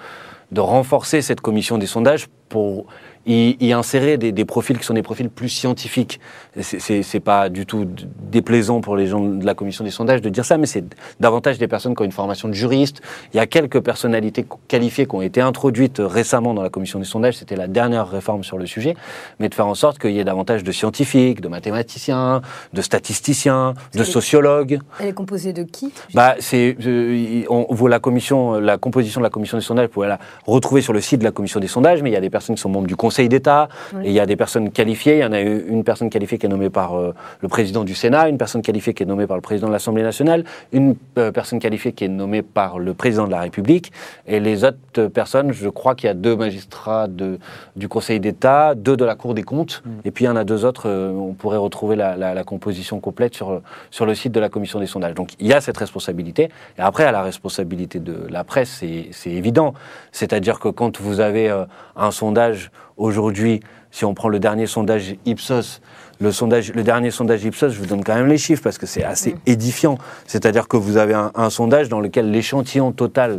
de 0.53 0.61
renforcer 0.61 1.23
cette 1.23 1.41
commission 1.41 1.79
des 1.79 1.87
sondages 1.87 2.29
pour 2.51 2.87
y, 3.27 3.57
y 3.61 3.73
insérer 3.73 4.17
des, 4.17 4.33
des 4.33 4.45
profils 4.45 4.79
qui 4.79 4.85
sont 4.85 4.95
des 4.95 5.03
profils 5.03 5.29
plus 5.29 5.49
scientifiques. 5.51 6.21
C'est- 6.61 7.21
pas 7.25 7.49
du 7.49 7.65
tout 7.67 7.87
déplaisant 8.31 8.81
pour 8.81 8.97
les 8.97 9.07
gens 9.07 9.21
de 9.21 9.45
la 9.47 9.55
commission 9.55 9.85
des 9.85 9.91
sondages 9.91 10.21
de 10.21 10.29
dire 10.29 10.45
ça, 10.45 10.59
mais 10.59 10.67
c'est 10.67 10.85
davantage 11.21 11.59
des 11.59 11.69
personnes 11.69 11.95
qui 11.95 12.03
ont 12.03 12.05
une 12.05 12.13
formation 12.13 12.49
de 12.49 12.55
juriste. 12.55 13.01
Il 13.33 13.37
y 13.37 13.41
a 13.41 13.47
quelques 13.47 13.81
personnalités 13.81 14.45
qualifiées 14.69 15.07
qui 15.07 15.15
ont 15.15 15.21
été 15.23 15.35
été 15.35 15.41
introduite 15.41 15.97
récemment 15.99 16.55
dans 16.55 16.63
la 16.63 16.69
commission 16.71 17.01
des 17.01 17.05
sondages, 17.05 17.35
c'était 17.39 17.57
la 17.57 17.67
dernière 17.67 18.09
réforme 18.09 18.45
sur 18.45 18.57
le 18.57 18.67
sujet, 18.67 18.95
mais 19.41 19.49
de 19.49 19.55
faire 19.55 19.67
en 19.67 19.75
sorte 19.75 19.99
qu'il 19.99 20.13
y 20.13 20.21
ait 20.21 20.25
davantage 20.25 20.63
de 20.63 20.71
scientifiques, 20.71 21.41
de 21.41 21.49
mathématiciens, 21.49 22.41
de 22.73 22.81
statisticiens, 22.83 23.75
de 23.95 24.05
sociologues. 24.05 24.79
Elle 25.01 25.09
est 25.09 25.13
composée 25.13 25.53
de 25.53 25.65
qui 25.65 25.93
bah, 26.15 26.37
c'est, 26.39 26.77
euh, 26.87 27.43
on 27.49 27.67
voit 27.75 27.91
la 27.91 27.99
commission, 27.99 28.61
la 28.61 28.77
composition 28.79 29.21
de 29.21 29.25
la 29.25 29.31
commission 29.31 29.59
des 29.59 29.65
sondages, 29.65 29.87
vous 29.87 29.93
pouvez 29.95 30.07
la 30.09 30.21
retrouver 30.47 30.83
sur 30.83 30.93
le 30.93 31.01
site 31.01 31.19
de 31.19 31.25
la 31.25 31.33
commission 31.33 31.59
des 31.59 31.67
sondages, 31.69 32.01
mais 32.03 32.11
il 32.11 32.15
y 32.15 32.17
a 32.17 32.21
des 32.21 32.31
personnes 32.31 32.55
qui 32.55 32.63
sont 32.63 32.69
membres 32.69 32.87
du 32.87 32.97
Conseil 32.97 33.14
d'État, 33.23 33.69
et 34.03 34.09
il 34.09 34.13
y 34.13 34.21
a 34.21 34.27
des 34.27 34.37
personnes 34.37 34.71
qualifiées. 34.71 35.19
Il 35.19 35.21
y 35.21 35.25
en 35.25 35.33
a 35.33 35.41
une 35.41 35.85
personne 35.85 36.11
qualifiée 36.11 36.39
qui 36.39 36.47
est 36.47 36.49
nommée 36.49 36.71
par 36.71 36.99
euh, 36.99 37.15
le 37.41 37.49
président 37.49 37.85
du 37.85 37.95
Sénat, 37.95 38.29
une 38.29 38.39
personne 38.39 38.63
qualifiée 38.63 38.95
qui 38.95 39.03
est 39.03 39.07
nommée 39.07 39.27
par 39.27 39.37
le 39.37 39.41
président 39.41 39.69
de 39.69 39.73
l'Assemblée 39.73 40.03
nationale, 40.03 40.45
une 40.73 40.97
euh, 41.19 41.33
personne 41.33 41.59
qualifiée 41.59 41.93
qui 41.93 42.05
est 42.05 42.09
nommée 42.09 42.43
par 42.43 42.79
le 42.79 42.95
président 42.95 43.27
de 43.27 43.31
la 43.31 43.41
République, 43.41 43.93
et 44.27 44.41
les 44.41 44.65
autres 44.65 45.07
personnes, 45.07 45.53
je 45.53 45.69
crois 45.69 45.95
qu'il 45.95 46.07
y 46.09 46.11
a 46.11 46.15
deux 46.15 46.37
magistrats 46.37 47.09
de, 47.09 47.39
du 47.77 47.89
Conseil 47.89 48.21
d'État, 48.21 48.75
deux 48.75 48.97
de 48.97 49.05
la 49.05 49.15
Cour 49.15 49.35
des 49.35 49.43
comptes, 49.43 49.83
mm. 49.85 49.91
et 50.05 50.11
puis 50.11 50.25
il 50.25 50.29
y 50.29 50.31
en 50.31 50.37
a 50.37 50.45
deux 50.45 50.65
autres. 50.65 50.89
on 50.91 51.35
pourrait 51.35 51.57
retrouver 51.57 51.97
la, 51.97 52.17
la, 52.17 52.45
composition 52.45 53.01
complète 53.01 53.35
sur, 53.35 53.63
sur 53.91 54.07
le 54.07 54.15
site 54.15 54.33
de 54.33 54.41
la 54.41 54.49
commission 54.49 54.81
des 54.81 54.87
sondages. 54.87 55.15
Donc 55.15 55.31
il 55.39 55.47
y 55.47 55.53
a 55.53 55.61
cette 55.61 55.77
responsabilité. 55.77 56.51
Et 56.79 56.81
après, 56.81 57.05
à 57.05 57.13
la 57.13 57.23
responsabilité 57.23 57.99
de 58.01 58.27
la 58.29 58.45
presse, 58.45 58.83
c'est 59.11 59.31
évident. 59.31 59.75
C'est-à-dire 60.13 60.61
que 60.61 60.69
quand 60.69 61.01
vous 61.01 61.21
avez 61.21 61.51
euh, 61.51 61.65
un 61.97 62.11
sondage 62.11 62.71
aujourd'hui, 62.97 63.61
si 63.91 64.05
on 64.05 64.15
prend 64.15 64.29
le 64.29 64.39
dernier 64.39 64.67
sondage 64.67 65.17
Ipsos, 65.25 65.81
le, 66.21 66.33
sondage, 66.33 66.73
le 66.73 66.83
dernier 66.83 67.11
sondage 67.11 67.45
Ipsos, 67.45 67.71
je 67.71 67.79
vous 67.79 67.87
donne 67.87 68.05
quand 68.05 68.15
même 68.15 68.29
les 68.29 68.39
chiffres 68.39 68.63
parce 68.63 68.79
que 68.79 68.87
c'est 68.87 69.05
assez 69.05 69.35
mm. 69.35 69.39
édifiant. 69.47 69.99
C'est-à-dire 70.27 70.69
que 70.69 70.77
vous 70.77 70.97
avez 70.97 71.15
un, 71.15 71.51
sondage 71.51 71.89
dans 71.89 72.01
lequel 72.01 72.31
l'échantillon 72.31 72.93
total 72.93 73.39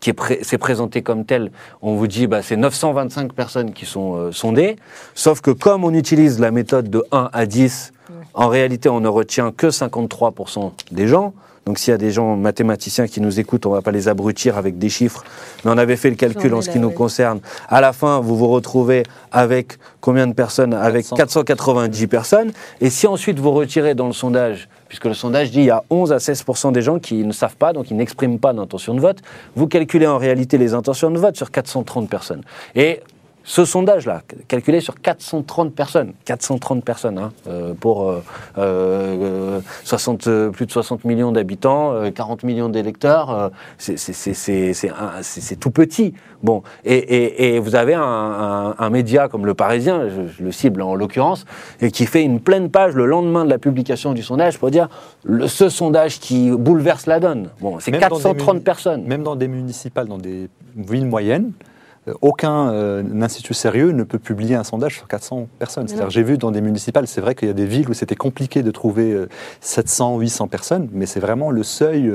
qui 0.00 0.12
s'est 0.42 0.58
présenté 0.58 1.02
comme 1.02 1.24
tel, 1.24 1.50
on 1.80 1.94
vous 1.94 2.06
dit 2.06 2.26
bah, 2.26 2.42
c'est 2.42 2.56
925 2.56 3.32
personnes 3.32 3.72
qui 3.72 3.86
sont 3.86 4.16
euh, 4.16 4.32
sondées, 4.32 4.76
sauf 5.14 5.40
que 5.40 5.50
comme 5.50 5.84
on 5.84 5.94
utilise 5.94 6.40
la 6.40 6.50
méthode 6.50 6.90
de 6.90 7.02
1 7.10 7.30
à 7.32 7.46
10, 7.46 7.92
en 8.34 8.48
réalité 8.48 8.88
on 8.90 9.00
ne 9.00 9.08
retient 9.08 9.50
que 9.50 9.68
53% 9.68 10.72
des 10.90 11.08
gens, 11.08 11.32
donc 11.66 11.78
s'il 11.78 11.92
y 11.92 11.94
a 11.94 11.98
des 11.98 12.10
gens 12.10 12.36
mathématiciens 12.36 13.06
qui 13.06 13.20
nous 13.20 13.40
écoutent, 13.40 13.64
on 13.66 13.70
ne 13.70 13.76
va 13.76 13.82
pas 13.82 13.90
les 13.90 14.08
abrutir 14.08 14.58
avec 14.58 14.78
des 14.78 14.90
chiffres, 14.90 15.24
mais 15.64 15.70
on 15.70 15.78
avait 15.78 15.96
fait 15.96 16.10
le 16.10 16.16
calcul 16.16 16.52
en 16.52 16.60
ce 16.60 16.68
qui 16.68 16.78
nous 16.78 16.90
concerne. 16.90 17.40
À 17.68 17.80
la 17.80 17.92
fin, 17.92 18.20
vous 18.20 18.36
vous 18.36 18.48
retrouvez 18.48 19.02
avec 19.32 19.78
combien 20.00 20.26
de 20.26 20.34
personnes? 20.34 20.74
Avec 20.74 21.06
490 21.08 22.06
personnes. 22.06 22.52
Et 22.80 22.90
si 22.90 23.06
ensuite 23.06 23.38
vous 23.38 23.52
retirez 23.52 23.94
dans 23.94 24.06
le 24.06 24.12
sondage, 24.12 24.68
puisque 24.88 25.06
le 25.06 25.14
sondage 25.14 25.50
dit 25.50 25.58
qu'il 25.58 25.64
y 25.64 25.70
a 25.70 25.82
11 25.88 26.12
à 26.12 26.18
16% 26.18 26.72
des 26.72 26.82
gens 26.82 26.98
qui 26.98 27.24
ne 27.24 27.32
savent 27.32 27.56
pas, 27.56 27.72
donc 27.72 27.90
ils 27.90 27.96
n'expriment 27.96 28.38
pas 28.38 28.52
d'intention 28.52 28.94
de 28.94 29.00
vote, 29.00 29.18
vous 29.56 29.66
calculez 29.66 30.06
en 30.06 30.18
réalité 30.18 30.58
les 30.58 30.74
intentions 30.74 31.10
de 31.10 31.18
vote 31.18 31.36
sur 31.36 31.50
430 31.50 32.10
personnes. 32.10 32.42
Et 32.74 33.00
ce 33.46 33.66
sondage-là, 33.66 34.22
calculé 34.48 34.80
sur 34.80 34.98
430 35.00 35.74
personnes, 35.74 36.14
430 36.24 36.82
personnes 36.82 37.18
hein, 37.18 37.32
euh, 37.46 37.74
pour 37.78 38.10
euh, 38.56 39.60
60, 39.84 40.26
euh, 40.26 40.50
plus 40.50 40.64
de 40.64 40.72
60 40.72 41.04
millions 41.04 41.30
d'habitants, 41.30 42.10
40 42.10 42.42
euh, 42.42 42.46
millions 42.46 42.68
d'électeurs, 42.70 43.50
c'est 43.78 45.60
tout 45.60 45.70
petit. 45.70 46.14
Bon, 46.42 46.62
et, 46.86 46.96
et, 46.96 47.54
et 47.54 47.58
vous 47.58 47.74
avez 47.74 47.92
un, 47.92 48.02
un, 48.02 48.74
un, 48.78 48.90
média 48.90 49.28
comme 49.28 49.44
Le 49.44 49.54
Parisien, 49.54 50.08
je, 50.08 50.42
le 50.42 50.52
cible 50.52 50.80
en 50.80 50.94
l'occurrence, 50.94 51.44
et 51.82 51.90
qui 51.90 52.06
fait 52.06 52.22
une 52.22 52.40
pleine 52.40 52.70
page 52.70 52.94
le 52.94 53.04
lendemain 53.04 53.44
de 53.44 53.50
la 53.50 53.58
publication 53.58 54.14
du 54.14 54.22
sondage 54.22 54.58
pour 54.58 54.70
dire 54.70 54.88
le, 55.22 55.48
ce 55.48 55.68
sondage 55.68 56.18
qui 56.18 56.50
bouleverse 56.50 57.04
la 57.06 57.20
donne. 57.20 57.50
Bon, 57.60 57.78
c'est 57.78 57.92
430 57.92 58.64
personnes. 58.64 59.04
Même 59.04 59.22
dans 59.22 59.36
des 59.36 59.48
municipales, 59.48 60.08
dans 60.08 60.18
des 60.18 60.48
villes 60.76 61.06
moyennes, 61.06 61.52
euh, 61.52 61.73
aucun 62.20 62.70
euh, 62.70 63.02
institut 63.22 63.54
sérieux 63.54 63.92
ne 63.92 64.02
peut 64.02 64.18
publier 64.18 64.54
un 64.54 64.64
sondage 64.64 64.96
sur 64.96 65.08
400 65.08 65.48
personnes. 65.58 65.88
cest 65.88 66.02
j'ai 66.10 66.22
vu 66.22 66.36
dans 66.36 66.50
des 66.50 66.60
municipales, 66.60 67.06
c'est 67.06 67.20
vrai 67.20 67.34
qu'il 67.34 67.48
y 67.48 67.50
a 67.50 67.54
des 67.54 67.66
villes 67.66 67.88
où 67.88 67.94
c'était 67.94 68.16
compliqué 68.16 68.62
de 68.62 68.70
trouver 68.70 69.26
700, 69.60 70.16
euh, 70.16 70.20
800 70.20 70.48
personnes, 70.48 70.88
mais 70.92 71.06
c'est 71.06 71.20
vraiment 71.20 71.50
le 71.50 71.62
seuil 71.62 72.12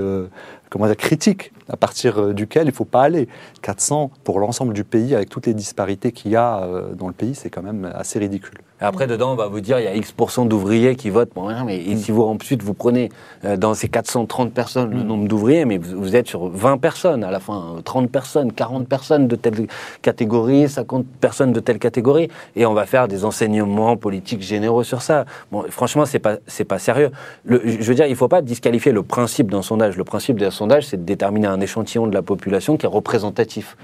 comment 0.69 0.85
dire, 0.85 0.97
critique 0.97 1.51
à 1.69 1.77
partir 1.77 2.33
duquel 2.33 2.63
il 2.63 2.71
ne 2.71 2.75
faut 2.75 2.85
pas 2.85 3.03
aller. 3.03 3.27
400 3.61 4.11
pour 4.23 4.39
l'ensemble 4.39 4.73
du 4.73 4.83
pays, 4.83 5.15
avec 5.15 5.29
toutes 5.29 5.47
les 5.47 5.53
disparités 5.53 6.11
qu'il 6.11 6.31
y 6.31 6.35
a 6.35 6.67
dans 6.93 7.07
le 7.07 7.13
pays, 7.13 7.35
c'est 7.35 7.49
quand 7.49 7.61
même 7.61 7.91
assez 7.93 8.19
ridicule. 8.19 8.59
Après, 8.81 9.07
dedans, 9.07 9.33
on 9.33 9.35
va 9.35 9.47
vous 9.47 9.59
dire, 9.59 9.77
il 9.79 9.83
y 9.83 9.87
a 9.87 9.95
X% 9.95 10.45
d'ouvriers 10.45 10.95
qui 10.95 11.09
votent 11.09 11.33
pour 11.33 11.49
rien. 11.49 11.65
Mais 11.65 11.77
et 11.77 11.97
si 11.97 12.11
vous, 12.11 12.23
ensuite, 12.23 12.63
vous 12.63 12.73
prenez 12.73 13.09
euh, 13.43 13.57
dans 13.57 13.73
ces 13.73 13.89
430 13.89 14.53
personnes 14.53 14.91
le 14.91 15.03
mm. 15.03 15.07
nombre 15.07 15.27
d'ouvriers, 15.27 15.65
mais 15.65 15.77
vous, 15.77 16.15
êtes 16.15 16.27
sur 16.27 16.47
20 16.47 16.77
personnes 16.77 17.25
à 17.25 17.31
la 17.31 17.41
fin, 17.41 17.75
30 17.83 18.09
personnes, 18.09 18.53
40 18.53 18.87
personnes 18.87 19.27
de 19.27 19.35
telle 19.35 19.67
catégorie, 20.01 20.69
50 20.69 21.05
personnes 21.19 21.51
de 21.51 21.59
telle 21.59 21.77
catégorie. 21.77 22.29
Et 22.55 22.65
on 22.65 22.73
va 22.73 22.85
faire 22.85 23.09
des 23.09 23.25
enseignements 23.25 23.97
politiques 23.97 24.41
généraux 24.41 24.83
sur 24.83 25.01
ça. 25.01 25.25
Bon, 25.51 25.65
franchement, 25.69 26.05
c'est 26.05 26.19
pas, 26.19 26.37
c'est 26.47 26.63
pas 26.63 26.79
sérieux. 26.79 27.11
Le, 27.43 27.61
je 27.65 27.83
veux 27.83 27.95
dire, 27.95 28.05
il 28.05 28.15
faut 28.15 28.29
pas 28.29 28.41
disqualifier 28.41 28.93
le 28.93 29.03
principe 29.03 29.51
d'un 29.51 29.61
sondage. 29.61 29.97
Le 29.97 30.05
principe 30.05 30.39
d'un 30.39 30.51
sondage, 30.59 30.87
c'est 30.87 30.97
de 30.97 31.03
déterminer 31.03 31.47
un 31.47 31.61
échantillon 31.61 32.07
de 32.07 32.13
la 32.13 32.21
population 32.21 32.77
qui 32.77 32.85
est 32.85 32.89
représentatif. 32.89 33.77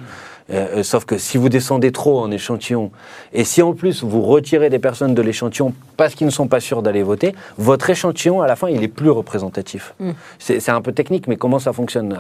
Euh, 0.52 0.68
euh, 0.78 0.84
sauf 0.84 1.06
que 1.06 1.18
si 1.18 1.38
vous 1.38 1.50
descendez 1.50 1.92
trop 1.92 2.20
en 2.20 2.30
échantillon, 2.30 2.92
et 3.34 3.44
si 3.44 3.64
en 3.64 3.74
plus 3.74 4.04
vous 4.04 4.22
retirez 4.22 4.70
des 4.70 4.78
personnes 4.78 5.16
de 5.16 5.22
l'échantillon 5.22 5.74
parce 5.98 6.14
qu'ils 6.14 6.28
ne 6.28 6.32
sont 6.32 6.48
pas 6.48 6.60
sûrs 6.60 6.84
d'aller 6.84 7.02
voter, 7.02 7.34
votre 7.58 7.90
échantillon, 7.90 8.42
à 8.42 8.48
la 8.48 8.56
fin, 8.56 8.70
il 8.70 8.84
est 8.84 8.88
plus 8.88 9.10
représentatif. 9.10 9.96
Mm. 10.00 10.12
C'est 10.38 10.70
un 10.70 10.82
peu 10.82 10.92
technique, 10.92 11.28
mais 11.28 11.38
comment 11.38 11.60
ça 11.60 11.74
fonctionne 11.74 12.16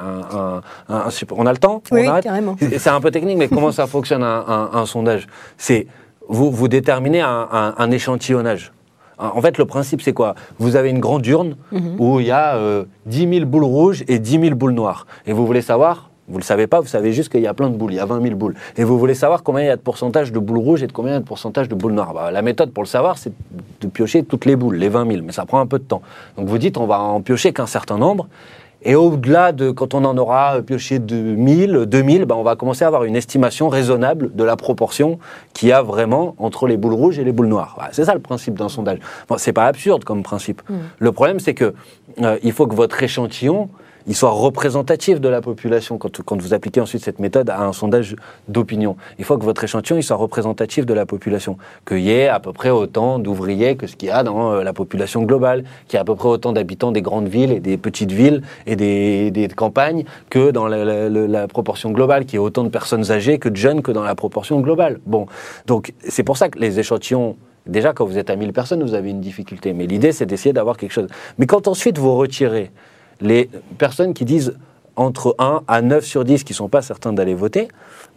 On 0.90 1.46
a 1.46 1.52
le 1.52 1.58
temps 1.58 1.84
Oui, 1.92 2.08
carrément. 2.24 2.56
C'est 2.78 2.90
un 2.90 3.02
peu 3.02 3.12
technique, 3.12 3.38
mais 3.38 3.48
comment 3.48 3.72
ça 3.72 3.86
fonctionne 3.86 4.24
un, 4.24 4.86
sondage? 4.86 5.28
C'est 5.58 5.86
vous, 6.28 6.50
vous 6.50 6.68
déterminez 6.68 7.22
un, 7.22 7.92
échantillonnage. 7.92 8.72
En 9.18 9.42
fait, 9.42 9.58
le 9.58 9.66
principe, 9.66 10.02
c'est 10.02 10.14
quoi? 10.14 10.36
Vous 10.60 10.76
avez 10.76 10.90
une 10.90 11.00
grande 11.00 11.26
urne 11.26 11.56
mm-hmm. 11.74 11.98
où 12.00 12.20
il 12.20 12.28
y 12.28 12.32
a 12.32 12.58
10 13.06 13.26
euh, 13.26 13.34
000 13.34 13.46
boules 13.46 13.64
rouges 13.64 14.04
et 14.08 14.20
10 14.20 14.40
000 14.40 14.56
boules 14.56 14.74
noires. 14.74 15.08
Et 15.26 15.34
vous 15.34 15.46
voulez 15.46 15.62
savoir? 15.62 16.10
Vous 16.28 16.36
ne 16.36 16.40
le 16.40 16.46
savez 16.46 16.66
pas, 16.66 16.80
vous 16.80 16.88
savez 16.88 17.14
juste 17.14 17.30
qu'il 17.30 17.42
y 17.42 17.48
a 17.48 17.54
plein 17.54 17.70
de 17.70 17.78
boules, 17.78 17.94
il 17.94 17.98
y 17.98 18.00
a 18.00 18.06
20 18.06 18.20
000 18.20 18.36
boules. 18.36 18.56
Et 18.78 18.84
vous 18.84 18.98
voulez 18.98 19.14
savoir 19.14 19.44
combien 19.44 19.62
il 19.62 19.68
y 19.68 19.70
a 19.70 19.76
de 19.76 19.82
pourcentage 19.82 20.32
de 20.32 20.40
boules 20.40 20.58
rouges 20.58 20.82
et 20.82 20.88
de 20.88 20.92
combien 20.92 21.12
il 21.12 21.14
y 21.14 21.18
a 21.18 21.20
de 21.20 21.26
pourcentage 21.26 21.70
de 21.70 21.76
boules 21.76 21.94
noires? 21.94 22.16
Bah, 22.16 22.32
la 22.32 22.42
méthode 22.42 22.72
pour 22.72 22.82
le 22.82 22.88
savoir, 22.88 23.20
c'est 23.20 23.32
de 23.82 23.88
piocher 23.88 24.24
toutes 24.24 24.46
les 24.46 24.56
boules, 24.56 24.76
les 24.76 24.90
20 24.90 25.08
000, 25.08 25.24
mais 25.24 25.32
ça 25.32 25.46
prend 25.46 25.60
un 25.60 25.68
peu 25.68 25.78
de 25.78 25.84
temps. 25.84 26.02
Donc 26.36 26.48
vous 26.48 26.58
dites, 26.58 26.78
on 26.78 26.88
va 26.88 27.00
en 27.00 27.22
piocher 27.22 27.54
qu'un 27.54 27.68
certain 27.68 28.00
nombre. 28.00 28.28
Et 28.86 28.96
au-delà 28.96 29.52
de, 29.52 29.72
quand 29.72 29.96
on 29.96 30.06
en 30.06 30.16
aura 30.18 30.62
pioché 30.62 31.00
de 31.00 31.16
1000, 31.16 31.86
2000, 31.88 32.26
bah, 32.26 32.36
on 32.38 32.44
va 32.44 32.56
commencer 32.56 32.84
à 32.84 32.88
avoir 32.88 33.04
une 33.04 33.16
estimation 33.16 33.68
raisonnable 33.68 34.34
de 34.36 34.44
la 34.44 34.56
proportion 34.56 35.18
qu'il 35.54 35.70
y 35.70 35.72
a 35.72 35.82
vraiment 35.82 36.36
entre 36.38 36.68
les 36.68 36.78
boules 36.78 36.94
rouges 36.94 37.18
et 37.18 37.24
les 37.24 37.32
boules 37.32 37.48
noires. 37.48 37.78
c'est 37.92 38.06
ça 38.06 38.14
le 38.14 38.20
principe 38.20 38.54
d'un 38.54 38.70
sondage. 38.70 39.00
Bon, 39.28 39.38
c'est 39.40 39.54
pas 39.54 39.66
absurde 39.66 40.04
comme 40.04 40.22
principe. 40.22 40.62
Mmh. 40.70 40.74
Le 41.00 41.12
problème, 41.12 41.40
c'est 41.40 41.56
que 41.56 41.74
euh, 42.22 42.38
il 42.44 42.52
faut 42.52 42.68
que 42.68 42.76
votre 42.76 43.02
échantillon 43.02 43.70
il 44.08 44.16
soit 44.16 44.30
représentatif 44.30 45.20
de 45.20 45.30
la 45.30 45.42
population 45.42 45.98
quand, 45.98 46.42
vous 46.42 46.54
appliquez 46.54 46.82
ensuite 46.82 47.04
cette 47.04 47.20
méthode 47.20 47.50
à 47.50 47.64
un 47.64 47.74
sondage 47.74 48.16
d'opinion. 48.48 48.96
Il 49.20 49.26
faut 49.26 49.38
que 49.38 49.44
votre 49.44 49.64
échantillon 49.64 49.98
il 49.98 50.04
soit 50.04 50.16
représentatif 50.16 50.86
de 50.86 50.94
la 50.94 51.06
population, 51.06 51.58
qu'il 51.88 52.00
y 52.00 52.12
ait 52.12 52.28
à 52.28 52.40
peu 52.40 52.54
près 52.54 52.70
autant 52.70 53.20
d'ouvriers 53.20 53.76
que 53.76 53.88
ce 53.88 53.96
qu'il 53.96 54.10
y 54.10 54.12
a 54.12 54.24
dans 54.24 54.54
euh, 54.54 54.64
la 54.64 54.74
population 54.74 55.24
globale, 55.24 55.64
qu'il 55.88 55.96
y 55.96 55.98
ait 55.98 56.02
à 56.02 56.06
peu 56.06 56.16
près 56.16 56.30
autant 56.30 56.54
d'habitants 56.54 56.92
des 56.92 57.02
grandes 57.02 57.28
villes 57.28 57.52
et 57.52 57.60
des 57.60 57.78
petites 57.78 58.12
villes 58.12 58.42
et 58.66 58.76
des, 58.76 59.32
des 59.32 59.48
campagnes 59.48 60.06
que 60.30 60.52
dans 60.52 60.68
la, 60.68 61.10
la, 61.10 61.48
proportion 61.48 61.92
globale, 61.92 62.26
qu'il 62.26 62.34
y 62.34 62.36
ait 62.36 62.46
autant 62.46 62.64
de 62.64 62.70
personnes 62.70 63.12
âgées 63.12 63.40
que 63.40 63.50
de 63.50 63.56
jeunes 63.56 63.82
que 63.82 63.92
dans 63.92 64.04
la 64.04 64.16
proportion 64.16 64.60
globale. 64.60 65.00
Bon, 65.06 65.28
donc 65.68 65.94
c'est 66.08 66.24
pour 66.24 66.38
ça 66.38 66.50
que 66.50 66.60
les 66.60 66.80
échantillons 66.80 67.38
Déjà, 67.68 67.94
quand 67.94 68.06
vous 68.06 68.20
êtes 68.20 68.30
à 68.30 68.36
1000 68.36 68.54
personnes, 68.54 68.84
vous 68.84 68.94
avez 68.94 69.10
une 69.10 69.22
difficulté. 69.22 69.74
Mais 69.74 69.88
l'idée, 69.88 70.12
c'est 70.12 70.28
d'essayer 70.28 70.54
d'avoir 70.54 70.78
quelque 70.78 70.92
chose. 70.92 71.08
Mais 71.40 71.48
quand 71.48 71.68
ensuite 71.68 71.98
vous 71.98 72.16
retirez 72.16 72.72
les 73.22 73.50
personnes 73.78 74.14
qui 74.14 74.26
disent 74.26 74.56
entre 74.96 75.36
1 75.40 75.62
à 75.68 75.82
9 75.82 76.06
sur 76.06 76.24
10 76.24 76.44
qui 76.44 76.54
ne 76.54 76.56
sont 76.56 76.70
pas 76.70 76.82
certains 76.82 77.14
d'aller 77.14 77.34
voter, 77.34 77.68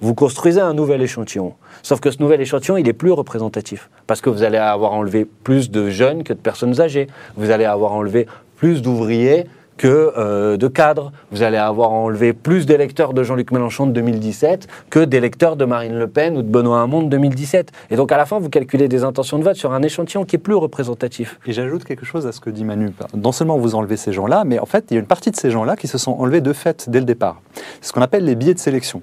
vous 0.00 0.14
construisez 0.14 0.60
un 0.60 0.74
nouvel 0.74 1.02
échantillon. 1.02 1.54
Sauf 1.82 2.00
que 2.00 2.10
ce 2.10 2.22
nouvel 2.22 2.40
échantillon, 2.40 2.76
il 2.76 2.88
est 2.88 2.92
plus 2.92 3.10
représentatif. 3.10 3.90
Parce 4.06 4.20
que 4.20 4.30
vous 4.30 4.42
allez 4.44 4.58
avoir 4.58 4.92
enlevé 4.92 5.24
plus 5.24 5.70
de 5.70 5.90
jeunes 5.90 6.22
que 6.22 6.32
de 6.32 6.38
personnes 6.38 6.80
âgées. 6.80 7.08
Vous 7.36 7.50
allez 7.50 7.64
avoir 7.64 7.92
enlevé 7.92 8.26
plus 8.56 8.82
d'ouvriers 8.82 9.46
que 9.78 10.12
euh, 10.18 10.58
de 10.58 10.68
cadres. 10.68 11.12
Vous 11.30 11.42
allez 11.42 11.56
avoir 11.56 11.92
enlevé 11.92 12.34
plus 12.34 12.66
d'électeurs 12.66 13.14
de 13.14 13.22
Jean-Luc 13.22 13.50
Mélenchon 13.52 13.86
de 13.86 13.92
2017 13.92 14.66
que 14.90 15.00
d'électeurs 15.00 15.56
de 15.56 15.64
Marine 15.64 15.98
Le 15.98 16.06
Pen 16.06 16.36
ou 16.36 16.42
de 16.42 16.48
Benoît 16.48 16.82
Hamon 16.82 17.02
de 17.02 17.08
2017. 17.08 17.72
Et 17.90 17.96
donc 17.96 18.12
à 18.12 18.18
la 18.18 18.26
fin, 18.26 18.38
vous 18.38 18.50
calculez 18.50 18.88
des 18.88 19.04
intentions 19.04 19.38
de 19.38 19.44
vote 19.44 19.56
sur 19.56 19.72
un 19.72 19.82
échantillon 19.82 20.26
qui 20.26 20.36
est 20.36 20.40
plus 20.40 20.54
représentatif. 20.54 21.38
Et 21.46 21.54
j'ajoute 21.54 21.84
quelque 21.84 22.04
chose 22.04 22.26
à 22.26 22.32
ce 22.32 22.40
que 22.40 22.50
dit 22.50 22.64
Manu. 22.64 22.90
Non 23.14 23.32
seulement 23.32 23.56
vous 23.56 23.74
enlevez 23.74 23.96
ces 23.96 24.12
gens-là, 24.12 24.42
mais 24.44 24.58
en 24.58 24.66
fait, 24.66 24.86
il 24.90 24.94
y 24.94 24.96
a 24.96 25.00
une 25.00 25.06
partie 25.06 25.30
de 25.30 25.36
ces 25.36 25.50
gens-là 25.50 25.76
qui 25.76 25.86
se 25.86 25.96
sont 25.96 26.12
enlevés 26.12 26.40
de 26.40 26.52
fait 26.52 26.90
dès 26.90 26.98
le 26.98 27.06
départ. 27.06 27.40
C'est 27.80 27.88
ce 27.88 27.92
qu'on 27.92 28.02
appelle 28.02 28.24
les 28.24 28.34
billets 28.34 28.54
de 28.54 28.58
sélection. 28.58 29.00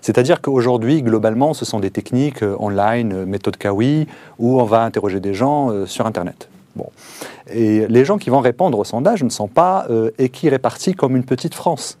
C'est-à-dire 0.00 0.40
qu'aujourd'hui, 0.40 1.02
globalement, 1.02 1.52
ce 1.52 1.64
sont 1.64 1.80
des 1.80 1.90
techniques 1.90 2.42
euh, 2.42 2.56
online, 2.58 3.12
euh, 3.12 3.26
méthode 3.26 3.56
Kawi, 3.56 4.06
où 4.38 4.60
on 4.60 4.64
va 4.64 4.82
interroger 4.82 5.20
des 5.20 5.34
gens 5.34 5.86
sur 5.86 6.06
Internet. 6.06 6.48
Bon. 6.76 6.90
Et 7.50 7.86
les 7.88 8.04
gens 8.04 8.18
qui 8.18 8.30
vont 8.30 8.40
répondre 8.40 8.78
au 8.78 8.84
sondage 8.84 9.22
ne 9.24 9.30
sont 9.30 9.48
pas 9.48 9.86
euh, 9.90 10.10
équirépartis 10.18 10.94
comme 10.94 11.16
une 11.16 11.24
petite 11.24 11.54
France. 11.54 11.98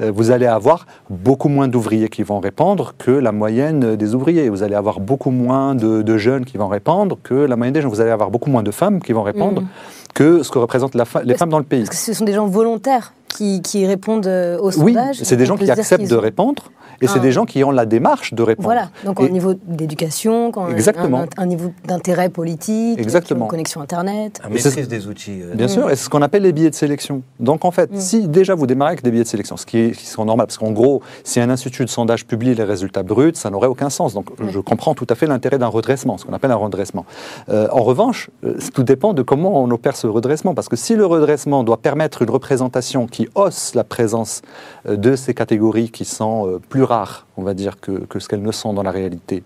euh, 0.00 0.10
vous 0.14 0.30
allez 0.30 0.46
avoir 0.46 0.86
beaucoup 1.10 1.48
moins 1.48 1.68
d'ouvriers 1.68 2.08
qui 2.08 2.22
vont 2.22 2.40
répondre 2.40 2.94
que 2.98 3.10
la 3.10 3.32
moyenne 3.32 3.96
des 3.96 4.14
ouvriers. 4.14 4.48
Vous 4.48 4.62
allez 4.62 4.74
avoir 4.74 4.98
beaucoup 5.00 5.30
moins 5.30 5.74
de, 5.74 6.16
jeunes 6.16 6.44
qui 6.44 6.56
vont 6.56 6.68
répondre 6.68 7.18
que 7.22 7.34
la 7.34 7.56
moyenne 7.56 7.74
des 7.74 7.82
jeunes. 7.82 7.90
Vous 7.90 8.00
allez 8.00 8.10
avoir 8.10 8.30
beaucoup 8.30 8.50
moins 8.50 8.62
de 8.62 8.70
femmes 8.70 9.00
qui 9.00 9.12
vont 9.12 9.22
répondre 9.22 9.62
Mhm. 9.62 9.68
Que 10.14 10.42
ce 10.42 10.50
que 10.50 10.58
représentent 10.58 10.94
la 10.94 11.04
fa- 11.04 11.22
les 11.22 11.36
femmes 11.36 11.50
dans 11.50 11.58
le 11.58 11.64
pays. 11.64 11.84
Parce 11.84 11.90
que 11.98 12.02
ce 12.04 12.12
sont 12.14 12.24
des 12.24 12.32
gens 12.32 12.46
volontaires 12.46 13.12
qui, 13.28 13.62
qui 13.62 13.84
répondent 13.84 14.26
euh, 14.28 14.58
au 14.58 14.66
Oui, 14.80 14.92
sondage. 14.94 15.16
c'est 15.22 15.36
des 15.36 15.44
gens 15.46 15.56
qui 15.56 15.68
acceptent 15.70 16.08
de 16.08 16.14
répondre 16.16 16.70
et 17.00 17.08
c'est 17.08 17.18
Ah. 17.18 17.22
des 17.22 17.32
gens 17.32 17.44
qui 17.44 17.64
ont 17.64 17.72
la 17.72 17.84
démarche 17.86 18.32
de 18.32 18.42
répondre. 18.44 18.68
Voilà, 18.68 18.90
donc 19.04 19.18
Et- 19.18 19.24
au 19.24 19.28
niveau 19.28 19.54
d'éducation, 19.66 20.52
quand- 20.52 20.68
Exactement. 20.68 21.22
Un, 21.36 21.42
un 21.42 21.46
niveau 21.46 21.72
d'intérêt 21.88 22.28
politique, 22.28 23.00
Exactement. 23.00 23.38
qui 23.40 23.42
ont 23.42 23.46
une 23.46 23.50
connexion 23.50 23.80
Internet. 23.80 24.40
La 24.44 24.56
c'est- 24.60 24.68
maîtrise 24.68 24.86
des 24.86 25.08
outils. 25.08 25.40
euh, 25.42 25.54
Bien 25.56 25.66
sûr, 25.66 25.90
et 25.90 25.96
c'est 25.96 26.04
ce 26.04 26.08
qu'on 26.10 26.22
appelle 26.22 26.44
les 26.44 26.52
billets 26.52 26.70
de 26.70 26.74
sélection. 26.76 27.22
Donc 27.40 27.64
en 27.64 27.72
fait, 27.72 27.90
Mm. 27.92 27.96
si 27.98 28.28
déjà 28.28 28.54
vous 28.54 28.68
démarrez 28.68 28.92
avec 28.92 29.02
des 29.02 29.10
billets 29.10 29.24
de 29.24 29.28
sélection, 29.28 29.56
ce 29.56 29.66
qui, 29.66 29.78
est, 29.78 29.90
qui 29.90 30.06
sont 30.06 30.24
normal, 30.24 30.46
parce 30.46 30.58
qu'en 30.58 30.70
gros, 30.70 31.02
si 31.24 31.40
un 31.40 31.50
institut 31.50 31.84
de 31.84 31.90
sondage 31.90 32.26
publie 32.26 32.54
les 32.54 32.62
résultats 32.62 33.02
bruts, 33.02 33.32
ça 33.34 33.50
n'aurait 33.50 33.66
aucun 33.66 33.90
sens. 33.90 34.14
Donc 34.14 34.26
Oui. 34.38 34.46
je 34.50 34.60
comprends 34.60 34.94
tout 34.94 35.06
à 35.10 35.16
fait 35.16 35.26
l'intérêt 35.26 35.58
d'un 35.58 35.66
redressement, 35.66 36.16
ce 36.18 36.24
qu'on 36.24 36.32
appelle 36.32 36.52
un 36.52 36.56
redressement. 36.56 37.04
Euh, 37.48 37.66
en 37.72 37.82
revanche, 37.82 38.30
tout 38.72 38.84
dépend 38.84 39.12
de 39.12 39.22
comment 39.22 39.60
on 39.60 39.68
opère 39.72 39.96
ce 40.04 40.08
redressement, 40.08 40.52
parce 40.54 40.68
que 40.68 40.76
si 40.76 40.96
le 40.96 41.06
redressement 41.06 41.64
doit 41.64 41.78
permettre 41.78 42.20
une 42.20 42.28
représentation 42.28 43.06
qui 43.06 43.26
hausse 43.34 43.74
la 43.74 43.84
présence 43.84 44.42
euh, 44.86 44.96
de 44.96 45.16
ces 45.16 45.32
catégories 45.32 45.88
qui 45.90 46.04
sont 46.04 46.46
euh, 46.46 46.58
plus 46.68 46.82
rares, 46.82 47.26
on 47.38 47.42
va 47.42 47.54
dire, 47.54 47.80
que, 47.80 47.92
que 47.92 48.18
ce 48.18 48.28
qu'elles 48.28 48.42
ne 48.42 48.52
sont 48.52 48.74
dans 48.74 48.82
la 48.82 48.90
réalité, 48.90 49.42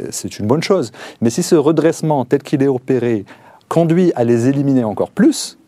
euh, 0.00 0.06
c'est 0.10 0.38
une 0.38 0.46
bonne 0.46 0.62
chose. 0.62 0.92
Mais 1.20 1.30
si 1.30 1.42
ce 1.42 1.56
redressement, 1.56 2.24
tel 2.24 2.44
qu'il 2.44 2.62
est 2.62 2.68
opéré, 2.68 3.24
conduit 3.68 4.12
à 4.14 4.22
les 4.22 4.46
éliminer 4.46 4.84
encore 4.84 5.10
plus, 5.10 5.58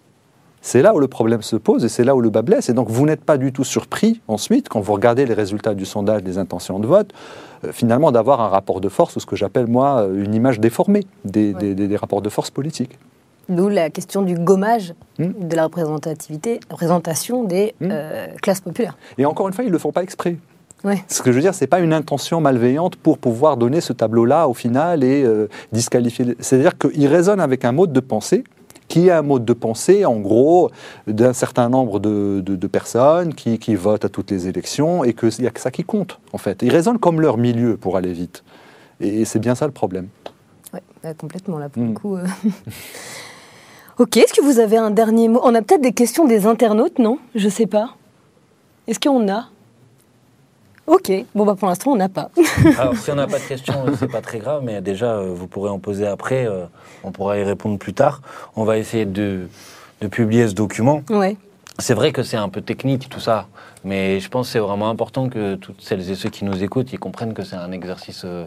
c'est 0.61 0.83
là 0.83 0.95
où 0.95 1.01
le 1.01 1.09
problème 1.09 1.43
se 1.43 1.57
pose 1.57 1.85
et 1.85 1.89
c'est 1.89 2.05
là 2.05 2.15
où 2.15 2.21
le 2.21 2.31
bas 2.31 2.43
blesse. 2.43 2.69
Et 2.69 2.75
donc 2.75 2.89
vous 2.91 3.07
n'êtes 3.07 3.25
pas 3.25 3.39
du 3.39 3.53
tout 3.53 3.65
surpris 3.65 4.21
ensuite, 4.29 4.69
quand 4.69 4.81
vous 4.81 4.93
regardez 4.93 5.27
les 5.27 5.35
résultats 5.35 5.75
du 5.75 5.85
sondage 5.85 6.23
des 6.23 6.39
intentions 6.39 6.79
de 6.79 6.87
vote, 6.87 7.11
euh, 7.65 7.73
finalement 7.73 8.13
d'avoir 8.13 8.41
un 8.41 8.49
rapport 8.49 8.81
de 8.81 8.89
force 8.89 9.17
ou 9.17 9.21
ce 9.21 9.27
que 9.27 9.35
j'appelle 9.35 9.67
moi 9.67 10.07
une 10.15 10.33
image 10.33 10.61
déformée 10.61 11.07
des, 11.25 11.55
Ouais. 11.55 11.61
des- 11.61 11.75
des- 11.75 11.89
des 11.89 11.97
rapports 11.97 12.23
de 12.23 12.29
force 12.29 12.51
politiques. 12.53 12.97
D'où 13.49 13.69
la 13.69 13.89
question 13.91 14.23
du 14.23 14.35
gommage 14.35 14.95
Mm. 15.19 15.49
de 15.49 15.57
la 15.57 15.65
représentativité, 15.65 16.61
représentation 16.71 17.45
des 17.45 17.75
Mm. 17.81 17.89
euh, 17.91 18.27
classes 18.43 18.61
populaires. 18.61 18.97
Et 19.19 19.25
encore 19.27 19.49
une 19.49 19.55
fois, 19.55 19.65
ils 19.65 19.69
ne 19.69 19.73
le 19.73 19.79
font 19.79 19.93
pas 19.93 20.03
exprès. 20.03 20.37
Ouais. 20.85 21.03
Ce 21.09 21.23
que 21.23 21.33
je 21.33 21.37
veux 21.37 21.43
dire, 21.43 21.55
c'est 21.55 21.67
pas 21.67 21.81
une 21.81 21.93
intention 21.93 22.41
malveillante 22.41 22.95
pour 22.97 23.19
pouvoir 23.19 23.57
donner 23.57 23.81
ce 23.81 23.93
tableau-là 23.93 24.47
au 24.49 24.55
final 24.55 25.03
et 25.03 25.25
euh, 25.25 25.49
disqualifier. 25.73 26.37
C'est-à-dire 26.39 26.79
qu'ils 26.79 27.09
raisonnent 27.09 27.41
avec 27.41 27.65
un 27.65 27.73
mode 27.73 27.93
de 27.93 28.01
pensée 28.01 28.45
qui 28.87 29.09
est 29.09 29.11
un 29.11 29.21
mode 29.23 29.45
de 29.45 29.53
pensée, 29.53 30.07
en 30.07 30.17
gros, 30.21 30.71
d'un 31.07 31.33
certain 31.35 31.69
nombre 31.69 31.99
de, 32.01 32.41
de- 32.41 32.57
de 32.57 32.67
personnes 32.69 33.35
qui, 33.35 33.59
qui 33.59 33.75
votent 33.75 34.05
à 34.07 34.09
toutes 34.09 34.31
les 34.31 34.47
élections 34.49 35.05
et 35.05 35.13
qu'il 35.15 35.29
n'y 35.41 35.47
a 35.47 35.51
que 35.51 35.61
ça 35.61 35.71
qui 35.71 35.85
compte, 35.85 36.19
en 36.33 36.39
fait. 36.39 36.63
Ils 36.63 36.71
raisonnent 36.71 36.99
comme 36.99 37.21
leur 37.21 37.37
milieu 37.37 37.77
pour 37.77 37.97
aller 37.99 38.13
vite. 38.15 38.45
Et 39.01 39.25
c'est 39.27 39.41
bien 39.41 39.55
ça 39.55 39.67
le 39.67 39.73
problème. 39.73 40.09
Ouais, 40.73 40.81
ouais, 41.05 41.15
complètement 41.15 41.59
là 41.59 41.69
pour 41.69 41.83
le 41.83 41.93
coup. 41.93 42.17
euh. 42.17 42.25
ok, 43.99 44.17
est-ce 44.17 44.33
que 44.35 44.43
vous 44.45 44.59
avez 44.59 44.77
un 44.77 44.91
dernier 44.91 45.29
mot? 45.29 45.41
On 45.43 45.55
a 45.55 45.63
peut-être 45.63 45.81
des 45.81 45.93
questions 45.93 46.27
des 46.27 46.47
internautes, 46.47 46.99
non? 46.99 47.19
Je 47.35 47.49
sais 47.49 47.67
pas. 47.67 47.95
Est-ce 48.87 49.01
qu'on 49.01 49.29
a? 49.31 49.49
Ok, 50.87 51.13
bon 51.35 51.45
bah 51.45 51.55
pour 51.59 51.69
l'instant 51.69 51.91
on 51.91 51.97
n'a 51.97 52.09
pas. 52.09 52.31
Alors, 52.79 52.97
si 52.97 53.11
on 53.11 53.15
n'a 53.15 53.27
pas 53.27 53.39
de 53.39 53.45
questions, 53.45 53.75
c'est 53.99 54.11
pas 54.11 54.23
très 54.23 54.39
grave, 54.39 54.63
mais 54.65 54.81
déjà, 54.81 55.17
euh, 55.17 55.35
vous 55.35 55.47
pourrez 55.47 55.69
en 55.69 55.79
poser 55.79 56.07
après. 56.07 56.47
euh, 56.47 56.65
on 57.05 57.13
pourra 57.13 57.37
y 57.39 57.43
répondre 57.45 57.79
plus 57.79 57.93
tard. 57.93 58.23
On 58.57 58.65
va 58.65 58.79
essayer 58.79 59.05
de, 59.05 59.49
de 60.01 60.07
publier 60.09 60.49
ce 60.49 60.55
document. 60.55 61.03
ouais. 61.11 61.37
C'est 61.81 61.95
vrai 61.95 62.11
que 62.11 62.25
c'est 62.25 62.37
un 62.39 62.49
peu 62.49 62.61
technique 62.61 63.09
tout 63.09 63.21
ça, 63.21 63.47
mais 63.85 64.19
je 64.19 64.29
pense 64.29 64.49
que 64.49 64.53
c'est 64.55 64.59
vraiment 64.59 64.89
important 64.91 65.29
que 65.29 65.55
toutes 65.55 65.81
celles 65.81 66.11
et 66.11 66.17
ceux 66.17 66.29
qui 66.29 66.45
nous 66.45 66.65
écoutent, 66.65 66.93
ils 66.93 66.99
comprennent 66.99 67.35
que 67.35 67.45
c'est 67.45 67.55
un 67.55 67.71
exercice 67.71 68.23
euh, 68.25 68.47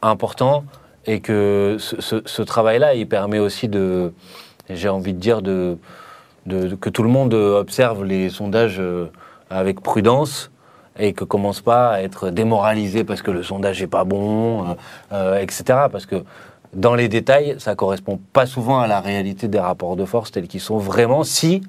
important 0.00 0.64
et 1.04 1.20
que 1.20 1.76
ce, 1.78 2.00
ce- 2.00 2.22
ce 2.24 2.40
travail-là, 2.40 2.94
il 2.94 3.06
permet 3.06 3.38
aussi 3.38 3.68
de, 3.68 4.14
j'ai 4.70 4.88
envie 4.88 5.12
de 5.12 5.18
dire, 5.18 5.42
de, 5.42 5.78
que 6.80 6.90
tout 6.90 7.02
le 7.02 7.08
monde 7.08 7.34
observe 7.34 8.04
les 8.04 8.30
sondages 8.30 8.76
euh, 8.78 9.06
avec 9.50 9.80
prudence 9.80 10.50
et 10.98 11.12
que 11.12 11.24
commence 11.24 11.60
pas 11.60 11.90
à 11.90 12.02
être 12.02 12.30
démoralisé 12.30 13.04
parce 13.04 13.22
que 13.22 13.30
le 13.30 13.42
sondage 13.42 13.82
est 13.82 13.88
pas 13.88 14.04
bon, 14.04 14.62
euh, 14.62 14.74
euh, 15.12 15.40
etc. 15.40 15.64
Parce 15.90 16.06
que 16.06 16.22
dans 16.72 16.94
les 16.94 17.08
détails, 17.08 17.56
ça 17.58 17.74
correspond 17.74 18.18
pas 18.32 18.46
souvent 18.46 18.80
à 18.80 18.86
la 18.86 19.00
réalité 19.00 19.48
des 19.48 19.60
rapports 19.60 19.96
de 19.96 20.04
force 20.04 20.32
tels 20.32 20.48
qu'ils 20.48 20.60
sont 20.60 20.78
vraiment 20.78 21.24
si, 21.24 21.62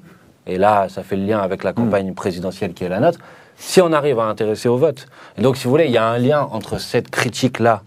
et 0.47 0.57
là 0.57 0.89
ça 0.89 1.03
fait 1.03 1.15
le 1.15 1.25
lien 1.25 1.39
avec 1.39 1.63
la 1.63 1.73
campagne 1.73 2.13
présidentielle 2.13 2.73
qui 2.73 2.83
est 2.83 2.89
la 2.89 2.99
nôtre, 2.99 3.19
si 3.57 3.81
on 3.81 3.93
arrive 3.93 4.19
à 4.19 4.25
intéresser 4.25 4.67
au 4.67 4.77
vote. 4.77 5.07
Et 5.37 5.41
donc 5.41 5.57
si 5.57 5.65
vous 5.65 5.69
voulez, 5.71 5.85
il 5.85 5.91
y 5.91 5.97
a 5.97 6.05
un 6.05 6.17
lien 6.17 6.47
entre 6.51 6.79
cette 6.79 7.09
critique-là 7.09 7.83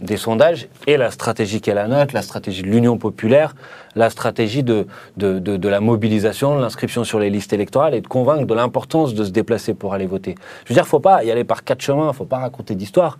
des 0.00 0.16
sondages 0.16 0.68
et 0.86 0.96
la 0.96 1.10
stratégie 1.10 1.60
qui 1.60 1.70
est 1.70 1.74
la 1.74 1.88
nôtre, 1.88 2.14
la 2.14 2.22
stratégie 2.22 2.62
de 2.62 2.68
l'Union 2.68 2.98
populaire, 2.98 3.54
la 3.96 4.10
stratégie 4.10 4.62
de, 4.62 4.86
de, 5.16 5.38
de- 5.40 5.56
de 5.56 5.68
la 5.68 5.80
mobilisation, 5.80 6.56
de 6.56 6.60
l'inscription 6.60 7.02
sur 7.02 7.18
les 7.18 7.30
listes 7.30 7.52
électorales 7.52 7.94
et 7.94 8.00
de 8.00 8.06
convaincre 8.06 8.46
de 8.46 8.54
l'importance 8.54 9.14
de 9.14 9.24
se 9.24 9.30
déplacer 9.30 9.74
pour 9.74 9.94
aller 9.94 10.06
voter. 10.06 10.36
Je 10.64 10.68
veux 10.72 10.74
dire, 10.74 10.86
faut 10.86 11.00
pas 11.00 11.24
y 11.24 11.30
aller 11.32 11.42
par 11.44 11.64
quatre 11.64 11.80
chemins, 11.82 12.12
faut 12.12 12.24
pas 12.26 12.38
raconter 12.38 12.76
d'histoire. 12.76 13.18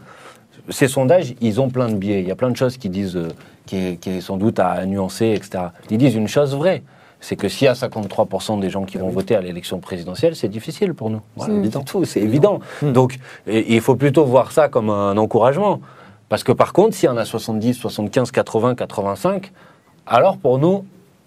Ces 0.69 0.87
sondages, 0.87 1.35
ils 1.41 1.61
ont 1.61 1.69
plein 1.71 1.89
de 1.89 1.95
biais. 1.95 2.21
Il 2.21 2.29
y 2.29 2.31
a 2.31 2.37
plein 2.37 2.51
de 2.51 2.57
choses 2.57 2.77
qui 2.77 2.89
disent, 2.91 3.17
euh, 3.17 3.29
qui, 3.67 3.77
est, 3.77 3.97
qui 3.97 4.11
est 4.11 4.21
sans 4.21 4.37
doute 4.37 4.61
à 4.61 4.85
nuancer, 4.87 5.27
etc. 5.35 5.65
Ils 5.91 5.99
disent 5.99 6.15
une 6.15 6.29
chose 6.29 6.55
vraie, 6.55 6.83
c'est 7.21 7.35
que 7.35 7.49
s'il 7.49 7.65
y 7.65 7.69
a 7.69 7.73
53% 7.73 8.61
des 8.61 8.71
gens 8.71 8.85
qui 8.85 8.99
vont 8.99 9.09
voter 9.09 9.35
à 9.35 9.41
l'élection 9.41 9.81
présidentielle, 9.81 10.37
c'est 10.37 10.49
difficile 10.49 10.95
pour 10.95 11.11
nous. 11.11 11.21
Voilà, 11.37 11.55
C'est 11.55 11.85
tout, 11.85 12.05
c'est 12.05 12.21
évident. 12.21 12.61
Donc, 12.83 13.19
et- 13.49 13.59
et 13.59 13.75
il 13.75 13.81
faut 13.81 13.97
plutôt 13.97 14.25
voir 14.25 14.53
ça 14.53 14.69
comme 14.69 14.91
un 14.91 15.17
encouragement. 15.17 15.81
Parce 16.29 16.45
que 16.45 16.53
par 16.53 16.73
contre, 16.73 16.95
s'il 16.95 17.09
y 17.09 17.13
en 17.13 17.17
a 17.17 17.25
70, 17.25 17.75
75, 17.75 18.31
80, 18.31 18.75
85, 18.75 19.53
alors 20.07 20.39
pour 20.39 20.59
nous, 20.59 20.85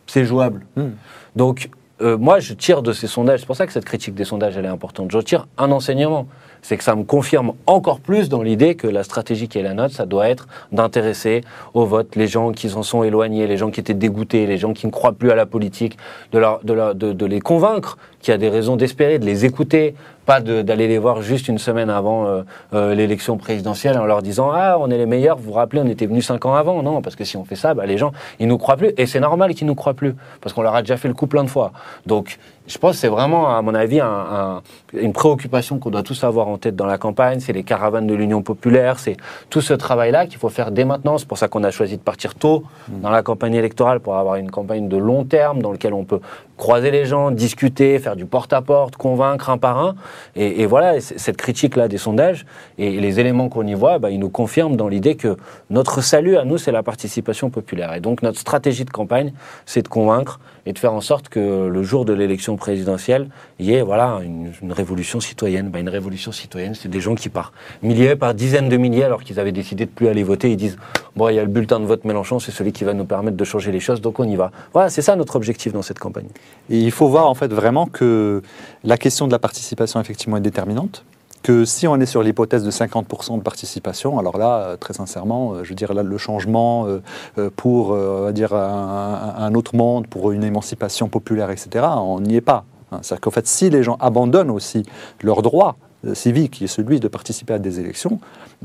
c'est 0.08 0.26
jouable. 0.26 0.66
Hmm. 0.76 0.92
Donc, 1.36 1.70
euh, 2.02 2.18
moi, 2.18 2.40
je 2.40 2.54
tire 2.54 2.82
de 2.82 2.94
ces 2.94 3.08
sondages, 3.08 3.42
c'est 3.42 3.46
pour 3.46 3.56
ça 3.56 3.68
que 3.68 3.74
cette 3.74 3.86
critique 3.86 4.16
des 4.16 4.26
sondages, 4.26 4.58
elle 4.58 4.66
est 4.66 4.70
importante. 4.70 5.12
Je 5.12 5.20
tire 5.20 5.48
un 5.58 5.72
enseignement. 5.72 6.28
C'est 6.62 6.78
que 6.78 6.84
ça 6.84 6.96
me 6.96 7.04
confirme 7.04 7.54
encore 7.66 8.00
plus 8.00 8.30
dans 8.30 8.42
l'idée 8.42 8.76
que 8.76 8.88
la 8.88 9.04
stratégie 9.04 9.48
qui 9.48 9.58
est 9.58 9.64
la 9.64 9.74
nôtre, 9.74 9.96
ça 9.96 10.06
doit 10.06 10.30
être 10.30 10.48
d'intéresser 10.72 11.42
au 11.74 11.86
vote 11.86 12.16
les 12.16 12.28
gens 12.28 12.52
qui 12.52 12.70
s'en 12.70 12.84
sont 12.84 13.04
éloignés, 13.04 13.48
les 13.48 13.58
gens 13.58 13.72
qui 13.72 13.80
étaient 13.80 13.94
dégoûtés, 13.94 14.46
les 14.46 14.58
gens 14.58 14.74
qui 14.74 14.86
ne 14.86 14.92
croient 14.92 15.14
plus 15.14 15.32
à 15.32 15.36
la 15.36 15.46
politique, 15.46 15.98
de, 16.32 17.26
les 17.26 17.40
convaincre 17.40 17.98
qu'il 18.20 18.32
y 18.32 18.36
a 18.36 18.38
des 18.38 18.50
raisons 18.50 18.76
d'espérer, 18.76 19.20
de 19.20 19.26
les 19.26 19.46
écouter, 19.46 19.96
pas 20.26 20.40
d'aller 20.40 20.88
les 20.88 21.00
voir 21.00 21.22
juste 21.22 21.48
une 21.48 21.58
semaine 21.58 21.90
avant 21.90 22.28
euh, 22.28 22.44
euh, 22.74 22.94
l'élection 22.94 23.38
présidentielle 23.38 23.98
en 23.98 24.06
leur 24.06 24.22
disant 24.22 24.52
Ah, 24.54 24.78
on 24.80 24.90
est 24.92 24.98
les 24.98 25.08
meilleurs, 25.08 25.38
vous 25.38 25.46
vous 25.46 25.54
rappelez, 25.54 25.82
on 25.82 25.88
était 25.88 26.06
venus 26.06 26.26
cinq 26.26 26.46
ans 26.46 26.54
avant. 26.54 26.84
Non, 26.84 27.02
parce 27.02 27.16
que 27.16 27.24
si 27.24 27.38
on 27.38 27.44
fait 27.44 27.56
ça, 27.56 27.74
bah, 27.74 27.86
les 27.86 27.98
gens, 27.98 28.12
ils 28.40 28.48
nous 28.48 28.60
croient 28.60 28.78
plus. 28.78 28.92
Et 28.98 29.08
c'est 29.08 29.20
normal 29.20 29.56
qu'ils 29.56 29.68
nous 29.68 29.76
croient 29.76 29.96
plus, 29.96 30.16
parce 30.40 30.54
qu'on 30.54 30.62
leur 30.62 30.76
a 30.76 30.82
déjà 30.82 30.98
fait 30.98 31.08
le 31.08 31.16
coup 31.16 31.28
plein 31.28 31.44
de 31.44 31.50
fois. 31.50 31.72
Donc, 32.06 32.38
je 32.72 32.78
pense 32.78 32.94
que 32.94 32.98
c'est 33.02 33.08
vraiment, 33.10 33.56
à 33.56 33.62
mon 33.62 33.76
avis, 33.76 34.00
un- 34.00 34.08
un- 34.08 34.62
une 34.94 35.12
préoccupation 35.12 35.78
qu'on 35.78 35.90
doit 35.90 36.04
tous 36.04 36.24
avoir 36.24 36.48
en 36.48 36.58
tête 36.58 36.76
dans 36.76 36.86
la 36.86 36.98
campagne. 36.98 37.40
C'est 37.42 37.52
les 37.54 37.64
caravanes 37.64 38.08
de 38.08 38.14
l'Union 38.16 38.42
populaire, 38.42 38.98
c'est 38.98 39.18
tout 39.50 39.60
ce 39.62 39.74
travail-là 39.74 40.26
qu'il 40.28 40.38
faut 40.38 40.50
faire 40.50 40.72
dès 40.72 40.86
maintenant. 40.86 41.18
C'est 41.18 41.28
pour 41.28 41.38
ça 41.38 41.48
qu'on 41.50 41.64
a 41.64 41.72
choisi 41.72 41.98
de 41.98 42.02
partir 42.02 42.36
tôt 42.36 42.64
dans 42.88 43.10
la 43.10 43.24
campagne 43.24 43.56
électorale 43.56 44.00
pour 44.00 44.16
avoir 44.16 44.36
une 44.36 44.50
campagne 44.50 44.88
de 44.88 44.98
long 44.98 45.26
terme 45.26 45.62
dans 45.62 45.72
laquelle 45.74 45.94
on 45.94 46.06
peut 46.06 46.22
croiser 46.62 46.92
les 46.92 47.08
gens, 47.08 47.32
discuter, 47.32 47.98
faire 47.98 48.16
du 48.16 48.26
porte-à-porte, 48.26 48.96
convaincre 48.96 49.50
un 49.50 49.58
par 49.58 49.80
un. 49.80 49.96
Et, 50.36 50.68
voilà, 50.68 51.02
cette 51.02 51.38
critique-là 51.38 51.88
des 51.88 51.98
sondages 51.98 52.46
et 52.78 53.02
les 53.02 53.20
éléments 53.20 53.50
qu'on 53.50 53.66
y 53.66 53.74
voit, 53.74 53.98
bah, 53.98 54.12
ils 54.12 54.20
nous 54.20 54.30
confirment 54.30 54.76
dans 54.76 54.88
l'idée 54.88 55.16
que 55.16 55.38
notre 55.72 56.02
salut 56.02 56.38
à 56.38 56.46
nous, 56.46 56.60
c'est 56.60 56.72
la 56.72 56.84
participation 56.84 57.50
populaire. 57.50 57.96
Et 57.96 58.00
donc 58.00 58.22
notre 58.22 58.40
stratégie 58.40 58.86
de 58.86 58.92
campagne, 58.92 59.34
c'est 59.66 59.82
de 59.82 59.88
convaincre 59.88 60.40
et 60.68 60.74
de 60.74 60.78
faire 60.78 60.94
en 60.94 61.02
sorte 61.02 61.30
que 61.30 61.68
le 61.68 61.82
jour 61.82 62.06
de 62.06 62.14
l'élection 62.14 62.58
présidentielle, 62.58 63.30
il 63.58 63.66
y 63.66 63.74
ait 63.74 63.82
voilà, 63.82 64.20
une, 64.24 64.52
une 64.62 64.72
révolution 64.72 65.20
citoyenne. 65.20 65.70
Bah, 65.70 65.80
une 65.80 65.90
révolution 65.90 66.32
citoyenne, 66.32 66.76
c'est 66.76 66.90
des 66.90 67.02
gens 67.02 67.16
qui 67.16 67.30
par 67.30 67.54
milliers, 67.82 68.16
par 68.16 68.36
dizaines 68.36 68.70
de 68.70 68.78
milliers, 68.78 69.06
alors 69.06 69.24
qu'ils 69.24 69.40
avaient 69.40 69.52
décidé 69.52 69.88
de 69.88 69.90
plus 69.90 70.08
aller 70.08 70.22
voter, 70.22 70.52
ils 70.52 70.58
disent 70.58 70.78
bon, 71.16 71.30
il 71.30 71.36
y 71.36 71.40
a 71.40 71.44
le 71.44 71.50
bulletin 71.50 71.80
de 71.80 71.86
vote 71.86 72.06
Mélenchon, 72.06 72.40
c'est 72.40 72.52
celui 72.52 72.72
qui 72.72 72.84
va 72.84 72.94
nous 72.94 73.06
permettre 73.06 73.38
de 73.38 73.44
changer 73.44 73.72
les 73.72 73.80
choses, 73.80 74.00
donc 74.00 74.20
on 74.20 74.26
y 74.26 74.36
va. 74.36 74.52
Voilà, 74.74 74.90
c'est 74.90 75.02
ça 75.02 75.16
notre 75.16 75.36
objectif 75.36 75.74
dans 75.74 75.82
cette 75.82 76.00
campagne. 76.00 76.28
Et 76.70 76.80
il 76.80 76.92
faut 76.92 77.08
voir 77.10 77.28
en 77.28 77.34
fait 77.36 77.52
vraiment 77.52 77.86
que 77.86 78.42
la 78.84 78.98
question 78.98 79.28
de 79.28 79.32
la 79.32 79.40
participation 79.40 80.00
effectivement 80.00 80.38
est 80.38 80.42
déterminante. 80.42 81.04
Que 81.44 81.66
si 81.66 81.88
on 81.88 82.00
est 82.00 82.06
sur 82.06 82.22
l'hypothèse 82.22 82.64
de 82.64 82.70
50% 82.70 83.38
de 83.38 83.42
participation, 83.42 84.20
alors 84.20 84.38
là, 84.38 84.58
euh, 84.60 84.78
très 84.78 84.94
sincèrement, 84.94 85.54
euh, 85.54 85.64
je 85.64 85.70
veux 85.70 85.76
dire, 85.76 85.92
là, 85.94 86.04
le 86.04 86.18
changement 86.20 86.86
euh, 86.86 87.50
pour 87.56 87.98
dire 88.32 88.54
un, 88.54 89.34
un- 89.38 89.56
autre 89.56 89.76
monde, 89.76 90.06
pour 90.08 90.32
une 90.32 90.44
émancipation 90.44 91.08
populaire, 91.10 91.50
etc., 91.50 91.86
on 91.98 92.20
n'y 92.22 92.36
est 92.36 92.42
pas. 92.42 92.64
Hein. 92.92 93.00
C'est-à-dire 93.02 93.22
qu'en 93.22 93.32
fait, 93.32 93.48
si 93.48 93.72
les 93.72 93.82
gens 93.82 93.98
abandonnent 94.00 94.52
aussi 94.52 94.84
leurs 95.24 95.42
droits 95.42 95.78
civique, 96.14 96.52
qui 96.52 96.64
est 96.66 96.68
celui 96.68 97.00
de 97.00 97.08
participer 97.08 97.54
à 97.54 97.60
des 97.60 97.80
élections, 97.80 98.20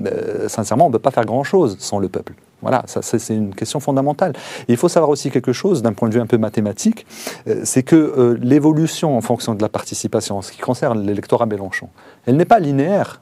euh, 0.05 0.49
sincèrement, 0.49 0.87
on 0.87 0.89
ne 0.89 0.93
peut 0.93 0.99
pas 0.99 1.11
faire 1.11 1.24
grand-chose 1.24 1.76
sans 1.78 1.99
le 1.99 2.09
peuple. 2.09 2.34
Voilà, 2.62 2.84
c'est 2.87 3.34
une 3.34 3.55
question 3.55 3.80
fondamentale. 3.80 4.32
Il 4.68 4.76
faut 4.76 4.89
savoir 4.89 5.11
aussi 5.11 5.30
quelque 5.30 5.53
chose 5.53 5.82
d'un 5.82 5.93
point 5.93 6.09
de 6.09 6.14
vue 6.14 6.20
un 6.20 6.26
peu 6.26 6.39
mathématique, 6.39 7.07
euh, 7.49 7.61
c'est 7.64 7.82
que 7.82 7.97
euh, 7.97 8.39
l'évolution 8.41 9.16
en 9.16 9.20
fonction 9.20 9.55
de 9.55 9.62
la 9.62 9.68
participation, 9.68 10.39
en 10.39 10.43
ce 10.43 10.53
qui 10.53 10.59
concerne 10.59 11.05
l'électorat 11.07 11.47
Mélenchon, 11.47 11.89
elle 12.24 12.37
n'est 12.37 12.47
pas 12.47 12.59
linéaire 12.59 13.20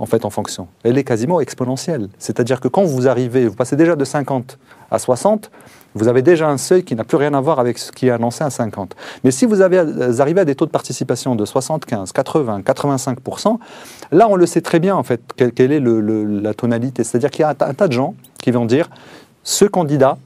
en 0.00 0.06
fait 0.06 0.24
en 0.24 0.30
fonction. 0.30 0.66
Elle 0.82 0.98
est 0.98 1.04
quasiment 1.04 1.40
exponentielle. 1.40 2.08
C'est-à-dire 2.18 2.60
que 2.60 2.68
quand 2.68 2.82
vous 2.82 3.06
arrivez, 3.06 3.46
vous 3.46 3.54
passez 3.54 3.76
déjà 3.76 3.94
de 3.94 4.04
50 4.04 4.58
à 4.90 4.98
60, 4.98 5.50
vous 5.94 6.08
avez 6.08 6.22
déjà 6.22 6.48
un 6.48 6.56
seuil 6.56 6.84
qui 6.84 6.96
n'a 6.96 7.04
plus 7.04 7.18
rien 7.18 7.34
à 7.34 7.40
voir 7.40 7.60
avec 7.60 7.78
ce 7.78 7.92
qui 7.92 8.06
est 8.06 8.10
annoncé 8.10 8.42
à 8.42 8.50
50. 8.50 8.96
Mais 9.24 9.30
si 9.30 9.44
vous, 9.44 9.60
avez, 9.60 9.78
euh, 9.78 10.18
arrivez 10.18 10.40
à 10.40 10.44
des 10.44 10.54
taux 10.54 10.64
de 10.64 10.70
participation 10.70 11.36
de 11.36 11.44
75, 11.44 12.12
80, 12.12 12.60
85%, 12.60 13.58
là 14.10 14.26
on 14.28 14.36
le 14.36 14.46
sait 14.46 14.62
très 14.62 14.80
bien 14.80 14.96
en 14.96 15.02
fait 15.02 15.20
quelle, 15.36 15.72
est 15.72 15.80
la 15.80 16.54
tonalité. 16.54 17.04
C'est-à-dire 17.04 17.30
qu'il 17.30 17.42
y 17.42 17.44
a 17.44 17.50
un 17.50 17.74
tas 17.74 17.86
de 17.86 17.92
gens 17.92 18.14
qui 18.42 18.50
vont 18.50 18.64
dire 18.64 18.88
ce 19.42 19.66
candidat, 19.66 20.16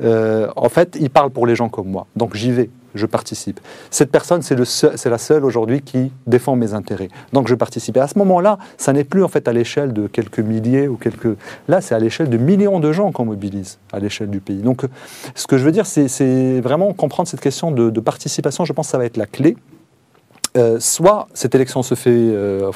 euh, 0.00 0.48
en 0.54 0.68
fait, 0.68 0.96
il 1.00 1.10
parle 1.10 1.30
pour 1.30 1.46
les 1.46 1.56
gens 1.56 1.68
comme 1.68 1.88
moi. 1.88 2.06
Donc 2.14 2.36
j'y 2.36 2.52
vais, 2.52 2.70
je 2.94 3.06
participe. 3.06 3.60
Cette 3.90 4.10
personne, 4.10 4.42
c'est 4.42 5.08
la 5.08 5.18
seule 5.18 5.44
aujourd'hui 5.44 5.82
qui 5.82 6.12
défend 6.26 6.56
mes 6.56 6.74
intérêts. 6.74 7.08
Donc 7.32 7.48
je 7.48 7.54
participe. 7.54 7.96
Et 7.96 8.00
à 8.00 8.08
ce 8.08 8.18
moment-là, 8.18 8.58
ça 8.76 8.92
n'est 8.92 9.04
plus 9.04 9.22
en 9.24 9.28
fait 9.28 9.46
à 9.48 9.52
l'échelle 9.52 9.92
de 9.92 10.06
quelques 10.06 10.40
milliers 10.40 10.88
ou 10.88 10.96
quelques. 10.96 11.36
Là, 11.68 11.80
c'est 11.80 11.94
à 11.94 11.98
l'échelle 11.98 12.28
de 12.30 12.36
millions 12.36 12.80
de 12.80 12.92
gens 12.92 13.12
qu'on 13.12 13.24
mobilise 13.24 13.78
à 13.92 13.98
l'échelle 13.98 14.30
du 14.30 14.40
pays. 14.40 14.62
Donc, 14.62 14.82
ce 15.34 15.46
que 15.46 15.56
je 15.58 15.64
veux 15.64 15.72
dire, 15.72 15.86
c'est- 15.86 16.08
c'est 16.08 16.60
vraiment 16.60 16.92
comprendre 16.92 17.28
cette 17.28 17.40
question 17.40 17.70
de, 17.70 17.90
de 17.90 18.00
participation. 18.00 18.64
Je 18.64 18.72
pense 18.72 18.86
que 18.86 18.92
ça 18.92 18.98
va 18.98 19.04
être 19.04 19.16
la 19.16 19.26
clé. 19.26 19.56
Euh, 20.56 20.80
soit 20.80 21.28
cette 21.32 21.54
élection 21.54 21.82
se 21.82 21.94
fait, 21.94 22.10
euh, 22.10 22.66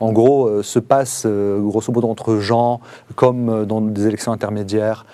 en 0.00 0.12
gros, 0.12 0.46
euh, 0.46 0.62
se 0.62 0.78
passe 0.78 1.26
grosso 1.26 1.92
modo 1.92 2.08
entre 2.08 2.36
gens, 2.36 2.80
comme 3.14 3.64
dans 3.64 3.80
des 3.80 4.06
élections 4.06 4.32
intermédiaires, 4.32 5.06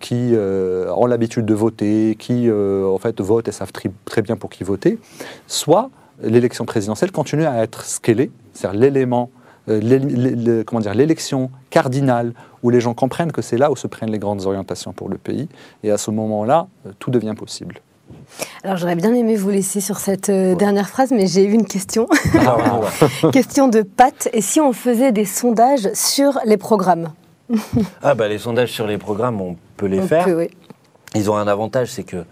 qui 0.00 0.34
ont 0.36 1.06
l'habitude 1.06 1.44
de 1.44 1.54
voter, 1.54 2.16
qui 2.18 2.50
en 2.50 2.98
fait 2.98 3.20
votent 3.20 3.48
et 3.48 3.52
savent 3.52 3.72
très 4.04 4.22
bien 4.22 4.36
pour 4.36 4.50
qui 4.50 4.64
voter. 4.64 4.98
Soit 5.46 5.90
l'élection 6.22 6.64
présidentielle 6.64 7.12
continue 7.12 7.44
à 7.44 7.62
être 7.62 7.84
ce 7.84 8.00
c'est-à-dire 8.52 8.80
l'élément, 8.80 9.30
l'é- 9.66 9.98
l'é- 9.98 10.34
l'é- 10.36 10.64
comment 10.64 10.80
dire, 10.80 10.94
l'élection 10.94 11.50
cardinale 11.70 12.32
où 12.62 12.70
les 12.70 12.80
gens 12.80 12.94
comprennent 12.94 13.32
que 13.32 13.42
c'est 13.42 13.58
là 13.58 13.70
où 13.70 13.76
se 13.76 13.86
prennent 13.86 14.10
les 14.10 14.18
grandes 14.18 14.46
orientations 14.46 14.92
pour 14.92 15.08
le 15.08 15.18
pays. 15.18 15.48
Et 15.82 15.90
à 15.90 15.98
ce 15.98 16.10
moment-là, 16.10 16.68
tout 16.98 17.10
devient 17.10 17.34
possible. 17.36 17.80
Alors 18.62 18.76
j'aurais 18.76 18.96
bien 18.96 19.14
aimé 19.14 19.36
vous 19.36 19.50
laisser 19.50 19.80
sur 19.80 19.98
cette 19.98 20.28
euh, 20.30 20.54
dernière 20.54 20.88
phrase, 20.88 21.10
mais 21.10 21.26
j'ai 21.26 21.44
eu 21.44 21.52
une 21.52 21.66
question. 21.66 22.06
Ah, 22.46 22.56
ouais. 22.80 23.30
question 23.32 23.68
de 23.68 23.82
Pat. 23.82 24.28
Et 24.32 24.40
si 24.40 24.60
on 24.60 24.72
faisait 24.72 25.12
des 25.12 25.24
sondages 25.24 25.88
sur 25.94 26.38
les 26.44 26.56
programmes? 26.56 27.12
Ah 28.02 28.14
bah 28.14 28.26
les 28.28 28.38
sondages 28.38 28.72
sur 28.72 28.86
les 28.86 28.96
programmes, 28.98 29.40
on 29.40 29.56
peut 29.76 29.86
les 29.86 30.00
On 30.00 30.06
faire. 30.06 30.24
peut, 30.24 30.36
oui. 30.38 30.50
Ils 31.14 31.30
ont 31.30 31.36
un 31.36 31.46
avantage, 31.46 31.88
c'est 31.88 32.02
que 32.04 32.24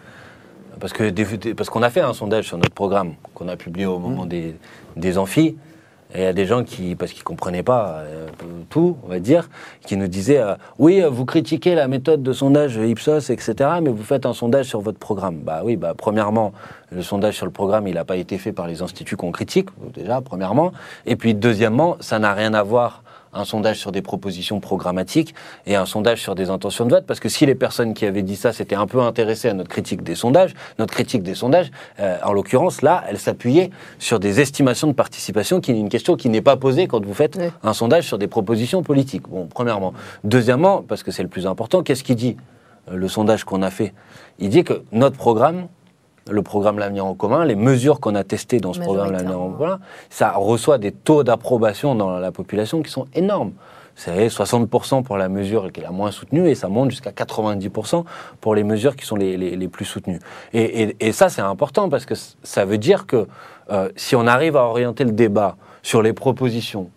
parce 0.80 0.92
que 0.92 1.10
des- 1.10 1.54
parce 1.54 1.68
qu'on 1.70 1.82
a 1.82 1.90
fait 1.90 2.00
un 2.00 2.14
sondage 2.14 2.46
sur 2.46 2.56
notre 2.56 2.72
programme 2.74 3.14
qu'on 3.34 3.46
a 3.48 3.56
publié 3.56 3.86
au 3.86 3.98
moment 3.98 4.24
des, 4.26 4.56
des 4.96 5.18
amphis. 5.18 5.56
Et 6.14 6.20
il 6.20 6.24
y 6.24 6.26
a 6.26 6.32
des 6.32 6.46
gens 6.46 6.62
qui, 6.62 6.94
parce 6.94 7.12
qu'ils 7.12 7.24
comprenaient 7.24 7.62
pas 7.62 8.00
euh, 8.00 8.26
tout, 8.68 8.96
on 9.02 9.08
va 9.08 9.18
dire, 9.18 9.48
qui 9.86 9.96
nous 9.96 10.08
disaient 10.08 10.40
euh, 10.40 10.54
oui, 10.78 11.02
vous 11.10 11.24
critiquez 11.24 11.74
la 11.74 11.88
méthode 11.88 12.22
de 12.22 12.32
sondage 12.32 12.76
Ipsos, 12.76 13.30
etc., 13.30 13.54
mais 13.82 13.90
vous 13.90 14.02
faites 14.02 14.26
un 14.26 14.34
sondage 14.34 14.66
sur 14.66 14.80
votre 14.80 14.98
programme. 14.98 15.36
Bah 15.36 15.62
oui, 15.64 15.76
bah 15.76 15.94
premièrement, 15.96 16.52
le 16.90 17.02
sondage 17.02 17.36
sur 17.36 17.46
le 17.46 17.52
programme, 17.52 17.88
il 17.88 17.94
n'a 17.94 18.04
pas 18.04 18.16
été 18.16 18.38
fait 18.38 18.52
par 18.52 18.66
les 18.66 18.82
instituts 18.82 19.16
qu'on 19.16 19.32
critique, 19.32 19.68
déjà, 19.94 20.20
premièrement. 20.20 20.72
Et 21.06 21.16
puis 21.16 21.34
deuxièmement, 21.34 21.96
ça 22.00 22.18
n'a 22.18 22.34
rien 22.34 22.52
à 22.54 22.62
voir 22.62 23.01
un 23.32 23.44
sondage 23.44 23.78
sur 23.78 23.92
des 23.92 24.02
propositions 24.02 24.60
programmatiques 24.60 25.34
et 25.66 25.76
un 25.76 25.86
sondage 25.86 26.20
sur 26.20 26.34
des 26.34 26.50
intentions 26.50 26.84
de 26.84 26.90
vote, 26.90 27.06
parce 27.06 27.20
que 27.20 27.28
si 27.28 27.46
les 27.46 27.54
personnes 27.54 27.94
qui 27.94 28.04
avaient 28.06 28.22
dit 28.22 28.36
ça 28.36 28.52
s'étaient 28.52 28.74
un 28.76 28.86
peu 28.86 29.00
intéressées 29.00 29.48
à 29.48 29.54
notre 29.54 29.70
critique 29.70 30.02
des 30.02 30.14
sondages, 30.14 30.54
notre 30.78 30.92
critique 30.92 31.22
des 31.22 31.34
sondages, 31.34 31.70
euh, 32.00 32.16
en 32.24 32.32
l'occurrence 32.32 32.82
là, 32.82 33.04
elle 33.08 33.18
s'appuyait 33.18 33.70
sur 33.98 34.20
des 34.20 34.40
estimations 34.40 34.86
de 34.88 34.92
participation, 34.92 35.60
qui 35.60 35.72
est 35.72 35.78
une 35.78 35.88
question 35.88 36.16
qui 36.16 36.28
n'est 36.28 36.42
pas 36.42 36.56
posée 36.56 36.86
quand 36.86 37.04
vous 37.04 37.14
faites 37.14 37.36
Oui. 37.36 37.50
un 37.62 37.72
sondage 37.72 38.06
sur 38.06 38.18
des 38.18 38.28
propositions 38.28 38.82
politiques. 38.82 39.28
Bon, 39.28 39.46
premièrement. 39.46 39.94
Deuxièmement, 40.24 40.82
parce 40.82 41.02
que 41.02 41.10
c'est 41.10 41.22
le 41.22 41.28
plus 41.28 41.46
important, 41.46 41.82
qu'est-ce 41.82 42.04
qu'il 42.04 42.16
dit 42.16 42.36
euh, 42.90 42.96
le 42.96 43.08
sondage 43.08 43.44
qu'on 43.44 43.62
a 43.62 43.70
fait? 43.70 43.94
Il 44.38 44.48
dit 44.48 44.64
que 44.64 44.82
notre 44.92 45.16
programme, 45.16 45.68
le 46.30 46.42
programme 46.42 46.78
L'avenir 46.78 47.04
en 47.06 47.14
commun, 47.14 47.44
les 47.44 47.56
mesures 47.56 48.00
qu'on 48.00 48.14
a 48.14 48.24
testées 48.24 48.58
dans 48.60 48.72
ce 48.72 48.80
programme 48.80 49.12
L'avenir 49.12 49.40
en 49.40 49.50
commun, 49.50 49.80
ça 50.10 50.32
reçoit 50.32 50.78
des 50.78 50.92
taux 50.92 51.22
d'approbation 51.24 51.94
dans 51.94 52.18
la 52.18 52.32
population 52.32 52.82
qui 52.82 52.90
sont 52.90 53.06
énormes. 53.14 53.52
C'est 53.94 54.28
60% 54.28 55.02
pour 55.02 55.18
la 55.18 55.28
mesure 55.28 55.70
qui 55.70 55.80
est 55.80 55.82
la 55.82 55.90
moins 55.90 56.10
soutenue 56.10 56.48
et 56.48 56.54
ça 56.54 56.68
monte 56.68 56.90
jusqu'à 56.90 57.10
90% 57.10 58.04
pour 58.40 58.54
les 58.54 58.64
mesures 58.64 58.96
qui 58.96 59.04
sont 59.04 59.16
les, 59.16 59.36
les- 59.36 59.54
les 59.54 59.68
plus 59.68 59.84
soutenues. 59.84 60.18
Et, 60.54 60.82
et- 60.82 60.96
et 61.08 61.12
ça, 61.12 61.28
c'est 61.28 61.42
important 61.42 61.90
parce 61.90 62.06
que 62.06 62.14
ça 62.42 62.64
veut 62.64 62.78
dire 62.78 63.06
que 63.06 63.26
euh, 63.70 63.90
si 63.96 64.16
on 64.16 64.26
arrive 64.26 64.56
à 64.56 64.64
orienter 64.64 65.04
le 65.04 65.12
débat 65.12 65.56
sur 65.82 66.00
les 66.02 66.14
propositions, 66.14 66.88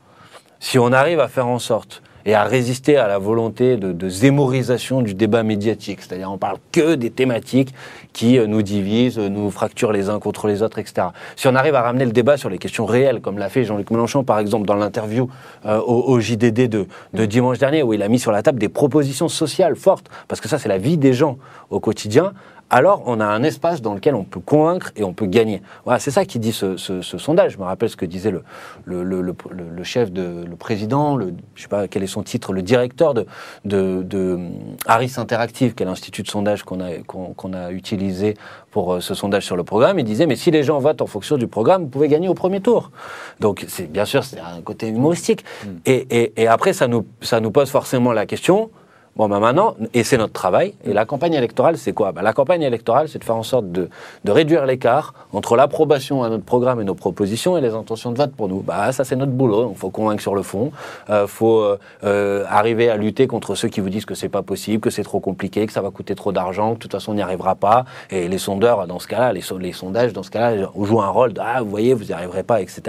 si 0.60 0.80
on 0.80 0.94
arrive 0.94 1.20
à 1.20 1.28
faire 1.28 1.48
en 1.48 1.60
sorte 1.60 2.02
et 2.28 2.34
à 2.34 2.44
résister 2.46 2.96
à 2.98 3.08
la 3.10 3.18
volonté 3.20 3.76
de, 3.78 3.92
de 3.92 4.10
zémorisation 4.10 5.02
du 5.02 5.14
débat 5.14 5.44
médiatique, 5.44 6.02
c'est-à-dire 6.02 6.32
on 6.32 6.38
parle 6.38 6.58
que 6.72 6.96
des 6.96 7.12
thématiques 7.12 7.74
qui 8.16 8.40
euh, 8.40 8.48
nous 8.48 8.62
divisent, 8.62 9.20
euh, 9.20 9.28
nous 9.28 9.52
fracturent 9.52 9.92
les 9.92 10.10
uns 10.10 10.20
contre 10.20 10.48
les 10.48 10.64
autres, 10.64 10.80
etc. 10.80 11.08
Si 11.36 11.48
on 11.48 11.56
arrive 11.56 11.76
à 11.76 11.82
ramener 11.82 12.06
le 12.06 12.14
débat 12.14 12.38
sur 12.38 12.50
les 12.50 12.58
questions 12.58 12.86
réelles, 12.86 13.20
comme 13.20 13.38
l'a 13.38 13.50
fait 13.50 13.66
Jean-Luc 13.66 13.92
Mélenchon 13.92 14.24
par 14.24 14.40
exemple 14.40 14.66
dans 14.66 14.76
l'interview 14.76 15.30
euh, 15.66 15.80
au, 15.80 16.14
au 16.14 16.20
JDD 16.22 16.70
de, 16.70 16.88
de 17.14 17.26
dimanche 17.26 17.60
dernier, 17.60 17.84
où 17.84 17.94
il 17.94 18.02
a 18.02 18.08
mis 18.08 18.18
sur 18.18 18.32
la 18.32 18.42
table 18.42 18.58
des 18.58 18.70
propositions 18.70 19.28
sociales 19.28 19.76
fortes, 19.76 20.08
parce 20.30 20.40
que 20.40 20.48
ça 20.48 20.58
c'est 20.58 20.70
la 20.70 20.78
vie 20.78 20.98
des 20.98 21.12
gens 21.12 21.38
au 21.70 21.82
quotidien, 21.82 22.32
alors 22.70 23.04
on 23.06 23.20
a 23.20 23.26
un 23.26 23.44
espace 23.44 23.82
dans 23.82 23.94
lequel 23.94 24.16
on 24.16 24.24
peut 24.24 24.40
convaincre 24.40 24.92
et 24.96 25.04
on 25.04 25.14
peut 25.14 25.28
gagner. 25.28 25.62
Voilà, 25.84 26.00
c'est 26.00 26.12
ça 26.12 26.26
qui 26.26 26.40
dit 26.40 26.52
ce, 26.52 26.78
ce- 26.78 27.02
ce 27.02 27.18
sondage. 27.18 27.54
Je 27.54 27.58
me 27.58 27.64
rappelle 27.64 27.90
ce 27.90 27.96
que 27.96 28.06
disait 28.06 28.32
le, 28.32 28.44
le, 28.86 29.04
le- 29.04 29.22
le- 29.22 29.36
le- 29.52 29.70
le 29.70 29.84
chef, 29.84 30.12
de, 30.12 30.44
le 30.50 30.56
président, 30.56 31.16
le, 31.16 31.34
je 31.56 31.62
sais 31.64 31.68
pas 31.68 31.88
quel 31.88 32.04
est 32.04 32.08
son 32.08 32.24
titre, 32.24 32.54
le 32.54 32.62
directeur 32.64 33.14
de, 33.14 33.26
de, 33.66 34.02
de 34.04 34.40
Harris 34.88 35.14
Interactive, 35.18 35.76
qui 35.76 35.84
est 35.84 35.86
l'institut 35.86 36.24
de 36.24 36.28
sondage 36.28 36.64
qu'on 36.64 36.80
a, 36.82 37.72
utilisé 37.72 38.36
pour 38.72 38.96
euh, 38.96 39.00
ce 39.00 39.14
sondage 39.14 39.46
sur 39.46 39.56
le 39.56 39.64
programme. 39.64 40.00
Il 40.00 40.06
disait, 40.06 40.26
mais 40.26 40.36
si 40.36 40.52
les 40.52 40.64
gens 40.64 40.80
votent 40.80 41.02
en 41.02 41.08
fonction 41.08 41.38
du 41.38 41.48
programme, 41.48 41.84
vous 41.84 41.90
pouvez 41.90 42.08
gagner 42.08 42.28
au 42.30 42.34
premier 42.34 42.62
tour. 42.62 42.92
Donc 43.40 43.64
c'est 43.68 43.90
bien 43.92 44.06
sûr, 44.06 44.24
c'est 44.24 44.40
un 44.40 44.62
côté 44.62 44.88
humoristique. 44.88 45.46
Et, 45.86 46.08
et- 46.10 46.42
et 46.42 46.48
après, 46.48 46.74
ça 46.74 46.88
nous, 46.88 47.06
ça 47.22 47.40
nous 47.40 47.52
pose 47.52 47.70
forcément 47.70 48.12
la 48.12 48.26
question, 48.26 48.70
Bon, 49.18 49.30
ben 49.30 49.40
maintenant, 49.40 49.76
et 49.94 50.04
c'est 50.04 50.18
notre 50.18 50.34
travail, 50.34 50.74
et 50.84 50.92
la 50.92 51.06
campagne 51.06 51.32
électorale, 51.36 51.78
c'est 51.78 51.94
quoi? 51.94 52.12
Ben, 52.12 52.22
La 52.22 52.34
campagne 52.34 52.64
électorale, 52.64 53.08
c'est 53.08 53.18
de 53.18 53.24
faire 53.24 53.38
en 53.38 53.44
sorte 53.44 53.72
de, 53.72 53.88
de 54.26 54.32
réduire 54.32 54.66
l'écart 54.66 55.14
entre 55.32 55.56
l'approbation 55.56 56.22
à 56.22 56.28
notre 56.28 56.44
programme 56.44 56.82
et 56.82 56.84
nos 56.84 56.96
propositions 56.96 57.58
et 57.58 57.62
les 57.62 57.74
intentions 57.74 58.12
de 58.12 58.18
vote 58.18 58.34
pour 58.34 58.50
nous. 58.50 58.60
Bah, 58.60 58.92
ça, 58.92 59.06
c'est 59.06 59.16
notre 59.16 59.32
boulot. 59.32 59.70
Il 59.74 59.78
faut 59.78 59.90
convaincre 59.90 60.22
sur 60.22 60.36
le 60.36 60.42
fond. 60.42 60.74
Il 61.08 61.28
faut 61.28 61.62
euh, 61.62 61.80
euh, 62.04 62.44
arriver 62.50 62.90
à 62.90 62.98
lutter 62.98 63.26
contre 63.26 63.56
ceux 63.56 63.70
qui 63.70 63.80
vous 63.80 63.90
disent 63.90 64.04
que 64.04 64.16
c'est 64.16 64.28
pas 64.28 64.42
possible, 64.42 64.82
que 64.82 64.90
c'est 64.90 65.04
trop 65.06 65.22
compliqué, 65.22 65.66
que 65.66 65.72
ça 65.72 65.82
va 65.82 65.92
coûter 65.92 66.14
trop 66.14 66.34
d'argent, 66.34 66.72
que 66.72 66.76
de 66.76 66.80
toute 66.80 66.92
façon, 66.92 67.14
on 67.14 67.16
n'y 67.16 67.22
arrivera 67.22 67.56
pas. 67.56 67.86
Et 68.10 68.28
les 68.28 68.38
sondeurs, 68.38 68.86
dans 68.86 69.00
ce 69.00 69.08
cas-là, 69.08 69.32
les, 69.32 69.40
so- 69.40 69.58
les 69.58 69.72
sondages, 69.72 70.12
dans 70.12 70.24
ce 70.24 70.30
cas-là, 70.32 70.68
jouent 70.82 71.02
un 71.02 71.08
rôle 71.08 71.32
de 71.32 71.40
Ah, 71.42 71.62
vous 71.62 71.70
voyez, 71.70 71.94
vous 71.94 72.04
n'y 72.04 72.12
arriverez 72.12 72.44
pas, 72.44 72.60
etc. 72.62 72.82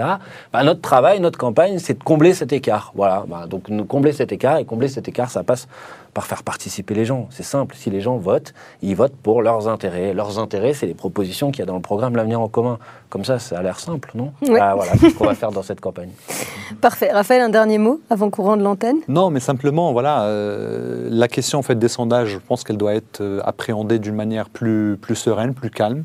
Bah, 0.51 0.63
notre 0.65 0.81
travail, 0.81 1.21
notre 1.21 1.39
campagne, 1.39 1.79
c'est 1.79 1.97
de 1.97 2.03
combler 2.03 2.33
cet 2.33 2.51
écart. 2.51 2.91
Voilà. 2.95 3.23
Bah, 3.29 3.45
donc, 3.47 3.69
nous 3.69 3.85
combler 3.85 4.11
cet 4.11 4.33
écart, 4.33 4.57
et 4.57 4.65
combler 4.65 4.89
cet 4.89 5.07
écart, 5.07 5.29
ça 5.29 5.43
passe 5.43 5.69
par 6.17 6.25
faire 6.25 6.41
participer 6.41 6.95
les 6.95 7.05
gens. 7.05 7.27
C'est 7.29 7.43
simple. 7.43 7.75
Si 7.77 7.91
les 7.91 8.01
gens 8.01 8.17
votent, 8.17 8.55
ils 8.81 8.95
votent 8.95 9.15
pour 9.21 9.43
leurs 9.43 9.67
intérêts. 9.67 10.15
Leurs 10.15 10.39
intérêts, 10.39 10.73
c'est 10.73 10.87
les 10.87 10.95
propositions 10.95 11.51
qu'il 11.51 11.59
y 11.59 11.61
a 11.61 11.67
dans 11.67 11.75
le 11.75 11.81
programme 11.81 12.15
L'avenir 12.15 12.41
en 12.41 12.47
commun. 12.47 12.79
Comme 13.11 13.23
ça, 13.23 13.37
ça 13.37 13.59
a 13.59 13.61
l'air 13.61 13.79
simple, 13.79 14.09
non 14.15 14.31
Ouais. 14.41 14.59
Ah, 14.59 14.73
Voilà, 14.73 14.93
c'est 14.99 15.11
ce 15.11 15.15
qu'on 15.15 15.25
va 15.27 15.35
faire 15.35 15.51
dans 15.51 15.61
cette 15.61 15.79
campagne. 15.79 16.09
Parfait. 16.81 17.11
Raphaël, 17.11 17.43
un 17.43 17.49
dernier 17.49 17.77
mot 17.77 18.01
avant 18.09 18.31
qu'on 18.31 18.41
rende 18.41 18.61
l'antenne? 18.61 18.97
Non, 19.07 19.29
mais 19.29 19.39
simplement, 19.39 19.93
voilà, 19.93 20.23
euh, 20.23 21.07
la 21.11 21.27
question 21.27 21.59
en 21.59 21.61
fait 21.61 21.77
des 21.77 21.87
sondages, 21.87 22.29
je 22.29 22.39
pense 22.39 22.63
qu'elle 22.63 22.77
doit 22.77 22.95
être 22.95 23.21
euh, 23.21 23.39
appréhendée 23.45 23.99
d'une 23.99 24.15
manière 24.15 24.49
plus, 24.49 24.97
plus 24.99 25.13
sereine, 25.13 25.53
plus 25.53 25.69
calme. 25.69 26.03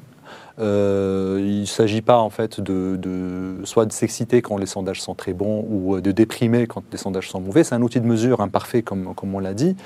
Euh, 0.59 1.39
il 1.41 1.61
ne 1.61 1.67
s'agit 1.67 2.03
pas 2.03 2.19
en 2.19 2.31
fait 2.31 2.61
de, 2.61 3.57
soit 3.65 3.87
de 3.87 3.93
s'exciter 3.93 4.43
quand 4.43 4.59
les 4.59 4.67
sondages 4.67 5.01
sont 5.01 5.15
très 5.15 5.33
bons 5.33 5.67
ou 5.69 5.97
euh, 5.97 6.01
de 6.01 6.13
déprimer 6.13 6.67
quand 6.67 6.83
les 6.93 6.99
sondages 6.99 7.31
sont 7.31 7.41
mauvais. 7.41 7.65
C'est 7.65 7.75
un 7.75 7.83
outil 7.83 8.01
de 8.01 8.07
mesure 8.07 8.41
imparfait, 8.41 8.83
comme, 8.83 9.15
comme 9.15 9.35
on 9.35 9.39
l'a 9.39 9.55
dit. 9.55 9.77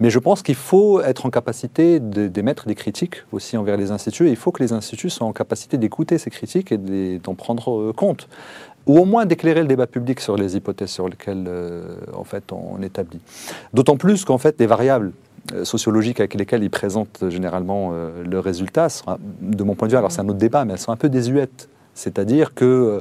Mais 0.00 0.10
je 0.10 0.18
pense 0.18 0.42
qu'il 0.42 0.56
faut 0.56 1.00
être 1.00 1.24
en 1.24 1.30
capacité 1.30 2.00
d'émettre 2.00 2.66
des 2.66 2.74
critiques 2.74 3.22
aussi 3.30 3.56
envers 3.56 3.76
les 3.76 3.92
instituts. 3.92 4.26
Et 4.26 4.30
il 4.30 4.36
faut 4.36 4.50
que 4.50 4.62
les 4.62 4.72
instituts 4.72 5.10
soient 5.10 5.26
en 5.26 5.32
capacité 5.32 5.78
d'écouter 5.78 6.18
ces 6.18 6.30
critiques 6.30 6.72
et 6.72 7.18
d'en 7.22 7.34
prendre 7.34 7.80
euh, 7.80 7.92
compte 7.92 8.28
ou 8.86 8.98
au 8.98 9.06
moins 9.06 9.24
d'éclairer 9.24 9.62
le 9.62 9.66
débat 9.66 9.86
public 9.86 10.20
sur 10.20 10.36
les 10.36 10.56
hypothèses 10.56 10.90
sur 10.90 11.08
lesquelles 11.08 11.48
en 12.12 12.24
fait 12.24 12.52
on 12.52 12.82
établit. 12.82 13.18
D'autant 13.72 13.96
plus 13.96 14.26
qu'en 14.26 14.36
fait 14.36 14.56
les 14.58 14.66
variables 14.66 15.12
sociologiques 15.64 16.20
avec 16.20 16.34
lesquelles 16.34 16.62
ils 16.62 16.70
présentent 16.70 17.20
euh, 17.22 17.30
généralement 17.30 17.90
euh, 17.92 18.24
leurs 18.24 18.44
résultats, 18.44 18.88
sont, 18.88 19.18
de 19.40 19.64
mon 19.64 19.74
point 19.74 19.88
de 19.88 19.92
vue, 19.92 19.98
alors 19.98 20.12
c'est 20.12 20.20
un 20.20 20.28
autre 20.28 20.38
débat, 20.38 20.64
mais 20.64 20.74
elles 20.74 20.78
sont 20.78 20.92
un 20.92 20.96
peu 20.96 21.08
désuètes. 21.08 21.68
C'est-à-dire 21.94 22.54
que 22.54 23.00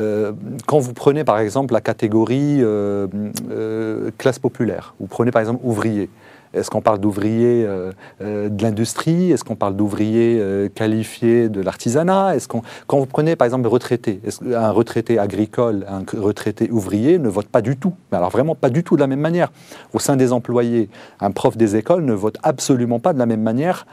euh, 0.00 0.32
quand 0.66 0.78
vous 0.78 0.92
prenez 0.92 1.24
par 1.24 1.38
exemple 1.38 1.74
la 1.74 1.80
catégorie 1.80 2.58
euh, 2.60 3.08
euh, 3.50 4.10
classe 4.16 4.38
populaire, 4.38 4.94
vous 5.00 5.06
prenez 5.06 5.30
par 5.30 5.40
exemple 5.40 5.60
ouvrier, 5.64 6.08
est-ce 6.54 6.70
qu'on 6.70 6.80
parle 6.80 6.98
d'ouvriers 6.98 7.64
euh, 7.66 7.92
euh, 8.20 8.48
de 8.48 8.62
l'industrie? 8.62 9.32
Est-ce 9.32 9.44
qu'on 9.44 9.56
parle 9.56 9.76
d'ouvriers 9.76 10.38
euh, 10.40 10.68
qualifiés 10.68 11.48
de 11.48 11.60
l'artisanat? 11.60 12.36
Est-ce 12.36 12.48
qu'on, 12.48 12.62
quand 12.86 12.98
vous 12.98 13.06
prenez 13.06 13.36
par 13.36 13.44
exemple 13.44 13.68
retraité, 13.68 14.20
un 14.54 14.70
retraité 14.70 15.18
agricole, 15.18 15.84
un 15.88 16.04
retraité 16.18 16.70
ouvrier 16.70 17.18
ne 17.18 17.28
vote 17.28 17.48
pas 17.48 17.62
du 17.62 17.76
tout, 17.76 17.94
mais 18.10 18.18
alors 18.18 18.30
vraiment 18.30 18.54
pas 18.54 18.70
du 18.70 18.82
tout 18.82 18.96
de 18.96 19.00
la 19.00 19.06
même 19.06 19.20
manière. 19.20 19.52
Au 19.92 19.98
sein 19.98 20.16
des 20.16 20.32
employés, 20.32 20.88
un 21.20 21.30
prof 21.30 21.56
des 21.56 21.76
écoles 21.76 22.04
ne 22.04 22.12
vote 22.12 22.38
absolument 22.42 22.98
pas 22.98 23.12
de 23.12 23.18
la 23.18 23.26
même 23.26 23.42
manière 23.42 23.86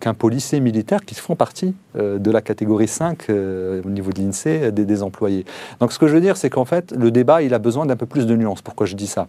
qu'un 0.00 0.14
policier 0.14 0.60
militaire 0.60 1.04
qui 1.04 1.14
font 1.14 1.36
partie 1.36 1.74
de 1.94 2.30
la 2.30 2.40
catégorie 2.40 2.88
5 2.88 3.26
au 3.28 3.90
niveau 3.90 4.12
de 4.12 4.20
l'INSEE 4.20 4.72
des, 4.72 5.02
employés. 5.02 5.44
Donc 5.80 5.92
ce 5.92 5.98
que 5.98 6.08
je 6.08 6.14
veux 6.14 6.20
dire, 6.20 6.36
c'est 6.36 6.50
qu'en 6.50 6.64
fait, 6.64 6.92
le 6.92 7.10
débat, 7.10 7.42
il 7.42 7.52
a 7.52 7.58
besoin 7.58 7.84
d'un 7.86 7.96
peu 7.96 8.06
plus 8.06 8.26
de 8.26 8.34
nuances. 8.34 8.62
Pourquoi 8.62 8.86
je 8.86 8.96
dis 8.96 9.06
ça? 9.06 9.28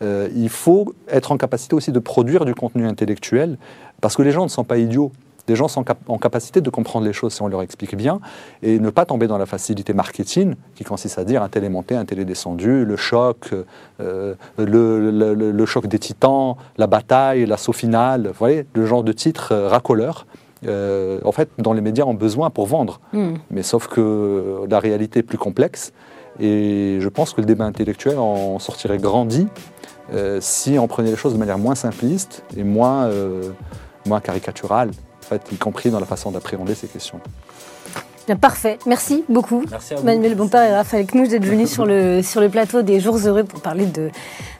Il 0.00 0.48
faut 0.48 0.94
être 1.08 1.32
en 1.32 1.36
capacité 1.36 1.74
aussi 1.74 1.92
de 1.92 1.98
du 2.24 2.54
contenu 2.54 2.86
intellectuel, 2.86 3.58
parce 4.00 4.16
que 4.16 4.22
les 4.22 4.30
gens 4.30 4.44
ne 4.44 4.48
sont 4.48 4.64
pas 4.64 4.78
idiots. 4.78 5.12
Les 5.48 5.56
gens 5.56 5.66
sont 5.66 5.84
en 6.06 6.18
capacité 6.18 6.60
de 6.60 6.70
comprendre 6.70 7.06
les 7.06 7.12
choses 7.12 7.32
si 7.32 7.42
on 7.42 7.48
leur 7.48 7.62
explique 7.62 7.96
bien 7.96 8.20
et 8.62 8.78
ne 8.78 8.88
pas 8.90 9.04
tomber 9.04 9.26
dans 9.26 9.38
la 9.38 9.46
facilité 9.46 9.92
marketing 9.94 10.54
qui 10.76 10.84
consiste 10.84 11.18
à 11.18 11.24
dire 11.24 11.42
un 11.42 11.48
tel 11.48 11.64
est 11.64 11.68
monté, 11.68 11.96
un 11.96 12.04
tel 12.04 12.20
est 12.20 12.24
descendu, 12.24 12.84
le 12.84 12.96
choc, 12.96 13.50
euh, 14.00 14.34
le, 14.58 15.10
le, 15.10 15.66
choc 15.66 15.88
des 15.88 15.98
titans, 15.98 16.54
la 16.76 16.86
bataille, 16.86 17.46
l'assaut 17.46 17.72
final, 17.72 18.28
vous 18.28 18.38
voyez, 18.38 18.64
le 18.74 18.86
genre 18.86 19.02
de 19.02 19.12
titre 19.12 19.52
euh, 19.52 19.68
racoleur. 19.68 20.26
Euh, 20.66 21.18
en 21.24 21.32
fait, 21.32 21.48
dans 21.58 21.72
les 21.72 21.80
médias, 21.80 22.04
ont 22.04 22.14
besoin 22.14 22.50
pour 22.50 22.66
vendre. 22.66 23.00
Hmm. 23.12 23.34
Mais 23.50 23.64
sauf 23.64 23.88
que 23.88 24.66
la 24.68 24.78
réalité 24.78 25.20
est 25.20 25.24
plus 25.24 25.38
complexe 25.38 25.92
et 26.38 26.98
je 27.00 27.08
pense 27.08 27.32
que 27.32 27.40
le 27.40 27.46
débat 27.46 27.64
intellectuel 27.64 28.18
en 28.18 28.58
sortirait 28.58 28.98
grandi 28.98 29.48
euh, 30.12 30.38
si 30.40 30.78
on 30.78 30.88
prenait 30.88 31.10
les 31.10 31.16
choses 31.16 31.34
de 31.34 31.38
manière 31.38 31.58
moins 31.58 31.74
simpliste 31.74 32.42
et 32.56 32.64
moins, 32.64 33.06
euh, 33.06 33.50
moins 34.06 34.20
caricaturale, 34.20 34.90
en 34.90 35.26
fait, 35.26 35.42
y 35.52 35.56
compris 35.56 35.90
dans 35.90 36.00
la 36.00 36.06
façon 36.06 36.30
d'appréhender 36.30 36.74
ces 36.74 36.88
questions. 36.88 37.20
Bien, 38.30 38.36
parfait. 38.36 38.78
Merci 38.86 39.24
beaucoup, 39.28 39.64
Merci 39.68 39.94
à 39.94 40.00
Manuel 40.02 40.36
Bompard 40.36 40.62
et 40.62 40.72
Raphaël 40.72 41.04
Knouch, 41.04 41.30
d'être 41.30 41.44
venus 41.44 41.68
sur 41.68 41.84
le, 41.84 42.22
sur 42.22 42.40
le 42.40 42.48
plateau 42.48 42.82
des 42.82 43.00
Jours 43.00 43.16
Heureux 43.26 43.42
pour 43.42 43.60
parler 43.60 43.86
de, 43.86 44.10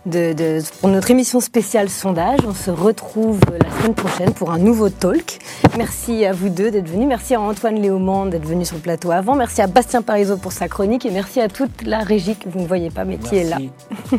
de, 0.06 0.32
de, 0.32 0.58
pour 0.80 0.88
notre 0.88 1.08
émission 1.12 1.38
spéciale 1.38 1.88
sondage. 1.88 2.40
On 2.44 2.52
se 2.52 2.72
retrouve 2.72 3.38
la 3.62 3.70
semaine 3.78 3.94
prochaine 3.94 4.32
pour 4.32 4.50
un 4.50 4.58
nouveau 4.58 4.88
talk. 4.88 5.38
Merci 5.78 6.24
à 6.24 6.32
vous 6.32 6.48
deux 6.48 6.72
d'être 6.72 6.88
venus. 6.88 7.06
Merci 7.06 7.36
à 7.36 7.40
Antoine 7.40 7.76
Léaumont 7.80 8.26
d'être 8.26 8.44
venu 8.44 8.64
sur 8.64 8.74
le 8.74 8.82
plateau 8.82 9.12
avant. 9.12 9.36
Merci 9.36 9.62
à 9.62 9.68
Bastien 9.68 10.02
Parizeau 10.02 10.36
pour 10.36 10.50
sa 10.50 10.66
chronique 10.66 11.06
et 11.06 11.12
merci 11.12 11.40
à 11.40 11.46
toute 11.46 11.82
la 11.86 12.00
régie 12.00 12.34
que 12.34 12.48
vous 12.48 12.58
ne 12.58 12.66
voyez 12.66 12.90
pas 12.90 13.04
mais 13.04 13.18
qui 13.18 13.36
est 13.36 13.44
là. 13.44 13.58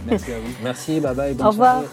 Merci 0.07 0.31
à 0.31 0.35
vous. 0.35 0.53
Merci, 0.63 0.99
bye 1.01 1.13
bye. 1.13 1.33
Bonne 1.33 1.45
Au 1.45 1.49
revoir. 1.49 1.73
Soirée. 1.81 1.87